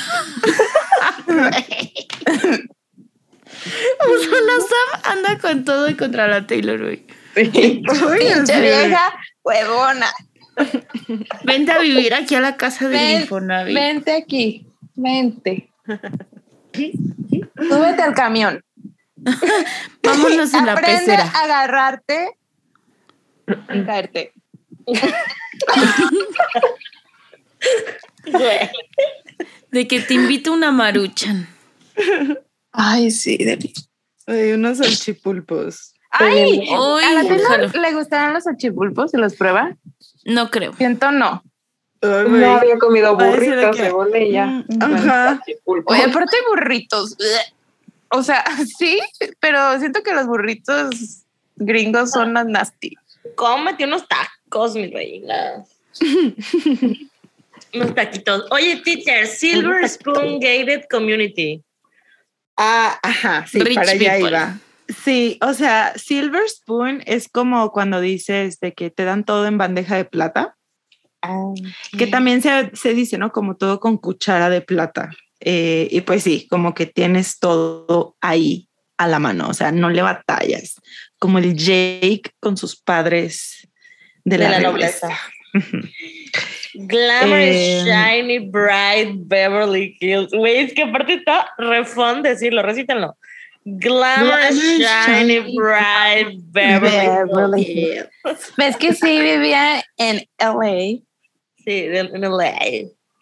O 4.08 4.18
sea, 4.20 4.42
la 4.42 4.60
Sam 4.62 5.02
anda 5.18 5.38
con 5.40 5.66
todo 5.66 5.90
y 5.90 5.96
contra 5.96 6.28
la 6.28 6.46
Taylor, 6.46 6.80
güey. 6.82 7.06
Sí. 7.36 7.82
Pinche 8.20 8.62
vieja 8.62 9.14
huevona. 9.44 10.08
Vente 11.44 11.72
a 11.72 11.80
vivir 11.80 12.14
aquí 12.14 12.36
a 12.36 12.42
la 12.42 12.58
casa 12.58 12.88
de 12.88 12.98
Ven, 12.98 13.22
Infonavit. 13.22 13.76
Vente 13.76 14.14
aquí, 14.14 14.68
vente. 14.96 15.70
Súbete 16.74 18.02
al 18.02 18.14
camión. 18.14 18.64
Vámonos 20.04 20.54
en 20.54 20.66
la 20.66 20.74
Aprende 20.74 21.00
pecera. 21.00 21.24
a 21.34 21.44
agarrarte 21.44 22.38
y 23.74 23.84
caerte. 23.84 24.34
De 29.72 29.88
que 29.88 30.00
te 30.00 30.14
invito 30.14 30.54
una 30.54 30.72
maruchan. 30.72 31.48
Ay, 32.72 33.12
sí, 33.12 33.38
Deli. 33.38 33.74
Ay, 34.28 34.52
unos 34.52 34.78
salchipulpos. 34.80 35.94
Ay, 36.12 36.60
Uy, 36.60 37.04
¿a 37.04 37.14
la 37.14 37.24
le 37.24 37.94
gustarán 37.94 38.34
los 38.34 38.48
achipulpos 38.48 39.12
si 39.12 39.18
los 39.18 39.36
prueba? 39.36 39.76
No 40.26 40.50
creo. 40.50 40.74
Siento 40.74 41.12
no. 41.12 41.44
Ay, 42.02 42.26
No 42.28 42.56
había 42.58 42.78
comido 42.78 43.16
burritos, 43.16 43.76
que- 43.76 43.84
según 43.84 44.16
ella. 44.16 44.46
Mm, 44.68 44.84
Ajá. 44.84 45.42
Oye, 45.86 46.04
aparte 46.04 46.38
burritos. 46.50 47.16
O 48.10 48.22
sea, 48.24 48.44
sí, 48.78 49.00
pero 49.40 49.80
siento 49.80 50.04
que 50.04 50.14
los 50.14 50.26
burritos 50.28 51.24
gringos 51.56 52.12
son 52.12 52.34
más 52.34 52.46
nasty. 52.46 52.96
Cómete 53.36 53.86
unos 53.86 54.06
tacos, 54.08 54.76
mi 54.76 54.88
reina. 54.92 55.64
unos 57.74 57.96
taquitos. 57.96 58.46
Oye, 58.52 58.82
teacher, 58.84 59.28
Silver 59.28 59.88
Spoon 59.90 60.40
Gated 60.40 60.86
Community. 60.90 61.62
Ah, 62.58 62.98
ajá, 63.04 63.46
sí, 63.48 63.60
Rich 63.60 63.76
para 63.76 63.92
allá 63.92 64.14
people. 64.14 64.30
iba. 64.30 64.60
Sí, 64.88 65.38
o 65.42 65.54
sea, 65.54 65.94
Silver 65.96 66.48
Spoon 66.48 67.02
es 67.06 67.28
como 67.28 67.72
cuando 67.72 68.02
dices 68.02 68.60
de 68.60 68.74
que 68.74 68.90
te 68.90 69.04
dan 69.04 69.24
todo 69.24 69.48
en 69.48 69.58
bandeja 69.58 69.96
de 69.96 70.06
plata, 70.06 70.56
que 71.98 72.06
también 72.06 72.42
se, 72.42 72.72
se 72.76 72.94
dice, 72.94 73.18
¿no? 73.18 73.32
Como 73.32 73.56
todo 73.56 73.80
con 73.80 73.98
cuchara 73.98 74.50
de 74.50 74.62
plata. 74.62 75.10
Eh, 75.40 75.88
y 75.92 76.02
pues 76.02 76.24
sí, 76.24 76.48
como 76.50 76.74
que 76.74 76.86
tienes 76.86 77.40
todo 77.40 78.16
ahí 78.22 78.70
a 78.98 79.08
la 79.08 79.20
mano, 79.20 79.50
o 79.50 79.54
sea, 79.54 79.72
no 79.72 79.90
le 79.90 80.02
batallas, 80.02 80.80
como 81.20 81.40
el 81.40 81.56
Jake 81.56 82.32
con 82.40 82.56
sus 82.56 82.80
padres 82.80 83.68
de, 84.24 84.38
De 84.38 84.44
la, 84.44 84.52
la 84.52 84.60
nobleza. 84.60 85.10
Glamour 86.74 87.40
Eh, 87.40 87.84
Shiny 87.86 88.50
Bright 88.50 89.28
Beverly 89.28 89.98
Hills. 90.00 90.32
Güey, 90.32 90.58
es 90.58 90.74
que 90.74 90.84
aparte 90.84 91.16
está 91.16 91.50
re 91.58 91.86
fun 91.86 92.22
decirlo, 92.22 92.62
recítenlo. 92.62 93.18
Glamour 93.66 94.28
Glamour, 94.28 94.52
Shiny 94.52 95.40
shiny, 95.40 95.56
Bright 95.58 96.38
Beverly, 96.52 97.26
Beverly 97.34 97.64
Hills. 97.64 98.54
¿Ves 98.58 98.78
que 98.78 98.94
sí 98.94 99.20
vivía 99.20 99.84
en 99.98 100.22
LA? 100.40 101.02
Sí, 101.64 101.86
en 101.90 102.16
en 102.16 102.22
LA. 102.22 102.60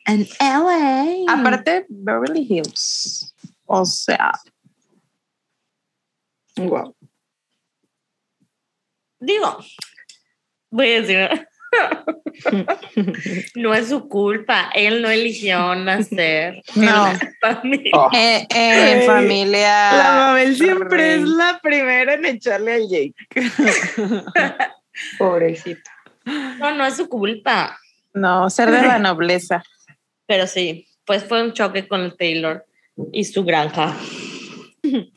En 0.06 0.28
LA. 0.42 1.26
Aparte, 1.30 1.86
Beverly 1.88 2.46
Hills. 2.50 3.34
O 3.66 3.86
sea, 3.86 4.34
Wow. 6.58 6.96
Digo, 9.20 9.58
voy 10.70 10.92
a 10.92 11.02
decir, 11.02 11.48
no 13.56 13.74
es 13.74 13.90
su 13.90 14.08
culpa. 14.08 14.70
Él 14.74 15.02
no 15.02 15.10
eligió 15.10 15.76
nacer 15.76 16.62
en 16.76 16.86
No. 16.86 17.06
la 17.08 17.20
familia. 17.42 17.92
Oh, 17.94 18.10
eh, 18.14 18.48
eh, 18.54 19.04
familia. 19.06 19.94
La 19.94 20.14
Mabel 20.28 20.56
siempre 20.56 20.98
rey. 21.16 21.22
es 21.22 21.28
la 21.28 21.60
primera 21.62 22.14
en 22.16 22.26
echarle 22.26 22.74
al 22.74 22.88
Jake. 22.90 23.16
pobrecito. 25.18 25.90
No, 26.60 26.74
no 26.76 26.86
es 26.86 26.96
su 26.96 27.10
culpa. 27.10 27.78
No, 28.14 28.50
ser 28.50 28.72
de 28.72 28.82
la 28.82 29.00
nobleza. 29.00 29.64
Pero 30.26 30.48
sí, 30.48 30.88
pues 31.06 31.24
fue 31.24 31.44
un 31.44 31.54
choque 31.54 31.88
con 31.88 32.02
el 32.02 32.16
Taylor 32.16 32.66
y 33.12 33.24
su 33.26 33.44
granja. 33.44 33.96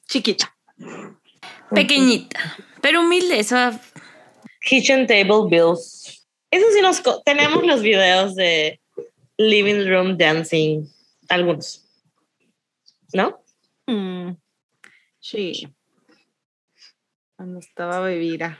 Chiquita. 0.06 0.52
Pequeñita, 1.74 2.38
pero 2.80 3.00
humilde. 3.02 3.38
Eso 3.40 3.56
Kitchen 4.62 5.06
Table 5.06 5.48
Bills. 5.48 5.95
Eso 6.56 6.66
sí 6.72 6.80
nos... 6.80 7.02
Tenemos 7.24 7.64
los 7.64 7.82
videos 7.82 8.34
de 8.34 8.80
Living 9.36 9.86
Room 9.88 10.16
Dancing. 10.16 10.86
Algunos. 11.28 11.84
¿No? 13.12 13.40
Mm, 13.86 14.32
Sí. 15.20 15.68
Cuando 17.36 17.58
estaba 17.58 18.00
bebida. 18.00 18.58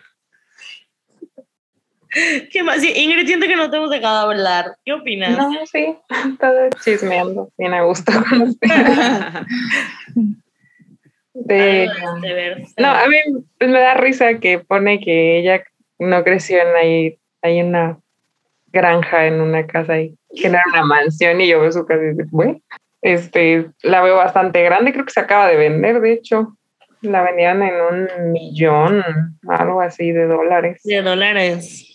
¿Qué 2.51 2.63
más? 2.63 2.81
Sí, 2.81 2.93
Ingrid, 2.95 3.27
siento 3.27 3.47
que 3.47 3.57
no 3.57 3.71
te 3.71 3.77
hemos 3.77 3.91
dejado 3.91 4.31
hablar. 4.31 4.77
¿Qué 4.85 4.93
opinas? 4.95 5.37
No, 5.37 5.51
sí, 5.67 5.95
todo 6.41 6.69
chismeando, 6.83 7.53
bien 7.59 7.75
a 7.75 7.83
gusto 7.83 8.11
con 8.29 8.43
usted. 8.49 8.69
De, 11.35 11.89
Algo 11.89 12.21
de 12.21 12.33
verse. 12.33 12.75
no, 12.79 12.89
a 12.89 13.07
mí 13.09 13.17
pues, 13.59 13.71
me 13.71 13.79
da 13.79 13.95
risa 13.95 14.39
que 14.41 14.59
pone 14.59 14.99
que 15.01 15.39
ella 15.39 15.63
no 15.99 16.25
creció 16.25 16.59
en 16.61 16.75
ahí, 16.77 17.19
hay 17.47 17.61
una 17.61 17.99
granja 18.73 19.27
en 19.27 19.41
una 19.41 19.67
casa 19.67 19.99
y 20.01 20.17
que 20.41 20.49
no 20.49 20.57
era 20.57 20.65
una 20.73 20.85
mansión 20.85 21.41
y 21.41 21.49
yo 21.49 21.61
veo 21.61 21.73
su 21.73 21.87
casa 21.87 22.03
y 22.05 22.09
digo, 22.09 22.25
bueno, 22.31 22.61
este, 23.03 23.71
la 23.83 24.03
veo 24.03 24.17
bastante 24.17 24.63
grande, 24.63 24.93
creo 24.93 25.05
que 25.05 25.13
se 25.13 25.21
acaba 25.21 25.49
de 25.49 25.57
vender, 25.57 26.01
de 26.01 26.13
hecho, 26.13 26.57
la 27.03 27.23
vendían 27.23 27.63
en 27.63 27.75
un 27.81 28.33
millón, 28.33 29.03
algo 29.49 29.81
así 29.81 30.11
de 30.13 30.27
dólares. 30.27 30.81
De 30.85 31.03
dólares. 31.03 31.93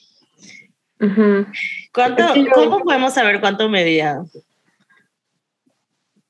¿Cuánto, 1.94 2.36
yo- 2.36 2.52
¿Cómo 2.54 2.80
podemos 2.80 3.14
saber 3.14 3.40
cuánto 3.40 3.68
medía? 3.70 4.20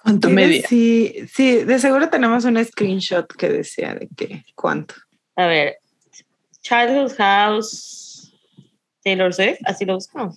¿Cuánto 0.01 0.29
Sí, 0.29 0.33
medía? 0.33 0.67
Sí, 0.67 1.15
sí, 1.31 1.63
de 1.63 1.77
seguro 1.79 2.09
tenemos 2.09 2.43
un 2.45 2.63
screenshot 2.63 3.31
que 3.35 3.49
decía 3.49 3.93
de 3.93 4.07
que 4.17 4.43
cuánto. 4.55 4.95
A 5.35 5.45
ver, 5.45 5.77
Childhood 6.61 7.13
House, 7.17 8.00
Taylor 9.03 9.33
Swift, 9.33 9.59
así 9.65 9.85
lo 9.85 9.95
busco. 9.95 10.33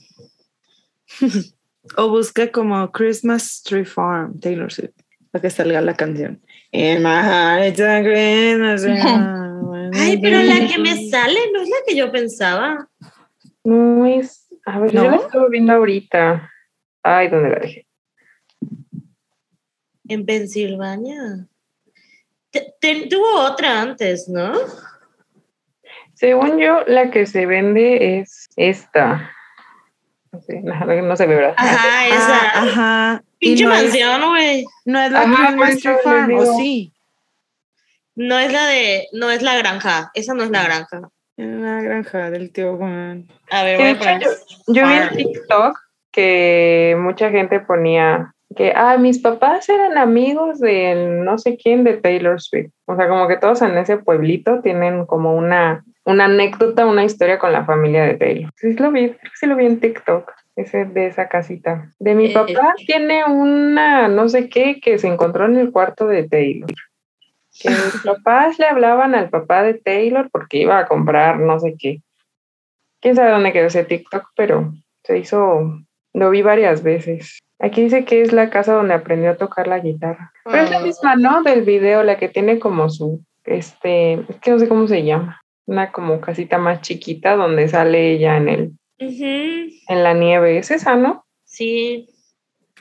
O 1.98 2.08
busca 2.08 2.50
como 2.50 2.90
Christmas 2.92 3.62
Tree 3.62 3.84
Farm, 3.84 4.40
Taylor 4.40 4.72
Swift, 4.72 4.94
para 5.30 5.42
que 5.42 5.50
salga 5.50 5.82
la 5.82 5.94
canción. 5.94 6.40
In 6.72 7.02
my 7.02 7.20
heart 7.20 7.76
Christmas. 7.76 8.84
Ay, 9.92 10.18
pero 10.18 10.42
la 10.42 10.66
que 10.66 10.78
me 10.78 11.10
sale 11.10 11.38
no 11.52 11.60
es 11.60 11.68
la 11.68 11.76
que 11.86 11.94
yo 11.94 12.10
pensaba. 12.10 12.88
No 13.64 14.06
es, 14.06 14.48
a 14.64 14.80
ver, 14.80 14.92
yo 14.92 15.04
¿No? 15.04 15.10
la 15.10 15.16
estoy 15.16 15.50
viendo 15.50 15.72
ahorita. 15.74 16.50
Ay, 17.02 17.28
¿dónde 17.28 17.50
la 17.50 17.58
dejé? 17.58 17.86
En 20.08 20.24
Pensilvania. 20.24 21.46
Tuvo 22.50 23.40
otra 23.42 23.82
antes, 23.82 24.28
¿no? 24.28 24.52
Según 26.14 26.58
yo, 26.58 26.82
la 26.86 27.10
que 27.10 27.26
se 27.26 27.46
vende 27.46 28.18
es 28.18 28.48
esta. 28.56 29.30
No, 30.32 30.40
sé, 30.40 30.60
no, 30.62 31.02
no 31.02 31.16
se 31.16 31.26
ve, 31.26 31.34
¿verdad? 31.36 31.54
Ajá, 31.56 32.06
esa. 32.08 32.38
Ah, 32.38 32.62
ajá. 32.62 33.22
Y 33.38 33.48
Pinche 33.48 33.64
no 33.64 33.74
es, 33.74 33.82
mansión, 33.82 34.28
güey. 34.30 34.64
no 34.84 35.00
es 35.00 35.12
la 35.12 35.20
Ajá, 35.20 35.50
les 35.56 35.82
Farm. 36.02 36.34
¿o 36.34 36.56
sí? 36.56 36.92
No 38.14 38.38
es 38.38 38.52
la 38.52 38.66
de, 38.66 39.08
no 39.12 39.30
es 39.30 39.42
la 39.42 39.56
granja. 39.56 40.10
Esa 40.14 40.34
no 40.34 40.44
es 40.44 40.50
la 40.50 40.62
granja. 40.62 41.10
La 41.36 41.82
granja 41.82 42.30
del 42.30 42.52
tío 42.52 42.76
Juan. 42.76 43.26
A 43.50 43.64
ver, 43.64 43.76
voy 43.76 43.84
de 43.84 43.90
a 43.90 43.92
hecho, 43.92 43.98
poner. 44.00 44.22
yo, 44.22 44.74
yo 44.74 44.86
vi 44.86 44.94
en. 44.94 45.08
TikTok 45.16 45.78
que 46.12 46.96
mucha 47.00 47.30
gente 47.30 47.58
ponía 47.58 48.34
que, 48.54 48.72
ah, 48.74 48.96
mis 48.98 49.18
papás 49.18 49.68
eran 49.68 49.98
amigos 49.98 50.60
de 50.60 50.94
no 51.24 51.38
sé 51.38 51.56
quién 51.56 51.82
de 51.84 51.94
Taylor 51.94 52.40
Swift. 52.40 52.70
O 52.86 52.96
sea, 52.96 53.08
como 53.08 53.26
que 53.26 53.36
todos 53.36 53.62
en 53.62 53.76
ese 53.76 53.96
pueblito 53.98 54.60
tienen 54.60 55.06
como 55.06 55.34
una, 55.34 55.84
una 56.04 56.26
anécdota, 56.26 56.86
una 56.86 57.04
historia 57.04 57.38
con 57.38 57.52
la 57.52 57.64
familia 57.64 58.04
de 58.04 58.14
Taylor. 58.14 58.50
Sí 58.56 58.74
lo 58.74 58.90
vi, 58.92 59.08
creo 59.08 59.18
que 59.20 59.28
sí 59.36 59.46
lo 59.46 59.56
vi 59.56 59.66
en 59.66 59.80
TikTok, 59.80 60.30
ese 60.56 60.84
de 60.84 61.06
esa 61.06 61.28
casita. 61.28 61.90
De 61.98 62.14
mi 62.14 62.26
Eh, 62.26 62.34
papá 62.34 62.74
tiene 62.86 63.24
una 63.24 64.08
no 64.08 64.28
sé 64.28 64.48
qué 64.48 64.80
que 64.80 64.98
se 64.98 65.08
encontró 65.08 65.46
en 65.46 65.56
el 65.56 65.70
cuarto 65.72 66.06
de 66.06 66.28
Taylor. 66.28 66.70
Que 67.60 67.68
mis 67.70 68.02
papás 68.04 68.58
le 68.58 68.66
hablaban 68.66 69.14
al 69.14 69.30
papá 69.30 69.62
de 69.62 69.74
Taylor 69.74 70.28
porque 70.30 70.58
iba 70.58 70.78
a 70.78 70.86
comprar 70.86 71.38
no 71.38 71.58
sé 71.58 71.74
qué. 71.78 72.00
Quién 73.00 73.16
sabe 73.16 73.30
dónde 73.30 73.52
quedó 73.52 73.66
ese 73.66 73.84
TikTok, 73.84 74.28
pero 74.36 74.72
se 75.04 75.18
hizo, 75.18 75.78
lo 76.14 76.30
vi 76.30 76.42
varias 76.42 76.82
veces. 76.82 77.38
Aquí 77.60 77.82
dice 77.82 78.04
que 78.04 78.22
es 78.22 78.32
la 78.32 78.50
casa 78.50 78.72
donde 78.74 78.94
aprendió 78.94 79.30
a 79.30 79.36
tocar 79.36 79.68
la 79.68 79.78
guitarra. 79.78 80.32
Pero 80.44 80.64
es 80.64 80.70
la 80.70 80.78
Ah. 80.78 80.82
misma, 80.82 81.16
¿no? 81.16 81.42
Del 81.42 81.62
video, 81.62 82.02
la 82.02 82.16
que 82.16 82.28
tiene 82.28 82.58
como 82.58 82.88
su, 82.90 83.20
este, 83.44 84.14
es 84.14 84.36
que 84.42 84.50
no 84.50 84.58
sé 84.58 84.68
cómo 84.68 84.86
se 84.88 85.04
llama. 85.04 85.40
Una 85.66 85.92
como 85.92 86.20
casita 86.20 86.58
más 86.58 86.82
chiquita 86.82 87.36
donde 87.36 87.68
sale 87.68 88.12
ella 88.12 88.36
en 88.36 88.48
el, 88.48 88.72
en 88.98 90.02
la 90.02 90.14
nieve. 90.14 90.58
Es 90.58 90.70
esa, 90.70 90.96
¿no? 90.96 91.24
Sí. 91.44 92.08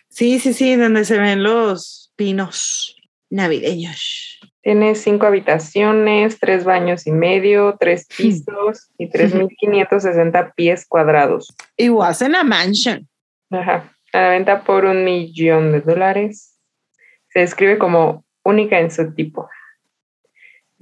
Sí, 0.10 0.40
sí, 0.40 0.54
sí, 0.54 0.76
donde 0.76 1.06
se 1.06 1.18
ven 1.18 1.44
los 1.44 2.12
pinos 2.16 2.96
navideños. 3.30 4.40
Tiene 4.62 4.96
cinco 4.96 5.26
habitaciones, 5.26 6.40
tres 6.40 6.64
baños 6.64 7.06
y 7.06 7.12
medio, 7.12 7.76
tres 7.80 8.08
pisos 8.16 8.90
y 8.98 9.10
3.560 9.12 10.54
pies 10.56 10.86
cuadrados. 10.88 11.54
It 11.78 11.90
wasn't 11.90 12.36
a 12.36 12.44
mansion. 12.44 13.08
Ajá. 13.50 13.92
A 14.14 14.22
la 14.22 14.30
venta 14.30 14.64
por 14.64 14.86
un 14.86 15.04
millón 15.04 15.72
de 15.72 15.82
dólares. 15.82 16.58
Se 17.30 17.40
describe 17.40 17.78
como 17.78 18.24
única 18.44 18.80
en 18.80 18.92
su 18.92 19.14
tipo, 19.14 19.50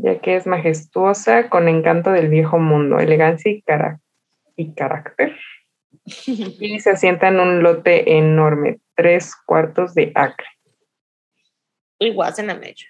ya 0.02 0.19
que 0.19 0.36
es 0.36 0.48
majestuosa 0.48 1.49
con 1.49 1.68
encanto 1.68 2.11
del 2.11 2.30
viejo 2.30 2.57
mundo, 2.57 2.99
elegancia 2.99 3.52
y, 3.52 3.61
cara- 3.61 3.99
y 4.56 4.73
carácter. 4.73 5.36
Y 6.15 6.80
se 6.80 6.90
asienta 6.91 7.28
en 7.28 7.40
un 7.40 7.61
lote 7.61 8.18
enorme, 8.18 8.80
tres 8.95 9.36
cuartos 9.45 9.94
de 9.94 10.11
acre. 10.15 10.48
It 11.99 12.15
wasn't 12.15 12.49
a 12.49 12.56
major. 12.56 12.90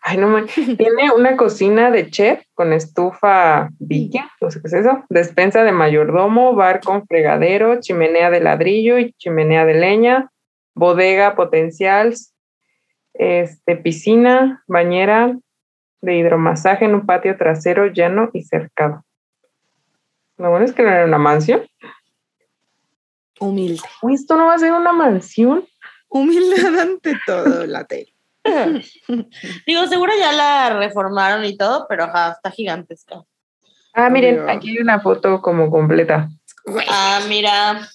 Ay, 0.00 0.16
no 0.16 0.28
man. 0.28 0.46
Tiene 0.78 1.10
una 1.14 1.36
cocina 1.36 1.90
de 1.90 2.08
chef 2.10 2.42
con 2.54 2.72
estufa 2.72 3.68
villa, 3.78 4.30
no 4.40 4.50
sé 4.50 4.60
qué 4.62 4.68
es 4.68 4.72
eso, 4.72 5.04
despensa 5.10 5.64
de 5.64 5.72
mayordomo, 5.72 6.54
bar 6.54 6.80
con 6.80 7.06
fregadero, 7.06 7.80
chimenea 7.80 8.30
de 8.30 8.40
ladrillo 8.40 8.98
y 8.98 9.12
chimenea 9.14 9.66
de 9.66 9.74
leña, 9.74 10.30
bodega 10.74 11.34
potencial, 11.34 12.14
este, 13.14 13.76
piscina, 13.76 14.62
bañera 14.66 15.36
de 16.00 16.16
hidromasaje 16.16 16.84
en 16.84 16.94
un 16.94 17.06
patio 17.06 17.36
trasero 17.36 17.86
llano 17.86 18.30
y 18.32 18.42
cercado. 18.42 19.04
Lo 20.38 20.50
bueno 20.50 20.66
es 20.66 20.72
que 20.72 20.82
no 20.82 20.90
era 20.90 21.04
una 21.04 21.18
mansión. 21.18 21.66
Humilde. 23.40 23.82
Uy, 24.02 24.14
esto 24.14 24.36
no 24.36 24.46
va 24.46 24.54
a 24.54 24.58
ser 24.58 24.72
una 24.72 24.92
mansión. 24.92 25.66
Humildad 26.08 26.78
ante 26.78 27.18
todo, 27.26 27.66
la 27.66 27.84
tele. 27.84 28.12
Digo, 29.66 29.86
seguro 29.86 30.12
ya 30.18 30.32
la 30.32 30.78
reformaron 30.78 31.44
y 31.44 31.56
todo, 31.56 31.86
pero 31.88 32.04
ajá, 32.04 32.32
está 32.32 32.50
gigantesca. 32.50 33.22
Ah, 33.92 34.10
miren, 34.10 34.48
aquí 34.48 34.70
hay 34.70 34.78
una 34.78 35.00
foto 35.00 35.40
como 35.40 35.70
completa. 35.70 36.28
Ah, 36.88 37.20
mira. 37.28 37.88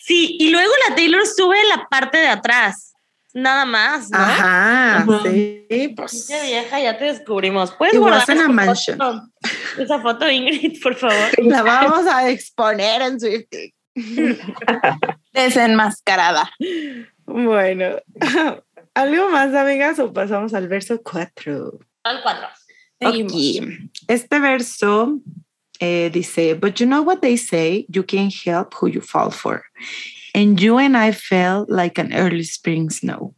Sí, 0.00 0.36
y 0.40 0.50
luego 0.50 0.72
la 0.88 0.94
Taylor 0.94 1.26
sube 1.26 1.58
la 1.68 1.86
parte 1.88 2.18
de 2.18 2.28
atrás. 2.28 2.89
Nada 3.32 3.64
más, 3.64 4.10
¿no? 4.10 4.18
Ajá, 4.18 4.98
Ajá. 4.98 5.22
sí, 5.22 5.94
pues. 5.96 6.10
Pinche 6.10 6.42
vieja, 6.42 6.80
ya 6.80 6.98
te 6.98 7.04
descubrimos. 7.04 7.72
¿Puedes 7.72 7.98
guardar 7.98 8.28
esa 8.28 8.48
mansion. 8.48 8.98
foto? 8.98 9.22
Esa 9.78 10.00
foto, 10.00 10.30
Ingrid, 10.30 10.82
por 10.82 10.96
favor. 10.96 11.30
La 11.44 11.62
vamos 11.62 12.06
a 12.06 12.28
exponer 12.28 13.02
en 13.02 13.20
Swifty. 13.20 13.74
Desenmascarada. 15.32 16.50
Bueno, 17.24 17.96
¿algo 18.94 19.30
más, 19.30 19.54
amigas, 19.54 19.98
o 20.00 20.12
pasamos 20.12 20.54
al 20.54 20.68
verso 20.68 21.00
4? 21.02 21.78
Al 22.04 22.22
4. 22.22 22.48
Este 24.08 24.40
verso 24.40 25.20
eh, 25.80 26.10
dice, 26.12 26.54
But 26.54 26.74
you 26.80 26.86
know 26.86 27.02
what 27.02 27.20
they 27.20 27.36
say, 27.36 27.86
you 27.88 28.02
can't 28.02 28.32
help 28.44 28.74
who 28.74 28.88
you 28.88 29.00
fall 29.00 29.30
for. 29.30 29.62
And 30.34 30.60
you 30.60 30.78
and 30.78 30.96
I 30.96 31.12
felt 31.12 31.68
like 31.70 31.98
an 31.98 32.12
early 32.12 32.44
spring 32.44 32.90
snow. 32.90 33.34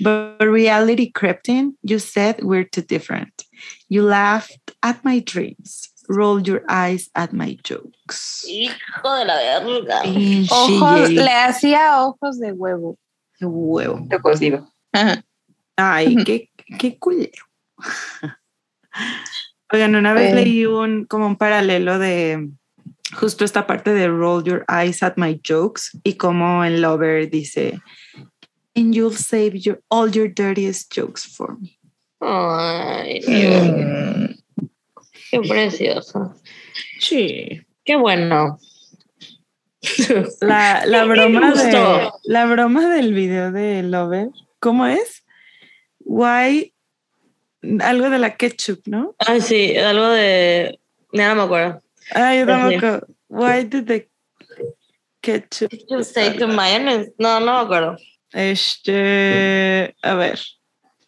But 0.00 0.40
reality 0.40 1.10
crept 1.12 1.48
in. 1.48 1.76
You 1.82 1.98
said 1.98 2.42
we're 2.42 2.64
too 2.64 2.82
different. 2.82 3.44
You 3.88 4.02
laughed 4.02 4.72
at 4.82 5.04
my 5.04 5.20
dreams, 5.20 5.88
rolled 6.08 6.48
your 6.48 6.62
eyes 6.68 7.08
at 7.14 7.32
my 7.32 7.56
jokes. 7.62 8.44
Hijo 8.48 8.74
de 9.02 9.24
la 9.24 9.36
verga. 9.60 10.02
Ojos, 10.50 11.10
le 11.10 11.28
hacía 11.30 12.02
ojos 12.06 12.38
de 12.40 12.52
huevo. 12.52 12.96
qué 13.38 13.46
huevo. 13.46 14.08
Cocido. 14.22 14.66
Ay, 15.76 16.16
qué, 16.24 16.50
qué 16.78 16.98
culero. 16.98 17.44
Oigan, 19.72 19.94
una 19.96 20.12
vez 20.14 20.32
Eh. 20.32 20.34
leí 20.36 20.66
un 20.66 21.04
como 21.06 21.26
un 21.26 21.36
paralelo 21.36 21.98
de 21.98 22.48
justo 23.14 23.44
esta 23.44 23.66
parte 23.66 23.92
de 23.92 24.08
roll 24.08 24.42
your 24.44 24.64
eyes 24.68 25.02
at 25.02 25.14
my 25.16 25.40
jokes 25.42 25.90
y 26.04 26.14
como 26.14 26.64
en 26.64 26.80
Lover 26.80 27.28
dice 27.28 27.80
and 28.76 28.94
you'll 28.94 29.14
save 29.14 29.54
your 29.54 29.80
all 29.90 30.10
your 30.10 30.28
dirtiest 30.28 30.92
jokes 30.92 31.24
for 31.24 31.56
me. 31.60 31.78
Ay, 32.20 33.20
Dios, 33.20 34.36
qué 35.30 35.40
precioso. 35.40 36.34
Sí. 36.98 37.60
Qué 37.84 37.96
bueno. 37.96 38.58
La, 40.40 40.86
la 40.86 41.04
broma 41.04 41.52
de 41.52 42.10
la 42.24 42.46
broma 42.46 42.88
del 42.88 43.12
video 43.12 43.52
de 43.52 43.82
Lover, 43.82 44.30
¿cómo 44.58 44.86
es? 44.86 45.24
Why 45.98 46.72
algo 47.82 48.10
de 48.10 48.18
la 48.18 48.36
ketchup, 48.36 48.86
¿no? 48.86 49.14
Ay, 49.18 49.40
sí, 49.40 49.76
algo 49.76 50.08
de. 50.08 50.78
Ya 51.12 51.28
no 51.28 51.36
me 51.36 51.42
acuerdo. 51.42 51.83
Ay, 52.12 52.40
yo 52.40 52.46
tampoco. 52.46 53.06
Why 53.28 53.64
did 53.64 53.86
the 53.86 54.08
ketchup 55.22 55.72
You 55.88 56.02
say 56.02 56.36
to 56.38 56.46
mayonnaise. 56.46 57.10
No, 57.18 57.40
no 57.40 57.46
me 57.46 57.64
acuerdo. 57.64 57.96
Este, 58.32 59.94
a 60.02 60.14
ver, 60.14 60.40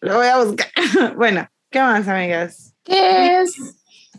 lo 0.01 0.15
voy 0.15 0.27
a 0.27 0.43
buscar. 0.43 0.67
Bueno, 1.15 1.47
¿qué 1.69 1.79
más, 1.79 2.07
amigas? 2.07 2.73
¿Qué 2.83 3.41
es 3.41 3.53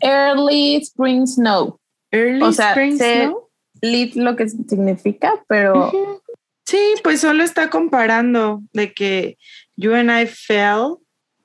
Early 0.01 0.77
Spring 0.77 1.25
Snow? 1.25 1.79
Early 2.11 2.43
O 2.43 2.51
sea, 2.51 2.69
spring 2.69 2.97
snow. 2.97 3.49
Lit 3.81 4.15
lo 4.15 4.35
que 4.35 4.47
significa, 4.47 5.43
pero 5.47 5.87
Ujú. 5.87 6.21
Sí, 6.69 6.93
pues 7.01 7.21
solo 7.21 7.43
está 7.43 7.71
comparando 7.71 8.61
de 8.73 8.93
que 8.93 9.39
you 9.75 9.95
and 9.95 10.11
I 10.11 10.27
fell, 10.27 10.97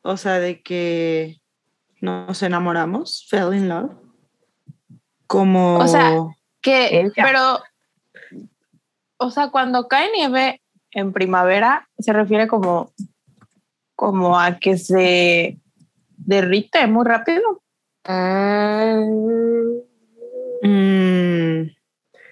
o 0.03 0.19
sea, 0.19 0.39
de 0.39 0.61
que 0.61 1.41
nos 2.03 2.43
enamoramos, 2.43 3.27
fell 3.31 3.55
in 3.55 3.71
love. 3.71 3.91
Como, 5.35 5.79
O 5.79 5.89
sea, 5.89 6.13
que, 6.63 7.01
Ella. 7.01 7.13
pero, 7.17 7.61
o 9.17 9.31
sea, 9.33 9.51
cuando 9.51 9.89
cae 9.89 10.09
nieve 10.13 10.63
en 10.93 11.13
primavera, 11.13 11.89
se 11.99 12.13
refiere 12.13 12.47
como, 12.47 12.93
como 13.97 14.39
a 14.39 14.61
que 14.61 14.79
se 14.79 15.59
derrite 16.17 16.87
muy 16.87 17.05
rápido. 17.05 17.65
Mm, 20.63 21.63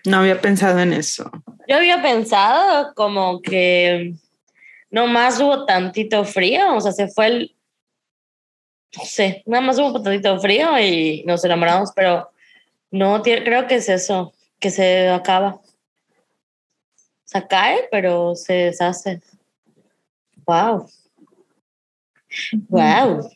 no 0.06 0.16
había 0.16 0.40
pensado 0.40 0.78
en 0.78 0.92
eso. 0.92 1.28
Yo 1.66 1.78
había 1.78 2.00
pensado 2.02 2.94
como 2.94 3.42
que 3.42 4.14
nomás 4.90 5.40
hubo 5.40 5.64
tantito 5.64 6.24
frío, 6.24 6.76
o 6.76 6.80
sea, 6.80 6.92
se 6.92 7.08
fue 7.08 7.26
el. 7.26 7.56
No 8.96 9.04
sé, 9.04 9.42
nada 9.46 9.66
más 9.66 9.76
hubo 9.80 10.00
tantito 10.00 10.38
frío 10.38 10.78
y 10.78 11.24
nos 11.26 11.44
enamoramos, 11.44 11.90
pero 11.96 12.31
no, 12.93 13.23
creo 13.23 13.66
que 13.66 13.77
es 13.77 13.89
eso, 13.89 14.32
que 14.60 14.70
se 14.70 15.09
acaba. 15.09 15.55
O 15.55 15.62
sea, 17.24 17.48
cae, 17.48 17.89
pero 17.90 18.36
se 18.36 18.52
deshace. 18.52 19.20
Wow. 20.47 20.89
Wow. 22.69 23.31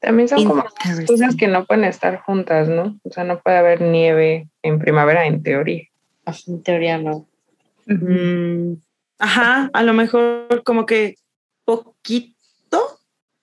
También 0.00 0.28
son 0.28 0.44
como 0.44 0.64
cosas 1.06 1.34
que 1.36 1.48
no 1.48 1.64
pueden 1.64 1.84
estar 1.84 2.20
juntas, 2.20 2.68
¿no? 2.68 2.98
O 3.02 3.10
sea, 3.10 3.24
no 3.24 3.40
puede 3.40 3.56
haber 3.56 3.80
nieve 3.80 4.48
en 4.62 4.78
primavera 4.78 5.26
en 5.26 5.42
teoría. 5.42 5.84
En 6.46 6.62
teoría 6.62 6.98
no. 6.98 7.26
Mm, 7.86 8.74
ajá, 9.18 9.70
a 9.72 9.82
lo 9.82 9.94
mejor 9.94 10.62
como 10.64 10.86
que 10.86 11.16
poquito, 11.64 12.35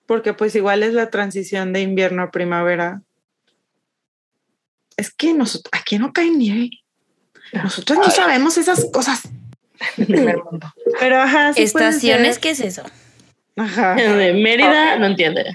porque 0.06 0.34
pues 0.34 0.54
igual 0.54 0.82
es 0.82 0.94
la 0.94 1.10
transición 1.10 1.72
de 1.72 1.82
invierno 1.82 2.22
a 2.22 2.30
primavera. 2.30 3.02
Es 4.96 5.12
que 5.12 5.34
nosotros, 5.34 5.70
aquí 5.72 5.98
no 5.98 6.12
cae 6.12 6.30
nieve. 6.30 6.70
Nosotros 7.52 7.98
no 7.98 8.10
sabemos 8.10 8.56
esas 8.58 8.86
cosas. 8.92 9.22
El 9.96 10.06
primer 10.06 10.42
mundo. 10.42 10.72
Pero 11.00 11.20
ajá, 11.20 11.52
sí 11.52 11.62
Estaciones. 11.62 12.38
¿qué 12.38 12.50
es 12.50 12.60
eso? 12.60 12.82
Ajá. 13.56 13.94
De 14.16 14.32
Mérida 14.34 14.98
no 14.98 15.06
entiende. 15.06 15.52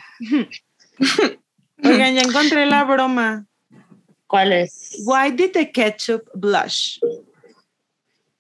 Oigan, 1.84 2.16
ya 2.16 2.22
encontré 2.22 2.66
la 2.66 2.84
broma. 2.84 3.46
¿Cuál 4.28 4.54
es? 4.54 5.02
Why 5.06 5.32
did 5.32 5.54
the 5.54 5.72
ketchup 5.72 6.30
blush? 6.36 7.00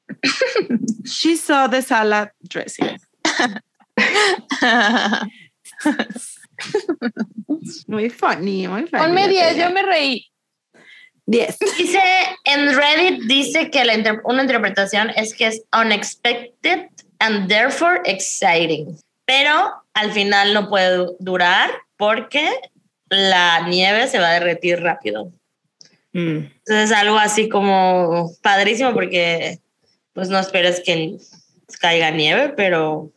She 1.06 1.36
saw 1.38 1.68
the 1.68 1.82
salad 1.82 2.30
dressing. 2.48 3.00
Muy 7.88 8.10
funny, 8.10 8.68
muy 8.68 8.86
funny. 8.88 9.04
Ponme 9.04 9.28
10, 9.28 9.58
yo 9.58 9.70
me 9.72 9.82
reí. 9.82 10.26
10. 11.26 11.58
Dice, 11.78 12.00
en 12.46 12.76
Reddit 12.76 13.24
dice 13.28 13.70
que 13.70 13.86
la 13.86 13.94
inter- 13.94 14.22
una 14.26 14.42
interpretación 14.42 15.12
es 15.16 15.34
que 15.36 15.48
es 15.48 15.64
unexpected 15.80 16.88
and 17.20 17.48
therefore 17.48 18.02
exciting. 18.06 18.98
Pero 19.26 19.72
al 19.94 20.12
final 20.12 20.54
no 20.54 20.70
puede 20.70 20.98
du- 20.98 21.16
durar 21.20 21.70
porque 21.98 22.50
la 23.10 23.68
nieve 23.68 24.08
se 24.08 24.20
va 24.20 24.30
a 24.30 24.34
derretir 24.34 24.82
rápido. 24.82 25.32
Mm. 26.14 26.38
Entonces 26.38 26.90
es 26.90 26.92
algo 26.92 27.18
así 27.18 27.48
como 27.48 28.32
padrísimo 28.42 28.94
porque 28.94 29.60
pues 30.14 30.30
no 30.30 30.40
esperes 30.40 30.82
que 30.84 31.18
caiga 31.80 32.10
nieve, 32.10 32.50
pero 32.58 33.12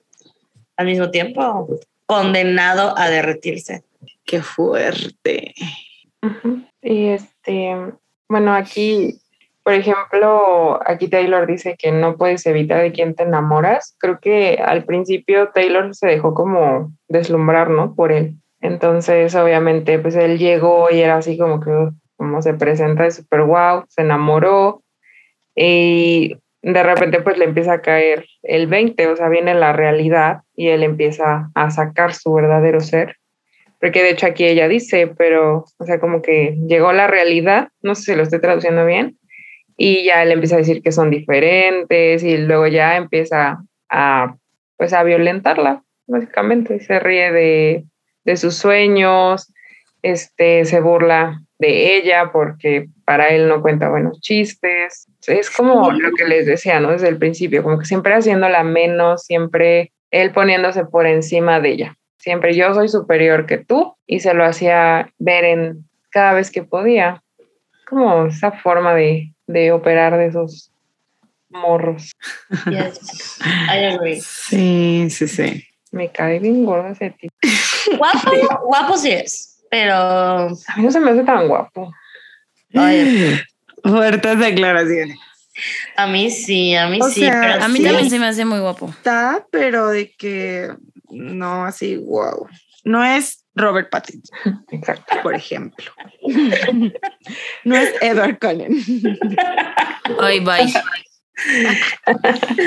al 0.76 0.86
mismo 0.86 1.10
tiempo 1.10 1.80
condenado 2.12 2.94
a 2.96 3.08
derretirse. 3.08 3.84
Qué 4.24 4.42
fuerte. 4.42 5.54
Y 6.82 7.08
este, 7.08 7.74
bueno, 8.28 8.54
aquí, 8.54 9.18
por 9.62 9.72
ejemplo, 9.72 10.78
aquí 10.84 11.08
Taylor 11.08 11.46
dice 11.46 11.76
que 11.78 11.90
no 11.90 12.16
puedes 12.16 12.44
evitar 12.46 12.82
de 12.82 12.92
quién 12.92 13.14
te 13.14 13.22
enamoras. 13.22 13.96
Creo 13.98 14.20
que 14.20 14.58
al 14.62 14.84
principio 14.84 15.50
Taylor 15.54 15.94
se 15.94 16.06
dejó 16.06 16.34
como 16.34 16.92
deslumbrar, 17.08 17.70
¿no? 17.70 17.94
Por 17.94 18.12
él. 18.12 18.36
Entonces, 18.60 19.34
obviamente, 19.34 19.98
pues 19.98 20.14
él 20.14 20.38
llegó 20.38 20.90
y 20.90 21.00
era 21.00 21.16
así 21.16 21.38
como 21.38 21.60
que, 21.60 21.88
como 22.16 22.42
se 22.42 22.54
presenta 22.54 23.04
de 23.04 23.10
súper 23.10 23.42
wow, 23.42 23.84
se 23.88 24.02
enamoró. 24.02 24.82
Y 25.56 26.36
de 26.62 26.82
repente 26.82 27.20
pues 27.20 27.38
le 27.38 27.44
empieza 27.44 27.74
a 27.74 27.82
caer 27.82 28.26
el 28.42 28.68
20, 28.68 29.06
o 29.08 29.16
sea, 29.16 29.28
viene 29.28 29.54
la 29.54 29.72
realidad 29.72 30.42
y 30.54 30.68
él 30.68 30.82
empieza 30.84 31.50
a 31.54 31.70
sacar 31.70 32.14
su 32.14 32.32
verdadero 32.32 32.80
ser. 32.80 33.16
Porque 33.80 34.02
de 34.02 34.10
hecho 34.10 34.26
aquí 34.26 34.44
ella 34.44 34.68
dice, 34.68 35.08
pero, 35.18 35.64
o 35.76 35.84
sea, 35.84 35.98
como 35.98 36.22
que 36.22 36.56
llegó 36.68 36.92
la 36.92 37.08
realidad, 37.08 37.68
no 37.82 37.96
sé 37.96 38.04
si 38.04 38.14
lo 38.14 38.22
estoy 38.22 38.40
traduciendo 38.40 38.86
bien, 38.86 39.18
y 39.76 40.04
ya 40.04 40.22
él 40.22 40.30
empieza 40.30 40.54
a 40.54 40.58
decir 40.58 40.82
que 40.82 40.92
son 40.92 41.10
diferentes 41.10 42.22
y 42.22 42.36
luego 42.38 42.68
ya 42.68 42.96
empieza 42.96 43.58
a, 43.88 44.36
pues, 44.76 44.92
a 44.92 45.02
violentarla, 45.02 45.82
básicamente, 46.06 46.78
se 46.78 47.00
ríe 47.00 47.32
de, 47.32 47.84
de 48.24 48.36
sus 48.36 48.54
sueños, 48.54 49.52
este, 50.02 50.64
se 50.64 50.80
burla 50.80 51.42
de 51.62 51.96
ella 51.96 52.30
porque 52.32 52.88
para 53.04 53.28
él 53.28 53.48
no 53.48 53.62
cuenta 53.62 53.88
buenos 53.88 54.20
chistes. 54.20 55.06
Es 55.28 55.48
como 55.48 55.92
lo 55.92 56.10
que 56.10 56.24
les 56.24 56.44
decía, 56.44 56.80
¿no? 56.80 56.90
Desde 56.90 57.08
el 57.08 57.18
principio, 57.18 57.62
como 57.62 57.78
que 57.78 57.84
siempre 57.84 58.14
haciéndola 58.14 58.64
menos, 58.64 59.22
siempre 59.22 59.92
él 60.10 60.32
poniéndose 60.32 60.84
por 60.84 61.06
encima 61.06 61.60
de 61.60 61.70
ella. 61.70 61.96
Siempre 62.18 62.54
yo 62.54 62.74
soy 62.74 62.88
superior 62.88 63.46
que 63.46 63.58
tú 63.58 63.94
y 64.06 64.18
se 64.18 64.34
lo 64.34 64.44
hacía 64.44 65.12
ver 65.18 65.44
en 65.44 65.88
cada 66.10 66.32
vez 66.32 66.50
que 66.50 66.64
podía. 66.64 67.22
Como 67.88 68.26
esa 68.26 68.50
forma 68.50 68.94
de, 68.94 69.32
de 69.46 69.70
operar 69.70 70.18
de 70.18 70.26
esos 70.26 70.72
morros. 71.48 72.10
Yes, 72.68 73.38
I 73.40 73.84
agree. 73.84 74.20
Sí, 74.20 75.06
sí, 75.10 75.28
sí. 75.28 75.64
Me 75.92 76.10
cae 76.10 76.40
bien 76.40 76.64
gordo 76.64 76.88
ese 76.88 77.10
tipo. 77.10 77.34
Guapo, 77.98 78.64
guapo 78.64 78.96
sí 78.96 79.10
es, 79.12 79.51
pero 79.72 79.94
A 79.96 80.76
mí 80.76 80.82
no 80.84 80.90
se 80.90 81.00
me 81.00 81.10
hace 81.12 81.24
tan 81.24 81.48
guapo. 81.48 81.90
Ay. 82.74 83.40
Fuertes 83.82 84.38
declaraciones. 84.38 85.16
a 85.96 86.06
mí 86.06 86.30
sí, 86.30 86.74
a 86.76 86.86
mí 86.88 86.98
O 87.00 87.08
sí. 87.08 87.20
sea, 87.20 87.40
pero 87.40 87.64
A 87.64 87.68
mí 87.68 87.78
Sí. 87.78 87.84
también 87.84 88.10
se 88.10 88.18
me 88.18 88.26
hace 88.26 88.44
muy 88.44 88.60
guapo. 88.60 88.90
Está, 88.90 89.46
pero 89.50 89.88
de 89.88 90.12
que 90.12 90.70
no 91.10 91.64
así, 91.64 91.96
wow. 91.96 92.46
No 92.84 93.02
es 93.02 93.44
Robert 93.54 93.88
Pattinson, 93.90 94.64
Exacto. 94.72 95.16
por 95.22 95.34
ejemplo. 95.34 95.90
No 97.64 97.76
es 97.76 97.94
Edward 98.02 98.38
Cullen. 98.40 98.76
Ay, 100.20 100.40
bye. 100.40 100.72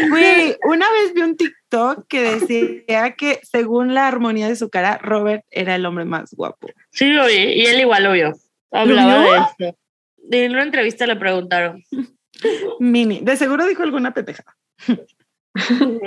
Güey, 0.10 0.56
una 0.68 0.86
vez 0.92 1.14
vi 1.14 1.22
un 1.22 1.38
TikTok 1.38 1.65
que 2.10 2.22
decía 2.22 3.12
que 3.16 3.40
según 3.44 3.94
la 3.94 4.08
armonía 4.08 4.48
de 4.48 4.56
su 4.56 4.70
cara, 4.70 4.98
Robert 5.02 5.44
era 5.52 5.76
el 5.76 5.86
hombre 5.86 6.06
más 6.06 6.34
guapo. 6.34 6.70
Sí 6.92 7.08
lo 7.10 7.26
vi, 7.28 7.34
y 7.34 7.66
él 7.66 7.80
igual 7.82 8.04
lo 8.04 8.12
vio. 8.14 8.34
Hablaba 8.72 9.22
vio? 9.22 9.32
de 9.32 9.40
esto. 9.70 9.78
En 10.32 10.52
una 10.54 10.64
entrevista 10.64 11.06
le 11.08 11.16
preguntaron. 11.16 11.84
Mini, 12.80 13.20
de 13.22 13.38
seguro 13.38 13.66
dijo 13.66 13.84
alguna 13.84 14.14
pendejada. 14.14 14.56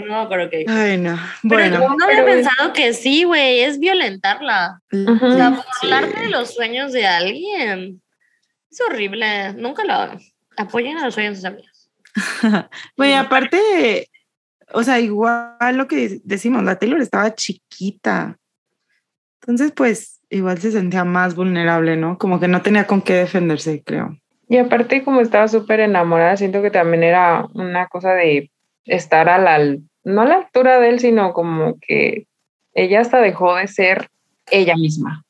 No, 0.07 0.29
creo 0.29 0.51
que. 0.51 0.65
Ay, 0.69 0.99
no. 0.99 1.19
Pero 1.43 1.55
Bueno, 1.55 1.79
no 1.97 2.05
había 2.05 2.25
pero- 2.25 2.27
pensado 2.27 2.73
que 2.75 2.93
sí, 2.93 3.25
güey, 3.25 3.61
es 3.61 3.79
violentarla. 3.79 4.81
Ujú. 4.93 5.25
O 5.27 5.31
sea, 5.33 5.55
Sí. 5.81 5.87
burlarte 5.87 6.21
de 6.21 6.29
los 6.29 6.55
sueños 6.55 6.93
de 6.93 7.07
alguien. 7.07 8.03
Es 8.71 8.81
horrible. 8.83 9.55
Nunca 9.55 9.85
lo 9.85 9.95
hagan. 9.95 10.19
Apoyen 10.57 10.99
a 10.99 11.05
los 11.07 11.15
sueños 11.15 11.33
de 11.33 11.37
sus 11.37 11.45
amigos. 11.47 11.91
Güey, 12.97 13.15
aparte, 13.15 14.11
o 14.73 14.83
sea, 14.83 15.01
igual 15.01 15.57
lo 15.75 15.87
que 15.87 16.21
decimos, 16.25 16.63
la 16.65 16.79
Taylor 16.79 17.01
estaba 17.01 17.35
chiquita. 17.35 18.37
Entonces, 19.41 19.73
pues, 19.73 20.21
igual 20.31 20.59
se 20.59 20.73
sentía 20.73 21.05
más 21.05 21.35
vulnerable, 21.35 21.97
¿no? 21.97 22.19
Como 22.19 22.39
que 22.41 22.49
no 22.49 22.63
tenía 22.63 22.87
con 22.87 23.03
qué 23.03 23.15
defenderse, 23.15 23.83
creo. 23.83 24.19
Y 24.49 24.57
aparte, 24.59 25.05
como 25.05 25.21
estaba 25.21 25.49
súper 25.49 25.81
enamorada, 25.81 26.37
siento 26.37 26.63
que 26.63 26.71
también 26.71 27.03
era 27.03 27.47
una 27.55 27.87
cosa 27.87 28.15
de 28.15 28.51
estar 28.85 29.29
a 29.29 29.39
la, 29.39 29.77
no 30.05 30.23
a 30.23 30.27
la 30.27 30.37
altura 30.37 30.81
de 30.81 30.89
él, 30.89 31.01
sino 31.01 31.33
como 31.33 31.77
que 31.81 32.27
ella 32.75 33.01
hasta 33.01 33.21
dejó 33.21 33.57
de 33.57 33.69
ser 33.69 34.09
ella 34.51 34.75
misma 34.77 35.25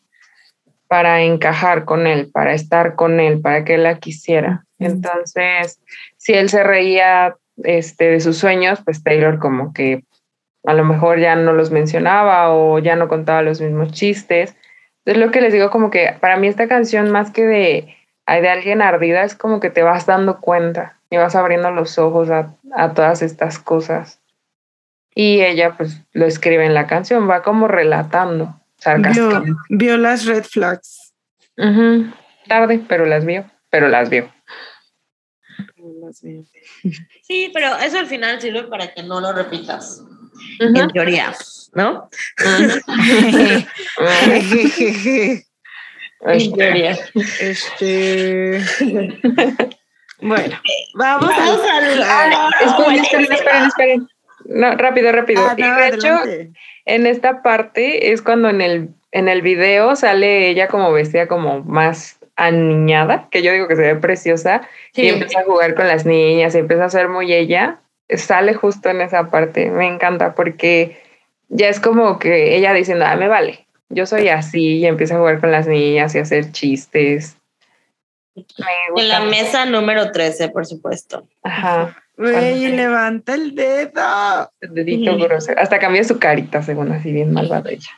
para 0.86 1.23
encajar 1.23 1.85
con 1.85 2.06
él, 2.06 2.31
para 2.32 2.55
estar 2.55 2.94
con 2.94 3.20
él, 3.20 3.40
para 3.40 3.65
que 3.65 3.74
él 3.74 3.82
la 3.82 3.98
quisiera. 3.98 4.65
Entonces, 4.78 5.81
si 6.16 6.32
él 6.32 6.48
se 6.48 6.62
reía 6.62 7.36
este, 7.65 8.11
de 8.11 8.21
sus 8.21 8.37
sueños, 8.39 8.81
pues 8.85 9.03
Taylor 9.03 9.39
como 9.39 9.73
que 9.73 10.05
a 10.65 10.75
lo 10.75 10.85
mejor 10.85 11.19
ya 11.19 11.37
no 11.37 11.53
los 11.53 11.71
mencionaba 11.71 12.53
o 12.53 12.79
ya 12.79 12.97
no 12.97 13.09
contaba 13.09 13.43
los 13.43 13.61
mismos 13.61 13.93
chistes. 13.93 14.57
Es 15.05 15.17
lo 15.17 15.31
que 15.31 15.41
les 15.41 15.53
digo, 15.53 15.71
como 15.71 15.91
que 15.91 16.17
para 16.21 16.37
mí 16.37 16.49
esta 16.49 16.69
canción 16.69 17.11
más 17.11 17.31
que 17.31 17.45
de 17.45 17.95
de 18.27 18.51
alguien 18.51 18.83
ardida, 18.83 19.25
es 19.25 19.35
como 19.35 19.59
que 19.59 19.71
te 19.71 19.83
vas 19.83 20.05
dando 20.05 20.39
cuenta 20.41 20.99
y 21.09 21.17
vas 21.17 21.35
abriendo 21.35 21.71
los 21.71 21.99
ojos 21.99 22.29
a, 22.29 22.55
a 22.75 22.93
todas 22.93 23.23
estas 23.23 23.59
cosas. 23.59 24.21
Y 25.15 25.41
ella 25.41 25.77
pues 25.79 26.03
lo 26.13 26.27
escribe 26.27 26.67
en 26.67 26.75
la 26.75 26.87
canción, 26.87 27.29
va 27.29 27.43
como 27.43 27.69
relatando 27.69 28.61
Vio, 29.13 29.57
vio 29.69 29.99
las 29.99 30.27
red 30.27 30.45
flags. 30.45 31.15
Tarde, 32.47 32.81
pero 32.89 33.05
las 33.05 33.25
vio, 33.25 33.45
pero 33.71 33.89
las 33.89 34.09
vio. 34.09 34.33
Sí, 37.23 37.51
pero 37.53 37.77
eso 37.77 37.99
al 37.99 38.07
final 38.07 38.41
sirve 38.41 38.63
para 38.65 38.95
que 38.95 39.03
no 39.03 39.21
lo 39.21 39.33
repitas. 39.33 40.03
En 40.61 40.89
teoría, 40.89 41.35
¿no? 41.75 42.09
En 46.21 46.53
teoría. 46.53 46.99
este. 47.41 48.61
Bueno, 50.21 50.59
vamos 50.95 51.29
Vamos 51.29 51.61
a. 51.61 51.79
Ah, 52.03 52.51
esperen, 52.61 53.05
esperen, 53.05 53.33
esperen, 53.33 53.65
esperen. 53.67 54.09
No, 54.47 54.73
rápido, 54.77 55.13
rápido. 55.13 55.47
Ah, 55.47 55.55
y 55.57 55.63
de 55.63 55.89
hecho, 55.89 56.19
en 56.87 57.07
esta 57.07 57.43
parte 57.43 58.11
es 58.13 58.21
cuando 58.21 58.49
en 58.49 58.61
el, 58.61 58.89
en 59.13 59.29
el 59.29 59.43
video 59.43 59.95
sale 59.95 60.49
ella 60.49 60.67
como 60.67 60.91
vestida 60.93 61.29
como 61.29 61.63
más 61.63 62.18
aniñada, 62.39 63.28
que 63.31 63.43
yo 63.43 63.52
digo 63.52 63.69
que 63.69 63.77
se 63.77 63.82
ve 63.82 63.97
preciosa, 63.97 64.62
y 64.94 65.09
empieza 65.09 65.40
a 65.40 65.44
jugar 65.44 65.74
con 65.74 65.86
las 65.86 66.06
niñas, 66.06 66.55
y 66.55 66.59
empieza 66.59 66.86
a 66.86 66.90
ser 66.90 67.09
muy 67.09 67.32
ella, 67.35 67.81
sale 68.09 68.55
justo 68.55 68.89
en 68.89 69.02
esa 69.02 69.31
parte. 69.31 69.70
Me 69.70 69.86
encanta 69.86 70.35
porque 70.35 70.98
ya 71.48 71.69
es 71.69 71.81
como 71.81 72.19
que 72.19 72.56
ella 72.56 72.73
diciendo, 72.73 73.05
ah, 73.06 73.16
me 73.16 73.28
vale, 73.28 73.66
yo 73.90 74.06
soy 74.06 74.28
así, 74.28 74.78
y 74.78 74.86
empieza 74.86 75.16
a 75.16 75.19
jugar 75.19 75.40
con 75.40 75.52
las 75.52 75.66
niñas 75.66 76.15
y 76.15 76.19
a 76.19 76.23
hacer 76.23 76.52
chistes. 76.52 77.36
En 78.97 79.09
la 79.09 79.20
mesa 79.20 79.66
número 79.66 80.12
13, 80.12 80.48
por 80.51 80.65
supuesto. 80.65 81.27
Ajá, 81.43 81.97
Güey, 82.19 82.66
levanta 82.74 83.35
el 83.35 83.55
dedo. 83.55 84.51
el 84.60 84.74
dedito 84.74 85.16
grosero. 85.16 85.60
Hasta 85.60 85.78
cambia 85.78 86.02
su 86.02 86.19
carita, 86.19 86.65
según 86.65 86.90
así, 86.90 87.12
bien 87.12 87.32
malvada 87.32 87.70
ella. 87.70 87.90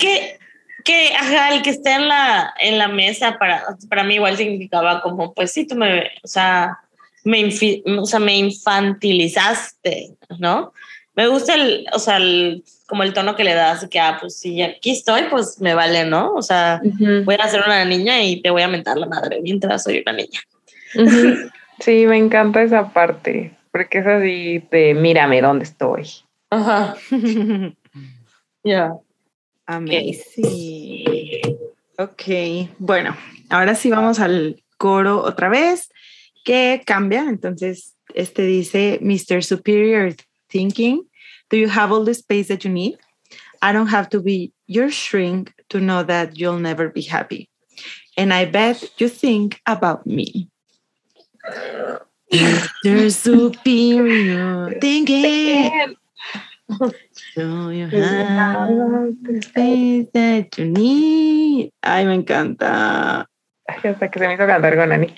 Que, 0.00 0.40
que, 0.84 1.14
ajá, 1.14 1.54
el 1.54 1.62
que 1.62 1.70
esté 1.70 1.92
en 1.92 2.08
la, 2.08 2.54
en 2.60 2.78
la 2.78 2.88
mesa 2.88 3.36
para, 3.38 3.64
para 3.88 4.04
mí 4.04 4.14
igual 4.14 4.36
significaba 4.36 5.00
como, 5.00 5.32
pues 5.34 5.52
sí, 5.52 5.66
tú 5.66 5.74
me, 5.74 6.10
o 6.22 6.28
sea, 6.28 6.78
me, 7.24 7.40
infi- 7.40 7.82
o 7.98 8.06
sea, 8.06 8.20
me 8.20 8.36
infantilizaste, 8.36 10.16
¿no? 10.38 10.72
Me 11.16 11.28
gusta 11.28 11.54
el, 11.54 11.86
o 11.92 11.98
sea, 11.98 12.16
el, 12.18 12.64
como 12.86 13.02
el 13.02 13.12
tono 13.14 13.36
que 13.36 13.44
le 13.44 13.54
das, 13.54 13.86
que, 13.88 14.00
ah, 14.00 14.18
pues 14.20 14.38
si 14.38 14.60
aquí 14.62 14.90
estoy, 14.90 15.22
pues 15.30 15.60
me 15.60 15.74
vale, 15.74 16.04
¿no? 16.04 16.32
O 16.34 16.42
sea, 16.42 16.80
voy 17.24 17.36
a 17.38 17.48
ser 17.48 17.62
una 17.64 17.84
niña 17.84 18.22
y 18.22 18.42
te 18.42 18.50
voy 18.50 18.62
a 18.62 18.68
mentar 18.68 18.96
la 18.98 19.06
madre 19.06 19.40
mientras 19.40 19.84
soy 19.84 20.02
una 20.04 20.12
niña. 20.12 20.40
Sí, 21.80 22.06
me 22.06 22.18
encanta 22.18 22.62
esa 22.62 22.92
parte, 22.92 23.56
porque 23.72 23.98
es 23.98 24.06
así 24.06 24.66
de 24.70 24.94
mírame 24.94 25.40
dónde 25.40 25.64
estoy. 25.64 26.08
Ajá, 26.50 26.96
ya. 28.64 28.92
Amazing. 29.66 31.58
Ok, 31.98 32.22
bueno, 32.78 33.16
ahora 33.50 33.74
sí 33.74 33.90
vamos 33.90 34.18
al 34.18 34.62
coro 34.78 35.22
otra 35.22 35.48
vez, 35.48 35.88
que 36.44 36.82
cambia. 36.84 37.28
Entonces, 37.28 37.94
este 38.14 38.42
dice, 38.42 38.98
Mr. 39.00 39.42
Superior 39.42 40.14
Thinking, 40.48 41.08
do 41.50 41.56
you 41.56 41.68
have 41.68 41.92
all 41.92 42.04
the 42.04 42.14
space 42.14 42.48
that 42.48 42.64
you 42.64 42.70
need? 42.70 42.98
I 43.62 43.72
don't 43.72 43.88
have 43.88 44.08
to 44.10 44.20
be 44.20 44.52
your 44.66 44.90
shrink 44.90 45.52
to 45.68 45.78
know 45.80 46.02
that 46.04 46.36
you'll 46.36 46.60
never 46.60 46.90
be 46.90 47.02
happy. 47.02 47.48
And 48.16 48.32
I 48.32 48.44
bet 48.44 48.90
you 48.98 49.08
think 49.08 49.60
about 49.66 50.06
me. 50.06 50.50
Mr. 52.32 53.10
Superior 53.12 54.74
Thinking. 54.80 55.96
You 57.36 57.88
have 57.88 59.16
the 59.22 59.42
space 59.42 60.06
that 60.14 60.56
you 60.56 60.66
need? 60.66 61.72
Ay, 61.82 62.06
me 62.06 62.14
encanta. 62.14 63.26
Ay, 63.66 63.76
Hasta 63.82 64.10
que 64.10 64.18
se 64.18 64.28
me 64.28 64.34
hizo 64.34 64.46
cantar 64.46 64.76
con 64.76 64.92
Ani. 64.92 65.14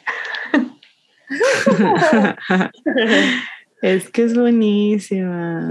es 3.82 4.09
que 4.10 4.22
es 4.22 4.34
buenísima. 4.34 5.68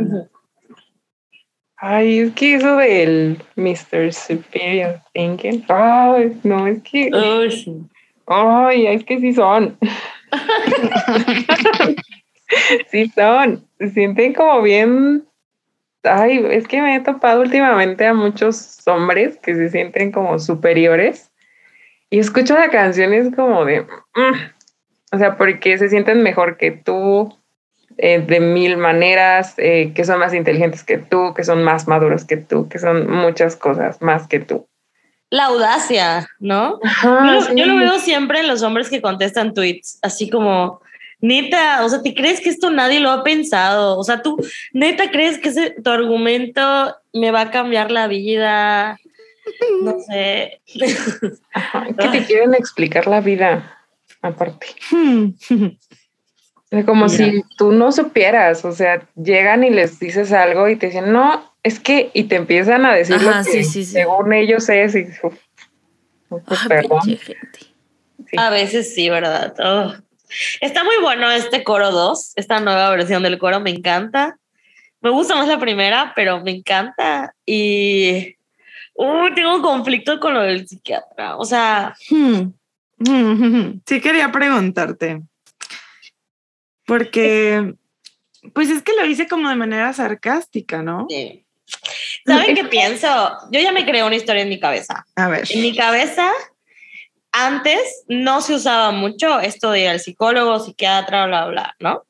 Ay, 1.78 2.20
es 2.20 2.34
que 2.34 2.56
eso 2.56 2.78
del 2.78 3.42
Mr. 3.56 4.14
Superior 4.14 5.02
Thinking. 5.14 5.66
Ay, 5.70 6.40
no, 6.44 6.68
es 6.68 6.84
que. 6.84 7.10
Sí. 7.50 7.76
Ay, 8.28 8.88
es 8.88 9.04
que 9.04 9.20
sí 9.20 9.34
son. 9.34 9.78
sí 12.92 13.12
son, 13.16 13.68
se 13.80 13.90
sienten 13.90 14.34
como 14.34 14.62
bien. 14.62 15.26
Ay, 16.06 16.46
es 16.52 16.68
que 16.68 16.82
me 16.82 16.96
he 16.96 17.00
topado 17.02 17.42
últimamente 17.42 18.06
a 18.06 18.14
muchos 18.14 18.86
hombres 18.88 19.38
que 19.42 19.56
se 19.56 19.70
sienten 19.70 20.12
como 20.12 20.40
superiores 20.40 21.32
y 22.10 22.20
escucho 22.20 22.54
la 22.56 22.70
canción 22.70 23.14
y 23.14 23.18
es 23.18 23.36
como 23.36 23.66
de, 23.66 23.82
mm". 23.82 25.14
o 25.14 25.18
sea, 25.18 25.38
porque 25.38 25.78
se 25.78 25.90
sienten 25.90 26.22
mejor 26.24 26.58
que 26.58 26.72
tú 26.72 27.36
eh, 27.98 28.20
de 28.20 28.40
mil 28.40 28.78
maneras, 28.78 29.54
eh, 29.58 29.94
que 29.96 30.04
son 30.04 30.20
más 30.20 30.34
inteligentes 30.34 30.84
que 30.84 30.98
tú, 30.98 31.34
que 31.34 31.44
son 31.44 31.64
más 31.64 31.88
maduros 31.88 32.26
que 32.26 32.38
tú, 32.38 32.68
que 32.68 32.78
son 32.80 33.10
muchas 33.10 33.56
cosas 33.56 34.02
más 34.02 34.28
que 34.28 34.40
tú. 34.40 34.68
La 35.30 35.46
audacia, 35.46 36.28
¿no? 36.40 36.80
Ajá, 36.84 37.26
yo, 37.26 37.32
lo- 37.34 37.42
sí. 37.42 37.54
yo 37.56 37.66
lo 37.66 37.76
veo 37.78 38.00
siempre 38.00 38.40
en 38.42 38.48
los 38.48 38.62
hombres 38.64 38.90
que 38.90 39.02
contestan 39.02 39.54
tweets, 39.54 40.00
así 40.02 40.30
como, 40.30 40.82
neta, 41.26 41.84
o 41.84 41.90
sea, 41.90 42.02
¿te 42.02 42.14
crees 42.14 42.40
que 42.42 42.50
esto 42.50 42.70
nadie 42.70 43.00
lo 43.00 43.10
ha 43.12 43.24
pensado? 43.24 43.98
O 43.98 44.04
sea, 44.04 44.22
tú, 44.22 44.38
neta, 44.74 45.10
¿crees 45.12 45.38
que 45.40 45.50
ese, 45.50 45.72
tu 45.84 45.90
argumento 45.90 46.96
me 47.14 47.32
va 47.32 47.42
a 47.42 47.52
cambiar 47.52 47.92
la 47.92 48.08
vida? 48.08 48.98
No 49.82 49.98
sé. 50.08 50.62
Ajá, 51.54 51.88
que 51.98 52.08
te 52.10 52.26
quieren 52.26 52.54
explicar 52.54 53.08
la 53.08 53.22
vida, 53.22 53.80
aparte. 54.22 54.68
Como 56.86 57.06
Mira. 57.06 57.10
si 57.10 57.44
tú 57.58 57.72
no 57.72 57.92
supieras, 57.92 58.66
o 58.66 58.72
sea, 58.72 59.08
llegan 59.16 59.64
y 59.64 59.70
les 59.70 60.00
dices 60.00 60.32
algo 60.32 60.68
y 60.68 60.76
te 60.76 60.88
dicen, 60.88 61.12
no, 61.12 61.54
es 61.64 61.80
que, 61.80 62.10
y 62.14 62.24
te 62.26 62.36
empiezan 62.36 62.86
a 62.86 62.94
decir 62.94 63.16
Ajá, 63.16 63.40
lo 63.40 63.46
que 63.46 63.52
sí, 63.52 63.64
sí, 63.64 63.86
sí. 63.86 63.92
según 63.94 64.34
ellos 64.34 64.68
es, 64.70 64.96
y 64.96 65.08
uf, 65.24 65.36
Ah, 66.48 66.66
perdón. 66.68 67.02
gente. 67.02 67.38
A 68.38 68.50
veces 68.50 68.94
sí, 68.94 69.10
¿verdad? 69.10 69.54
Oh. 69.60 69.94
Está 70.62 70.84
muy 70.84 70.96
bueno 71.02 71.32
este 71.32 71.64
coro 71.64 71.92
2, 71.92 72.34
esta 72.36 72.60
nueva 72.60 72.90
versión 72.92 73.24
del 73.24 73.38
coro, 73.38 73.60
me 73.60 73.72
encanta. 73.72 74.38
Me 75.02 75.10
gusta 75.10 75.36
más 75.36 75.48
la 75.48 75.60
primera, 75.60 76.14
pero 76.16 76.42
me 76.42 76.52
encanta. 76.52 77.34
Y 77.46 78.36
uh, 78.96 79.34
tengo 79.36 79.56
un 79.56 79.62
conflicto 79.62 80.20
con 80.20 80.34
lo 80.34 80.42
del 80.42 80.68
psiquiatra. 80.68 81.38
O 81.38 81.46
sea, 81.46 81.96
Hmm. 82.10 82.54
Hmm. 82.98 83.82
Sí 83.86 84.02
quería 84.02 84.32
preguntarte. 84.32 85.22
Porque, 86.86 87.74
pues 88.54 88.70
es 88.70 88.84
que 88.84 88.94
lo 88.94 89.06
hice 89.06 89.28
como 89.28 89.50
de 89.50 89.56
manera 89.56 89.92
sarcástica, 89.92 90.82
¿no? 90.82 91.08
eh, 91.10 91.44
¿saben 92.26 92.56
qué 92.56 92.64
pienso? 92.66 93.08
Yo 93.52 93.60
ya 93.60 93.72
me 93.72 93.86
creé 93.86 94.04
una 94.04 94.16
historia 94.16 94.44
en 94.44 94.50
mi 94.50 94.60
cabeza. 94.60 95.06
A 95.16 95.28
ver. 95.28 95.46
En 95.50 95.62
mi 95.62 95.76
cabeza, 95.76 96.32
antes 97.36 98.06
no 98.08 98.40
se 98.40 98.56
usaba 98.56 98.92
mucho 98.92 99.40
esto 99.42 99.72
de 99.72 99.82
ir 99.82 99.88
al 99.90 100.00
psicólogo, 100.00 100.60
psiquiatra, 100.60 101.28
bla, 101.28 101.48
bla, 101.48 101.76
¿no? 101.80 102.06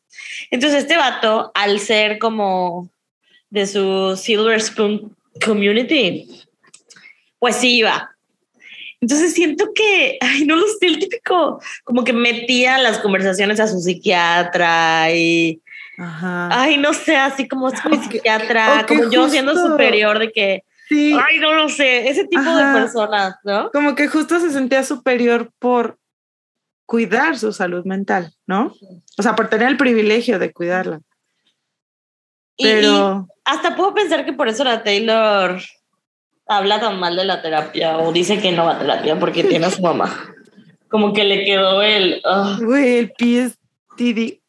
Entonces 0.52 0.84
este 0.84 0.98
vato, 0.98 1.52
al 1.56 1.80
ser 1.80 2.20
como 2.20 2.90
de 3.50 3.66
su 3.66 4.16
Silver 4.16 4.62
Spoon 4.62 5.16
Community, 5.44 6.28
pues 7.40 7.56
sí 7.56 7.78
iba. 7.78 8.12
Entonces 9.02 9.34
siento 9.34 9.72
que, 9.74 10.18
ay, 10.22 10.46
no 10.46 10.56
lo 10.56 10.66
sé, 10.68 10.86
el 10.88 11.00
típico, 11.00 11.60
como 11.84 12.04
que 12.04 12.14
metía 12.14 12.78
las 12.78 13.00
conversaciones 13.00 13.60
a 13.60 13.68
su 13.68 13.80
psiquiatra 13.80 15.12
y, 15.12 15.60
Ajá. 15.98 16.50
ay, 16.52 16.78
no 16.78 16.94
sé, 16.94 17.16
así 17.18 17.48
como 17.48 17.70
es 17.70 17.84
mi 17.90 17.98
psiquiatra, 17.98 18.82
o 18.84 18.86
que 18.86 18.96
como 18.96 19.12
yo 19.12 19.28
siendo 19.30 19.56
superior 19.56 20.20
de 20.20 20.32
que, 20.32 20.64
Sí, 20.88 21.14
ay, 21.20 21.40
no 21.40 21.54
lo 21.54 21.68
sé, 21.70 22.08
ese 22.10 22.26
tipo 22.28 22.42
Ajá. 22.42 22.74
de 22.74 22.80
personas, 22.82 23.36
¿no? 23.44 23.72
como 23.72 23.96
que 23.96 24.08
justo 24.08 24.40
se 24.40 24.52
sentía 24.52 24.84
superior 24.84 25.52
por 25.60 25.98
cuidar 26.86 27.38
su 27.40 27.52
salud 27.54 27.84
mental, 27.86 28.34
¿no? 28.46 28.72
O 29.18 29.24
sea, 29.24 29.36
por 29.36 29.50
tener 29.50 29.68
el 29.70 29.78
privilegio 29.78 30.38
de 30.38 30.54
cuidarla. 30.54 31.00
Y- 32.58 32.68
y 32.68 32.72
Pero, 32.72 33.28
hasta 33.44 33.76
puedo 33.76 33.94
pensar 33.96 34.26
que 34.26 34.34
por 34.34 34.48
eso 34.48 34.64
la 34.64 34.84
Taylor 34.84 35.60
habla 36.48 36.80
tan 36.80 37.00
mal 37.00 37.16
de 37.16 37.26
la 37.26 37.42
terapia 37.42 37.98
o 37.98 38.12
dice 38.12 38.40
que 38.40 38.52
no 38.52 38.66
va 38.66 38.76
a 38.76 38.80
terapia 38.80 39.18
porque 39.20 39.44
tiene 39.60 39.66
a 39.66 39.72
su 39.72 39.82
mamá. 39.82 40.36
Como 40.88 41.12
que 41.14 41.24
le 41.24 41.44
quedó 41.44 41.82
el... 41.82 42.22
ah, 42.24 42.58
güey, 42.62 42.98
el 43.00 43.10
PSTD. 43.18 44.40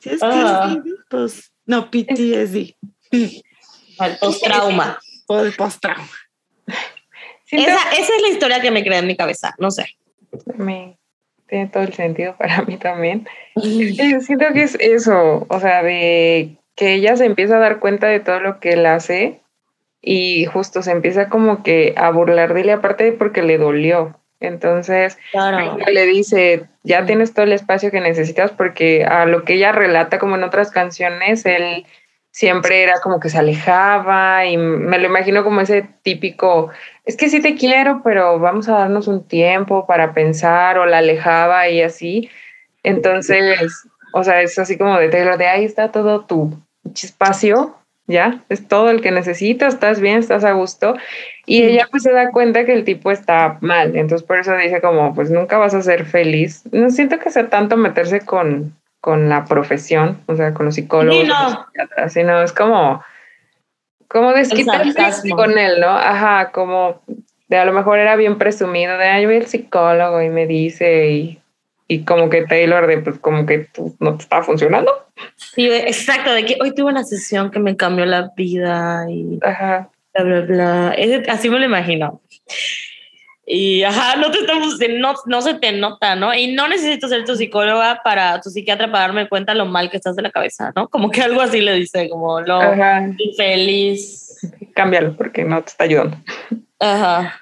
¿Sí 0.00 0.10
es 0.10 0.22
Ah. 0.22 0.74
PSTD? 0.76 0.90
Pues, 1.08 1.52
no, 1.64 1.90
PTSD. 1.90 2.74
el 3.10 4.18
post-trauma. 4.20 4.98
O 5.28 5.40
el 5.40 5.52
post-trauma. 5.54 6.08
Esa, 7.50 7.78
esa 7.92 8.16
es 8.16 8.22
la 8.22 8.28
historia 8.28 8.60
que 8.60 8.70
me 8.70 8.82
crea 8.84 8.98
en 8.98 9.06
mi 9.06 9.16
cabeza, 9.16 9.54
no 9.58 9.70
sé. 9.70 9.86
me 10.56 10.98
tiene 11.48 11.68
todo 11.68 11.84
el 11.84 11.94
sentido 11.94 12.36
para 12.36 12.62
mí 12.62 12.76
también. 12.76 13.28
Eh, 13.56 14.20
Siento 14.20 14.46
que 14.52 14.62
es 14.62 14.76
eso, 14.80 15.46
o 15.48 15.60
sea, 15.60 15.82
de 15.82 16.56
que 16.74 16.94
ella 16.94 17.16
se 17.16 17.24
empieza 17.24 17.56
a 17.56 17.60
dar 17.60 17.78
cuenta 17.78 18.08
de 18.08 18.20
todo 18.20 18.40
lo 18.40 18.58
que 18.60 18.70
él 18.74 18.84
hace 18.84 19.40
y 20.02 20.44
justo 20.46 20.82
se 20.82 20.90
empieza 20.92 21.28
como 21.28 21.62
que 21.62 21.94
a 21.96 22.10
burlar 22.10 22.52
de 22.52 22.60
él, 22.62 22.70
aparte 22.70 23.12
porque 23.12 23.42
le 23.42 23.56
dolió. 23.58 24.20
Entonces, 24.40 25.16
Claro. 25.32 25.78
le 25.90 26.04
dice, 26.06 26.66
ya 26.82 27.06
tienes 27.06 27.32
todo 27.32 27.44
el 27.46 27.52
espacio 27.54 27.90
que 27.90 28.00
necesitas 28.02 28.50
porque 28.50 29.04
a 29.06 29.24
lo 29.24 29.44
que 29.44 29.54
ella 29.54 29.72
relata 29.72 30.18
como 30.18 30.34
en 30.36 30.42
otras 30.44 30.70
canciones, 30.70 31.46
él 31.46 31.86
siempre 32.36 32.82
era 32.82 33.00
como 33.00 33.18
que 33.18 33.30
se 33.30 33.38
alejaba 33.38 34.44
y 34.44 34.58
me 34.58 34.98
lo 34.98 35.06
imagino 35.06 35.42
como 35.42 35.62
ese 35.62 35.88
típico, 36.02 36.68
es 37.06 37.16
que 37.16 37.30
sí 37.30 37.40
te 37.40 37.54
quiero, 37.54 38.02
pero 38.04 38.38
vamos 38.38 38.68
a 38.68 38.72
darnos 38.72 39.08
un 39.08 39.26
tiempo 39.26 39.86
para 39.86 40.12
pensar 40.12 40.76
o 40.76 40.84
la 40.84 40.98
alejaba 40.98 41.70
y 41.70 41.80
así. 41.80 42.28
Entonces, 42.82 43.88
o 44.12 44.22
sea, 44.22 44.42
es 44.42 44.58
así 44.58 44.76
como 44.76 44.98
de 44.98 45.08
Taylor, 45.08 45.38
de 45.38 45.46
ahí 45.46 45.64
está 45.64 45.90
todo 45.90 46.26
tu 46.26 46.54
espacio, 46.94 47.74
ya, 48.06 48.42
es 48.50 48.68
todo 48.68 48.90
el 48.90 49.00
que 49.00 49.12
necesitas, 49.12 49.72
estás 49.72 49.98
bien, 50.02 50.18
estás 50.18 50.44
a 50.44 50.52
gusto. 50.52 50.94
Y 51.46 51.62
ella 51.62 51.88
pues 51.90 52.02
se 52.02 52.12
da 52.12 52.32
cuenta 52.32 52.66
que 52.66 52.74
el 52.74 52.84
tipo 52.84 53.10
está 53.10 53.56
mal, 53.62 53.96
entonces 53.96 54.26
por 54.26 54.38
eso 54.38 54.54
dice 54.56 54.82
como, 54.82 55.14
pues 55.14 55.30
nunca 55.30 55.56
vas 55.56 55.72
a 55.72 55.80
ser 55.80 56.04
feliz. 56.04 56.64
No 56.70 56.90
siento 56.90 57.18
que 57.18 57.30
sea 57.30 57.48
tanto 57.48 57.78
meterse 57.78 58.20
con, 58.20 58.74
con 59.06 59.28
la 59.28 59.44
profesión, 59.44 60.20
o 60.26 60.34
sea, 60.34 60.52
con 60.52 60.66
los 60.66 60.74
psicólogos, 60.74 61.22
Sí, 61.22 61.28
no. 61.28 61.42
los 61.44 61.52
psiquiatras, 61.52 62.12
sino 62.12 62.42
es 62.42 62.52
como, 62.52 63.04
como 64.08 64.32
desquitarse 64.32 65.30
con 65.30 65.56
él, 65.56 65.78
¿no? 65.78 65.90
Ajá, 65.90 66.50
como 66.50 67.00
de 67.46 67.56
a 67.56 67.64
lo 67.64 67.72
mejor 67.72 68.00
era 68.00 68.16
bien 68.16 68.36
presumido 68.36 68.98
de, 68.98 69.04
ay, 69.04 69.22
yo 69.22 69.28
voy 69.28 69.36
al 69.36 69.46
psicólogo 69.46 70.20
y 70.22 70.28
me 70.28 70.48
dice 70.48 71.08
y, 71.08 71.38
y 71.86 72.04
como 72.04 72.28
que 72.30 72.46
Taylor 72.46 72.88
de, 72.88 72.98
pues 72.98 73.20
como 73.20 73.46
que 73.46 73.68
tú 73.72 73.94
no 74.00 74.16
te 74.16 74.24
está 74.24 74.42
funcionando. 74.42 74.90
Sí, 75.36 75.70
exacto, 75.70 76.32
de 76.32 76.44
que 76.44 76.58
hoy 76.60 76.74
tuve 76.74 76.90
una 76.90 77.04
sesión 77.04 77.52
que 77.52 77.60
me 77.60 77.76
cambió 77.76 78.06
la 78.06 78.32
vida 78.36 79.06
y 79.08 79.38
Ajá. 79.40 79.88
bla, 80.14 80.24
bla, 80.24 80.40
bla. 80.40 80.96
Así 81.28 81.48
me 81.48 81.60
lo 81.60 81.64
imagino. 81.64 82.20
Y 83.48 83.84
ajá, 83.84 84.16
no 84.16 84.32
te 84.32 84.38
estamos, 84.40 84.76
no, 84.98 85.14
no 85.26 85.40
se 85.40 85.54
te 85.54 85.70
nota, 85.70 86.16
¿no? 86.16 86.34
Y 86.34 86.52
no 86.52 86.66
necesito 86.66 87.06
ser 87.06 87.24
tu 87.24 87.36
psicóloga 87.36 88.00
para 88.02 88.40
tu 88.40 88.50
psiquiatra 88.50 88.90
para 88.90 89.02
darme 89.06 89.28
cuenta 89.28 89.54
lo 89.54 89.66
mal 89.66 89.88
que 89.88 89.98
estás 89.98 90.16
de 90.16 90.22
la 90.22 90.32
cabeza, 90.32 90.72
¿no? 90.74 90.88
Como 90.88 91.10
que 91.10 91.22
algo 91.22 91.40
así 91.40 91.60
le 91.60 91.74
dice, 91.74 92.08
como 92.08 92.40
lo 92.40 92.60
Ajá. 92.60 93.08
infeliz. 93.18 94.36
Cámbialo 94.74 95.16
porque 95.16 95.44
no 95.44 95.62
te 95.62 95.68
está 95.70 95.84
ayudando. 95.84 96.16
Ajá. 96.80 97.40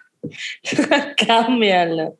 Cámbialo. 1.26 2.18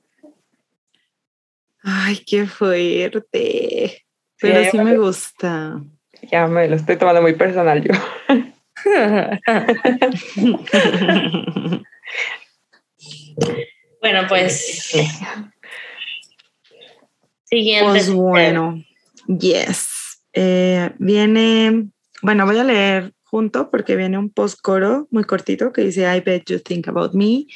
Ay, 1.83 2.23
qué 2.27 2.47
fuerte. 2.47 4.03
Pero 4.41 4.71
sí 4.71 4.79
me- 4.79 4.85
me 4.85 4.97
gusta. 4.97 5.83
Ya 6.33 6.47
me 6.47 6.69
lo 6.69 6.77
estoy 6.77 6.97
tomando 6.97 7.21
muy 7.21 7.35
personal 7.35 7.85
yo. 7.85 7.93
bueno, 14.05 14.29
pues. 14.29 14.93
Siguiente. 17.45 17.89
Pues 17.89 18.11
bueno, 18.11 18.85
yes. 19.27 20.21
Eh, 20.35 20.91
viene, 20.99 21.89
bueno, 22.21 22.45
voy 22.45 22.59
a 22.59 22.65
leer 22.65 23.15
junto 23.23 23.71
porque 23.71 23.97
viene 23.97 24.19
un 24.19 24.29
post 24.29 24.61
coro 24.61 25.09
muy 25.11 25.25
cortito 25.25 25.73
que 25.73 25.85
dice 25.85 26.03
I 26.03 26.21
bet 26.21 26.45
you 26.51 26.59
think 26.59 26.87
about 26.87 27.15
me. 27.15 27.47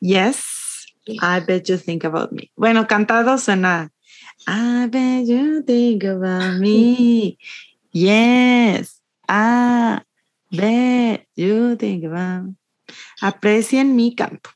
Yes, 0.00 0.86
I 1.06 1.40
bet 1.46 1.68
you 1.68 1.76
think 1.76 2.06
about 2.06 2.32
me. 2.32 2.50
Bueno, 2.56 2.86
cantado 2.86 3.36
suena 3.36 3.92
I 4.46 4.86
bet 4.88 5.26
you 5.26 5.62
think 5.66 6.04
about 6.04 6.60
me. 6.60 7.36
Yes, 7.92 9.02
I 9.28 10.00
bet 10.50 11.26
you 11.36 11.76
think 11.76 12.04
about 12.04 12.44
me. 12.44 12.54
Aprecien 13.20 13.94
mi 13.94 14.14
canto. 14.14 14.48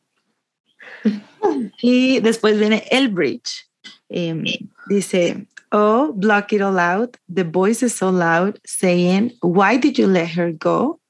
Y 1.82 2.20
después 2.20 2.58
viene 2.58 2.86
el 2.90 3.08
bridge. 3.08 3.66
Em, 4.08 4.44
dice, 4.88 5.46
oh, 5.72 6.12
block 6.14 6.52
it 6.52 6.62
all 6.62 6.78
out. 6.78 7.16
The 7.28 7.44
voice 7.44 7.82
is 7.82 7.94
so 7.94 8.10
loud 8.10 8.60
saying, 8.64 9.32
why 9.40 9.76
did 9.76 9.98
you 9.98 10.06
let 10.06 10.28
her 10.30 10.52
go? 10.52 11.00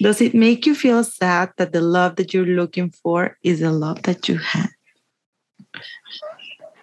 Does 0.00 0.20
it 0.20 0.34
make 0.34 0.66
you 0.66 0.74
feel 0.74 1.04
sad 1.04 1.52
that 1.56 1.72
the 1.72 1.80
love 1.80 2.16
that 2.16 2.34
you're 2.34 2.46
looking 2.46 2.90
for 2.90 3.36
is 3.42 3.60
the 3.60 3.72
love 3.72 4.02
that 4.02 4.28
you 4.28 4.38
had? 4.38 4.68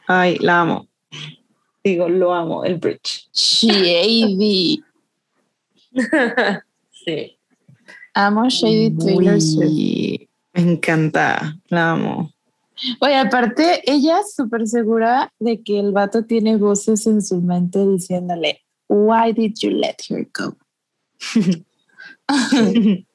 Ay, 0.07 0.38
la 0.41 0.61
amo. 0.61 0.88
Digo, 1.86 2.07
lo 2.07 2.32
amo, 2.32 2.61
el 2.61 2.78
bridge. 2.78 3.28
Shady. 3.34 4.84
sí. 7.06 7.38
Amo 8.15 8.49
Shady 8.49 8.95
Taylor 8.98 9.40
Swift. 9.40 10.28
Me 10.53 10.61
encanta, 10.61 11.57
la 11.69 11.94
amo. 11.94 12.30
Oye, 12.99 13.16
aparte, 13.16 13.82
ella 13.86 14.20
es 14.20 14.34
súper 14.36 14.68
segura 14.68 15.32
de 15.40 15.62
que 15.64 15.80
el 15.80 15.91
vato 15.91 16.26
tiene 16.26 16.58
voces 16.58 17.06
en 17.08 17.22
su 17.22 17.41
mente 17.41 17.80
diciéndole, 17.86 18.62
Why 18.88 19.34
did 19.34 19.53
you 19.62 19.70
let 19.72 19.95
her 20.10 20.28
go? 20.38 20.58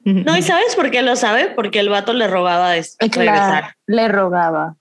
No, 0.05 0.37
¿y 0.37 0.43
sabes 0.43 0.75
por 0.77 0.91
qué 0.91 1.03
lo 1.03 1.17
sabe? 1.17 1.51
Porque 1.55 1.81
el 1.81 1.89
vato 1.89 2.13
le 2.13 2.29
rogaba 2.29 2.73
des- 2.73 2.97
Claro, 2.97 3.15
regresar. 3.17 3.75
le 3.87 4.09
rogaba, 4.09 4.77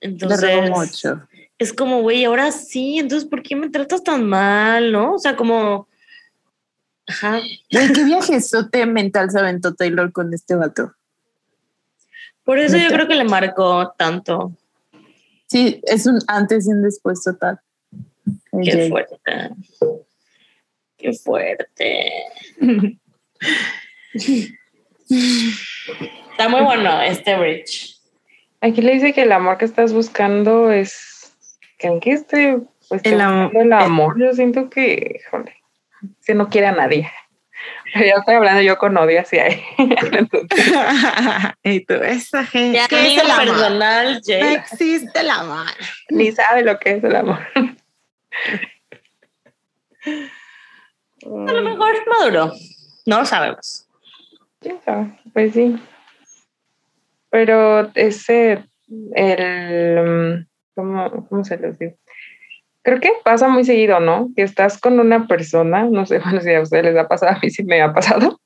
Entonces, 0.00 0.40
le 0.42 0.60
rogó 0.62 0.78
mucho. 0.80 1.22
es 1.58 1.72
como, 1.72 2.02
güey, 2.02 2.24
ahora 2.24 2.52
sí, 2.52 2.98
entonces, 2.98 3.28
¿por 3.28 3.42
qué 3.42 3.56
me 3.56 3.70
tratas 3.70 4.02
tan 4.04 4.24
mal, 4.28 4.92
no? 4.92 5.14
O 5.14 5.18
sea, 5.18 5.36
como... 5.36 5.88
Ajá. 7.06 7.40
¿Qué 7.68 8.04
viajezote 8.04 8.86
mental 8.86 9.30
se 9.30 9.38
aventó 9.38 9.74
Taylor 9.74 10.12
con 10.12 10.32
este 10.32 10.54
vato? 10.54 10.92
Por 12.44 12.58
eso 12.58 12.76
yo 12.76 12.88
creo 12.88 13.06
que 13.08 13.14
le 13.14 13.24
marcó 13.24 13.92
tanto. 13.96 14.52
Sí, 15.48 15.80
es 15.84 16.06
un 16.06 16.18
antes 16.26 16.66
y 16.66 16.70
un 16.72 16.82
después 16.82 17.22
total. 17.22 17.60
Qué 18.62 18.70
Jake. 18.70 18.88
fuerte. 18.88 19.50
Qué 20.96 21.12
fuerte. 21.12 22.12
Está 26.30 26.48
muy 26.48 26.62
bueno 26.62 27.00
este 27.02 27.36
bridge. 27.38 27.96
Aquí 28.60 28.80
le 28.80 28.94
dice 28.94 29.12
que 29.12 29.22
el 29.22 29.32
amor 29.32 29.58
que 29.58 29.64
estás 29.64 29.92
buscando 29.92 30.70
es. 30.70 31.34
¿En 31.80 31.98
qué 32.00 32.12
estoy? 32.12 32.62
Pues, 32.88 33.02
El 33.04 33.20
am- 33.20 33.44
buscando 33.44 33.60
el 33.64 33.72
amor. 33.72 34.18
Yo 34.20 34.32
siento 34.32 34.70
que, 34.70 35.20
híjole, 35.20 35.56
que 36.24 36.34
no 36.34 36.48
quiere 36.48 36.68
a 36.68 36.72
nadie. 36.72 37.10
Ya 38.06 38.14
estoy 38.18 38.34
hablando 38.34 38.62
yo 38.62 38.78
con 38.78 38.96
odio 38.96 39.20
hacia 39.20 39.48
él. 39.48 39.62
Y 41.62 41.84
tú, 41.84 41.94
esa 41.94 42.44
gente. 42.44 42.78
Ya, 42.78 42.88
¿qué 42.88 43.14
es 43.14 43.22
el 43.22 43.30
amor? 43.30 43.70
No 43.72 44.46
existe 44.46 45.20
el 45.20 45.30
amor. 45.30 45.66
ni 46.10 46.32
sabe 46.32 46.62
lo 46.62 46.78
que 46.78 46.92
es 46.92 47.04
el 47.04 47.16
amor. 47.16 47.38
A 51.24 51.52
lo 51.52 51.62
mejor 51.62 51.94
maduro. 52.18 52.52
No 53.06 53.20
lo 53.20 53.26
sabemos. 53.26 53.88
Pues 55.32 55.52
sí. 55.52 55.78
Pero 57.30 57.90
ese, 57.94 58.64
el, 59.14 60.04
mm, 60.04 60.46
¿cómo, 60.74 61.26
cómo 61.28 61.44
se 61.44 61.56
los 61.56 61.78
digo? 61.78 61.96
Creo 62.82 63.00
que 63.00 63.12
pasa 63.24 63.48
muy 63.48 63.64
seguido, 63.64 64.00
¿no? 64.00 64.30
Que 64.34 64.42
estás 64.42 64.78
con 64.78 64.98
una 64.98 65.26
persona, 65.26 65.84
no 65.84 66.06
sé, 66.06 66.18
bueno, 66.24 66.40
si 66.40 66.52
a 66.52 66.60
ustedes 66.60 66.84
les 66.84 66.96
ha 66.96 67.08
pasado, 67.08 67.36
a 67.36 67.40
mí 67.40 67.50
sí 67.50 67.64
me 67.64 67.80
ha 67.80 67.92
pasado, 67.92 68.40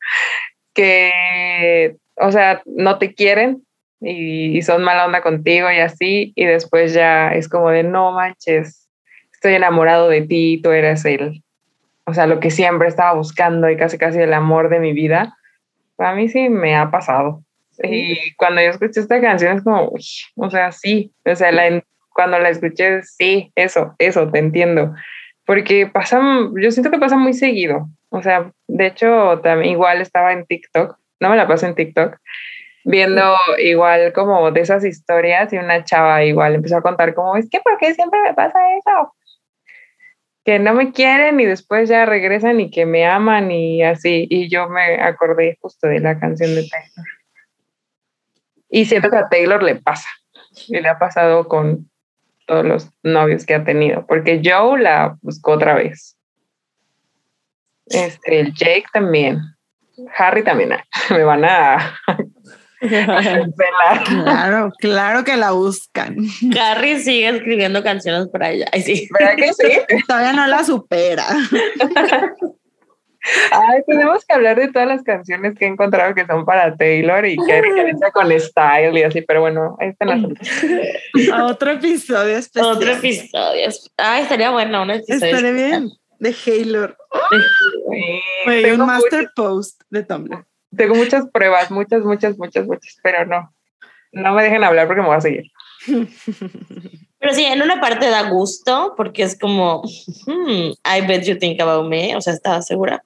que, 0.75 1.97
o 2.17 2.31
sea, 2.31 2.63
no 2.67 2.99
te 2.99 3.15
quieren 3.15 3.63
y, 4.01 4.57
y 4.57 4.63
son 4.63 4.83
mala 4.83 5.07
onda 5.07 5.23
contigo 5.23 5.71
y 5.71 5.79
así, 5.79 6.33
y 6.37 6.45
después 6.45 6.93
ya 6.93 7.33
es 7.33 7.49
como 7.49 7.71
de, 7.71 7.83
no 7.83 8.13
manches, 8.13 8.89
estoy 9.33 9.55
enamorado 9.55 10.09
de 10.09 10.23
ti, 10.23 10.61
tú 10.63 10.71
eres 10.71 11.05
el, 11.05 11.43
o 12.07 12.15
sea, 12.15 12.27
lo 12.27 12.41
que 12.41 12.51
siempre 12.51 12.89
estaba 12.89 13.15
buscando 13.15 13.69
y 13.69 13.77
casi 13.77 13.99
casi 13.99 14.21
el 14.21 14.33
amor 14.33 14.69
de 14.69 14.79
mi 14.79 14.93
vida. 14.93 15.37
A 15.99 16.15
mí 16.15 16.29
sí 16.29 16.49
me 16.49 16.77
ha 16.77 16.91
pasado. 16.91 17.43
Y 17.83 18.35
cuando 18.37 18.63
yo 18.63 18.71
escuché 18.71 19.01
esta 19.01 19.21
canción 19.21 19.57
es 19.57 19.65
como, 19.65 19.91
uy, 19.91 20.05
o 20.37 20.49
sea, 20.49 20.73
sí, 20.73 21.13
o 21.25 21.35
sea, 21.35 21.53
la 21.53 21.83
cuando 22.17 22.39
la 22.39 22.49
escuché, 22.49 23.03
sí, 23.03 23.53
eso, 23.55 23.95
eso, 23.99 24.31
te 24.31 24.39
entiendo. 24.39 24.95
Porque 25.45 25.87
pasa, 25.87 26.21
yo 26.59 26.71
siento 26.71 26.91
que 26.91 26.99
pasa 26.99 27.17
muy 27.17 27.35
seguido. 27.35 27.89
O 28.09 28.23
sea, 28.23 28.51
de 28.67 28.87
hecho, 28.87 29.39
también 29.43 29.73
igual 29.73 30.01
estaba 30.01 30.33
en 30.33 30.47
TikTok, 30.47 30.97
no 31.21 31.29
me 31.29 31.37
la 31.37 31.47
paso 31.47 31.67
en 31.67 31.75
TikTok, 31.75 32.17
viendo 32.85 33.37
igual 33.59 34.15
como 34.15 34.51
de 34.51 34.63
esas 34.63 34.83
historias 34.85 35.53
y 35.53 35.59
una 35.59 35.85
chava 35.85 36.25
igual 36.25 36.55
empezó 36.55 36.79
a 36.79 36.83
contar 36.83 37.15
como, 37.15 37.37
es 37.37 37.51
que 37.51 37.61
¿por 37.61 37.77
qué 37.79 37.93
siempre 37.95 38.19
me 38.23 38.33
pasa 38.33 38.59
eso? 38.79 39.15
Que 40.43 40.59
no 40.59 40.73
me 40.73 40.93
quieren 40.93 41.39
y 41.39 41.45
después 41.45 41.89
ya 41.91 42.07
regresan 42.07 42.61
y 42.61 42.71
que 42.71 42.87
me 42.87 43.05
aman 43.05 43.51
y 43.51 43.83
así. 43.83 44.27
Y 44.31 44.49
yo 44.49 44.69
me 44.71 45.03
acordé 45.03 45.59
justo 45.61 45.87
de 45.87 46.01
la 46.01 46.19
canción 46.19 46.55
de 46.55 46.67
Taylor. 46.67 47.07
Y 48.71 48.87
siento 48.87 49.11
que 49.11 49.17
a 49.17 49.29
Taylor 49.29 49.63
le 49.63 49.75
pasa. 49.75 50.09
Y 50.69 50.81
le 50.81 50.89
ha 50.89 50.99
pasado 50.99 51.49
con 51.49 51.91
todos 52.47 52.65
los 52.65 52.91
novios 53.03 53.45
que 53.45 53.55
ha 53.55 53.65
tenido. 53.65 54.07
Porque 54.07 54.41
Joe 54.43 54.81
la 54.81 55.17
buscó 55.21 55.53
otra 55.53 55.75
vez. 55.75 56.17
Este, 57.87 58.41
el 58.41 58.55
Jake 58.55 58.87
también. 58.93 59.41
Harry 60.17 60.43
también. 60.43 60.71
Me 61.11 61.25
van 61.25 61.45
a. 61.45 61.99
Claro, 64.05 64.71
claro 64.79 65.25
que 65.25 65.35
la 65.37 65.53
buscan. 65.53 66.15
Carrie 66.53 67.01
sigue 67.01 67.31
escribiendo 67.31 67.83
canciones 67.83 68.29
para 68.29 68.51
ella. 68.51 68.67
Ay, 68.71 68.83
sí. 68.83 69.09
¿Verdad 69.19 69.35
que 69.35 69.53
sí? 69.55 70.03
Todavía 70.07 70.35
no 70.35 70.47
la 70.47 70.63
supera. 70.63 71.25
Ay, 73.51 73.83
tenemos 73.87 74.25
que 74.25 74.35
hablar 74.35 74.59
de 74.59 74.69
todas 74.69 74.89
las 74.89 75.03
canciones 75.03 75.55
que 75.55 75.65
he 75.65 75.69
encontrado 75.69 76.15
que 76.15 76.27
son 76.27 76.45
para 76.45 76.77
Taylor 76.77 77.25
y 77.25 77.37
que 77.37 77.63
referencia 77.63 78.11
con 78.11 78.31
style 78.39 78.97
y 78.97 79.03
así, 79.03 79.23
pero 79.23 79.41
bueno, 79.41 79.77
este 79.81 80.05
no 80.05 80.13
es 80.13 81.29
A 81.33 81.47
otro 81.47 81.73
episodio 81.73 82.37
especial. 82.37 82.77
Otro 82.77 82.93
episodio. 82.93 83.69
Ay, 83.97 84.23
estaría 84.23 84.51
bueno 84.51 84.83
un 84.83 84.91
episodio. 84.91 85.25
Estaré 85.25 85.53
bien. 85.53 85.91
De 86.19 86.35
Haylor. 86.47 86.97
Sí, 87.31 88.23
Güey, 88.47 88.63
tengo, 88.63 88.85
un 88.85 88.87
master 88.87 89.21
muchas, 89.21 89.33
post 89.35 89.83
de 89.91 90.03
Tumblr. 90.03 90.47
tengo 90.75 90.95
muchas 90.95 91.29
pruebas, 91.31 91.71
muchas, 91.71 92.03
muchas, 92.03 92.39
muchas, 92.39 92.67
muchas, 92.67 92.97
pero 93.03 93.27
no. 93.27 93.53
No 94.13 94.33
me 94.33 94.45
dejen 94.45 94.65
hablar 94.65 94.87
porque 94.87 95.03
me 95.03 95.09
voy 95.09 95.17
a 95.17 95.21
seguir. 95.21 95.51
Pero 97.19 97.33
sí, 97.33 97.45
en 97.45 97.63
una 97.63 97.81
parte 97.81 98.09
da 98.09 98.29
gusto 98.29 98.95
porque 98.97 99.23
es 99.23 99.39
como, 99.39 99.83
hmm, 100.27 100.73
I 100.85 101.07
bet 101.07 101.25
you 101.25 101.39
think 101.39 101.61
about 101.61 101.89
me, 101.89 102.15
o 102.15 102.21
sea, 102.21 102.33
estaba 102.33 102.63
segura. 102.63 103.05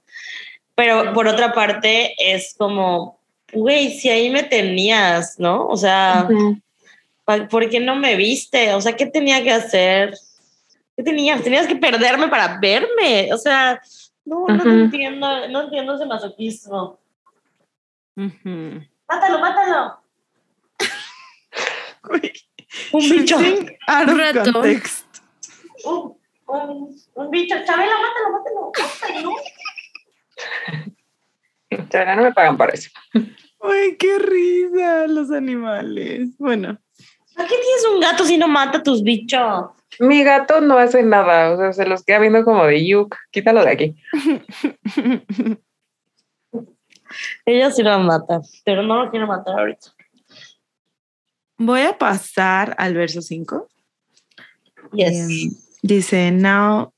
Pero 0.80 1.12
por 1.12 1.28
otra 1.28 1.52
parte 1.52 2.14
es 2.18 2.54
como, 2.56 3.20
güey, 3.52 3.90
si 3.90 4.08
ahí 4.08 4.30
me 4.30 4.44
tenías, 4.44 5.38
¿no? 5.38 5.66
O 5.66 5.76
sea, 5.76 6.26
¿por 7.50 7.68
qué 7.68 7.80
no 7.80 7.96
me 7.96 8.16
viste? 8.16 8.72
O 8.72 8.80
sea, 8.80 8.96
¿qué 8.96 9.04
tenía 9.04 9.42
que 9.42 9.52
hacer? 9.52 10.14
¿Qué 10.96 11.02
tenías? 11.02 11.42
Tenías 11.42 11.66
que 11.66 11.76
perderme 11.76 12.28
para 12.28 12.58
verme. 12.58 13.30
O 13.34 13.36
sea, 13.36 13.78
no, 14.24 14.46
no 14.48 14.62
te 14.62 14.68
Ujú. 14.70 14.78
entiendo, 14.84 15.48
no 15.48 15.64
entiendo 15.64 15.96
ese 15.96 16.06
masoquismo. 16.06 16.98
Mátalo, 18.16 19.38
mátalo. 19.38 20.00
Un 22.92 23.10
bicho. 23.10 23.36
of 23.36 24.16
Rato. 24.16 24.62
Un, 25.84 26.16
un, 26.46 27.00
un 27.16 27.30
bicho. 27.30 27.54
Chabela, 27.66 27.96
mátalo, 28.00 28.30
mátalo. 28.32 28.72
mátalo. 28.78 29.36
No 31.70 32.22
me 32.22 32.32
pagan 32.32 32.56
para 32.56 32.72
eso. 32.72 32.90
Uy, 33.14 33.96
qué 33.96 34.18
risa 34.18 35.06
los 35.06 35.30
animales. 35.30 36.36
Bueno, 36.36 36.80
¿Para 37.40 37.48
qué 37.48 37.54
tienes 37.54 37.86
un 37.90 38.00
gato 38.00 38.24
si 38.24 38.36
no 38.36 38.48
mata 38.48 38.78
a 38.78 38.82
tus 38.82 39.02
bichos? 39.02 39.70
Mi 39.98 40.22
gato 40.24 40.60
no 40.60 40.76
hace 40.76 41.02
nada, 41.02 41.52
o 41.52 41.56
sea, 41.56 41.72
se 41.72 41.86
los 41.86 42.04
queda 42.04 42.18
viendo 42.18 42.44
como 42.44 42.66
de 42.66 42.86
yuk, 42.86 43.16
quítalo 43.30 43.64
de 43.64 43.70
aquí. 43.70 43.96
Ella 47.46 47.70
sí 47.70 47.82
lo 47.82 47.98
mata, 47.98 48.40
pero 48.64 48.82
no 48.82 49.04
lo 49.04 49.10
quiero 49.10 49.26
matar 49.26 49.58
ahorita. 49.58 49.88
voy 51.56 51.80
a 51.80 51.96
pasar 51.96 52.74
al 52.78 52.94
verso 52.94 53.22
5. 53.22 53.66
Yes. 54.92 55.78
dice, 55.82 56.30
now 56.30 56.92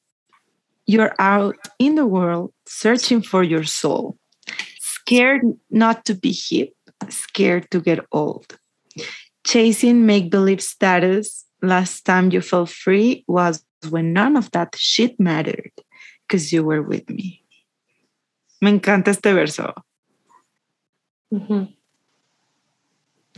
you're 0.86 1.14
out 1.18 1.56
in 1.78 1.94
the 1.94 2.06
world 2.06 2.52
searching 2.66 3.22
for 3.22 3.42
your 3.42 3.64
soul, 3.64 4.18
scared 4.78 5.42
not 5.70 6.04
to 6.06 6.14
be 6.14 6.32
hip, 6.32 6.74
scared 7.08 7.70
to 7.70 7.80
get 7.80 8.00
old, 8.12 8.58
chasing 9.44 10.06
make 10.06 10.30
believe 10.30 10.62
status. 10.62 11.44
Last 11.62 12.04
time 12.04 12.32
you 12.32 12.40
felt 12.40 12.70
free 12.70 13.24
was 13.28 13.64
when 13.90 14.12
none 14.12 14.36
of 14.36 14.50
that 14.50 14.74
shit 14.76 15.18
mattered 15.20 15.70
because 16.26 16.52
you 16.52 16.64
were 16.64 16.82
with 16.82 17.08
me. 17.08 17.44
Me 18.60 18.70
encanta 18.70 19.08
este 19.08 19.32
verso. 19.32 19.72
Ujú. 21.32 21.68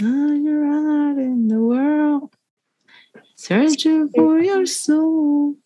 Now 0.00 0.32
you're 0.32 0.64
out 0.64 1.18
in 1.18 1.48
the 1.48 1.60
world, 1.60 2.34
searching 3.36 4.08
for 4.08 4.40
your 4.40 4.66
soul. 4.66 5.56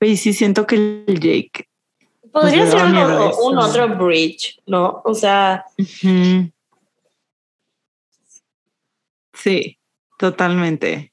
Y 0.00 0.16
sí 0.16 0.32
siento 0.32 0.66
que 0.66 0.76
el 0.76 1.20
Jake. 1.20 1.68
Podría 2.32 2.60
Pues 2.62 2.70
ser 2.72 2.84
un, 2.84 2.96
otro- 2.96 3.30
eso. 3.30 3.42
un 3.42 3.58
otro 3.58 3.88
bridge, 3.96 4.60
¿no? 4.66 5.02
O 5.04 5.14
sea. 5.14 5.64
Sí, 9.34 9.78
totalmente. 10.18 11.12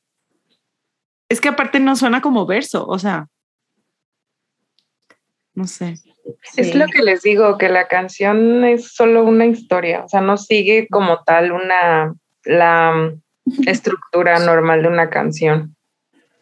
Es 1.30 1.42
que 1.42 1.50
aparte 1.50 1.80
no 1.80 1.96
suena 1.96 2.22
como 2.22 2.46
verso, 2.46 2.86
o 2.88 3.00
sea. 3.00 3.28
No 5.54 5.66
sé. 5.66 5.96
Es 6.56 6.76
lo 6.76 6.86
que 6.88 7.02
les 7.02 7.22
digo, 7.24 7.58
que 7.58 7.70
la 7.70 7.88
canción 7.88 8.64
es 8.66 8.94
solo 8.94 9.24
una 9.24 9.46
historia, 9.46 10.04
o 10.04 10.10
sea, 10.10 10.22
no 10.22 10.38
sigue 10.38 10.88
como 10.90 11.24
tal 11.24 11.52
una, 11.54 12.14
la 12.44 13.14
estructura 13.66 14.40
normal 14.40 14.82
de 14.84 14.88
una 14.90 15.10
canción. 15.10 15.77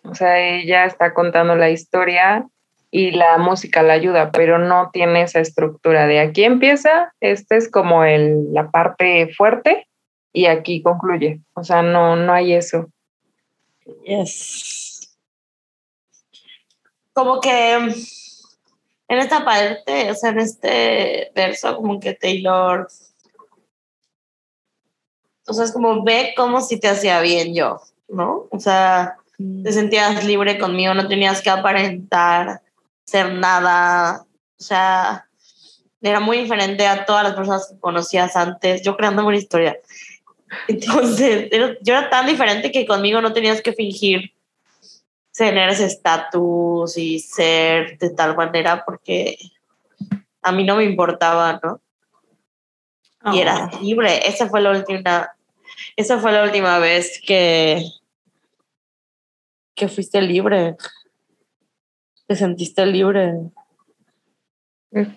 O 0.10 0.16
sea, 0.16 0.40
ella 0.40 0.86
está 0.86 1.14
contando 1.14 1.56
la 1.56 1.70
historia 1.70 2.48
y 2.92 3.12
la 3.12 3.38
música 3.38 3.84
la 3.84 3.94
ayuda, 3.94 4.32
pero 4.32 4.58
no 4.58 4.90
tiene 4.94 5.24
esa 5.24 5.40
estructura 5.40 6.08
de 6.08 6.20
aquí 6.20 6.44
empieza, 6.44 7.14
este 7.20 7.58
es 7.58 7.70
como 7.70 8.06
el, 8.06 8.54
la 8.54 8.72
parte 8.72 9.34
fuerte 9.36 9.88
y 10.32 10.46
aquí 10.46 10.82
concluye. 10.82 11.42
O 11.54 11.64
sea, 11.64 11.82
no, 11.82 12.16
no 12.16 12.34
hay 12.34 12.54
eso. 12.54 12.88
Yes. 14.06 15.18
Como 17.14 17.40
que 17.40 17.74
en 19.08 19.18
esta 19.20 19.44
parte, 19.46 20.12
o 20.12 20.16
sea, 20.16 20.32
en 20.32 20.40
este 20.40 21.32
verso, 21.36 21.76
como 21.76 22.00
que 22.00 22.14
Taylor, 22.14 22.88
o 25.48 25.54
sea, 25.54 25.66
es 25.66 25.72
como 25.72 26.04
ve 26.04 26.34
como 26.36 26.62
si 26.62 26.80
te 26.80 26.88
hacía 26.88 27.22
bien 27.22 27.54
yo, 27.54 27.82
¿no? 28.08 28.48
O 28.52 28.60
sea, 28.60 29.18
te 29.38 29.72
sentías 29.72 30.24
libre 30.26 30.58
conmigo, 30.58 30.94
no 30.94 31.08
tenías 31.08 31.42
que 31.42 31.50
aparentar 31.50 32.62
ser 33.06 33.34
nada, 33.34 34.26
o 34.60 34.64
sea, 34.64 35.28
era 36.02 36.20
muy 36.20 36.38
diferente 36.38 36.86
a 36.88 37.06
todas 37.06 37.24
las 37.24 37.34
personas 37.34 37.68
que 37.70 37.80
conocías 37.80 38.36
antes, 38.36 38.82
yo 38.84 38.96
creando 38.96 39.26
una 39.26 39.38
historia. 39.38 39.78
Entonces, 40.68 41.50
yo 41.82 41.94
era 41.94 42.10
tan 42.10 42.26
diferente 42.28 42.72
que 42.72 42.86
conmigo 42.86 43.22
no 43.22 43.34
tenías 43.34 43.62
que 43.62 43.74
fingir 43.74 44.32
tener 45.36 45.70
ese 45.70 45.86
estatus 45.86 46.98
y 46.98 47.20
ser 47.20 47.98
de 47.98 48.10
tal 48.12 48.36
manera 48.36 48.86
porque 48.86 49.38
a 50.42 50.52
mí 50.52 50.64
no 50.64 50.78
me 50.78 50.86
importaba, 50.86 51.60
¿no? 51.62 51.82
Y 53.34 53.40
era 53.40 53.70
libre. 53.82 54.28
Esa 54.28 54.48
fue 54.48 54.62
la 54.62 54.72
última, 54.72 55.32
esa 55.96 56.20
fue 56.20 56.32
la 56.32 56.44
última 56.44 56.78
vez 56.80 57.20
que, 57.26 57.84
que 59.76 59.88
fuiste 59.88 60.22
libre. 60.22 60.76
Te 62.28 62.36
sentiste 62.36 62.86
libre. 62.86 63.34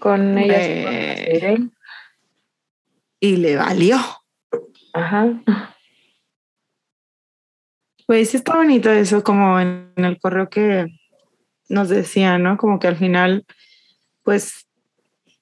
Con 0.01 0.37
ella. 0.37 1.57
y 3.21 3.37
le 3.37 3.57
valió. 3.57 3.99
Ajá. 4.93 5.43
Pues 8.07 8.35
está 8.35 8.57
bonito 8.57 8.91
eso, 8.91 9.23
como 9.23 9.61
en 9.61 9.93
el 9.97 10.19
correo 10.19 10.49
que 10.49 10.87
nos 11.69 11.89
decía, 11.89 12.39
¿no? 12.39 12.57
Como 12.57 12.79
que 12.79 12.89
al 12.89 12.97
final, 12.97 13.45
pues 14.23 14.67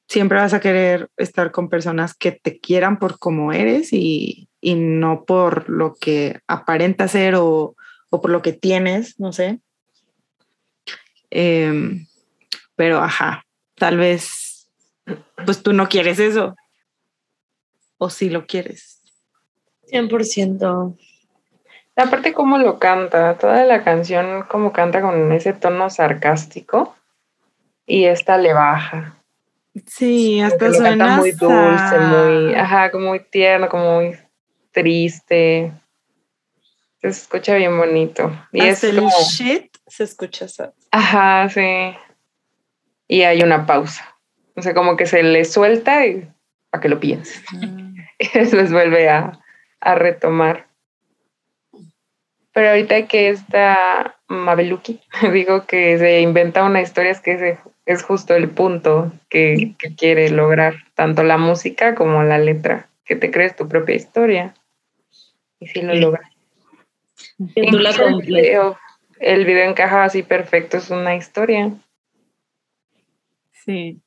siempre 0.08 0.38
vas 0.38 0.52
a 0.52 0.60
querer 0.60 1.08
estar 1.16 1.50
con 1.50 1.68
personas 1.68 2.14
que 2.14 2.32
te 2.32 2.58
quieran 2.58 2.98
por 2.98 3.18
como 3.18 3.52
eres 3.52 3.92
y, 3.92 4.48
y 4.60 4.74
no 4.74 5.24
por 5.24 5.68
lo 5.70 5.94
que 5.94 6.40
aparenta 6.46 7.08
ser 7.08 7.36
o, 7.36 7.76
o, 8.10 8.20
por 8.20 8.30
lo 8.30 8.42
que 8.42 8.52
tienes, 8.52 9.18
no 9.20 9.32
sé. 9.32 9.60
Eh, 11.30 12.06
pero, 12.76 12.98
ajá, 12.98 13.44
tal 13.74 13.96
vez, 13.96 14.68
pues 15.44 15.62
tú 15.62 15.72
no 15.72 15.88
quieres 15.88 16.18
eso. 16.18 16.54
O 17.98 18.10
sí 18.10 18.28
lo 18.28 18.46
quieres. 18.46 19.02
100%. 19.90 20.96
Aparte 21.96 22.34
cómo 22.34 22.58
lo 22.58 22.78
canta, 22.78 23.38
toda 23.38 23.64
la 23.64 23.82
canción 23.82 24.42
como 24.42 24.72
canta 24.72 25.00
con 25.00 25.32
ese 25.32 25.54
tono 25.54 25.88
sarcástico 25.88 26.94
y 27.86 28.04
esta 28.04 28.36
le 28.36 28.52
baja. 28.52 29.16
Sí, 29.86 30.40
hasta 30.40 30.72
suena 30.72 31.16
muy 31.16 31.32
dulce, 31.32 31.98
muy, 31.98 32.54
ajá, 32.54 32.90
como 32.90 33.08
muy 33.08 33.20
tierno, 33.20 33.68
como 33.68 34.00
muy 34.00 34.18
triste. 34.72 35.72
Se 37.00 37.08
escucha 37.08 37.54
bien 37.54 37.76
bonito. 37.76 38.30
Y 38.52 38.60
hasta 38.60 38.88
es 38.88 38.94
el 38.94 39.04
shit 39.06 39.76
se 39.86 40.04
escucha. 40.04 40.46
Ajá, 40.90 41.48
sí. 41.48 41.96
Y 43.08 43.22
hay 43.22 43.42
una 43.42 43.66
pausa. 43.66 44.16
O 44.56 44.62
sea, 44.62 44.74
como 44.74 44.96
que 44.96 45.06
se 45.06 45.22
le 45.22 45.44
suelta 45.44 46.06
y 46.06 46.28
para 46.70 46.80
que 46.80 46.88
lo 46.88 47.00
pienses. 47.00 47.42
Mm. 47.52 47.96
y 48.18 48.28
después 48.38 48.72
vuelve 48.72 49.08
a, 49.10 49.38
a 49.80 49.94
retomar. 49.94 50.68
Pero 52.52 52.70
ahorita 52.70 53.06
que 53.06 53.28
está 53.28 54.16
Mabeluki, 54.28 55.00
digo 55.32 55.66
que 55.66 55.98
se 55.98 56.20
inventa 56.20 56.64
una 56.64 56.80
historia, 56.80 57.10
es 57.10 57.20
que 57.20 57.58
es 57.84 58.02
justo 58.02 58.34
el 58.34 58.48
punto 58.48 59.12
que, 59.28 59.74
que, 59.78 59.94
quiere 59.94 60.30
lograr, 60.30 60.76
tanto 60.94 61.22
la 61.22 61.36
música 61.36 61.94
como 61.94 62.22
la 62.22 62.38
letra, 62.38 62.88
que 63.04 63.16
te 63.16 63.30
crees 63.30 63.54
tu 63.54 63.68
propia 63.68 63.94
historia. 63.94 64.54
Y 65.60 65.68
si 65.68 65.82
lo 65.82 65.94
logra. 67.38 68.08
el, 68.08 68.22
video, 68.22 68.78
el 69.18 69.44
video 69.44 69.68
encaja 69.68 70.04
así 70.04 70.22
perfecto, 70.22 70.76
es 70.78 70.90
una 70.90 71.16
historia. 71.16 71.72
Sí. 73.64 74.00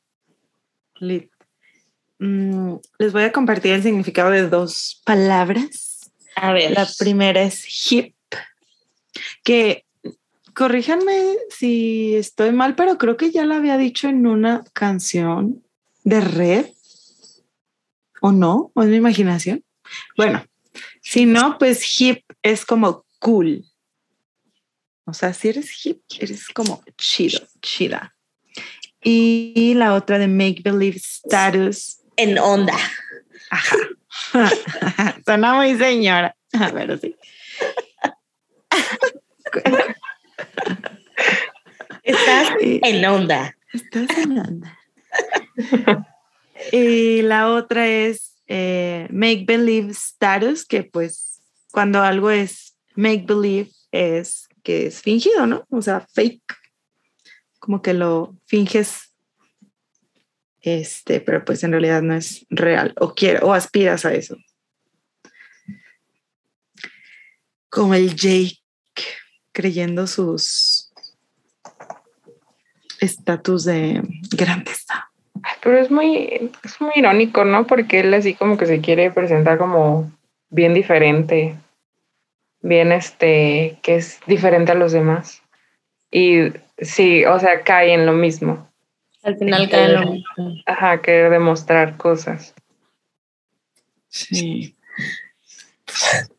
Mm, 2.20 2.76
les 2.98 3.14
voy 3.14 3.24
a 3.24 3.32
compartir 3.32 3.74
el 3.74 3.84
significado 3.84 4.32
de 4.32 4.48
dos 4.48 5.02
palabras. 5.06 6.12
A 6.36 6.54
ver. 6.54 6.72
La 6.72 6.88
primera 6.98 7.42
es 7.42 7.92
hip 7.92 8.16
que 9.44 9.86
corríjanme 10.54 11.36
si 11.50 12.16
estoy 12.16 12.52
mal, 12.52 12.76
pero 12.76 12.98
creo 12.98 13.18
que 13.18 13.32
ya 13.32 13.46
lo 13.46 13.56
había 13.56 13.78
dicho 13.78 14.10
en 14.10 14.28
una 14.28 14.64
canción 14.74 15.64
de 16.04 16.22
red. 16.22 16.66
¿O 18.22 18.34
no? 18.34 18.72
¿O 18.74 18.84
es 18.84 18.90
mi 18.90 18.98
imaginación? 18.98 19.64
Bueno, 20.18 20.44
si 21.10 21.26
no, 21.26 21.58
pues 21.58 22.00
hip 22.00 22.24
es 22.44 22.68
como 22.68 23.04
cool. 23.18 23.66
O 25.06 25.14
sea, 25.14 25.34
si 25.34 25.50
eres 25.50 25.84
hip, 25.84 26.04
eres 26.20 26.50
como 26.50 26.84
chido, 26.98 27.40
chida. 27.64 28.16
Y 29.02 29.74
la 29.76 29.96
otra 29.96 30.20
de 30.20 30.28
make 30.28 30.62
believe 30.64 30.98
status. 30.98 31.98
En 32.16 32.38
onda. 32.38 32.78
Ajá. 33.50 33.76
Suena 35.26 35.56
muy 35.56 35.76
señora. 35.80 36.36
A 36.54 36.70
ver, 36.70 37.00
sí. 37.00 37.16
Estás 42.04 42.50
en 42.62 43.06
onda. 43.06 43.58
Estás 43.74 44.16
en 44.16 44.38
onda. 44.38 44.78
y 46.72 47.24
la 47.24 47.50
otra 47.50 47.88
es 47.88 48.29
eh, 48.50 49.08
make 49.12 49.46
believe 49.46 49.92
status, 49.92 50.66
que 50.66 50.84
pues 50.84 51.40
cuando 51.72 52.02
algo 52.02 52.32
es 52.32 52.76
make 52.96 53.24
believe 53.26 53.70
es 53.92 54.50
que 54.64 54.88
es 54.88 55.02
fingido, 55.02 55.46
¿no? 55.46 55.66
O 55.70 55.82
sea, 55.82 56.02
fake. 56.14 56.58
Como 57.60 57.82
que 57.82 57.94
lo 57.94 58.36
finges, 58.48 59.14
este, 60.62 61.22
pero 61.22 61.46
pues 61.46 61.64
en 61.64 61.72
realidad 61.72 62.02
no 62.02 62.16
es 62.16 62.46
real 62.50 62.94
o 63.00 63.14
quiere 63.14 63.40
o 63.44 63.54
aspiras 63.54 64.04
a 64.06 64.14
eso. 64.14 64.36
Como 67.70 67.94
el 67.94 68.16
Jake 68.16 68.58
creyendo 69.52 70.08
sus 70.08 70.92
estatus 73.00 73.66
de 73.66 74.02
grandeza. 74.32 75.09
Pero 75.62 75.78
es 75.78 75.92
muy, 75.92 76.52
es 76.64 76.82
muy 76.82 76.92
irónico, 76.96 77.46
¿no? 77.46 77.68
Porque 77.68 78.00
él 78.00 78.14
así 78.14 78.34
como 78.34 78.58
que 78.58 78.66
se 78.66 78.82
quiere 78.82 79.12
presentar 79.12 79.58
como 79.58 80.12
bien 80.50 80.74
diferente, 80.74 81.56
bien 82.62 82.92
este, 82.92 83.78
que 83.82 83.96
es 83.96 84.20
diferente 84.28 84.72
a 84.72 84.76
los 84.76 84.92
demás. 84.92 85.42
Y 86.12 86.52
sí, 86.78 87.26
o 87.26 87.40
sea, 87.40 87.62
cae 87.62 87.94
en 87.94 88.06
lo 88.06 88.14
mismo. 88.14 88.70
Al 89.24 89.38
final 89.38 89.70
cae 89.70 89.86
en 89.86 89.94
lo 89.94 90.12
mismo. 90.12 90.56
Ajá, 90.66 91.02
querer 91.02 91.30
demostrar 91.30 91.98
cosas. 91.98 92.54
Sí. 94.08 94.76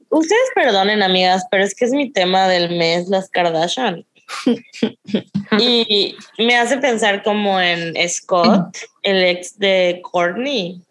Ustedes 0.08 0.50
perdonen, 0.54 1.02
amigas, 1.02 1.46
pero 1.50 1.62
es 1.62 1.74
que 1.74 1.84
es 1.84 1.92
mi 1.92 2.10
tema 2.10 2.48
del 2.48 2.76
mes, 2.76 3.08
las 3.08 3.30
Kardashian. 3.30 4.04
y 5.58 6.16
me 6.38 6.56
hace 6.56 6.78
pensar 6.78 7.22
como 7.22 7.60
en 7.60 7.94
Scott, 8.08 8.76
el 9.02 9.24
ex 9.24 9.58
de 9.58 10.00
Courtney, 10.02 10.82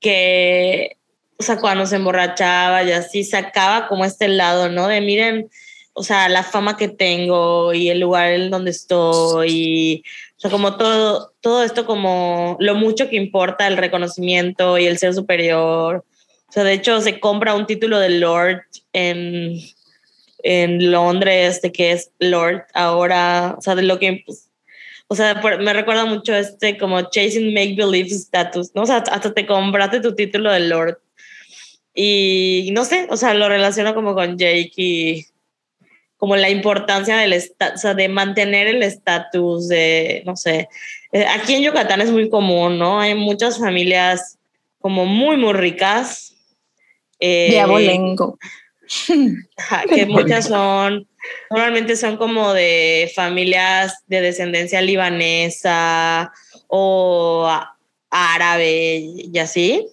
que, 0.00 0.96
o 1.38 1.42
sea, 1.42 1.58
cuando 1.58 1.86
se 1.86 1.96
emborrachaba 1.96 2.82
y 2.82 2.92
así, 2.92 3.24
sacaba 3.24 3.88
como 3.88 4.04
este 4.04 4.28
lado, 4.28 4.68
¿no? 4.68 4.88
De 4.88 5.00
miren, 5.00 5.48
o 5.92 6.02
sea, 6.02 6.28
la 6.28 6.42
fama 6.42 6.76
que 6.76 6.88
tengo 6.88 7.72
y 7.72 7.88
el 7.88 8.00
lugar 8.00 8.32
en 8.32 8.50
donde 8.50 8.70
estoy, 8.70 10.04
o 10.36 10.40
sea, 10.40 10.50
como 10.50 10.76
todo, 10.76 11.32
todo 11.40 11.62
esto 11.62 11.86
como 11.86 12.56
lo 12.60 12.74
mucho 12.74 13.08
que 13.08 13.16
importa 13.16 13.66
el 13.66 13.76
reconocimiento 13.76 14.78
y 14.78 14.86
el 14.86 14.98
ser 14.98 15.14
superior 15.14 16.04
o 16.48 16.52
sea, 16.54 16.62
de 16.62 16.74
hecho, 16.74 17.00
se 17.00 17.18
compra 17.18 17.56
un 17.56 17.66
título 17.66 17.98
de 17.98 18.10
Lord 18.10 18.62
en, 18.92 19.58
en 20.44 20.92
Londres, 20.92 21.60
de 21.62 21.72
que 21.72 21.90
es 21.92 22.12
Lord 22.20 22.64
ahora, 22.74 23.56
o 23.58 23.60
sea, 23.60 23.74
de 23.74 23.82
lo 23.82 23.98
que... 23.98 24.22
Pues, 24.24 24.50
O 25.08 25.14
sea, 25.14 25.40
por- 25.42 25.60
me 25.60 25.72
recuerda 25.74 26.06
mucho 26.06 26.34
este 26.34 26.78
como 26.78 27.10
chasing 27.10 27.52
make 27.52 27.74
believe 27.76 28.08
status, 28.10 28.70
¿no? 28.74 28.82
O 28.82 28.86
sea, 28.86 28.98
hasta 28.98 29.34
te 29.34 29.44
compraste 29.46 30.00
tu 30.00 30.14
título 30.14 30.50
de 30.50 30.60
Lord. 30.60 30.98
Y 31.94 32.70
no 32.72 32.84
sé, 32.84 33.06
o 33.10 33.16
sea, 33.16 33.34
lo 33.34 33.48
relaciono 33.48 33.94
como 33.94 34.14
con 34.14 34.36
Jake 34.38 34.72
y 34.76 35.26
como 36.16 36.36
la 36.36 36.48
importancia 36.48 37.18
del 37.18 37.34
o 37.34 37.76
sea, 37.76 37.92
de 37.94 38.08
mantener 38.08 38.66
el 38.66 38.82
estatus 38.82 39.68
de, 39.68 40.22
no 40.24 40.36
sé, 40.36 40.68
eh, 41.12 41.26
aquí 41.28 41.54
en 41.54 41.62
Yucatán 41.62 42.00
es 42.00 42.10
muy 42.10 42.30
común, 42.30 42.78
¿no? 42.78 42.98
Hay 42.98 43.14
muchas 43.14 43.58
familias 43.58 44.38
como 44.80 45.04
muy, 45.04 45.36
muy 45.36 45.52
ricas. 45.52 46.34
eh, 47.20 47.48
De 47.50 47.60
abolengo. 47.60 48.38
Que 49.88 50.06
muchas 50.06 50.46
son, 50.46 51.06
normalmente 51.50 51.96
son 51.96 52.16
como 52.16 52.52
de 52.52 53.10
familias 53.14 53.94
de 54.06 54.20
descendencia 54.20 54.80
libanesa 54.80 56.32
o 56.68 57.48
árabe 58.10 58.98
y 58.98 59.38
así. 59.38 59.86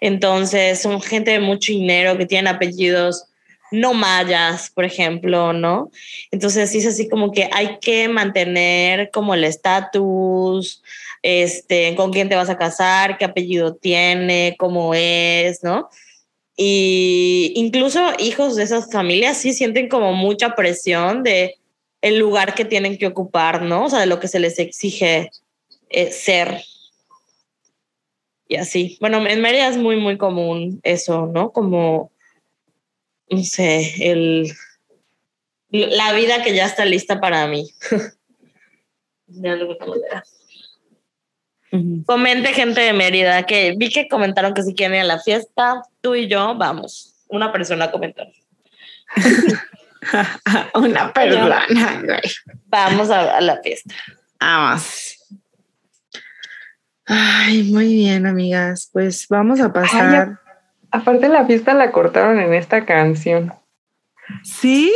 Entonces 0.00 0.80
son 0.80 1.00
gente 1.00 1.30
de 1.30 1.40
mucho 1.40 1.72
dinero 1.72 2.18
que 2.18 2.26
tienen 2.26 2.54
apellidos 2.54 3.26
no 3.72 3.94
mayas, 3.94 4.70
por 4.70 4.84
ejemplo, 4.84 5.52
¿no? 5.52 5.90
Entonces 6.30 6.74
es 6.74 6.86
así 6.86 7.08
como 7.08 7.32
que 7.32 7.48
hay 7.52 7.78
que 7.80 8.06
mantener 8.06 9.10
como 9.10 9.34
el 9.34 9.44
estatus, 9.44 10.82
este, 11.22 11.94
con 11.96 12.12
quién 12.12 12.28
te 12.28 12.36
vas 12.36 12.50
a 12.50 12.58
casar, 12.58 13.16
qué 13.16 13.24
apellido 13.24 13.74
tiene, 13.74 14.56
cómo 14.58 14.94
es, 14.94 15.64
¿no? 15.64 15.88
Y 16.56 17.52
incluso 17.56 18.12
hijos 18.18 18.56
de 18.56 18.64
esas 18.64 18.90
familias 18.90 19.38
sí 19.38 19.52
sienten 19.52 19.88
como 19.88 20.12
mucha 20.12 20.54
presión 20.54 21.22
de 21.22 21.56
el 22.02 22.18
lugar 22.18 22.54
que 22.54 22.64
tienen 22.64 22.98
que 22.98 23.06
ocupar, 23.06 23.62
¿no? 23.62 23.86
O 23.86 23.90
sea, 23.90 24.00
de 24.00 24.06
lo 24.06 24.20
que 24.20 24.28
se 24.28 24.40
les 24.40 24.58
exige 24.58 25.30
eh, 25.88 26.10
ser. 26.10 26.62
Y 28.48 28.56
así. 28.56 28.98
Bueno, 29.00 29.26
en 29.26 29.40
Mérida 29.40 29.68
es 29.68 29.78
muy, 29.78 29.96
muy 29.96 30.18
común 30.18 30.80
eso, 30.82 31.26
¿no? 31.26 31.52
Como, 31.52 32.12
no 33.30 33.42
sé, 33.44 34.10
el, 34.10 34.52
la 35.70 36.12
vida 36.12 36.42
que 36.42 36.54
ya 36.54 36.66
está 36.66 36.84
lista 36.84 37.20
para 37.20 37.46
mí. 37.46 37.70
De 39.26 39.48
alguna 39.48 39.86
manera. 39.86 40.24
Comente 42.04 42.52
gente 42.52 42.82
de 42.82 42.92
Mérida, 42.92 43.44
que 43.44 43.74
vi 43.76 43.88
que 43.88 44.06
comentaron 44.06 44.52
que 44.52 44.62
si 44.62 44.74
quieren 44.74 44.96
ir 44.96 45.02
a 45.02 45.04
la 45.04 45.18
fiesta, 45.18 45.82
tú 46.02 46.14
y 46.14 46.28
yo 46.28 46.54
vamos. 46.54 47.14
Una 47.28 47.50
persona 47.50 47.90
comentó. 47.90 48.24
Una 50.74 51.12
persona, 51.12 51.66
güey. 52.04 52.20
Vamos 52.66 53.10
a, 53.10 53.38
a 53.38 53.40
la 53.40 53.60
fiesta. 53.62 53.94
Vamos. 54.38 55.16
Ay, 57.06 57.62
muy 57.64 57.86
bien, 57.86 58.26
amigas. 58.26 58.90
Pues 58.92 59.26
vamos 59.28 59.60
a 59.60 59.72
pasar. 59.72 60.40
Aparte 60.90 61.28
la 61.28 61.46
fiesta 61.46 61.72
la 61.74 61.90
cortaron 61.90 62.38
en 62.38 62.52
esta 62.52 62.84
canción. 62.84 63.52
¿Sí? 64.42 64.92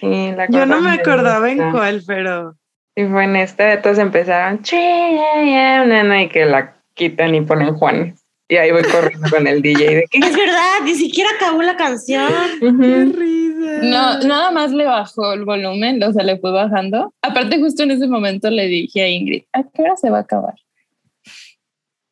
Sí, 0.00 0.32
la 0.36 0.48
Yo 0.48 0.66
no 0.66 0.80
me 0.80 0.92
acordaba 0.92 1.50
en 1.50 1.70
cuál, 1.70 2.02
pero. 2.06 2.56
Y 2.94 3.04
fue 3.06 3.24
en 3.24 3.36
esta, 3.36 3.72
empezaron, 3.72 4.62
"Chi, 4.62 4.76
ya, 4.76 5.42
ya", 5.44 5.84
nena, 5.84 6.22
y 6.22 6.28
que 6.28 6.44
la 6.44 6.76
quitan 6.94 7.34
y 7.34 7.40
ponen 7.40 7.74
Juan. 7.74 8.14
Y 8.48 8.56
ahí 8.56 8.70
voy 8.70 8.82
corriendo 8.82 9.30
con 9.30 9.46
el 9.46 9.62
DJ 9.62 9.94
de 9.94 10.04
que 10.10 10.18
Es 10.18 10.36
verdad, 10.36 10.80
ni 10.84 10.94
siquiera 10.94 11.30
acabó 11.36 11.62
la 11.62 11.76
canción. 11.76 12.30
¡Qué 12.60 12.66
"Ujú". 12.66 13.12
risa! 13.18 13.78
No, 13.82 14.18
nada 14.20 14.50
más 14.50 14.72
le 14.72 14.84
bajó 14.84 15.32
el 15.32 15.44
volumen, 15.46 16.02
o 16.02 16.12
sea, 16.12 16.22
le 16.22 16.36
fue 16.38 16.52
bajando. 16.52 17.14
Aparte, 17.22 17.58
justo 17.58 17.82
en 17.82 17.92
ese 17.92 18.06
momento 18.06 18.50
le 18.50 18.66
dije 18.66 19.02
a 19.02 19.08
Ingrid, 19.08 19.44
¿a 19.54 19.62
qué 19.62 19.82
hora 19.82 19.96
se 19.96 20.10
va 20.10 20.18
a 20.18 20.22
acabar? 20.22 20.54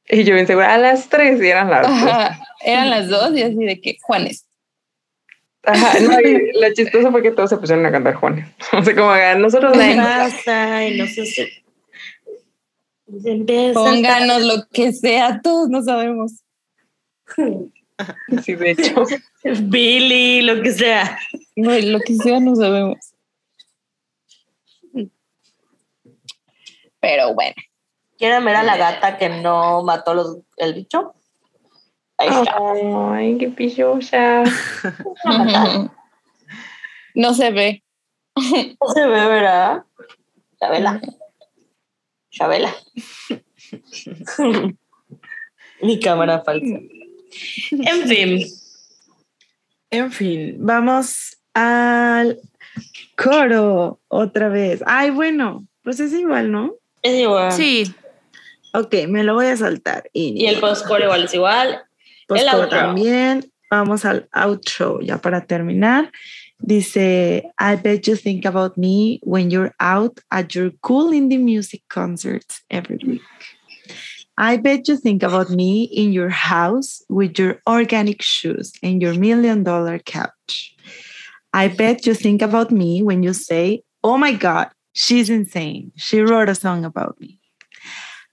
Y 0.09 0.25
yo 0.25 0.35
pensé, 0.35 0.55
a 0.55 0.79
las 0.79 1.09
tres 1.11 1.43
y 1.43 1.47
eran 1.49 1.69
las 1.71 1.83
dos. 1.87 2.11
Ajá, 2.11 2.41
eran 2.65 2.89
las 2.91 3.09
dos 3.09 3.37
y 3.37 3.43
así 3.43 3.57
de 3.57 3.81
que, 3.81 3.99
Juanes. 4.01 4.47
Ajá, 5.63 5.99
no, 6.05 6.19
y 6.21 6.53
lo 6.61 6.73
chistoso 6.75 7.11
fue 7.11 7.23
que 7.23 7.31
todos 7.33 7.51
se 7.51 7.57
pusieron 7.59 7.85
a 7.87 7.93
cantar 7.93 8.15
Juan. 8.15 8.55
O 8.73 8.83
sea, 8.83 8.95
como 8.95 9.13
que 9.15 9.35
nosotros 9.39 9.73
¿Qué 9.77 9.95
no. 9.95 10.03
pasa? 10.05 10.87
Y 10.87 10.99
no 10.99 11.07
sé 11.07 11.27
si. 11.27 11.43
A- 11.43 11.47
Pónganos 13.75 14.43
lo 14.43 14.69
que 14.73 14.93
sea, 14.93 15.41
todos 15.43 15.69
no 15.69 15.83
sabemos. 15.83 16.33
Sí, 18.45 18.55
de 18.55 18.71
hecho. 18.71 19.05
Billy, 19.65 20.43
lo 20.43 20.63
que 20.63 20.71
sea. 20.73 21.19
Güey, 21.57 21.83
lo 21.91 21.99
que 22.01 22.15
sea, 22.15 22.41
no 22.41 22.55
sabemos. 22.57 22.97
Pero 27.01 27.35
bueno. 27.35 27.55
¿Quieren 28.19 28.45
ver 28.45 28.57
a 28.57 28.63
la 28.63 28.77
gata 28.77 29.17
que 29.17 29.29
no 29.31 29.83
mató 29.83 30.13
los, 30.15 30.39
el 30.59 30.75
bicho? 30.75 31.15
Ahí 32.21 32.29
está. 32.29 32.57
Ay, 33.15 33.39
qué 33.39 33.49
pillosa. 33.49 34.45
No 37.15 37.33
se 37.35 37.51
ve. 37.51 37.83
No 38.37 38.93
se 38.93 39.07
ve, 39.07 39.27
¿verdad? 39.27 39.85
Chabela. 40.61 41.01
Chabela. 42.31 42.75
Mi 45.81 45.99
cámara 45.99 46.43
falsa. 46.43 46.79
En 47.73 48.03
fin. 48.07 48.47
En 49.91 50.13
fin, 50.13 50.57
vamos 50.59 51.39
al 51.55 52.39
coro 53.17 53.99
otra 54.09 54.49
vez. 54.49 54.85
Ay, 54.87 55.11
bueno, 55.11 55.67
pues 55.83 55.99
es 56.01 56.13
igual, 56.13 56.53
¿no? 56.53 56.75
Es 57.03 57.19
igual. 57.19 57.51
Sí. 57.51 57.95
Ok, 58.75 58.95
me 59.09 59.25
lo 59.25 59.35
voy 59.35 59.47
a 59.47 59.57
saltar. 59.57 60.11
Y 60.13 60.47
el 60.47 60.61
post-core 60.61 61.05
igual 61.05 61.25
es 61.25 61.35
igual. 61.35 61.83
Pues 62.31 62.45
también. 62.71 63.51
Vamos 63.71 64.05
al 64.05 64.29
outro 64.33 65.01
ya 65.01 65.19
para 65.19 65.47
terminar. 65.47 66.11
Dice, 66.59 67.43
I 67.59 67.77
bet 67.77 68.07
you 68.07 68.17
think 68.17 68.45
about 68.45 68.77
me 68.77 69.19
when 69.23 69.51
you're 69.51 69.75
out 69.81 70.21
at 70.31 70.55
your 70.55 70.73
cool 70.83 71.13
indie 71.13 71.41
music 71.41 71.83
concerts 71.89 72.63
every 72.71 72.99
week. 73.05 73.23
I 74.37 74.59
bet 74.59 74.89
you 74.89 74.97
think 74.97 75.23
about 75.23 75.51
me 75.51 75.85
in 75.85 76.13
your 76.13 76.29
house 76.29 77.03
with 77.09 77.39
your 77.39 77.61
organic 77.67 78.23
shoes 78.23 78.73
and 78.83 79.01
your 79.01 79.15
million 79.15 79.63
dollar 79.63 79.99
couch. 79.99 80.77
I 81.53 81.69
bet 81.69 82.07
you 82.07 82.15
think 82.15 82.43
about 82.43 82.71
me 82.71 83.03
when 83.03 83.23
you 83.23 83.33
say, 83.33 83.83
Oh 84.03 84.17
my 84.17 84.33
God, 84.33 84.71
she's 84.93 85.31
insane. 85.31 85.93
She 85.97 86.21
wrote 86.21 86.49
a 86.49 86.55
song 86.55 86.85
about 86.85 87.21
me. 87.21 87.39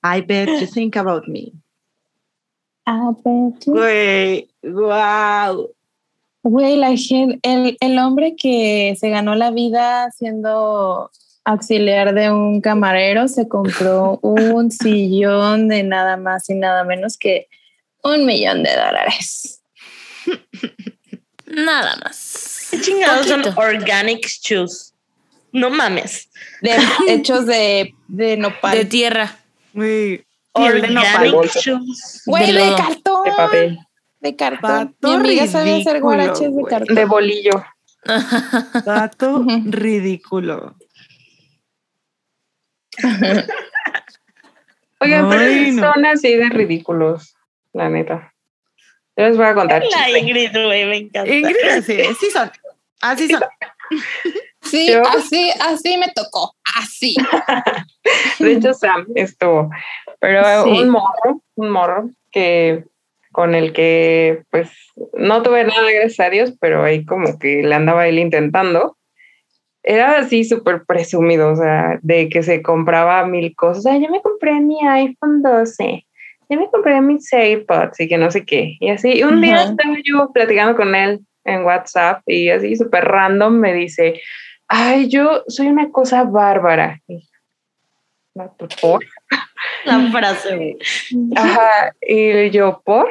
I 0.04 0.22
bet 0.22 0.48
you 0.48 0.68
think 0.76 0.96
about 0.96 1.28
me. 1.28 1.54
Güey, 3.74 4.48
wow. 4.64 5.70
Güey, 6.44 6.78
la 6.78 6.96
gente, 6.96 7.38
el, 7.44 7.76
el 7.82 8.00
hombre 8.00 8.36
que 8.38 8.96
se 8.98 9.10
ganó 9.10 9.36
la 9.36 9.52
vida 9.52 10.10
siendo 10.12 11.12
auxiliar 11.44 12.14
de 12.14 12.32
un 12.32 12.62
camarero 12.62 13.28
se 13.28 13.50
compró 13.50 14.20
un 14.22 14.72
sillón 14.72 15.68
de 15.68 15.84
nada 15.84 16.16
más 16.16 16.50
y 16.50 16.56
nada 16.56 16.86
menos 16.86 17.18
que 17.18 17.48
un 18.04 18.26
millón 18.26 18.64
de 18.64 18.70
dólares. 18.70 19.62
Nada 21.46 21.98
más. 22.04 22.68
¿Qué 22.72 22.80
chingados 22.80 23.28
son 23.28 23.44
organic 23.58 24.26
shoes? 24.28 24.94
No 25.52 25.70
mames. 25.70 26.30
De, 26.62 26.72
hechos 27.10 27.46
de, 27.46 27.94
de 28.08 28.38
nopal. 28.38 28.78
De 28.78 28.86
tierra. 28.86 29.38
Nopal. 29.74 30.27
Organic 30.58 31.52
shoes. 31.56 32.24
Güey, 32.26 32.54
de 32.54 32.62
de, 32.62 32.76
cartón. 32.76 33.24
De 33.26 33.32
papel. 33.32 33.80
De 34.20 34.36
cartón. 34.36 34.96
Mi 35.02 35.14
amiga 35.14 35.48
sabe 35.48 35.82
hacer 35.82 36.02
guaraches 36.02 36.56
de 36.56 36.64
cartón. 36.64 36.96
De 36.96 37.06
bolillo. 37.06 37.66
Dato 38.86 39.46
ridículo. 39.66 40.76
Oigan, 45.00 45.30
pero 45.30 45.46
sí 45.46 45.72
no. 45.72 45.94
son 45.94 46.06
así 46.06 46.36
de 46.36 46.50
ridículos, 46.50 47.36
la 47.74 47.90
neta. 47.90 48.34
Yo 49.16 49.28
les 49.28 49.38
voy 49.38 49.46
a 49.46 49.54
contar 49.54 49.84
La. 49.84 50.18
Ingrid, 50.18 50.52
güey, 50.52 50.86
me 50.86 50.98
encanta. 50.98 51.32
Ingrid, 51.32 51.70
así, 51.70 51.98
sí 52.20 52.32
son. 52.32 52.52
Así 53.02 53.28
son. 53.30 53.42
Sí, 54.64 54.92
Yo- 54.92 55.02
así, 55.08 55.50
así 55.62 55.98
me 55.98 56.08
tocó. 56.14 56.54
Así. 56.80 57.16
De 58.40 58.54
hecho, 58.54 58.74
Sam 58.74 59.06
estuvo. 59.16 59.70
Pero 60.20 60.64
Sí. 60.66 60.70
un 60.82 60.90
morro, 60.90 61.42
un 61.56 61.70
morro 61.70 62.10
que 62.32 62.84
con 63.32 63.54
el 63.56 63.72
que 63.72 64.44
pues 64.50 64.70
no 65.14 65.44
tuve 65.44 65.64
nada, 65.64 65.92
gracias 65.92 66.20
a 66.28 66.30
Dios, 66.30 66.54
pero 66.60 66.84
ahí 66.84 67.06
como 67.06 67.38
que 67.38 67.62
le 67.64 67.76
andaba 67.76 68.08
él 68.08 68.18
intentando. 68.20 68.98
Era 69.84 70.18
así 70.18 70.44
súper 70.44 70.84
presumido, 70.86 71.52
o 71.52 71.56
sea, 71.56 72.00
de 72.02 72.28
que 72.30 72.44
se 72.44 72.62
compraba 72.62 73.26
mil 73.26 73.56
cosas. 73.56 73.86
O 73.86 73.90
sea, 73.90 73.98
yo 73.98 74.10
me 74.10 74.22
compré 74.22 74.60
mi 74.60 74.86
iPhone 74.86 75.42
12, 75.42 76.06
yo 76.50 76.60
me 76.60 76.70
compré 76.70 77.00
mis 77.00 77.32
AirPods 77.32 78.00
y 78.00 78.08
que 78.10 78.18
no 78.18 78.30
sé 78.32 78.44
qué. 78.44 78.76
Y 78.80 78.90
así, 78.90 79.24
un 79.24 79.40
día 79.40 79.64
estaba 79.64 79.96
yo 80.04 80.30
platicando 80.34 80.76
con 80.76 80.94
él 80.96 81.20
en 81.46 81.64
WhatsApp 81.64 82.22
y 82.26 82.50
así 82.50 82.76
súper 82.76 83.06
random 83.06 83.54
me 83.60 83.74
dice, 83.74 84.20
ay, 84.68 85.08
yo 85.10 85.44
soy 85.48 85.68
una 85.68 85.92
cosa 85.92 86.24
bárbara. 86.24 87.02
¿por? 88.82 89.04
La 89.86 90.12
frase. 90.12 90.78
Ajá, 91.36 91.94
y 92.02 92.50
yo, 92.52 92.82
¿por? 92.84 93.10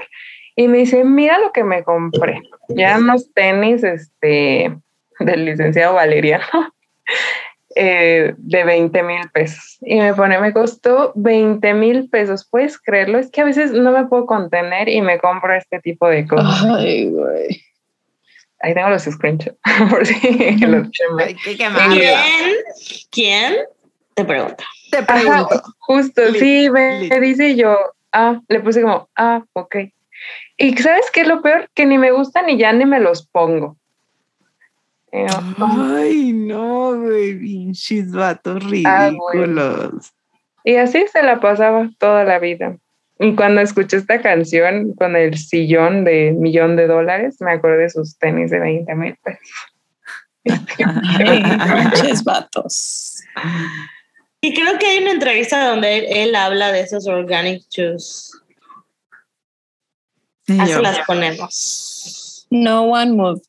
Y 0.55 0.69
me 0.69 0.79
dice, 0.79 1.05
mira 1.05 1.39
lo 1.39 1.53
que 1.53 1.65
me 1.65 1.83
compré. 1.83 2.41
Ya 2.69 2.99
unos 2.99 3.33
tenis, 3.35 3.85
este, 3.85 4.77
del 5.21 5.45
licenciado 5.45 5.95
Valeriano, 5.95 6.45
eh, 7.77 8.35
de 8.37 8.65
20 8.65 9.03
mil 9.03 9.31
pesos. 9.33 9.79
Y 9.83 9.97
me 9.97 10.15
pone, 10.15 10.39
me 10.41 10.53
costó 10.53 11.13
20 11.15 11.75
mil 11.75 12.09
pesos. 12.09 12.47
¿Puedes 12.51 12.79
creerlo? 12.79 13.19
Es 13.19 13.31
que 13.31 13.43
a 13.43 13.45
veces 13.45 13.73
no 13.73 13.93
me 13.93 14.07
puedo 14.07 14.27
contener 14.27 14.89
y 14.89 15.03
me 15.03 15.19
compro 15.19 15.55
este 15.55 15.81
tipo 15.81 16.09
de 16.09 16.27
cosas. 16.27 16.65
Ay, 16.79 17.11
güey. 17.11 17.63
Ahí 18.61 18.75
tengo 18.75 18.89
los 18.91 19.03
screenshots. 19.03 19.57
por 19.91 20.07
si 20.07 20.57
los 20.67 20.89
Ay, 21.19 21.37
qué 21.45 21.57
quemada. 21.57 21.89
¿Quién? 21.91 22.55
¿Quién? 23.11 23.55
Te 24.15 24.25
pregunto. 24.25 24.65
Te 24.91 24.99
Ajá, 24.99 25.07
pregunto. 25.07 25.63
justo, 25.81 26.25
Lit, 26.31 26.41
sí, 26.41 26.71
me, 26.71 27.01
lit. 27.03 27.15
dice 27.15 27.55
yo, 27.57 27.77
ah, 28.13 28.41
le 28.49 28.61
puse 28.61 28.81
como, 28.83 29.09
ah, 29.17 29.45
ok. 29.53 29.77
Y 30.57 30.77
¿sabes 30.79 31.11
qué 31.13 31.21
es 31.23 31.29
lo 31.29 31.43
peor? 31.43 31.69
Que 31.75 31.85
ni 31.85 31.99
me 31.99 32.11
gustan 32.13 32.49
y 32.49 32.57
ya 32.57 32.73
ni 32.73 32.87
me 32.87 32.99
los 33.01 33.27
pongo. 33.27 33.77
Y 35.13 35.19
yo, 35.19 35.27
"Ah". 35.29 35.95
Ay, 35.99 36.33
no, 36.33 36.99
güey, 36.99 37.39
pinches 37.39 38.11
vatos 38.13 38.63
Ah, 38.87 39.11
ridículos. 39.11 40.13
Y 40.65 40.77
así 40.77 41.05
se 41.13 41.23
la 41.23 41.41
pasaba 41.41 41.91
toda 41.99 42.25
la 42.25 42.39
vida. 42.39 42.77
Y 43.19 43.35
cuando 43.35 43.63
escuché 43.63 43.97
esta 43.97 44.21
canción 44.21 44.93
con 44.95 45.17
el 45.17 45.39
sillón 45.39 46.05
de 46.05 46.33
millón 46.33 46.77
de 46.77 46.87
dólares, 46.87 47.37
me 47.41 47.53
acordé 47.53 47.79
de 47.85 47.91
sus 47.91 48.19
tenis 48.19 48.51
de 48.51 48.61
20 48.61 48.95
mil 48.95 49.17
pesos. 49.23 49.49
Vatos. 52.25 53.23
Y 54.41 54.55
creo 54.55 54.79
que 54.79 54.87
hay 54.87 54.99
una 54.99 55.13
entrevista 55.13 55.67
donde 55.67 55.99
él, 55.99 56.05
él 56.09 56.35
habla 56.35 56.73
de 56.73 56.81
esos 56.81 57.07
organic 57.07 57.63
juice. 57.75 58.33
Y 60.47 60.61
Así 60.61 60.73
yo, 60.73 60.81
las 60.81 61.01
ponemos. 61.07 62.47
No 62.51 62.85
one 62.85 63.13
move. 63.13 63.41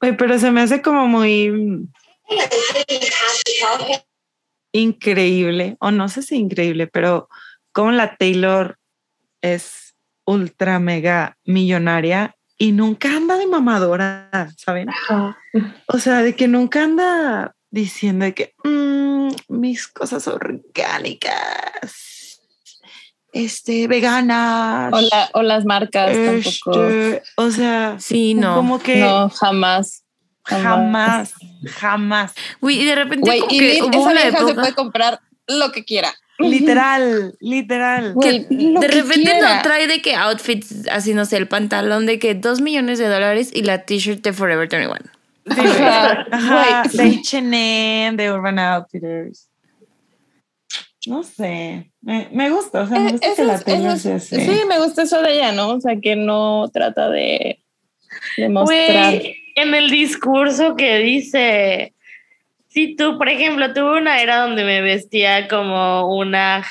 Güey, 0.00 0.16
pero 0.16 0.38
se 0.38 0.50
me 0.50 0.60
hace 0.60 0.82
como 0.82 1.06
muy 1.06 1.88
increíble, 4.72 5.76
o 5.80 5.90
no 5.90 6.08
sé 6.08 6.22
si 6.22 6.36
increíble, 6.36 6.86
pero 6.86 7.28
como 7.76 7.92
la 7.92 8.16
Taylor 8.16 8.78
es 9.42 9.94
ultra 10.24 10.78
mega 10.80 11.36
millonaria 11.44 12.34
y 12.56 12.72
nunca 12.72 13.14
anda 13.14 13.36
de 13.36 13.46
mamadora, 13.46 14.30
¿saben? 14.56 14.88
O 15.86 15.98
sea, 15.98 16.22
de 16.22 16.34
que 16.34 16.48
nunca 16.48 16.82
anda 16.84 17.54
diciendo 17.70 18.24
de 18.24 18.32
que 18.32 18.54
"Mm, 18.64 19.28
mis 19.48 19.86
cosas 19.88 20.26
orgánicas, 21.36 22.40
este, 23.32 23.86
veganas. 23.88 24.90
O, 24.94 25.00
la- 25.02 25.30
o 25.34 25.42
las 25.42 25.66
marcas 25.66 26.12
tampoco. 26.12 26.84
este, 26.88 27.22
o 27.36 27.50
sea, 27.50 27.96
Sí, 28.00 28.32
no. 28.34 28.54
como 28.56 28.78
que 28.82 29.00
No, 29.00 29.28
jamás. 29.28 30.02
jamás, 30.44 31.34
jamás. 31.74 32.34
Uy, 32.60 32.80
y 32.80 32.84
de 32.86 32.94
repente 32.94 33.28
Güey, 33.28 33.40
como 33.40 33.52
y 33.52 33.58
que 33.58 33.74
Lid, 33.74 33.82
hubo 33.82 33.90
esa 33.90 34.00
una 34.00 34.22
vieja 34.22 34.46
se 34.46 34.54
puede 34.54 34.74
comprar 34.74 35.20
lo 35.46 35.72
que 35.72 35.84
quiera. 35.84 36.14
Literal, 36.38 37.34
literal. 37.40 38.14
De 38.14 38.20
que 38.48 38.88
repente 38.88 39.30
quiera. 39.30 39.56
no 39.56 39.62
trae 39.62 39.86
de 39.86 40.02
que 40.02 40.14
outfits, 40.14 40.86
así 40.88 41.14
no 41.14 41.24
sé, 41.24 41.36
el 41.38 41.48
pantalón 41.48 42.04
de 42.06 42.18
que 42.18 42.34
dos 42.34 42.60
millones 42.60 42.98
de 42.98 43.08
dólares 43.08 43.50
y 43.54 43.62
la 43.62 43.84
t-shirt 43.84 44.22
de 44.22 44.32
Forever 44.32 44.68
21. 44.68 44.96
Sí, 45.48 45.54
güey. 45.54 45.66
Ajá, 46.30 46.82
de. 46.92 47.02
H&M, 47.20 48.16
de 48.16 48.32
Urban 48.32 48.58
Outfitters. 48.58 49.48
No 51.06 51.22
sé, 51.22 51.92
me, 52.02 52.28
me 52.32 52.50
gusta, 52.50 52.82
o 52.82 52.86
sea, 52.88 52.98
me 52.98 53.10
Eh, 53.10 53.12
gusta 53.12 53.34
que 53.36 53.44
la 53.44 53.58
sea 53.58 54.16
es- 54.16 54.32
así. 54.32 54.40
Sí, 54.44 54.60
me 54.68 54.78
gusta 54.80 55.02
eso 55.02 55.22
de 55.22 55.34
ella, 55.34 55.52
¿no? 55.52 55.68
O 55.70 55.80
sea, 55.80 55.96
que 56.00 56.16
no 56.16 56.68
trata 56.72 57.08
de, 57.10 57.62
de 58.36 58.48
mostrar. 58.48 59.14
Güey, 59.14 59.36
en 59.54 59.72
el 59.74 59.88
discurso 59.88 60.74
que 60.74 60.98
dice, 60.98 61.94
si 62.76 62.94
tú, 62.94 63.16
por 63.16 63.26
ejemplo, 63.30 63.72
tuve 63.72 64.00
una 64.00 64.20
era 64.20 64.42
donde 64.42 64.62
me 64.62 64.82
vestía 64.82 65.48
como 65.48 66.14
una, 66.14 66.62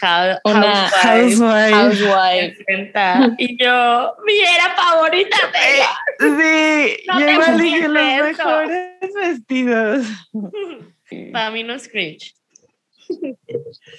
Una 0.44 0.88
housewife, 0.90 1.42
Housewife. 1.42 1.74
Housewife. 1.74 2.64
presenta, 2.64 3.36
y 3.40 3.58
yo, 3.58 4.14
mi 4.24 4.34
era 4.38 4.76
favorita, 4.76 5.36
Taylor. 5.52 6.38
Sí, 6.38 6.98
No 7.08 7.20
yo 7.20 7.28
igual 7.28 7.60
dije 7.60 7.88
los 7.88 8.38
mejores 8.38 9.14
vestidos. 9.16 10.06
Para 11.34 11.50
mí 11.50 11.64
no 11.64 11.74
es 11.74 11.90
cringe. 11.90 12.36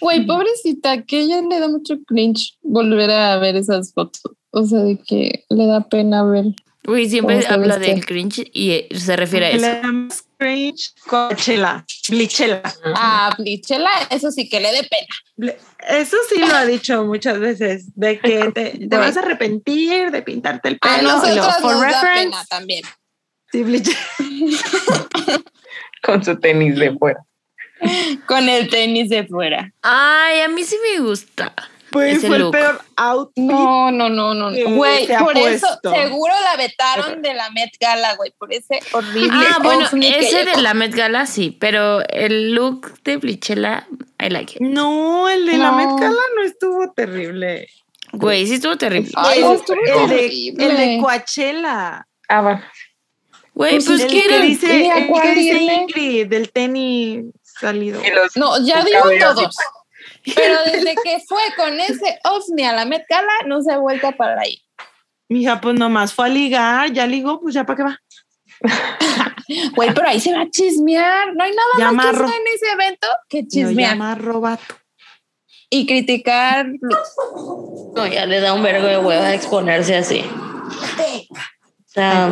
Güey, 0.01 0.25
pobrecita, 0.27 1.03
que 1.03 1.23
ella 1.23 1.43
le 1.43 1.59
da 1.59 1.67
mucho 1.67 1.99
cringe 2.07 2.57
volver 2.63 3.11
a 3.11 3.37
ver 3.39 3.57
esas 3.57 3.93
fotos. 3.93 4.23
O 4.51 4.65
sea, 4.65 4.79
de 4.79 4.97
que 4.97 5.45
le 5.51 5.67
da 5.67 5.81
pena 5.81 6.23
ver. 6.23 6.45
Uy, 6.87 7.09
siempre 7.09 7.37
¿Cómo 7.37 7.47
se 7.49 7.53
habla 7.55 7.79
del 7.79 8.05
cringe 8.07 8.49
y 8.53 8.71
eh, 8.73 8.89
se 8.95 9.17
refiere 9.17 9.47
a 9.47 9.51
eso. 9.51 9.67
cringe 10.39 10.93
Coachella, 11.07 11.85
Blichella. 12.09 12.63
Ah, 12.95 13.35
Blichela, 13.39 13.91
eso 14.11 14.31
sí 14.31 14.49
que 14.49 14.61
le 14.61 14.71
dé 14.73 14.89
pena. 15.37 15.55
Eso 15.89 16.17
sí 16.29 16.39
lo 16.39 16.55
ha 16.55 16.65
dicho 16.65 17.05
muchas 17.05 17.39
veces, 17.41 17.87
de 17.97 18.19
que 18.21 18.51
te, 18.53 18.87
te 18.89 18.97
vas 18.97 19.17
a 19.17 19.21
arrepentir 19.21 20.11
de 20.11 20.23
pintarte 20.23 20.69
el 20.69 20.79
A 20.81 20.97
pelo. 20.97 21.13
nosotros 21.13 21.57
for 21.61 21.73
nos 21.73 21.81
da 21.81 21.87
reference, 21.87 22.25
pena 22.31 22.45
también. 22.49 22.83
sí, 23.51 23.63
Blichella. 23.63 23.99
Con 26.03 26.25
su 26.25 26.39
tenis 26.39 26.77
de 26.77 26.97
fuera. 26.97 27.21
Con 28.27 28.49
el 28.49 28.69
tenis 28.71 29.09
de 29.11 29.27
fuera. 29.27 29.73
Ay, 29.83 30.41
a 30.41 30.49
mí 30.49 30.63
sí 30.65 30.77
me 30.95 31.03
gusta. 31.03 31.53
Ese 32.01 32.27
fue 32.29 32.39
look. 32.39 32.55
el 32.55 32.61
peor 32.61 32.81
outfit. 32.97 33.45
No, 33.45 33.91
no, 33.91 34.09
no, 34.09 34.35
no. 34.35 34.51
Güey, 34.77 35.07
por 35.19 35.37
eso 35.37 35.67
seguro 35.83 36.35
la 36.43 36.57
vetaron 36.57 37.23
de 37.23 37.35
la 37.35 37.51
Met 37.51 37.71
Gala, 37.81 38.15
güey, 38.17 38.33
por 38.39 38.53
ese 38.53 38.81
horrible 38.93 39.31
Ah, 39.33 39.59
bueno, 39.63 39.87
ese 40.03 40.45
de 40.45 40.63
la 40.63 40.75
Met 40.75 40.95
Gala 40.95 41.27
sí, 41.27 41.57
pero 41.59 42.03
el 42.09 42.53
look 42.53 43.03
de 43.03 43.17
Blichella, 43.17 43.87
I 44.21 44.29
like 44.31 44.55
it. 44.55 44.61
No, 44.61 45.29
el 45.29 45.47
de 45.47 45.59
la. 45.59 45.73
Met 45.73 45.91
Gala 46.01 46.23
no 46.37 46.43
estuvo 46.43 46.93
terrible. 46.93 47.69
Güey, 48.13 48.47
sí 48.47 48.55
estuvo 48.55 48.77
terrible. 48.77 49.11
Ay, 49.15 49.39
el, 49.41 49.45
no, 49.45 49.55
estuvo 49.55 49.77
el 49.77 50.09
de, 50.09 50.49
el 50.59 50.77
de 50.77 50.99
Coachella. 51.03 52.07
Ah, 52.29 52.41
bueno. 52.41 52.63
Güey, 53.55 53.73
pues 53.75 53.87
pues 53.87 54.01
era- 54.13 54.41
dice, 54.41 54.81
¿y 54.81 54.87
a 54.89 54.99
el 54.99 55.07
cuál 55.09 55.23
que 55.23 55.35
dice 55.35 55.55
irle? 55.57 55.75
Ingrid, 55.75 56.27
del 56.29 56.53
tenis 56.53 57.25
salido. 57.43 58.03
Los, 58.15 58.37
No, 58.37 58.59
ya 58.65 58.85
digo 58.85 59.01
todos. 59.19 59.57
Pero 60.35 60.57
desde 60.65 60.95
que 61.03 61.19
fue 61.27 61.41
con 61.57 61.79
ese 61.81 62.19
ovni 62.25 62.65
a 62.65 62.73
la 62.73 62.85
Met 62.85 63.05
Gala, 63.09 63.33
no 63.47 63.63
se 63.63 63.73
ha 63.73 63.79
vuelto 63.79 64.09
a 64.09 64.13
parar 64.13 64.39
ahí. 64.41 64.61
Mija, 65.29 65.61
pues 65.61 65.79
nomás 65.79 66.13
fue 66.15 66.27
a 66.27 66.29
ligar, 66.29 66.93
ya 66.93 67.07
ligó, 67.07 67.41
pues 67.41 67.55
ya 67.55 67.65
para 67.65 67.77
qué 67.77 67.83
va. 67.85 68.01
Güey, 69.77 69.95
pero 69.95 70.09
ahí 70.09 70.19
se 70.19 70.33
va 70.35 70.41
a 70.43 70.51
chismear. 70.51 71.33
No 71.37 71.45
hay 71.45 71.53
nada 71.53 71.69
Ya 71.79 71.93
más 71.93 72.07
que 72.07 72.17
hacer 72.25 72.27
en 72.41 72.55
ese 72.55 72.67
evento 72.73 73.07
que 73.29 73.47
chismear 73.47 73.91
llama 73.93 74.15
robato. 74.17 74.75
y 75.71 75.87
criticar. 75.87 76.67
No, 77.95 78.07
ya 78.09 78.27
le 78.27 78.41
da 78.41 78.55
un 78.55 78.65
vergo 78.65 78.89
de 78.89 78.99
hueva 78.99 79.33
exponerse 79.35 79.95
así. 79.95 80.25
Sea, 81.87 82.29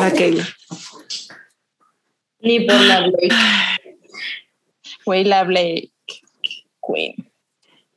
La 0.00 0.10
Keila. 0.10 0.44
ni 2.40 2.60
por 2.66 2.80
la 2.80 3.00
Blake. 3.00 3.34
Güey, 5.04 5.24
la 5.24 5.44
Blake. 5.44 5.92
Queen. 6.84 7.14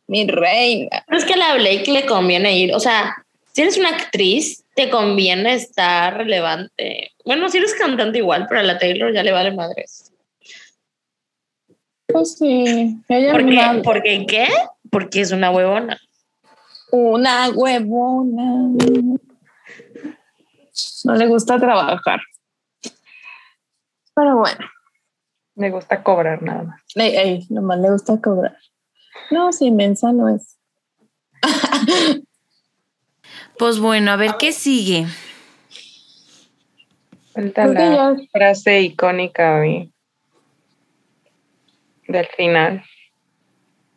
Mi 0.09 0.25
reina. 0.25 1.03
Pero 1.05 1.19
es 1.19 1.23
que 1.23 1.35
a 1.35 1.37
la 1.37 1.53
Blake 1.53 1.85
le 1.91 2.07
conviene 2.07 2.57
ir. 2.57 2.73
O 2.73 2.79
sea, 2.79 3.15
si 3.53 3.61
eres 3.61 3.77
una 3.77 3.89
actriz, 3.89 4.65
te 4.73 4.89
conviene 4.89 5.53
estar 5.53 6.17
relevante. 6.17 7.11
Bueno, 7.25 7.47
si 7.47 7.59
eres 7.59 7.75
cantante 7.75 8.17
igual, 8.17 8.47
pero 8.49 8.61
a 8.61 8.63
la 8.63 8.79
Taylor 8.79 9.13
ya 9.13 9.21
le 9.21 9.31
vale 9.31 9.51
madres. 9.51 10.11
Pues 12.07 12.37
sí. 12.39 12.97
Ella 13.07 13.31
¿Por 13.31 13.41
qué? 13.41 13.51
una, 13.51 13.81
¿Porque 13.83 14.25
qué? 14.27 14.47
Porque 14.89 15.21
es 15.21 15.31
una 15.31 15.51
huevona. 15.51 15.99
una 16.89 17.49
huevona. 17.49 18.75
No 21.03 21.13
le 21.13 21.27
gusta 21.27 21.59
trabajar. 21.59 22.19
Pero 24.15 24.37
bueno. 24.37 24.65
me 25.53 25.69
gusta 25.69 26.01
cobrar 26.01 26.41
nada 26.41 26.63
más. 26.63 26.81
Ey, 26.95 27.15
ey, 27.15 27.47
nomás 27.51 27.79
le 27.79 27.91
gusta 27.91 28.19
cobrar. 28.19 28.57
No, 29.31 29.51
si 29.51 29.65
inmensa 29.67 30.11
no 30.11 30.27
es. 30.33 30.57
Pues 33.57 33.79
bueno, 33.79 34.11
a 34.11 34.15
ver 34.15 34.35
qué 34.39 34.51
sigue. 34.53 35.05
Falta 37.33 37.67
la 37.67 37.79
ya- 37.91 38.15
frase 38.31 38.81
icónica 38.81 39.59
de- 39.59 39.91
del 42.07 42.27
final. 42.37 42.83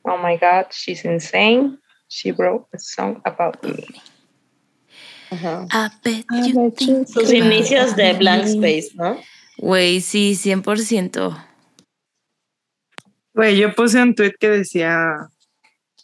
Oh 0.03 0.19
my 0.19 0.37
God, 0.37 0.67
she's 0.71 1.05
insane. 1.05 1.79
She 2.09 2.33
wrote 2.33 2.67
a 2.75 2.79
song 2.79 3.21
about 3.25 3.63
me. 3.63 3.85
A 5.31 5.91
bet 6.05 6.27
A 6.29 6.47
you 6.47 6.55
bet 6.55 6.81
you 6.81 7.05
think 7.05 7.09
Sus 7.09 7.33
inicios 7.33 7.97
de 7.97 8.13
Blank. 8.13 8.45
Space, 8.49 8.91
¿no? 8.95 9.17
Güey, 9.57 10.01
sí, 10.03 10.35
100%. 10.35 11.35
Güey, 13.35 13.57
yo 13.57 13.75
puse 13.75 14.01
un 14.03 14.15
tweet 14.15 14.35
que 14.39 14.49
decía, 14.51 15.29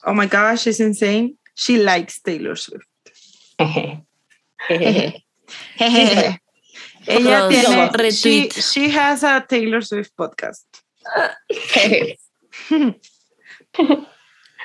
oh 0.04 0.14
my 0.14 0.26
gosh, 0.26 0.64
she's 0.64 0.80
insane. 0.80 1.36
She 1.54 1.78
likes 1.78 2.20
Taylor 2.22 2.56
Swift. 2.56 2.86
Ella 7.06 7.48
tiene, 7.48 7.90
retweet. 7.92 8.52
she, 8.52 8.60
she 8.60 8.90
has 8.90 9.24
a 9.24 9.44
Taylor 9.46 9.82
Swift 9.82 10.12
podcast. 10.16 10.64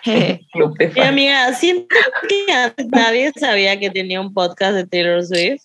Mi 0.06 1.02
amiga, 1.02 1.54
siento 1.54 1.96
que 2.28 2.52
antes 2.52 2.88
nadie 2.88 3.32
sabía 3.40 3.80
que 3.80 3.90
tenía 3.90 4.20
un 4.20 4.34
podcast 4.34 4.76
de 4.76 4.86
Taylor 4.86 5.26
Swift 5.26 5.64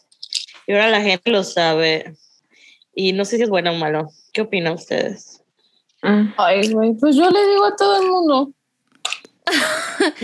y 0.66 0.72
ahora 0.72 0.88
la 0.90 1.00
gente 1.00 1.30
lo 1.30 1.42
sabe. 1.42 2.14
Y 2.94 3.12
no 3.12 3.24
sé 3.24 3.36
si 3.36 3.42
es 3.42 3.48
bueno 3.48 3.72
o 3.72 3.74
malo. 3.74 4.10
¿Qué 4.32 4.42
opinan 4.42 4.74
ustedes? 4.74 5.38
Mm. 6.02 6.32
Ay, 6.36 6.72
güey, 6.72 6.94
pues 6.94 7.16
yo 7.16 7.28
le 7.30 7.46
digo 7.48 7.64
a 7.64 7.76
todo 7.76 8.00
el 8.02 8.08
mundo, 8.08 8.52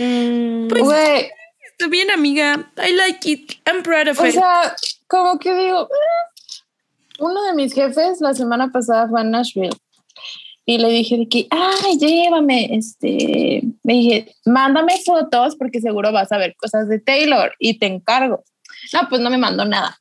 Pues, 0.69 0.83
güey, 0.83 1.29
Está 1.71 1.87
bien, 1.89 2.09
amiga. 2.09 2.71
I 2.77 2.93
like 2.93 3.29
it. 3.29 3.53
I'm 3.67 3.83
proud 3.83 4.07
of 4.07 4.19
o 4.19 4.25
it. 4.25 4.33
sea, 4.33 4.73
como 5.07 5.37
que 5.39 5.53
digo, 5.53 5.83
"Eh". 5.83 6.63
uno 7.19 7.43
de 7.43 7.53
mis 7.53 7.73
jefes 7.73 8.21
la 8.21 8.33
semana 8.33 8.71
pasada 8.71 9.09
fue 9.09 9.19
a 9.19 9.23
Nashville 9.25 9.75
y 10.65 10.77
le 10.77 10.89
dije 10.89 11.17
de 11.17 11.27
que, 11.27 11.47
ay, 11.51 11.97
llévame, 11.97 12.69
este, 12.77 13.61
me 13.83 13.93
dije, 13.93 14.35
mándame 14.45 14.93
fotos 15.05 15.55
porque 15.57 15.81
seguro 15.81 16.11
vas 16.13 16.31
a 16.31 16.37
ver 16.37 16.55
cosas 16.55 16.87
de 16.87 16.99
Taylor 16.99 17.53
y 17.59 17.77
te 17.77 17.87
encargo. 17.87 18.43
No, 18.93 19.09
pues 19.09 19.19
no 19.21 19.29
me 19.29 19.37
mandó 19.37 19.65
nada. 19.65 19.99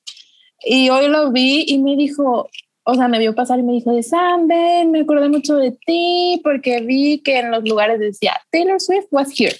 Y 0.65 0.91
hoy 0.91 1.09
lo 1.09 1.33
vi 1.33 1.65
y 1.67 1.79
me 1.79 1.97
dijo, 1.97 2.49
o 2.85 2.95
sea, 2.95 3.09
me 3.09 3.19
vio 3.19 3.35
pasar 3.35 3.59
y 3.59 3.63
me 3.63 3.73
dijo 3.73 3.93
de 3.93 4.03
Sam, 4.03 4.47
ven, 4.47 4.91
me 4.91 5.01
acordé 5.01 5.29
mucho 5.29 5.57
de 5.57 5.73
ti 5.87 6.41
porque 6.45 6.81
vi 6.81 7.23
que 7.23 7.39
en 7.39 7.51
los 7.51 7.65
lugares 7.69 7.99
decía 7.99 8.41
Taylor 8.51 8.81
Swift 8.81 9.07
was 9.11 9.29
here. 9.39 9.57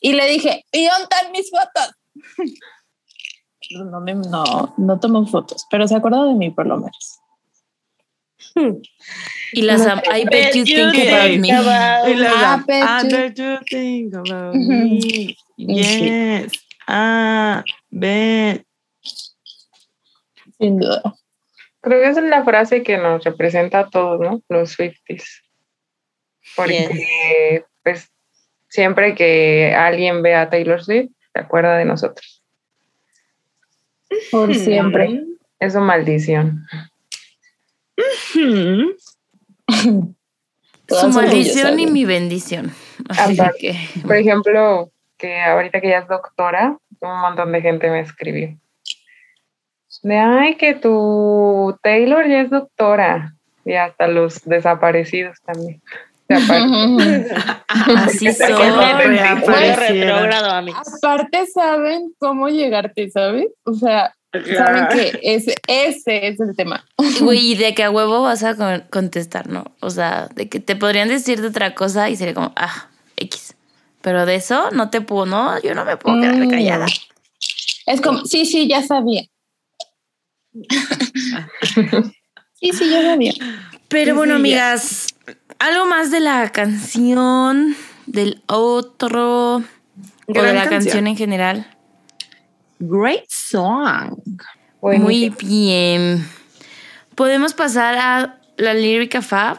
Y 0.00 0.12
le 0.12 0.28
dije, 0.30 0.64
¿y 0.72 0.86
dónde 0.86 1.02
están 1.04 1.32
mis 1.32 1.50
fotos? 1.50 1.94
No, 3.70 4.00
me, 4.00 4.14
no, 4.14 4.74
no 4.78 4.98
tomo 5.00 5.26
fotos, 5.26 5.66
pero 5.70 5.86
se 5.86 5.94
acordó 5.94 6.26
de 6.28 6.34
mí 6.34 6.50
por 6.50 6.66
lo 6.66 6.76
menos. 6.78 7.18
y 9.52 9.62
la 9.62 9.78
Sam, 9.78 10.00
I 10.12 10.24
bet 10.24 10.54
you 10.54 10.64
think 10.64 10.94
about 10.94 11.38
me. 11.38 11.48
Y 11.48 12.24
Ah, 12.26 12.64
bet 12.66 13.36
you- 13.36 13.58
think 13.68 14.14
about 14.14 14.54
me. 14.54 15.36
Yes. 15.56 16.52
Ah, 16.86 17.62
bet. 17.90 18.64
Sin 20.58 20.78
duda. 20.78 21.14
Creo 21.88 22.02
que 22.02 22.08
esa 22.10 22.20
es 22.20 22.26
la 22.26 22.44
frase 22.44 22.82
que 22.82 22.98
nos 22.98 23.24
representa 23.24 23.80
a 23.80 23.88
todos, 23.88 24.20
¿no? 24.20 24.42
Los 24.50 24.72
Swifties. 24.72 25.42
Porque, 26.54 27.64
pues, 27.82 28.10
siempre 28.68 29.14
que 29.14 29.74
alguien 29.74 30.20
ve 30.20 30.34
a 30.34 30.50
Taylor 30.50 30.84
Swift, 30.84 31.10
se 31.32 31.40
acuerda 31.40 31.78
de 31.78 31.86
nosotros. 31.86 32.42
Por 34.30 34.54
siempre. 34.54 35.24
Es 35.58 35.72
su 35.72 35.80
maldición. 35.80 36.66
Hmm. 38.34 38.90
Su 40.88 41.08
maldición 41.08 41.80
y 41.80 41.86
mi 41.86 42.04
bendición. 42.04 42.70
Así 43.08 43.40
Aparte. 43.40 43.58
que, 43.58 44.00
Por 44.02 44.16
ejemplo, 44.16 44.90
que 45.16 45.40
ahorita 45.40 45.80
que 45.80 45.88
ya 45.88 45.98
es 46.00 46.08
doctora, 46.08 46.76
un 47.00 47.20
montón 47.20 47.50
de 47.52 47.62
gente 47.62 47.90
me 47.90 48.00
escribió. 48.00 48.58
De, 50.02 50.16
ay, 50.16 50.54
que 50.56 50.74
tu 50.74 51.76
Taylor 51.82 52.26
ya 52.28 52.42
es 52.42 52.50
doctora. 52.50 53.34
Y 53.64 53.74
hasta 53.74 54.06
los 54.06 54.44
desaparecidos 54.44 55.38
también. 55.44 55.82
Así 56.28 58.28
amigos. 60.58 60.88
Aparte 60.98 61.46
saben 61.46 62.12
cómo 62.18 62.48
llegarte, 62.48 63.10
¿sabes? 63.10 63.46
O 63.64 63.74
sea, 63.74 64.14
saben 64.56 64.88
que 64.88 65.18
ese, 65.22 65.54
ese 65.66 66.28
es 66.28 66.40
el 66.40 66.54
tema. 66.56 66.84
Güey, 67.20 67.52
y 67.52 67.54
de 67.56 67.74
que 67.74 67.84
a 67.84 67.90
huevo 67.90 68.22
vas 68.22 68.44
a 68.44 68.56
con- 68.56 68.84
contestar, 68.90 69.48
¿no? 69.48 69.64
O 69.80 69.90
sea, 69.90 70.28
de 70.34 70.48
que 70.48 70.60
te 70.60 70.76
podrían 70.76 71.08
decir 71.08 71.40
de 71.40 71.48
otra 71.48 71.74
cosa 71.74 72.10
y 72.10 72.16
sería 72.16 72.34
como, 72.34 72.52
ah, 72.56 72.88
X. 73.16 73.54
Pero 74.02 74.26
de 74.26 74.36
eso 74.36 74.70
no 74.70 74.90
te 74.90 75.00
puedo, 75.00 75.26
no, 75.26 75.60
yo 75.62 75.74
no 75.74 75.84
me 75.84 75.96
puedo 75.96 76.20
quedar 76.20 76.36
Mm. 76.36 76.50
callada. 76.50 76.86
Es 77.86 78.00
como, 78.00 78.24
sí, 78.26 78.44
sí, 78.44 78.68
ya 78.68 78.82
sabía. 78.82 79.22
sí, 82.54 82.70
sí, 82.72 82.90
ya 82.90 83.02
sabía. 83.02 83.32
Pero 83.88 84.12
Sí, 84.12 84.16
bueno, 84.16 84.34
sí, 84.36 84.50
ya. 84.50 84.72
amigas, 84.72 85.06
algo 85.58 85.86
más 85.86 86.10
de 86.10 86.20
la 86.20 86.50
canción, 86.50 87.76
del 88.06 88.42
otro, 88.46 89.56
o 89.56 89.62
de 90.26 90.42
la 90.52 90.68
canción. 90.68 90.68
canción. 90.70 91.06
en 91.06 91.16
general. 91.16 91.66
Great 92.78 93.24
song. 93.28 94.18
Muy 94.80 95.30
bien. 95.30 96.24
Podemos 97.14 97.52
pasar 97.54 97.96
a 97.98 98.40
la 98.56 98.74
lírica 98.74 99.22
Fab. 99.22 99.58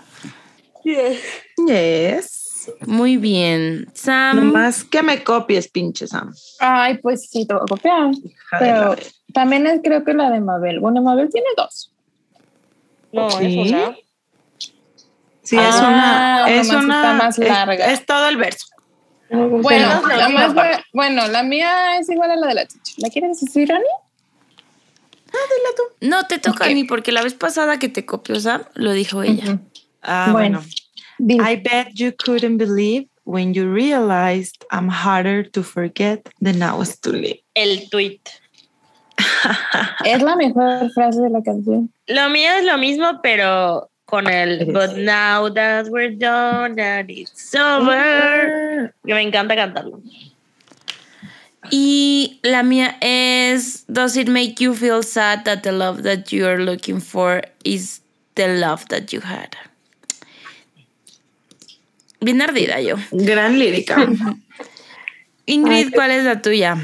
Yes. 1.67 2.71
Muy 2.85 3.17
bien. 3.17 3.87
Sam. 3.93 4.37
Nomás 4.37 4.83
que 4.83 5.01
me 5.03 5.23
copies, 5.23 5.67
pinche 5.69 6.07
Sam. 6.07 6.31
Ay, 6.59 6.97
pues 6.99 7.27
sí, 7.29 7.45
te 7.45 7.53
voy 7.53 7.63
a 7.63 7.65
copiar. 7.67 8.11
Pero 8.59 8.95
también 9.33 9.65
es 9.67 9.81
creo 9.83 10.03
que 10.03 10.13
la 10.13 10.29
de 10.29 10.39
Mabel. 10.41 10.79
Bueno, 10.79 11.01
Mabel 11.01 11.29
tiene 11.31 11.47
dos. 11.57 11.91
No, 13.11 13.29
Sí. 13.31 13.59
es 13.61 13.69
una. 13.71 13.95
Sí, 15.41 15.55
Ah, 15.59 15.69
es 15.69 15.75
una. 15.81 16.49
Es 16.49 16.69
una. 16.69 17.13
más 17.13 17.39
es- 17.39 17.47
larga. 17.47 17.91
Es, 17.91 18.05
todo 18.05 18.29
el 18.29 18.37
verso. 18.37 18.67
Bueno, 19.31 20.01
la 20.07 20.29
más 20.29 20.53
bueno, 20.91 21.27
la 21.27 21.43
mía 21.43 21.99
es 21.99 22.09
igual 22.09 22.31
a 22.31 22.35
la 22.35 22.47
de 22.47 22.53
la 22.55 22.65
chicha. 22.65 22.93
¿La 22.97 23.09
quieres 23.09 23.39
decir, 23.39 23.71
Ani? 23.71 23.83
No 26.01 26.25
te 26.25 26.39
toca 26.39 26.65
Ok. 26.65 26.71
ni 26.73 26.83
porque 26.85 27.11
la 27.11 27.21
vez 27.21 27.33
pasada 27.35 27.77
que 27.77 27.89
te 27.89 28.05
copió 28.05 28.39
Sam, 28.39 28.63
lo 28.73 28.91
dijo 28.93 29.21
ella. 29.21 29.59
Ah, 30.01 30.29
Bueno. 30.31 30.63
bueno. 31.19 31.47
I 31.47 31.57
bet 31.57 31.89
you 31.93 32.13
couldn't 32.17 32.57
believe 32.57 33.07
when 33.25 33.53
you 33.53 33.71
realized 33.71 34.63
I'm 34.71 34.89
harder 34.89 35.47
to 35.51 35.61
forget 35.61 36.21
than 36.41 36.63
I 36.63 36.71
was 36.75 36.99
to 37.01 37.11
live. 37.11 37.41
El 37.53 37.87
tweet. 37.89 38.21
Es 40.05 40.21
la 40.21 40.35
mejor 40.35 40.91
frase 40.91 41.21
de 41.21 41.29
la 41.29 41.41
canción. 41.41 41.91
Lo 42.07 42.29
mío 42.29 42.49
es 42.57 42.65
lo 42.65 42.77
mismo, 42.77 43.19
pero 43.21 43.89
con 44.05 44.27
el 44.27 44.65
But 44.65 44.97
now 44.97 45.49
that 45.53 45.87
we're 45.89 46.15
done, 46.15 46.75
that 46.75 47.09
it's 47.09 47.53
over. 47.55 48.93
Que 49.05 49.13
me 49.13 49.21
encanta 49.21 49.55
cantarlo. 49.55 50.01
Y 51.71 52.39
la 52.43 52.63
mía 52.63 52.97
es 53.01 53.85
Does 53.87 54.17
it 54.17 54.27
make 54.27 54.55
you 54.59 54.73
feel 54.73 55.03
sad 55.03 55.43
that 55.43 55.61
the 55.61 55.71
love 55.71 56.03
that 56.03 56.31
you 56.31 56.47
are 56.47 56.57
looking 56.57 56.99
for 56.99 57.43
is 57.63 58.01
the 58.35 58.47
love 58.47 58.87
that 58.87 59.11
you 59.11 59.21
had? 59.21 59.55
Bien 62.21 62.41
ardida 62.41 62.81
yo. 62.81 62.95
Gran 63.11 63.59
lírica. 63.59 64.07
Ingrid, 65.45 65.93
¿cuál 65.93 66.11
es 66.11 66.23
la 66.23 66.41
tuya? 66.41 66.77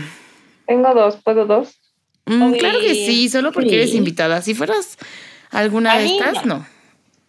Tengo 0.65 0.93
dos, 0.93 1.17
¿puedo 1.17 1.45
dos? 1.45 1.77
Mm, 2.25 2.53
claro 2.53 2.79
que 2.79 2.95
sí, 2.95 3.29
solo 3.29 3.51
porque 3.51 3.75
eres 3.75 3.93
invitada. 3.93 4.41
Si 4.41 4.53
fueras 4.55 4.97
alguna 5.51 5.97
de 5.97 6.05
estas, 6.05 6.45
no. 6.45 6.65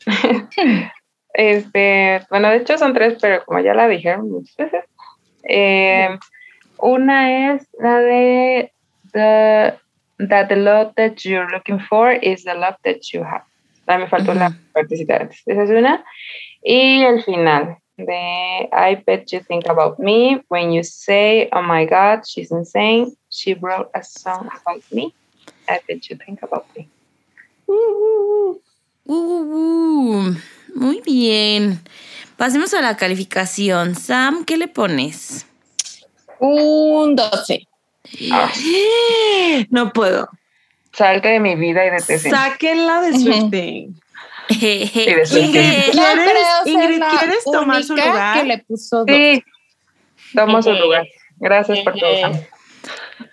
Este, 1.39 2.23
bueno, 2.31 2.48
de 2.48 2.56
hecho 2.56 2.78
son 2.78 2.94
tres, 2.94 3.18
pero 3.20 3.44
como 3.44 3.60
ya 3.60 3.74
la 3.74 3.89
dijeron 3.89 4.31
muchas 4.31 4.56
veces. 4.56 4.85
Eh, 5.47 6.09
una 6.78 7.52
es 7.52 7.68
la 7.78 7.98
de 7.98 8.73
the, 9.12 9.74
that 10.28 10.48
the 10.48 10.56
love 10.56 10.94
that 10.97 11.16
you're 11.24 11.47
looking 11.52 11.78
for 11.78 12.12
is 12.23 12.43
the 12.44 12.55
love 12.55 12.77
that 12.85 13.01
you 13.12 13.23
have. 13.23 13.44
Ah, 13.86 13.98
me 13.98 14.09
faltó 14.09 14.32
la 14.32 14.48
Ujú. 14.48 14.56
particitar 14.73 15.23
antes. 15.23 15.43
Esa 15.44 15.62
es 15.64 15.70
una. 15.70 16.05
Y 16.62 17.02
el 17.02 17.23
final 17.23 17.77
de 17.97 18.68
I 18.73 19.02
bet 19.06 19.32
you 19.32 19.40
think 19.40 19.66
about 19.66 19.98
me 19.98 20.43
when 20.48 20.73
you 20.73 20.82
say, 20.82 21.48
oh 21.52 21.62
my 21.62 21.86
God, 21.86 22.27
she's 22.27 22.51
insane. 22.51 23.16
She 23.31 23.55
wrote 23.55 23.90
a 23.94 24.02
song 24.02 24.48
about 24.48 24.82
me. 24.93 25.14
I 25.68 25.81
bet 25.89 26.09
you 26.10 26.16
think 26.16 26.43
about 26.43 26.66
me. 26.77 26.89
Uh, 27.68 28.55
uh, 29.09 30.28
uh. 30.28 30.35
Muy 30.74 31.01
bien. 31.01 31.81
Pasemos 32.36 32.74
a 32.74 32.82
la 32.82 32.97
calificación. 32.97 33.94
Sam, 33.94 34.44
¿qué 34.44 34.59
le 34.59 34.68
pones? 34.68 35.47
Un 36.39 37.16
12. 37.16 37.66
Ah, 38.31 38.52
No 39.70 39.93
puedo. 39.93 40.28
salte 40.93 41.28
de 41.28 41.40
mi 41.40 41.56
vida 41.56 41.85
y 41.86 41.90
de 41.90 42.01
Sáquenla 42.01 43.01
de 43.01 43.10
Ujú. 43.10 43.51
Ingrid, 44.51 45.94
No 45.94 46.02
¿quieres, 46.12 46.40
ser 46.64 46.66
Ingrid, 46.66 46.98
la 46.98 47.09
¿quieres 47.18 47.44
tomar 47.44 47.82
su 47.85 47.97
lugar? 47.97 48.39
que 48.40 48.44
le 48.47 48.59
puso 48.59 49.05
dos. 49.05 49.16
Sí, 49.16 49.43
tomo 50.35 50.62
su 50.62 50.73
lugar. 50.73 51.06
Gracias 51.39 51.81
por 51.81 51.94
todo. 51.98 52.32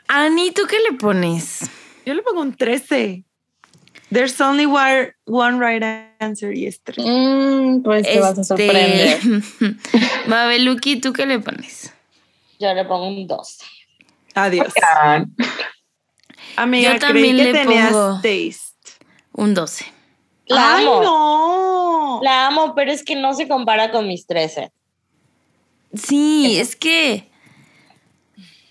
Ani, 0.08 0.52
¿tú 0.52 0.64
qué 0.70 0.78
le 0.90 0.98
pones? 0.98 1.62
Yo 2.06 2.14
le 2.14 2.22
pongo 2.22 2.42
un 2.42 2.56
13. 2.56 3.24
There's 4.12 4.40
only 4.42 4.66
one, 4.66 5.14
one 5.26 5.58
right 5.60 5.82
answer 6.20 6.54
y 6.56 6.68
es 6.68 6.82
tres. 6.84 7.06
Mm, 7.08 7.82
pues 7.82 8.04
te 8.04 8.20
vas 8.20 8.38
a 8.38 8.42
Este, 8.42 8.44
sorprender. 8.44 9.20
Mabeluki, 10.28 10.98
¿tú 11.00 11.14
qué 11.14 11.26
le 11.26 11.40
pones? 11.40 11.94
Yo 12.60 12.74
le 12.74 12.86
pongo 12.86 13.08
un 13.08 13.26
12. 13.28 13.64
Adiós. 14.36 14.74
Amiga, 16.56 16.94
Yo 16.94 17.00
también 17.00 17.36
creí 17.36 17.46
que 17.48 17.54
le 17.54 17.60
tenías 17.60 17.92
pongo- 17.92 18.16
taste. 18.22 18.60
Un 19.34 19.54
12. 19.56 19.86
La 20.48 20.76
Ay, 20.78 20.86
amo. 20.86 21.02
no. 21.04 22.20
La 22.24 22.48
amo, 22.48 22.74
pero 22.76 22.92
es 22.92 23.04
que 23.04 23.16
no 23.16 23.34
se 23.34 23.48
compara 23.48 23.92
con 23.92 24.08
mis 24.08 24.26
13. 24.28 24.72
Sí, 25.94 26.58
es 26.60 26.76
que. 26.76 27.30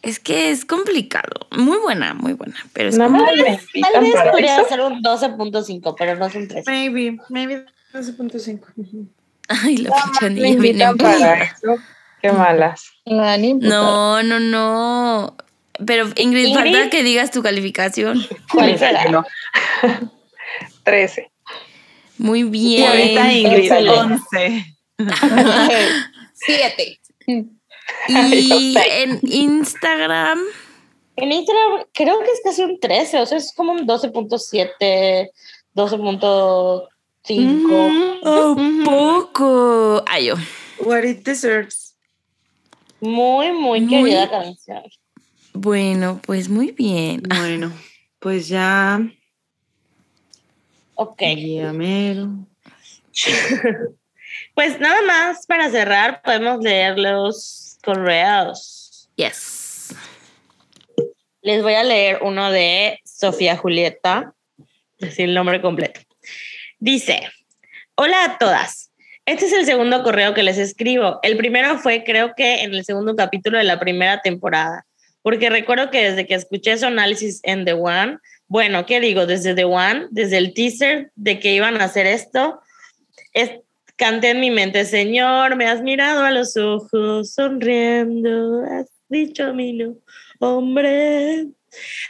Es 0.02 0.18
que 0.18 0.50
es 0.50 0.64
complicado. 0.64 1.46
Muy 1.56 1.78
buena, 1.78 2.12
muy 2.14 2.32
buena. 2.32 2.56
Pero 2.72 2.88
es 2.88 2.98
No 2.98 3.08
me 3.08 3.18
complicado. 3.20 3.56
Tal 3.92 4.02
vez 4.02 4.14
podría 4.30 4.64
ser 4.64 4.80
un 4.80 5.00
12.5, 5.02 5.94
pero 5.96 6.16
no 6.16 6.26
es 6.26 6.34
un 6.34 6.48
13. 6.48 6.68
Maybe, 6.70 7.18
maybe 7.28 7.64
12.5. 7.94 8.60
Ujú. 8.76 9.06
Ay, 9.48 9.76
la 9.78 9.90
pichanilla 10.12 10.60
viene 10.60 10.94
para 10.96 11.44
eso. 11.44 11.76
Qué 12.20 12.32
malas. 12.32 12.84
No, 13.04 14.22
no, 14.22 14.40
no. 14.40 15.36
Pero 15.86 16.06
Ingrid, 16.16 16.46
Ingrid. 16.46 16.54
falta 16.54 16.90
que 16.90 17.02
digas 17.02 17.30
tu 17.30 17.42
calificación. 17.42 18.20
¿Cuál 18.52 18.78
será? 18.78 19.04
No. 19.10 19.24
13. 20.84 21.31
Muy 22.18 22.40
Y 22.40 22.44
bien. 22.44 22.88
ahorita 22.88 23.32
Ingrid, 23.32 23.72
Excelente. 23.72 24.66
11. 25.68 25.80
Siete. 26.34 27.00
Y 28.08 28.74
en 28.78 29.18
Instagram, 29.22 30.38
En 31.16 31.30
Instagram 31.32 31.84
creo 31.92 32.18
que 32.20 32.30
es 32.30 32.40
casi 32.42 32.62
un 32.62 32.80
13, 32.80 33.20
o 33.20 33.26
sea, 33.26 33.36
es 33.38 33.52
como 33.54 33.72
un 33.72 33.86
12.7, 33.86 35.28
12.5. 35.74 36.88
oh, 38.22 38.52
Ujú. 38.52 38.84
poco. 38.84 40.04
Ay, 40.08 40.26
yo. 40.26 40.34
What 40.84 41.02
it 41.04 41.22
deserves. 41.24 41.94
Muy, 43.00 43.52
muy, 43.52 43.80
Muy- 43.82 43.90
querida 43.90 44.30
canción. 44.30 44.82
Bueno, 45.52 46.20
pues 46.24 46.48
muy 46.48 46.70
bien. 46.72 47.22
Bueno, 47.28 47.72
pues 48.20 48.48
ya. 48.48 49.00
Ok. 50.94 51.22
Pues 54.54 54.78
nada 54.80 55.00
más 55.02 55.46
para 55.46 55.70
cerrar, 55.70 56.22
podemos 56.22 56.62
leer 56.62 56.98
los 56.98 57.78
correos. 57.82 59.08
Yes. 59.16 59.94
Les 61.42 61.62
voy 61.62 61.74
a 61.74 61.82
leer 61.82 62.20
uno 62.22 62.50
de 62.50 63.00
Sofía 63.04 63.56
Julieta, 63.56 64.34
así 65.00 65.22
el 65.22 65.34
nombre 65.34 65.60
completo. 65.60 66.00
Dice, 66.78 67.28
hola 67.94 68.24
a 68.24 68.38
todas. 68.38 68.90
Este 69.24 69.46
es 69.46 69.52
el 69.52 69.64
segundo 69.64 70.02
correo 70.02 70.34
que 70.34 70.42
les 70.42 70.58
escribo. 70.58 71.20
El 71.22 71.36
primero 71.36 71.78
fue 71.78 72.04
creo 72.04 72.34
que 72.34 72.62
en 72.62 72.74
el 72.74 72.84
segundo 72.84 73.14
capítulo 73.16 73.58
de 73.58 73.64
la 73.64 73.78
primera 73.78 74.20
temporada, 74.20 74.84
porque 75.22 75.48
recuerdo 75.48 75.90
que 75.90 76.10
desde 76.10 76.26
que 76.26 76.34
escuché 76.34 76.76
su 76.76 76.86
análisis 76.86 77.40
en 77.44 77.64
The 77.64 77.74
One, 77.74 78.18
bueno, 78.52 78.84
¿qué 78.84 79.00
digo? 79.00 79.24
Desde 79.24 79.54
The 79.54 79.64
One, 79.64 80.08
desde 80.10 80.36
el 80.36 80.52
teaser 80.52 81.10
de 81.14 81.40
que 81.40 81.54
iban 81.54 81.80
a 81.80 81.84
hacer 81.84 82.06
esto, 82.06 82.60
es- 83.32 83.60
canté 83.96 84.28
en 84.28 84.40
mi 84.40 84.50
mente, 84.50 84.84
Señor, 84.84 85.56
me 85.56 85.66
has 85.68 85.80
mirado 85.80 86.22
a 86.22 86.30
los 86.30 86.54
ojos 86.58 87.32
sonriendo, 87.32 88.62
has 88.64 88.88
dicho 89.08 89.54
mi 89.54 89.72
no, 89.72 89.94
hombre. 90.40 91.46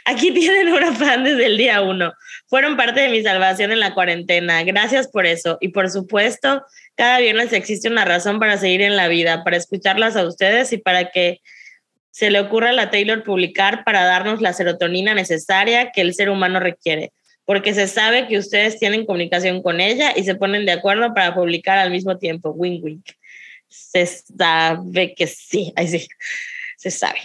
Aquí 0.03 0.31
tienen 0.33 0.67
una 0.73 0.91
fan 0.93 1.23
desde 1.23 1.45
el 1.45 1.55
día 1.57 1.81
uno. 1.81 2.11
Fueron 2.47 2.75
parte 2.75 2.99
de 2.99 3.07
mi 3.07 3.23
salvación 3.23 3.71
en 3.71 3.79
la 3.79 3.93
cuarentena. 3.93 4.65
Gracias 4.65 5.07
por 5.07 5.25
eso. 5.25 5.57
Y 5.61 5.69
por 5.69 5.89
supuesto, 5.89 6.61
cada 6.95 7.19
viernes 7.19 7.53
existe 7.53 7.87
una 7.87 8.03
razón 8.03 8.37
para 8.41 8.57
seguir 8.57 8.81
en 8.81 8.97
la 8.97 9.07
vida, 9.07 9.45
para 9.45 9.55
escucharlas 9.55 10.17
a 10.17 10.27
ustedes 10.27 10.73
y 10.73 10.77
para 10.77 11.09
que 11.09 11.39
se 12.13 12.29
le 12.29 12.39
ocurra 12.39 12.69
a 12.69 12.73
la 12.73 12.91
Taylor 12.91 13.23
publicar 13.23 13.83
para 13.83 14.05
darnos 14.05 14.39
la 14.39 14.53
serotonina 14.53 15.15
necesaria 15.15 15.91
que 15.91 16.01
el 16.01 16.13
ser 16.13 16.29
humano 16.29 16.59
requiere. 16.59 17.11
Porque 17.43 17.73
se 17.73 17.87
sabe 17.87 18.27
que 18.27 18.37
ustedes 18.37 18.77
tienen 18.77 19.07
comunicación 19.07 19.63
con 19.63 19.81
ella 19.81 20.13
y 20.15 20.23
se 20.23 20.35
ponen 20.35 20.67
de 20.67 20.73
acuerdo 20.73 21.15
para 21.15 21.33
publicar 21.33 21.79
al 21.79 21.89
mismo 21.89 22.19
tiempo. 22.19 22.51
Wing 22.51 22.83
wing. 22.83 23.01
Se 23.67 24.05
sabe 24.05 25.15
que 25.15 25.25
sí. 25.25 25.73
Ahí 25.75 25.87
sí. 25.87 26.07
Se 26.77 26.91
sabe. 26.91 27.19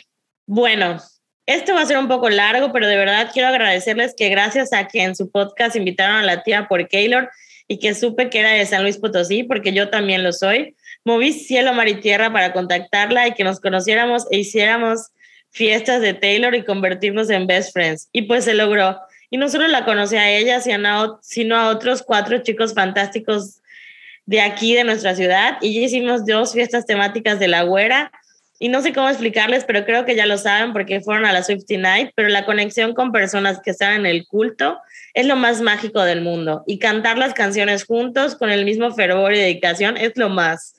Bueno, 0.46 0.98
esto 1.44 1.74
va 1.74 1.82
a 1.82 1.86
ser 1.86 1.98
un 1.98 2.08
poco 2.08 2.30
largo, 2.30 2.72
pero 2.72 2.86
de 2.88 2.96
verdad 2.96 3.28
quiero 3.30 3.48
agradecerles 3.48 4.14
que 4.16 4.30
gracias 4.30 4.72
a 4.72 4.88
que 4.88 5.02
en 5.02 5.14
su 5.14 5.30
podcast 5.30 5.76
invitaron 5.76 6.16
a 6.16 6.22
la 6.22 6.42
tía 6.42 6.66
por 6.66 6.88
Keylor 6.88 7.30
y 7.66 7.78
que 7.78 7.94
supe 7.94 8.30
que 8.30 8.40
era 8.40 8.52
de 8.52 8.64
San 8.64 8.82
Luis 8.82 8.96
Potosí, 8.96 9.42
porque 9.42 9.74
yo 9.74 9.90
también 9.90 10.24
lo 10.24 10.32
soy, 10.32 10.74
moví 11.04 11.32
cielo, 11.32 11.72
mar 11.72 11.88
y 11.88 12.00
tierra 12.00 12.32
para 12.32 12.52
contactarla 12.52 13.28
y 13.28 13.34
que 13.34 13.44
nos 13.44 13.60
conociéramos 13.60 14.26
e 14.30 14.38
hiciéramos 14.38 15.08
fiestas 15.50 16.00
de 16.00 16.14
Taylor 16.14 16.54
y 16.54 16.64
convertirnos 16.64 17.30
en 17.30 17.46
best 17.46 17.72
friends. 17.72 18.08
Y 18.12 18.22
pues 18.22 18.44
se 18.44 18.54
logró. 18.54 18.98
Y 19.30 19.36
no 19.36 19.48
solo 19.48 19.68
la 19.68 19.84
conocí 19.84 20.16
a 20.16 20.30
ella, 20.30 20.60
sino 20.60 21.56
a, 21.56 21.68
otros 21.70 22.02
cuatro 22.02 22.38
chicos 22.38 22.74
fantásticos 22.74 23.60
de 24.26 24.40
aquí, 24.40 24.74
de 24.74 24.84
nuestra 24.84 25.14
ciudad. 25.14 25.58
Y 25.60 25.74
ya 25.74 25.80
hicimos 25.80 26.24
dos 26.26 26.52
fiestas 26.52 26.86
temáticas 26.86 27.38
de 27.38 27.48
la 27.48 27.62
güera 27.62 28.10
y 28.60 28.68
no 28.68 28.82
sé 28.82 28.92
cómo 28.92 29.08
explicarles, 29.08 29.64
pero 29.64 29.84
creo 29.84 30.04
que 30.04 30.16
ya 30.16 30.26
lo 30.26 30.36
saben 30.36 30.72
porque 30.72 31.00
fueron 31.00 31.26
a 31.26 31.32
la 31.32 31.44
Swifty 31.44 31.76
Night, 31.76 32.10
pero 32.16 32.28
la 32.28 32.44
conexión 32.44 32.92
con 32.92 33.12
personas 33.12 33.60
que 33.60 33.70
están 33.70 34.00
en 34.00 34.06
el 34.06 34.26
culto 34.26 34.78
es 35.14 35.26
lo 35.26 35.36
más 35.36 35.60
mágico 35.60 36.02
del 36.02 36.22
mundo 36.22 36.64
y 36.66 36.78
cantar 36.78 37.18
las 37.18 37.34
canciones 37.34 37.84
juntos 37.84 38.34
con 38.34 38.50
el 38.50 38.64
mismo 38.64 38.92
fervor 38.92 39.32
y 39.32 39.38
dedicación 39.38 39.96
es 39.96 40.16
lo 40.16 40.28
más. 40.28 40.74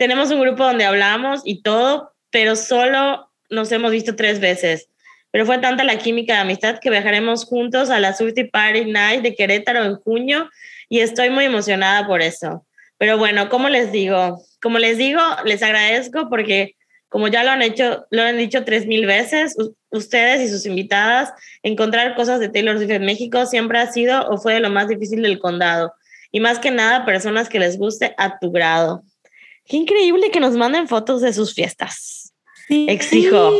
Tenemos 0.00 0.30
un 0.30 0.40
grupo 0.40 0.64
donde 0.64 0.86
hablamos 0.86 1.42
y 1.44 1.60
todo, 1.60 2.14
pero 2.30 2.56
solo 2.56 3.30
nos 3.50 3.70
hemos 3.70 3.90
visto 3.92 4.16
tres 4.16 4.40
veces. 4.40 4.88
Pero 5.30 5.44
fue 5.44 5.58
tanta 5.58 5.84
la 5.84 5.98
química 5.98 6.32
de 6.32 6.40
amistad 6.40 6.78
que 6.78 6.88
viajaremos 6.88 7.44
juntos 7.44 7.90
a 7.90 8.00
la 8.00 8.14
Swifty 8.14 8.44
Party 8.44 8.86
Night 8.86 9.20
de 9.20 9.34
Querétaro 9.34 9.84
en 9.84 9.96
junio 9.96 10.48
y 10.88 11.00
estoy 11.00 11.28
muy 11.28 11.44
emocionada 11.44 12.06
por 12.06 12.22
eso. 12.22 12.66
Pero 12.96 13.18
bueno, 13.18 13.50
como 13.50 13.68
les 13.68 13.92
digo, 13.92 14.42
como 14.62 14.78
les 14.78 14.96
digo, 14.96 15.20
les 15.44 15.62
agradezco 15.62 16.30
porque 16.30 16.76
como 17.10 17.28
ya 17.28 17.44
lo 17.44 17.50
han 17.50 17.60
hecho, 17.60 18.06
lo 18.08 18.22
han 18.22 18.38
dicho 18.38 18.64
tres 18.64 18.86
mil 18.86 19.04
veces, 19.04 19.54
ustedes 19.90 20.40
y 20.40 20.48
sus 20.48 20.64
invitadas, 20.64 21.30
encontrar 21.62 22.14
cosas 22.14 22.40
de 22.40 22.48
Taylor 22.48 22.78
Swift 22.78 22.92
en 22.92 23.04
México 23.04 23.44
siempre 23.44 23.78
ha 23.78 23.92
sido 23.92 24.26
o 24.30 24.38
fue 24.38 24.60
lo 24.60 24.70
más 24.70 24.88
difícil 24.88 25.20
del 25.20 25.40
condado. 25.40 25.92
Y 26.32 26.40
más 26.40 26.58
que 26.58 26.70
nada, 26.70 27.04
personas 27.04 27.50
que 27.50 27.58
les 27.58 27.76
guste 27.76 28.14
a 28.16 28.38
tu 28.38 28.50
grado. 28.50 29.04
Qué 29.70 29.76
increíble 29.76 30.32
que 30.32 30.40
nos 30.40 30.56
manden 30.56 30.88
fotos 30.88 31.20
de 31.20 31.32
sus 31.32 31.54
fiestas. 31.54 32.34
Sí. 32.66 32.86
Exijo. 32.88 33.52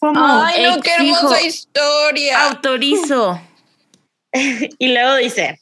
¿Cómo? 0.00 0.18
Ay, 0.18 0.62
no, 0.62 0.80
qué 0.80 0.94
exijo. 0.94 1.16
hermosa 1.18 1.46
historia. 1.46 2.46
Autorizo. 2.46 3.40
Y 4.78 4.92
luego 4.92 5.16
dice, 5.16 5.58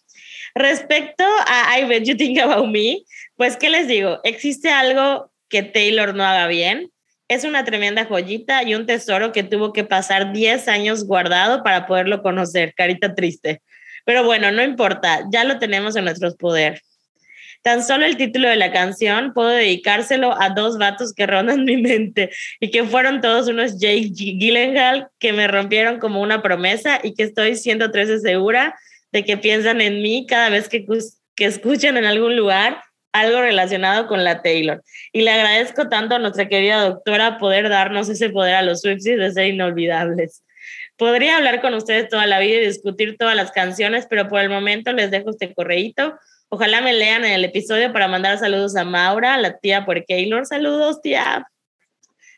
respecto 0.54 1.24
a 1.24 1.78
I 1.78 1.84
Bet 1.84 2.04
You 2.04 2.16
Think 2.16 2.38
About 2.38 2.66
Me, 2.66 2.98
pues, 3.36 3.56
¿qué 3.56 3.70
les 3.70 3.86
digo? 3.86 4.18
¿Existe 4.24 4.70
algo 4.70 5.30
que 5.48 5.62
Taylor 5.62 6.14
no 6.14 6.24
haga 6.24 6.48
bien? 6.48 6.90
Es 7.28 7.44
una 7.44 7.64
tremenda 7.64 8.04
joyita 8.04 8.64
y 8.64 8.74
un 8.74 8.86
tesoro 8.86 9.30
que 9.30 9.44
tuvo 9.44 9.72
que 9.72 9.84
pasar 9.84 10.32
10 10.32 10.66
años 10.66 11.04
guardado 11.04 11.62
para 11.62 11.86
poderlo 11.86 12.22
conocer. 12.22 12.74
Carita 12.74 13.14
triste. 13.14 13.62
Pero 14.04 14.24
bueno, 14.24 14.50
no 14.50 14.62
importa, 14.62 15.24
ya 15.32 15.44
lo 15.44 15.58
tenemos 15.58 15.94
en 15.94 16.04
nuestros 16.04 16.34
poder. 16.36 16.82
Tan 17.66 17.82
solo 17.82 18.06
el 18.06 18.16
título 18.16 18.48
de 18.48 18.54
la 18.54 18.70
canción 18.70 19.32
puedo 19.34 19.48
dedicárselo 19.48 20.40
a 20.40 20.50
dos 20.50 20.78
vatos 20.78 21.12
que 21.12 21.26
rondan 21.26 21.64
mi 21.64 21.76
mente 21.76 22.30
y 22.60 22.70
que 22.70 22.84
fueron 22.84 23.20
todos 23.20 23.48
unos 23.48 23.80
Jake 23.80 24.12
Gyllenhaal 24.12 25.08
que 25.18 25.32
me 25.32 25.48
rompieron 25.48 25.98
como 25.98 26.20
una 26.20 26.42
promesa 26.42 27.00
y 27.02 27.14
que 27.14 27.24
estoy 27.24 27.56
113 27.56 28.20
segura 28.20 28.78
de 29.10 29.24
que 29.24 29.36
piensan 29.36 29.80
en 29.80 30.00
mí 30.00 30.26
cada 30.28 30.48
vez 30.48 30.68
que, 30.68 30.86
que 31.34 31.44
escuchan 31.44 31.96
en 31.96 32.04
algún 32.04 32.36
lugar 32.36 32.84
algo 33.12 33.40
relacionado 33.40 34.06
con 34.06 34.22
la 34.22 34.42
Taylor. 34.42 34.84
Y 35.12 35.22
le 35.22 35.32
agradezco 35.32 35.88
tanto 35.88 36.14
a 36.14 36.18
nuestra 36.20 36.46
querida 36.46 36.84
doctora 36.84 37.38
poder 37.38 37.68
darnos 37.68 38.08
ese 38.08 38.30
poder 38.30 38.54
a 38.54 38.62
los 38.62 38.82
Swifties 38.82 39.18
de 39.18 39.32
ser 39.32 39.46
inolvidables. 39.46 40.44
Podría 40.96 41.36
hablar 41.36 41.60
con 41.60 41.74
ustedes 41.74 42.08
toda 42.08 42.28
la 42.28 42.38
vida 42.38 42.58
y 42.58 42.66
discutir 42.66 43.16
todas 43.18 43.34
las 43.34 43.50
canciones, 43.50 44.06
pero 44.08 44.28
por 44.28 44.40
el 44.40 44.50
momento 44.50 44.92
les 44.92 45.10
dejo 45.10 45.30
este 45.30 45.52
correíto. 45.52 46.16
Ojalá 46.48 46.80
me 46.80 46.92
lean 46.92 47.24
en 47.24 47.32
el 47.32 47.44
episodio 47.44 47.92
para 47.92 48.08
mandar 48.08 48.38
saludos 48.38 48.76
a 48.76 48.84
Maura, 48.84 49.36
la 49.36 49.58
tía 49.58 49.84
por 49.84 50.00
Taylor. 50.06 50.46
Saludos, 50.46 51.02
tía. 51.02 51.46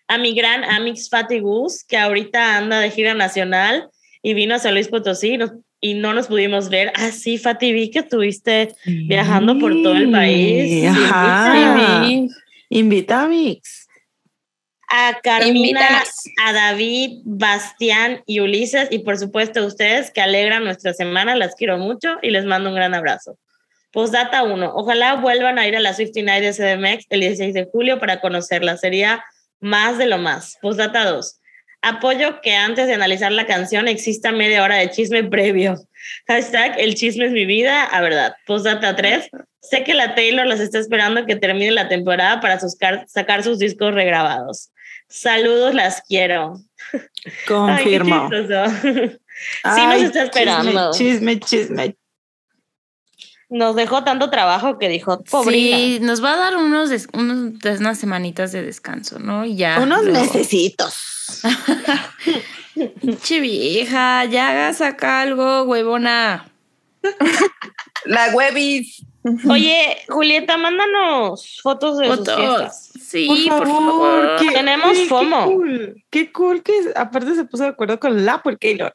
A 0.06 0.18
mi 0.18 0.34
gran 0.34 0.64
Amix 0.64 1.10
Fatty 1.10 1.40
Goose, 1.40 1.84
que 1.86 1.98
ahorita 1.98 2.56
anda 2.56 2.80
de 2.80 2.90
gira 2.90 3.12
nacional 3.14 3.90
y 4.22 4.32
vino 4.34 4.54
a 4.54 4.58
San 4.58 4.72
Luis 4.74 4.88
Potosí 4.88 5.34
y, 5.34 5.36
nos, 5.36 5.52
y 5.80 5.94
no 5.94 6.14
nos 6.14 6.28
pudimos 6.28 6.70
ver. 6.70 6.90
Ah, 6.96 7.10
sí, 7.12 7.36
Fatty, 7.36 7.72
vi 7.72 7.90
que 7.90 7.98
estuviste 7.98 8.74
viajando 8.86 9.58
por 9.58 9.72
todo 9.82 9.94
el 9.94 10.10
país. 10.10 10.86
Ajá. 10.86 12.02
Sí, 12.06 12.28
Invita 12.70 13.22
a 13.22 13.28
Mix. 13.28 13.86
a 14.90 15.18
Carmina, 15.22 15.58
Invítanos. 15.80 16.08
a 16.46 16.52
David, 16.54 17.20
Bastián 17.24 18.22
y 18.26 18.40
Ulises, 18.40 18.88
y 18.90 19.00
por 19.00 19.18
supuesto 19.18 19.60
a 19.60 19.66
ustedes 19.66 20.10
que 20.10 20.22
alegran 20.22 20.64
nuestra 20.64 20.94
semana. 20.94 21.36
Las 21.36 21.54
quiero 21.54 21.76
mucho 21.76 22.16
y 22.22 22.30
les 22.30 22.46
mando 22.46 22.70
un 22.70 22.74
gran 22.76 22.94
abrazo. 22.94 23.38
Postdata 23.92 24.42
1. 24.42 24.72
Ojalá 24.74 25.14
vuelvan 25.14 25.58
a 25.58 25.66
ir 25.66 25.76
a 25.76 25.80
la 25.80 25.94
Swifty 25.94 26.22
Night 26.22 26.42
de 26.42 26.52
CDMX 26.52 27.06
el 27.10 27.20
16 27.20 27.54
de 27.54 27.68
julio 27.70 27.98
para 27.98 28.20
conocerla. 28.20 28.76
Sería 28.76 29.24
más 29.60 29.98
de 29.98 30.06
lo 30.06 30.18
más. 30.18 30.58
Postdata 30.60 31.04
2. 31.04 31.40
Apoyo 31.80 32.40
que 32.40 32.54
antes 32.54 32.86
de 32.86 32.94
analizar 32.94 33.30
la 33.30 33.46
canción 33.46 33.86
exista 33.86 34.32
media 34.32 34.64
hora 34.64 34.76
de 34.76 34.90
chisme 34.90 35.24
previo. 35.24 35.76
Hashtag 36.26 36.78
el 36.78 36.94
chisme 36.94 37.26
es 37.26 37.32
mi 37.32 37.46
vida, 37.46 37.84
a 37.84 38.00
verdad. 38.00 38.34
Postdata 38.46 38.96
3. 38.96 39.30
Sé 39.60 39.84
que 39.84 39.94
la 39.94 40.14
Taylor 40.14 40.46
las 40.46 40.60
está 40.60 40.78
esperando 40.78 41.26
que 41.26 41.36
termine 41.36 41.70
la 41.70 41.88
temporada 41.88 42.40
para 42.40 42.58
sacar 42.60 43.42
sus 43.42 43.58
discos 43.58 43.94
regrabados. 43.94 44.70
Saludos, 45.08 45.74
las 45.74 46.02
quiero. 46.02 46.60
Ay, 46.92 47.00
qué 47.16 47.44
Confirmo. 47.46 48.28
chistoso. 48.30 49.18
Sí 49.62 49.86
nos 49.86 49.94
Ay, 49.94 50.02
está 50.02 50.24
esperando. 50.24 50.90
Chisme, 50.90 51.38
chisme, 51.38 51.86
chisme. 51.86 51.96
Nos 53.50 53.74
dejó 53.76 54.04
tanto 54.04 54.28
trabajo 54.28 54.78
que 54.78 54.88
dijo, 54.88 55.22
pobre. 55.24 55.52
Sí, 55.56 55.98
nos 56.02 56.22
va 56.22 56.34
a 56.34 56.36
dar 56.36 56.56
unos, 56.58 56.90
des- 56.90 57.08
unos 57.14 57.54
unas 57.80 57.98
semanitas 57.98 58.52
de 58.52 58.62
descanso, 58.62 59.18
¿no? 59.18 59.44
Y 59.46 59.56
ya. 59.56 59.80
Unos 59.80 60.04
luego- 60.04 60.20
necesitos. 60.20 60.94
Pinche 63.00 63.40
vieja, 63.40 64.24
ya 64.26 64.50
hagas 64.50 64.80
acá 64.80 65.22
algo, 65.22 65.62
huevona. 65.64 66.48
La 68.04 68.28
webis. 68.34 69.04
Oye, 69.48 69.96
Julieta, 70.08 70.56
mándanos 70.56 71.58
fotos 71.62 71.98
de 71.98 72.06
sus 72.06 72.16
Fotos. 72.18 72.36
fiestas. 72.36 72.90
Sí, 73.00 73.46
por 73.48 73.66
favor. 73.66 74.36
qué- 74.38 74.50
Tenemos 74.52 74.92
qué 74.96 75.06
FOMO. 75.06 75.44
cool. 75.46 76.04
Qué 76.10 76.32
cool 76.32 76.62
que 76.62 76.72
aparte 76.94 77.34
se 77.34 77.44
puso 77.44 77.64
de 77.64 77.70
acuerdo 77.70 77.98
con 77.98 78.24
la 78.24 78.42
por 78.42 78.58
Keylor. 78.58 78.92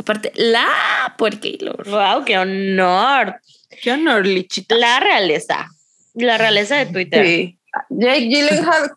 Aparte, 0.00 0.32
la 0.34 1.14
puerquilor. 1.18 1.86
Wow, 1.86 2.24
qué 2.24 2.38
honor. 2.38 3.38
Qué 3.82 3.92
honor, 3.92 4.26
lichita. 4.26 4.74
La 4.74 4.98
realeza. 4.98 5.68
La 6.14 6.38
realeza 6.38 6.76
de 6.76 6.86
Twitter. 6.86 7.26
Sí. 7.26 7.58
Jake 7.90 8.28
Gyllenhaal. 8.28 8.90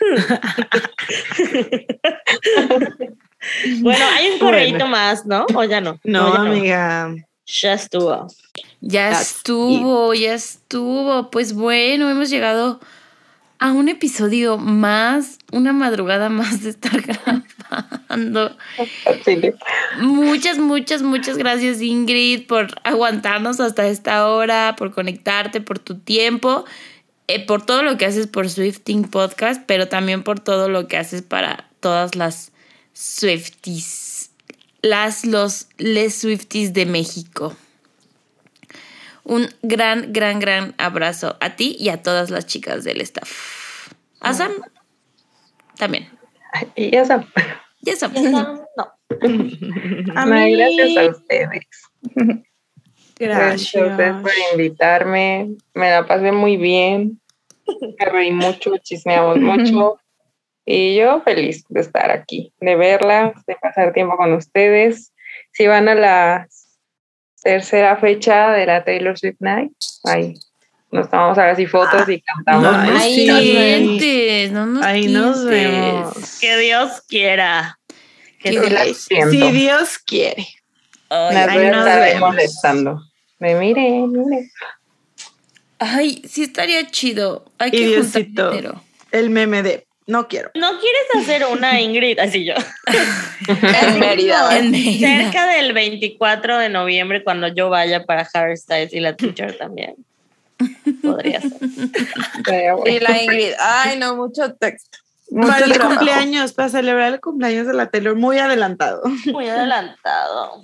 Bueno, 3.80 4.02
hay 4.14 4.30
un 4.30 4.38
correíto 4.38 4.78
Bueno. 4.78 4.90
más, 4.90 5.26
¿no? 5.26 5.44
O 5.54 5.64
ya 5.64 5.82
no. 5.82 6.00
No, 6.02 6.32
ya 6.32 6.40
amiga. 6.40 7.14
Ya 7.46 7.74
estuvo. 7.74 8.26
Ya 8.80 9.10
That's 9.10 9.36
estuvo, 9.36 10.14
ya 10.14 10.32
estuvo. 10.34 11.30
Pues 11.30 11.52
bueno, 11.52 12.08
hemos 12.08 12.30
llegado 12.30 12.80
a 13.58 13.72
un 13.72 13.90
episodio 13.90 14.56
más, 14.56 15.36
una 15.52 15.74
madrugada 15.74 16.30
más 16.30 16.62
de 16.62 16.70
estar 16.70 16.98
grabando. 17.02 17.44
Muchas, 19.98 20.58
muchas, 20.58 21.02
muchas 21.02 21.36
gracias 21.36 21.80
Ingrid 21.80 22.46
por 22.46 22.68
aguantarnos 22.84 23.60
hasta 23.60 23.86
esta 23.86 24.28
hora, 24.28 24.74
por 24.76 24.92
conectarte, 24.92 25.60
por 25.60 25.78
tu 25.78 25.98
tiempo, 25.98 26.64
eh, 27.26 27.44
por 27.44 27.64
todo 27.64 27.82
lo 27.82 27.96
que 27.96 28.06
haces 28.06 28.26
por 28.26 28.48
Swifting 28.50 29.04
Podcast, 29.04 29.62
pero 29.66 29.88
también 29.88 30.22
por 30.22 30.40
todo 30.40 30.68
lo 30.68 30.88
que 30.88 30.96
haces 30.96 31.22
para 31.22 31.68
todas 31.80 32.14
las 32.14 32.52
Swifties, 32.92 34.30
las, 34.82 35.24
los, 35.24 35.68
les 35.78 36.14
Swifties 36.14 36.72
de 36.72 36.86
México. 36.86 37.56
Un 39.24 39.48
gran, 39.62 40.12
gran, 40.12 40.38
gran 40.38 40.74
abrazo 40.76 41.36
a 41.40 41.56
ti 41.56 41.76
y 41.80 41.88
a 41.88 42.02
todas 42.02 42.30
las 42.30 42.46
chicas 42.46 42.84
del 42.84 43.00
staff. 43.00 43.90
A 44.20 44.34
Sam 44.34 44.52
también. 45.76 46.08
Y 46.76 46.94
ya 47.84 47.96
saben. 47.96 48.24
Ya 48.24 48.30
Sam. 48.30 48.60
No. 48.76 48.92
A 50.16 50.26
mí- 50.26 50.56
gracias 50.56 50.96
a 50.96 51.10
ustedes. 51.10 51.66
Gracias. 53.18 53.74
a 53.82 53.86
ustedes 53.86 54.12
por 54.22 54.32
invitarme. 54.52 55.54
Me 55.74 55.90
la 55.90 56.06
pasé 56.06 56.32
muy 56.32 56.56
bien. 56.56 57.20
Me 57.98 58.06
reí 58.06 58.32
mucho, 58.32 58.76
chismeamos 58.78 59.38
mucho. 59.40 59.98
Y 60.66 60.96
yo 60.96 61.20
feliz 61.22 61.64
de 61.68 61.80
estar 61.80 62.10
aquí, 62.10 62.52
de 62.60 62.74
verla, 62.76 63.34
de 63.46 63.56
pasar 63.56 63.92
tiempo 63.92 64.16
con 64.16 64.32
ustedes. 64.32 65.12
Si 65.52 65.66
van 65.66 65.88
a 65.88 65.94
la 65.94 66.48
tercera 67.42 67.96
fecha 67.98 68.50
de 68.52 68.66
la 68.66 68.82
Taylor 68.84 69.18
Swift 69.18 69.36
Night, 69.40 69.72
ahí 70.04 70.34
nos 70.94 71.10
tomamos 71.10 71.36
ahora 71.38 71.56
sí 71.56 71.66
fotos 71.66 72.08
y 72.08 72.20
cantamos. 72.20 72.62
No, 72.62 72.72
No 72.72 72.90
nos 72.92 73.02
Ay, 73.02 73.14
tientes, 73.26 74.52
no 74.52 74.66
nos 74.66 74.84
Ahí 74.84 75.08
nos 75.08 75.44
vemos. 75.44 76.38
Que 76.40 76.56
Dios 76.58 77.02
quiera. 77.08 77.78
Que 78.40 78.50
Que 78.50 78.70
la 78.70 78.84
las-. 78.84 78.96
Si 79.08 79.50
Dios 79.52 79.98
quiere. 79.98 80.46
Ay, 81.10 81.34
Las 81.34 81.48
ahí 81.48 81.66
nos 81.68 81.78
estar 81.78 82.02
ahí 82.02 82.14
vemos. 82.14 82.30
molestando. 82.30 83.02
Me 83.38 83.54
mire, 83.56 83.90
mire. 84.06 84.50
Ay, 85.78 86.22
sí 86.28 86.44
estaría 86.44 86.86
chido. 86.90 87.44
Hay 87.58 87.70
que 87.70 87.76
Y 87.78 87.94
juntar 87.96 88.02
Diosito. 88.22 88.50
dinero. 88.50 88.82
El 89.10 89.30
meme 89.30 89.62
de 89.62 89.86
no 90.06 90.28
quiero. 90.28 90.50
¿No 90.54 90.78
quieres 90.80 91.02
hacer 91.16 91.44
una 91.50 91.80
Ingrid? 91.80 92.18
Así 92.18 92.44
yo. 92.44 92.54
En 93.48 93.98
Mérida. 93.98 94.56
En 94.58 94.70
Mérida. 94.70 95.22
Cerca 95.24 95.46
del 95.48 95.72
24 95.72 96.58
de 96.58 96.68
noviembre, 96.70 97.22
cuando 97.24 97.48
yo 97.48 97.68
vaya 97.68 98.04
para 98.04 98.26
Harry 98.32 98.56
Styles 98.56 98.92
y 98.94 99.00
la 99.00 99.16
teacher 99.16 99.56
también. 99.58 99.94
Podría 101.02 101.40
ser. 101.40 101.52
Y 102.86 103.00
la 103.00 103.22
Ingrid. 103.22 103.52
Ay, 103.58 103.98
no, 103.98 104.16
mucho 104.16 104.54
texto. 104.54 104.98
Mucho 105.30 105.48
Para 105.48 105.64
el 105.64 105.72
trabajo. 105.72 105.96
cumpleaños, 105.96 106.52
para 106.52 106.68
celebrar 106.68 107.12
el 107.14 107.20
cumpleaños 107.20 107.66
de 107.66 107.74
la 107.74 107.88
Taylor, 107.90 108.14
muy 108.14 108.38
adelantado. 108.38 109.02
Muy 109.32 109.48
adelantado. 109.48 110.62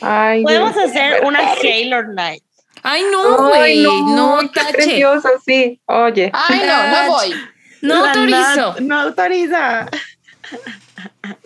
Ay, 0.00 0.42
Podemos 0.42 0.74
Dios. 0.74 0.84
hacer 0.90 1.24
una 1.24 1.40
Taylor 1.60 2.08
Night. 2.14 2.42
Ay, 2.82 3.02
no, 3.10 3.48
güey. 3.48 3.82
No, 3.82 4.38
qué 4.52 4.60
tache. 4.60 4.72
precioso, 4.74 5.28
sí. 5.44 5.80
Oye, 5.86 6.30
Ay, 6.34 6.60
no, 6.66 6.86
no 7.06 7.12
voy. 7.12 7.34
No 7.80 7.94
La 8.02 8.08
autorizo. 8.12 8.74
No 8.82 9.00
autoriza. 9.00 9.86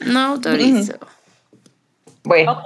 No 0.00 0.20
autorizo. 0.20 0.98
bueno. 2.24 2.60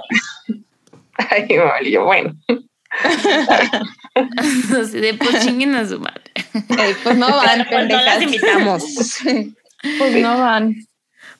Ay, 1.29 1.47
Mario, 1.55 2.05
bueno. 2.05 2.33
Así 4.79 4.99
de 4.99 5.13
pues 5.15 5.45
chinguen 5.45 5.75
a 5.75 5.87
su 5.87 5.99
madre. 5.99 6.23
Ey, 6.53 6.95
pues 7.03 7.17
no 7.17 7.27
van, 7.35 7.65
Pues 7.69 7.87
no 7.87 8.01
las 8.01 8.21
invitamos. 8.21 8.83
Pues 9.97 10.15
no 10.15 10.39
van. 10.39 10.75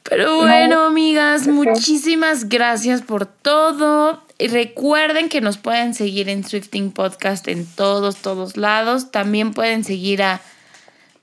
Pero 0.04 0.36
bueno, 0.36 0.82
amigas, 0.82 1.48
muchísimas 1.48 2.50
gracias 2.50 3.02
por 3.02 3.26
todo. 3.26 4.22
Y 4.38 4.50
recuerden 4.50 5.30
que 5.30 5.40
nos 5.40 5.58
pueden 5.58 5.94
seguir 5.94 6.28
en 6.28 6.44
Swifting 6.44 6.92
Podcast 6.92 7.48
en 7.48 7.66
todos, 7.66 8.18
todos 8.18 8.58
lados. 8.58 9.12
También 9.12 9.54
pueden 9.54 9.86
seguir 9.86 10.24
a 10.24 10.42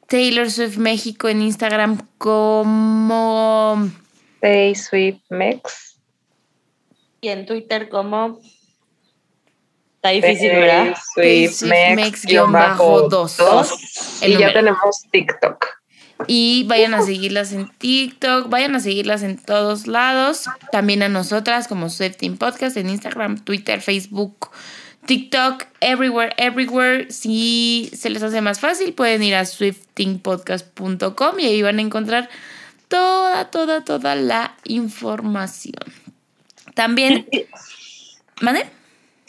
Taylor 0.08 0.50
Swift 0.50 0.78
México 0.78 1.28
en 1.28 1.42
Instagram 1.42 2.06
como... 2.16 3.90
Stay 4.36 4.74
Sweet 4.74 5.20
Mex. 5.28 5.98
Y 7.20 7.28
en 7.28 7.44
Twitter 7.44 7.90
como... 7.90 8.40
Está 10.02 10.08
difícil, 10.12 10.48
¿verdad? 10.48 10.96
Sweet 11.12 11.50
Sweet 11.52 11.70
Mex, 11.70 11.96
Mex 11.96 12.24
guion 12.24 12.46
guion 12.46 12.52
bajo 12.52 12.92
bajo 12.92 13.08
dos. 13.10 13.36
dos. 13.36 14.22
El 14.22 14.32
Y 14.32 14.38
ya 14.38 14.50
tenemos 14.50 15.02
TikTok. 15.10 15.66
Y 16.26 16.64
vayan 16.68 16.94
a 16.94 17.02
seguirlas 17.02 17.52
en 17.52 17.68
TikTok, 17.68 18.48
vayan 18.48 18.74
a 18.74 18.80
seguirlas 18.80 19.22
en 19.22 19.36
todos 19.36 19.86
lados. 19.86 20.46
También 20.72 21.02
a 21.02 21.10
nosotras 21.10 21.68
como 21.68 21.90
Swifting 21.90 22.38
Podcast 22.38 22.78
en 22.78 22.88
Instagram, 22.88 23.44
Twitter, 23.44 23.82
Facebook, 23.82 24.50
TikTok, 25.04 25.64
everywhere, 25.80 26.32
everywhere. 26.38 27.12
Si 27.12 27.90
se 27.92 28.08
les 28.08 28.22
hace 28.22 28.40
más 28.40 28.58
fácil, 28.58 28.94
pueden 28.94 29.22
ir 29.22 29.34
a 29.34 29.44
swiftingpodcast.com 29.44 31.40
y 31.40 31.44
ahí 31.44 31.60
van 31.60 31.78
a 31.78 31.82
encontrar 31.82 32.30
toda, 32.88 33.50
toda, 33.50 33.84
toda 33.84 34.14
la 34.14 34.56
información. 34.64 35.92
También, 36.74 37.26
¿mande? 38.40 38.79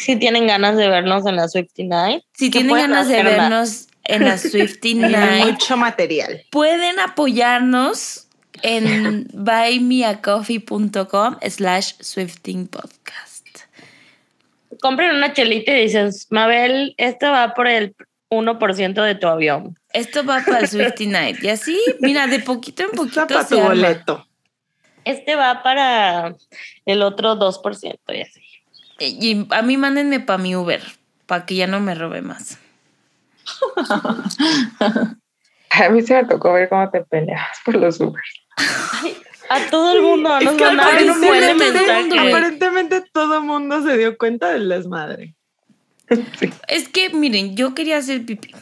Si 0.02 0.16
tienen 0.16 0.48
ganas 0.48 0.78
de 0.78 0.88
vernos 0.90 1.26
en 1.28 1.36
la 1.36 1.48
Swifty 1.48 1.84
Night. 1.84 2.24
Si 2.34 2.48
¿qué 2.50 2.60
tienen 2.60 2.70
pueden 2.72 2.90
ganas 2.92 3.08
de 3.08 3.24
vernos 3.24 3.88
en 4.04 4.26
la 4.26 4.38
Swifting 4.38 5.04
Hay 5.06 5.12
Night, 5.12 5.52
mucho 5.54 5.78
material. 5.78 6.42
pueden 6.50 7.00
apoyarnos 7.00 8.28
en 8.64 9.28
buymeacoffee.com 9.34 11.38
slash 11.50 11.94
swifting 12.00 12.68
podcast. 12.68 13.48
Compren 14.82 15.16
una 15.16 15.34
chelita 15.34 15.72
y 15.74 15.84
dices, 15.84 16.28
Mabel, 16.32 16.96
esto 16.98 17.30
va 17.32 17.54
por 17.54 17.68
el 17.68 17.96
1% 18.30 19.04
de 19.04 19.16
tu 19.16 19.28
avión. 19.28 19.78
Esto 19.94 20.26
va 20.26 20.42
para 20.44 20.60
el 20.62 20.68
Swifty 20.68 21.06
Night. 21.08 21.44
Y 21.44 21.50
así, 21.50 21.80
mira, 22.00 22.26
de 22.28 22.40
poquito 22.40 22.84
en 22.84 22.90
poquito 22.92 23.28
para 23.28 23.44
se 23.44 23.56
tu 23.56 23.62
arma. 23.62 23.70
boleto. 23.70 24.28
Este 25.06 25.36
va 25.36 25.62
para 25.64 26.36
el 26.86 27.02
otro 27.04 27.36
2% 27.38 27.98
y 28.10 28.22
así. 28.22 28.42
Y 29.08 29.48
a 29.50 29.62
mí 29.62 29.78
mándenme 29.78 30.20
para 30.20 30.38
mi 30.38 30.56
Uber, 30.56 30.82
para 31.26 31.46
que 31.46 31.56
ya 31.56 31.68
no 31.68 31.80
me 31.80 31.96
robe 31.96 32.22
más. 32.22 32.58
A 35.74 35.90
mí 35.90 36.02
se 36.02 36.14
me 36.16 36.26
tocó 36.26 36.52
ver 36.54 36.68
cómo 36.70 36.90
te 36.90 37.02
peleabas 37.02 37.58
por 37.64 37.76
los 37.76 38.00
Uber. 38.00 38.22
A 39.50 39.60
todo 39.70 39.94
el 39.96 40.02
mundo 40.02 40.38
Es 40.38 40.44
nos 40.46 40.56
que 40.56 40.66
mandaron 40.66 41.10
un 41.10 41.22
buen 41.22 41.40
de 41.40 41.46
aparentemente, 41.52 41.90
mensajes. 42.16 42.28
aparentemente 42.30 43.04
todo 43.14 43.38
el 43.38 43.44
mundo 43.44 43.82
se 43.82 43.98
dio 43.98 44.18
cuenta 44.18 44.50
del 44.50 44.68
desmadre. 44.70 45.34
Es 46.68 46.90
que, 46.90 47.10
miren, 47.12 47.56
yo 47.56 47.74
quería 47.74 47.98
hacer 47.98 48.26
pipí. 48.26 48.54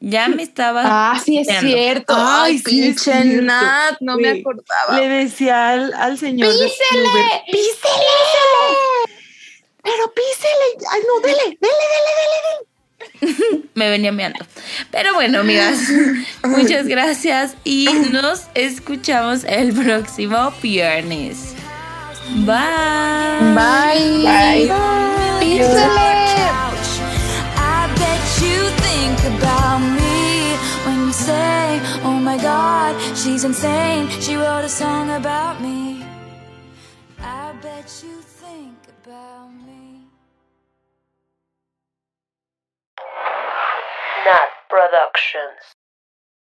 Ya 0.00 0.28
me 0.28 0.42
estaba. 0.42 0.82
Ah, 1.12 1.18
sí 1.22 1.38
es 1.38 1.48
cierto. 1.60 2.14
Ay, 2.16 2.58
sí 2.58 2.64
pinche. 2.64 3.24
Nat, 3.42 3.96
no 4.00 4.16
me 4.18 4.34
Sí. 4.34 4.40
acordaba. 4.40 4.98
Le 4.98 5.08
decía 5.08 5.70
al, 5.70 5.92
al 5.94 6.16
señor 6.18 6.52
de 6.52 6.64
¡Písele! 6.64 7.02
Uber, 7.08 7.24
¡písele! 7.50 9.19
Pero 9.82 10.12
písele. 10.14 10.86
Ay, 10.90 11.00
no, 11.06 11.20
dele, 11.20 11.58
dele, 11.60 11.84
dele, 11.92 12.10
dele, 12.16 12.36
dele. 12.42 12.70
me 13.74 13.90
venía 13.90 14.12
meando. 14.12 14.44
Pero 14.90 15.14
bueno, 15.14 15.40
amigas, 15.40 15.78
muchas 16.44 16.86
gracias 16.86 17.56
y 17.64 17.86
nos 18.12 18.46
escuchamos 18.54 19.44
el 19.44 19.72
próximo 19.72 20.52
viernes. 20.62 21.54
Bye. 22.46 23.54
Bye. 23.54 24.68
Bye. 24.68 25.40
Písele. 25.40 26.20
I 27.56 27.88
bet 27.96 28.42
you 28.42 28.68
think 28.84 29.18
about 29.38 29.80
me 29.80 30.54
when 30.84 31.06
you 31.06 31.12
say, 31.12 31.80
Oh 32.04 32.18
my 32.20 32.36
god, 32.38 32.94
she's 33.16 33.44
insane. 33.44 34.08
She 34.20 34.36
wrote 34.36 34.64
a 34.64 34.68
song 34.68 35.10
about 35.10 35.60
me. 35.60 36.04
I 37.18 37.52
bet 37.62 38.02
you 38.02 38.19
Productions. 44.90 45.79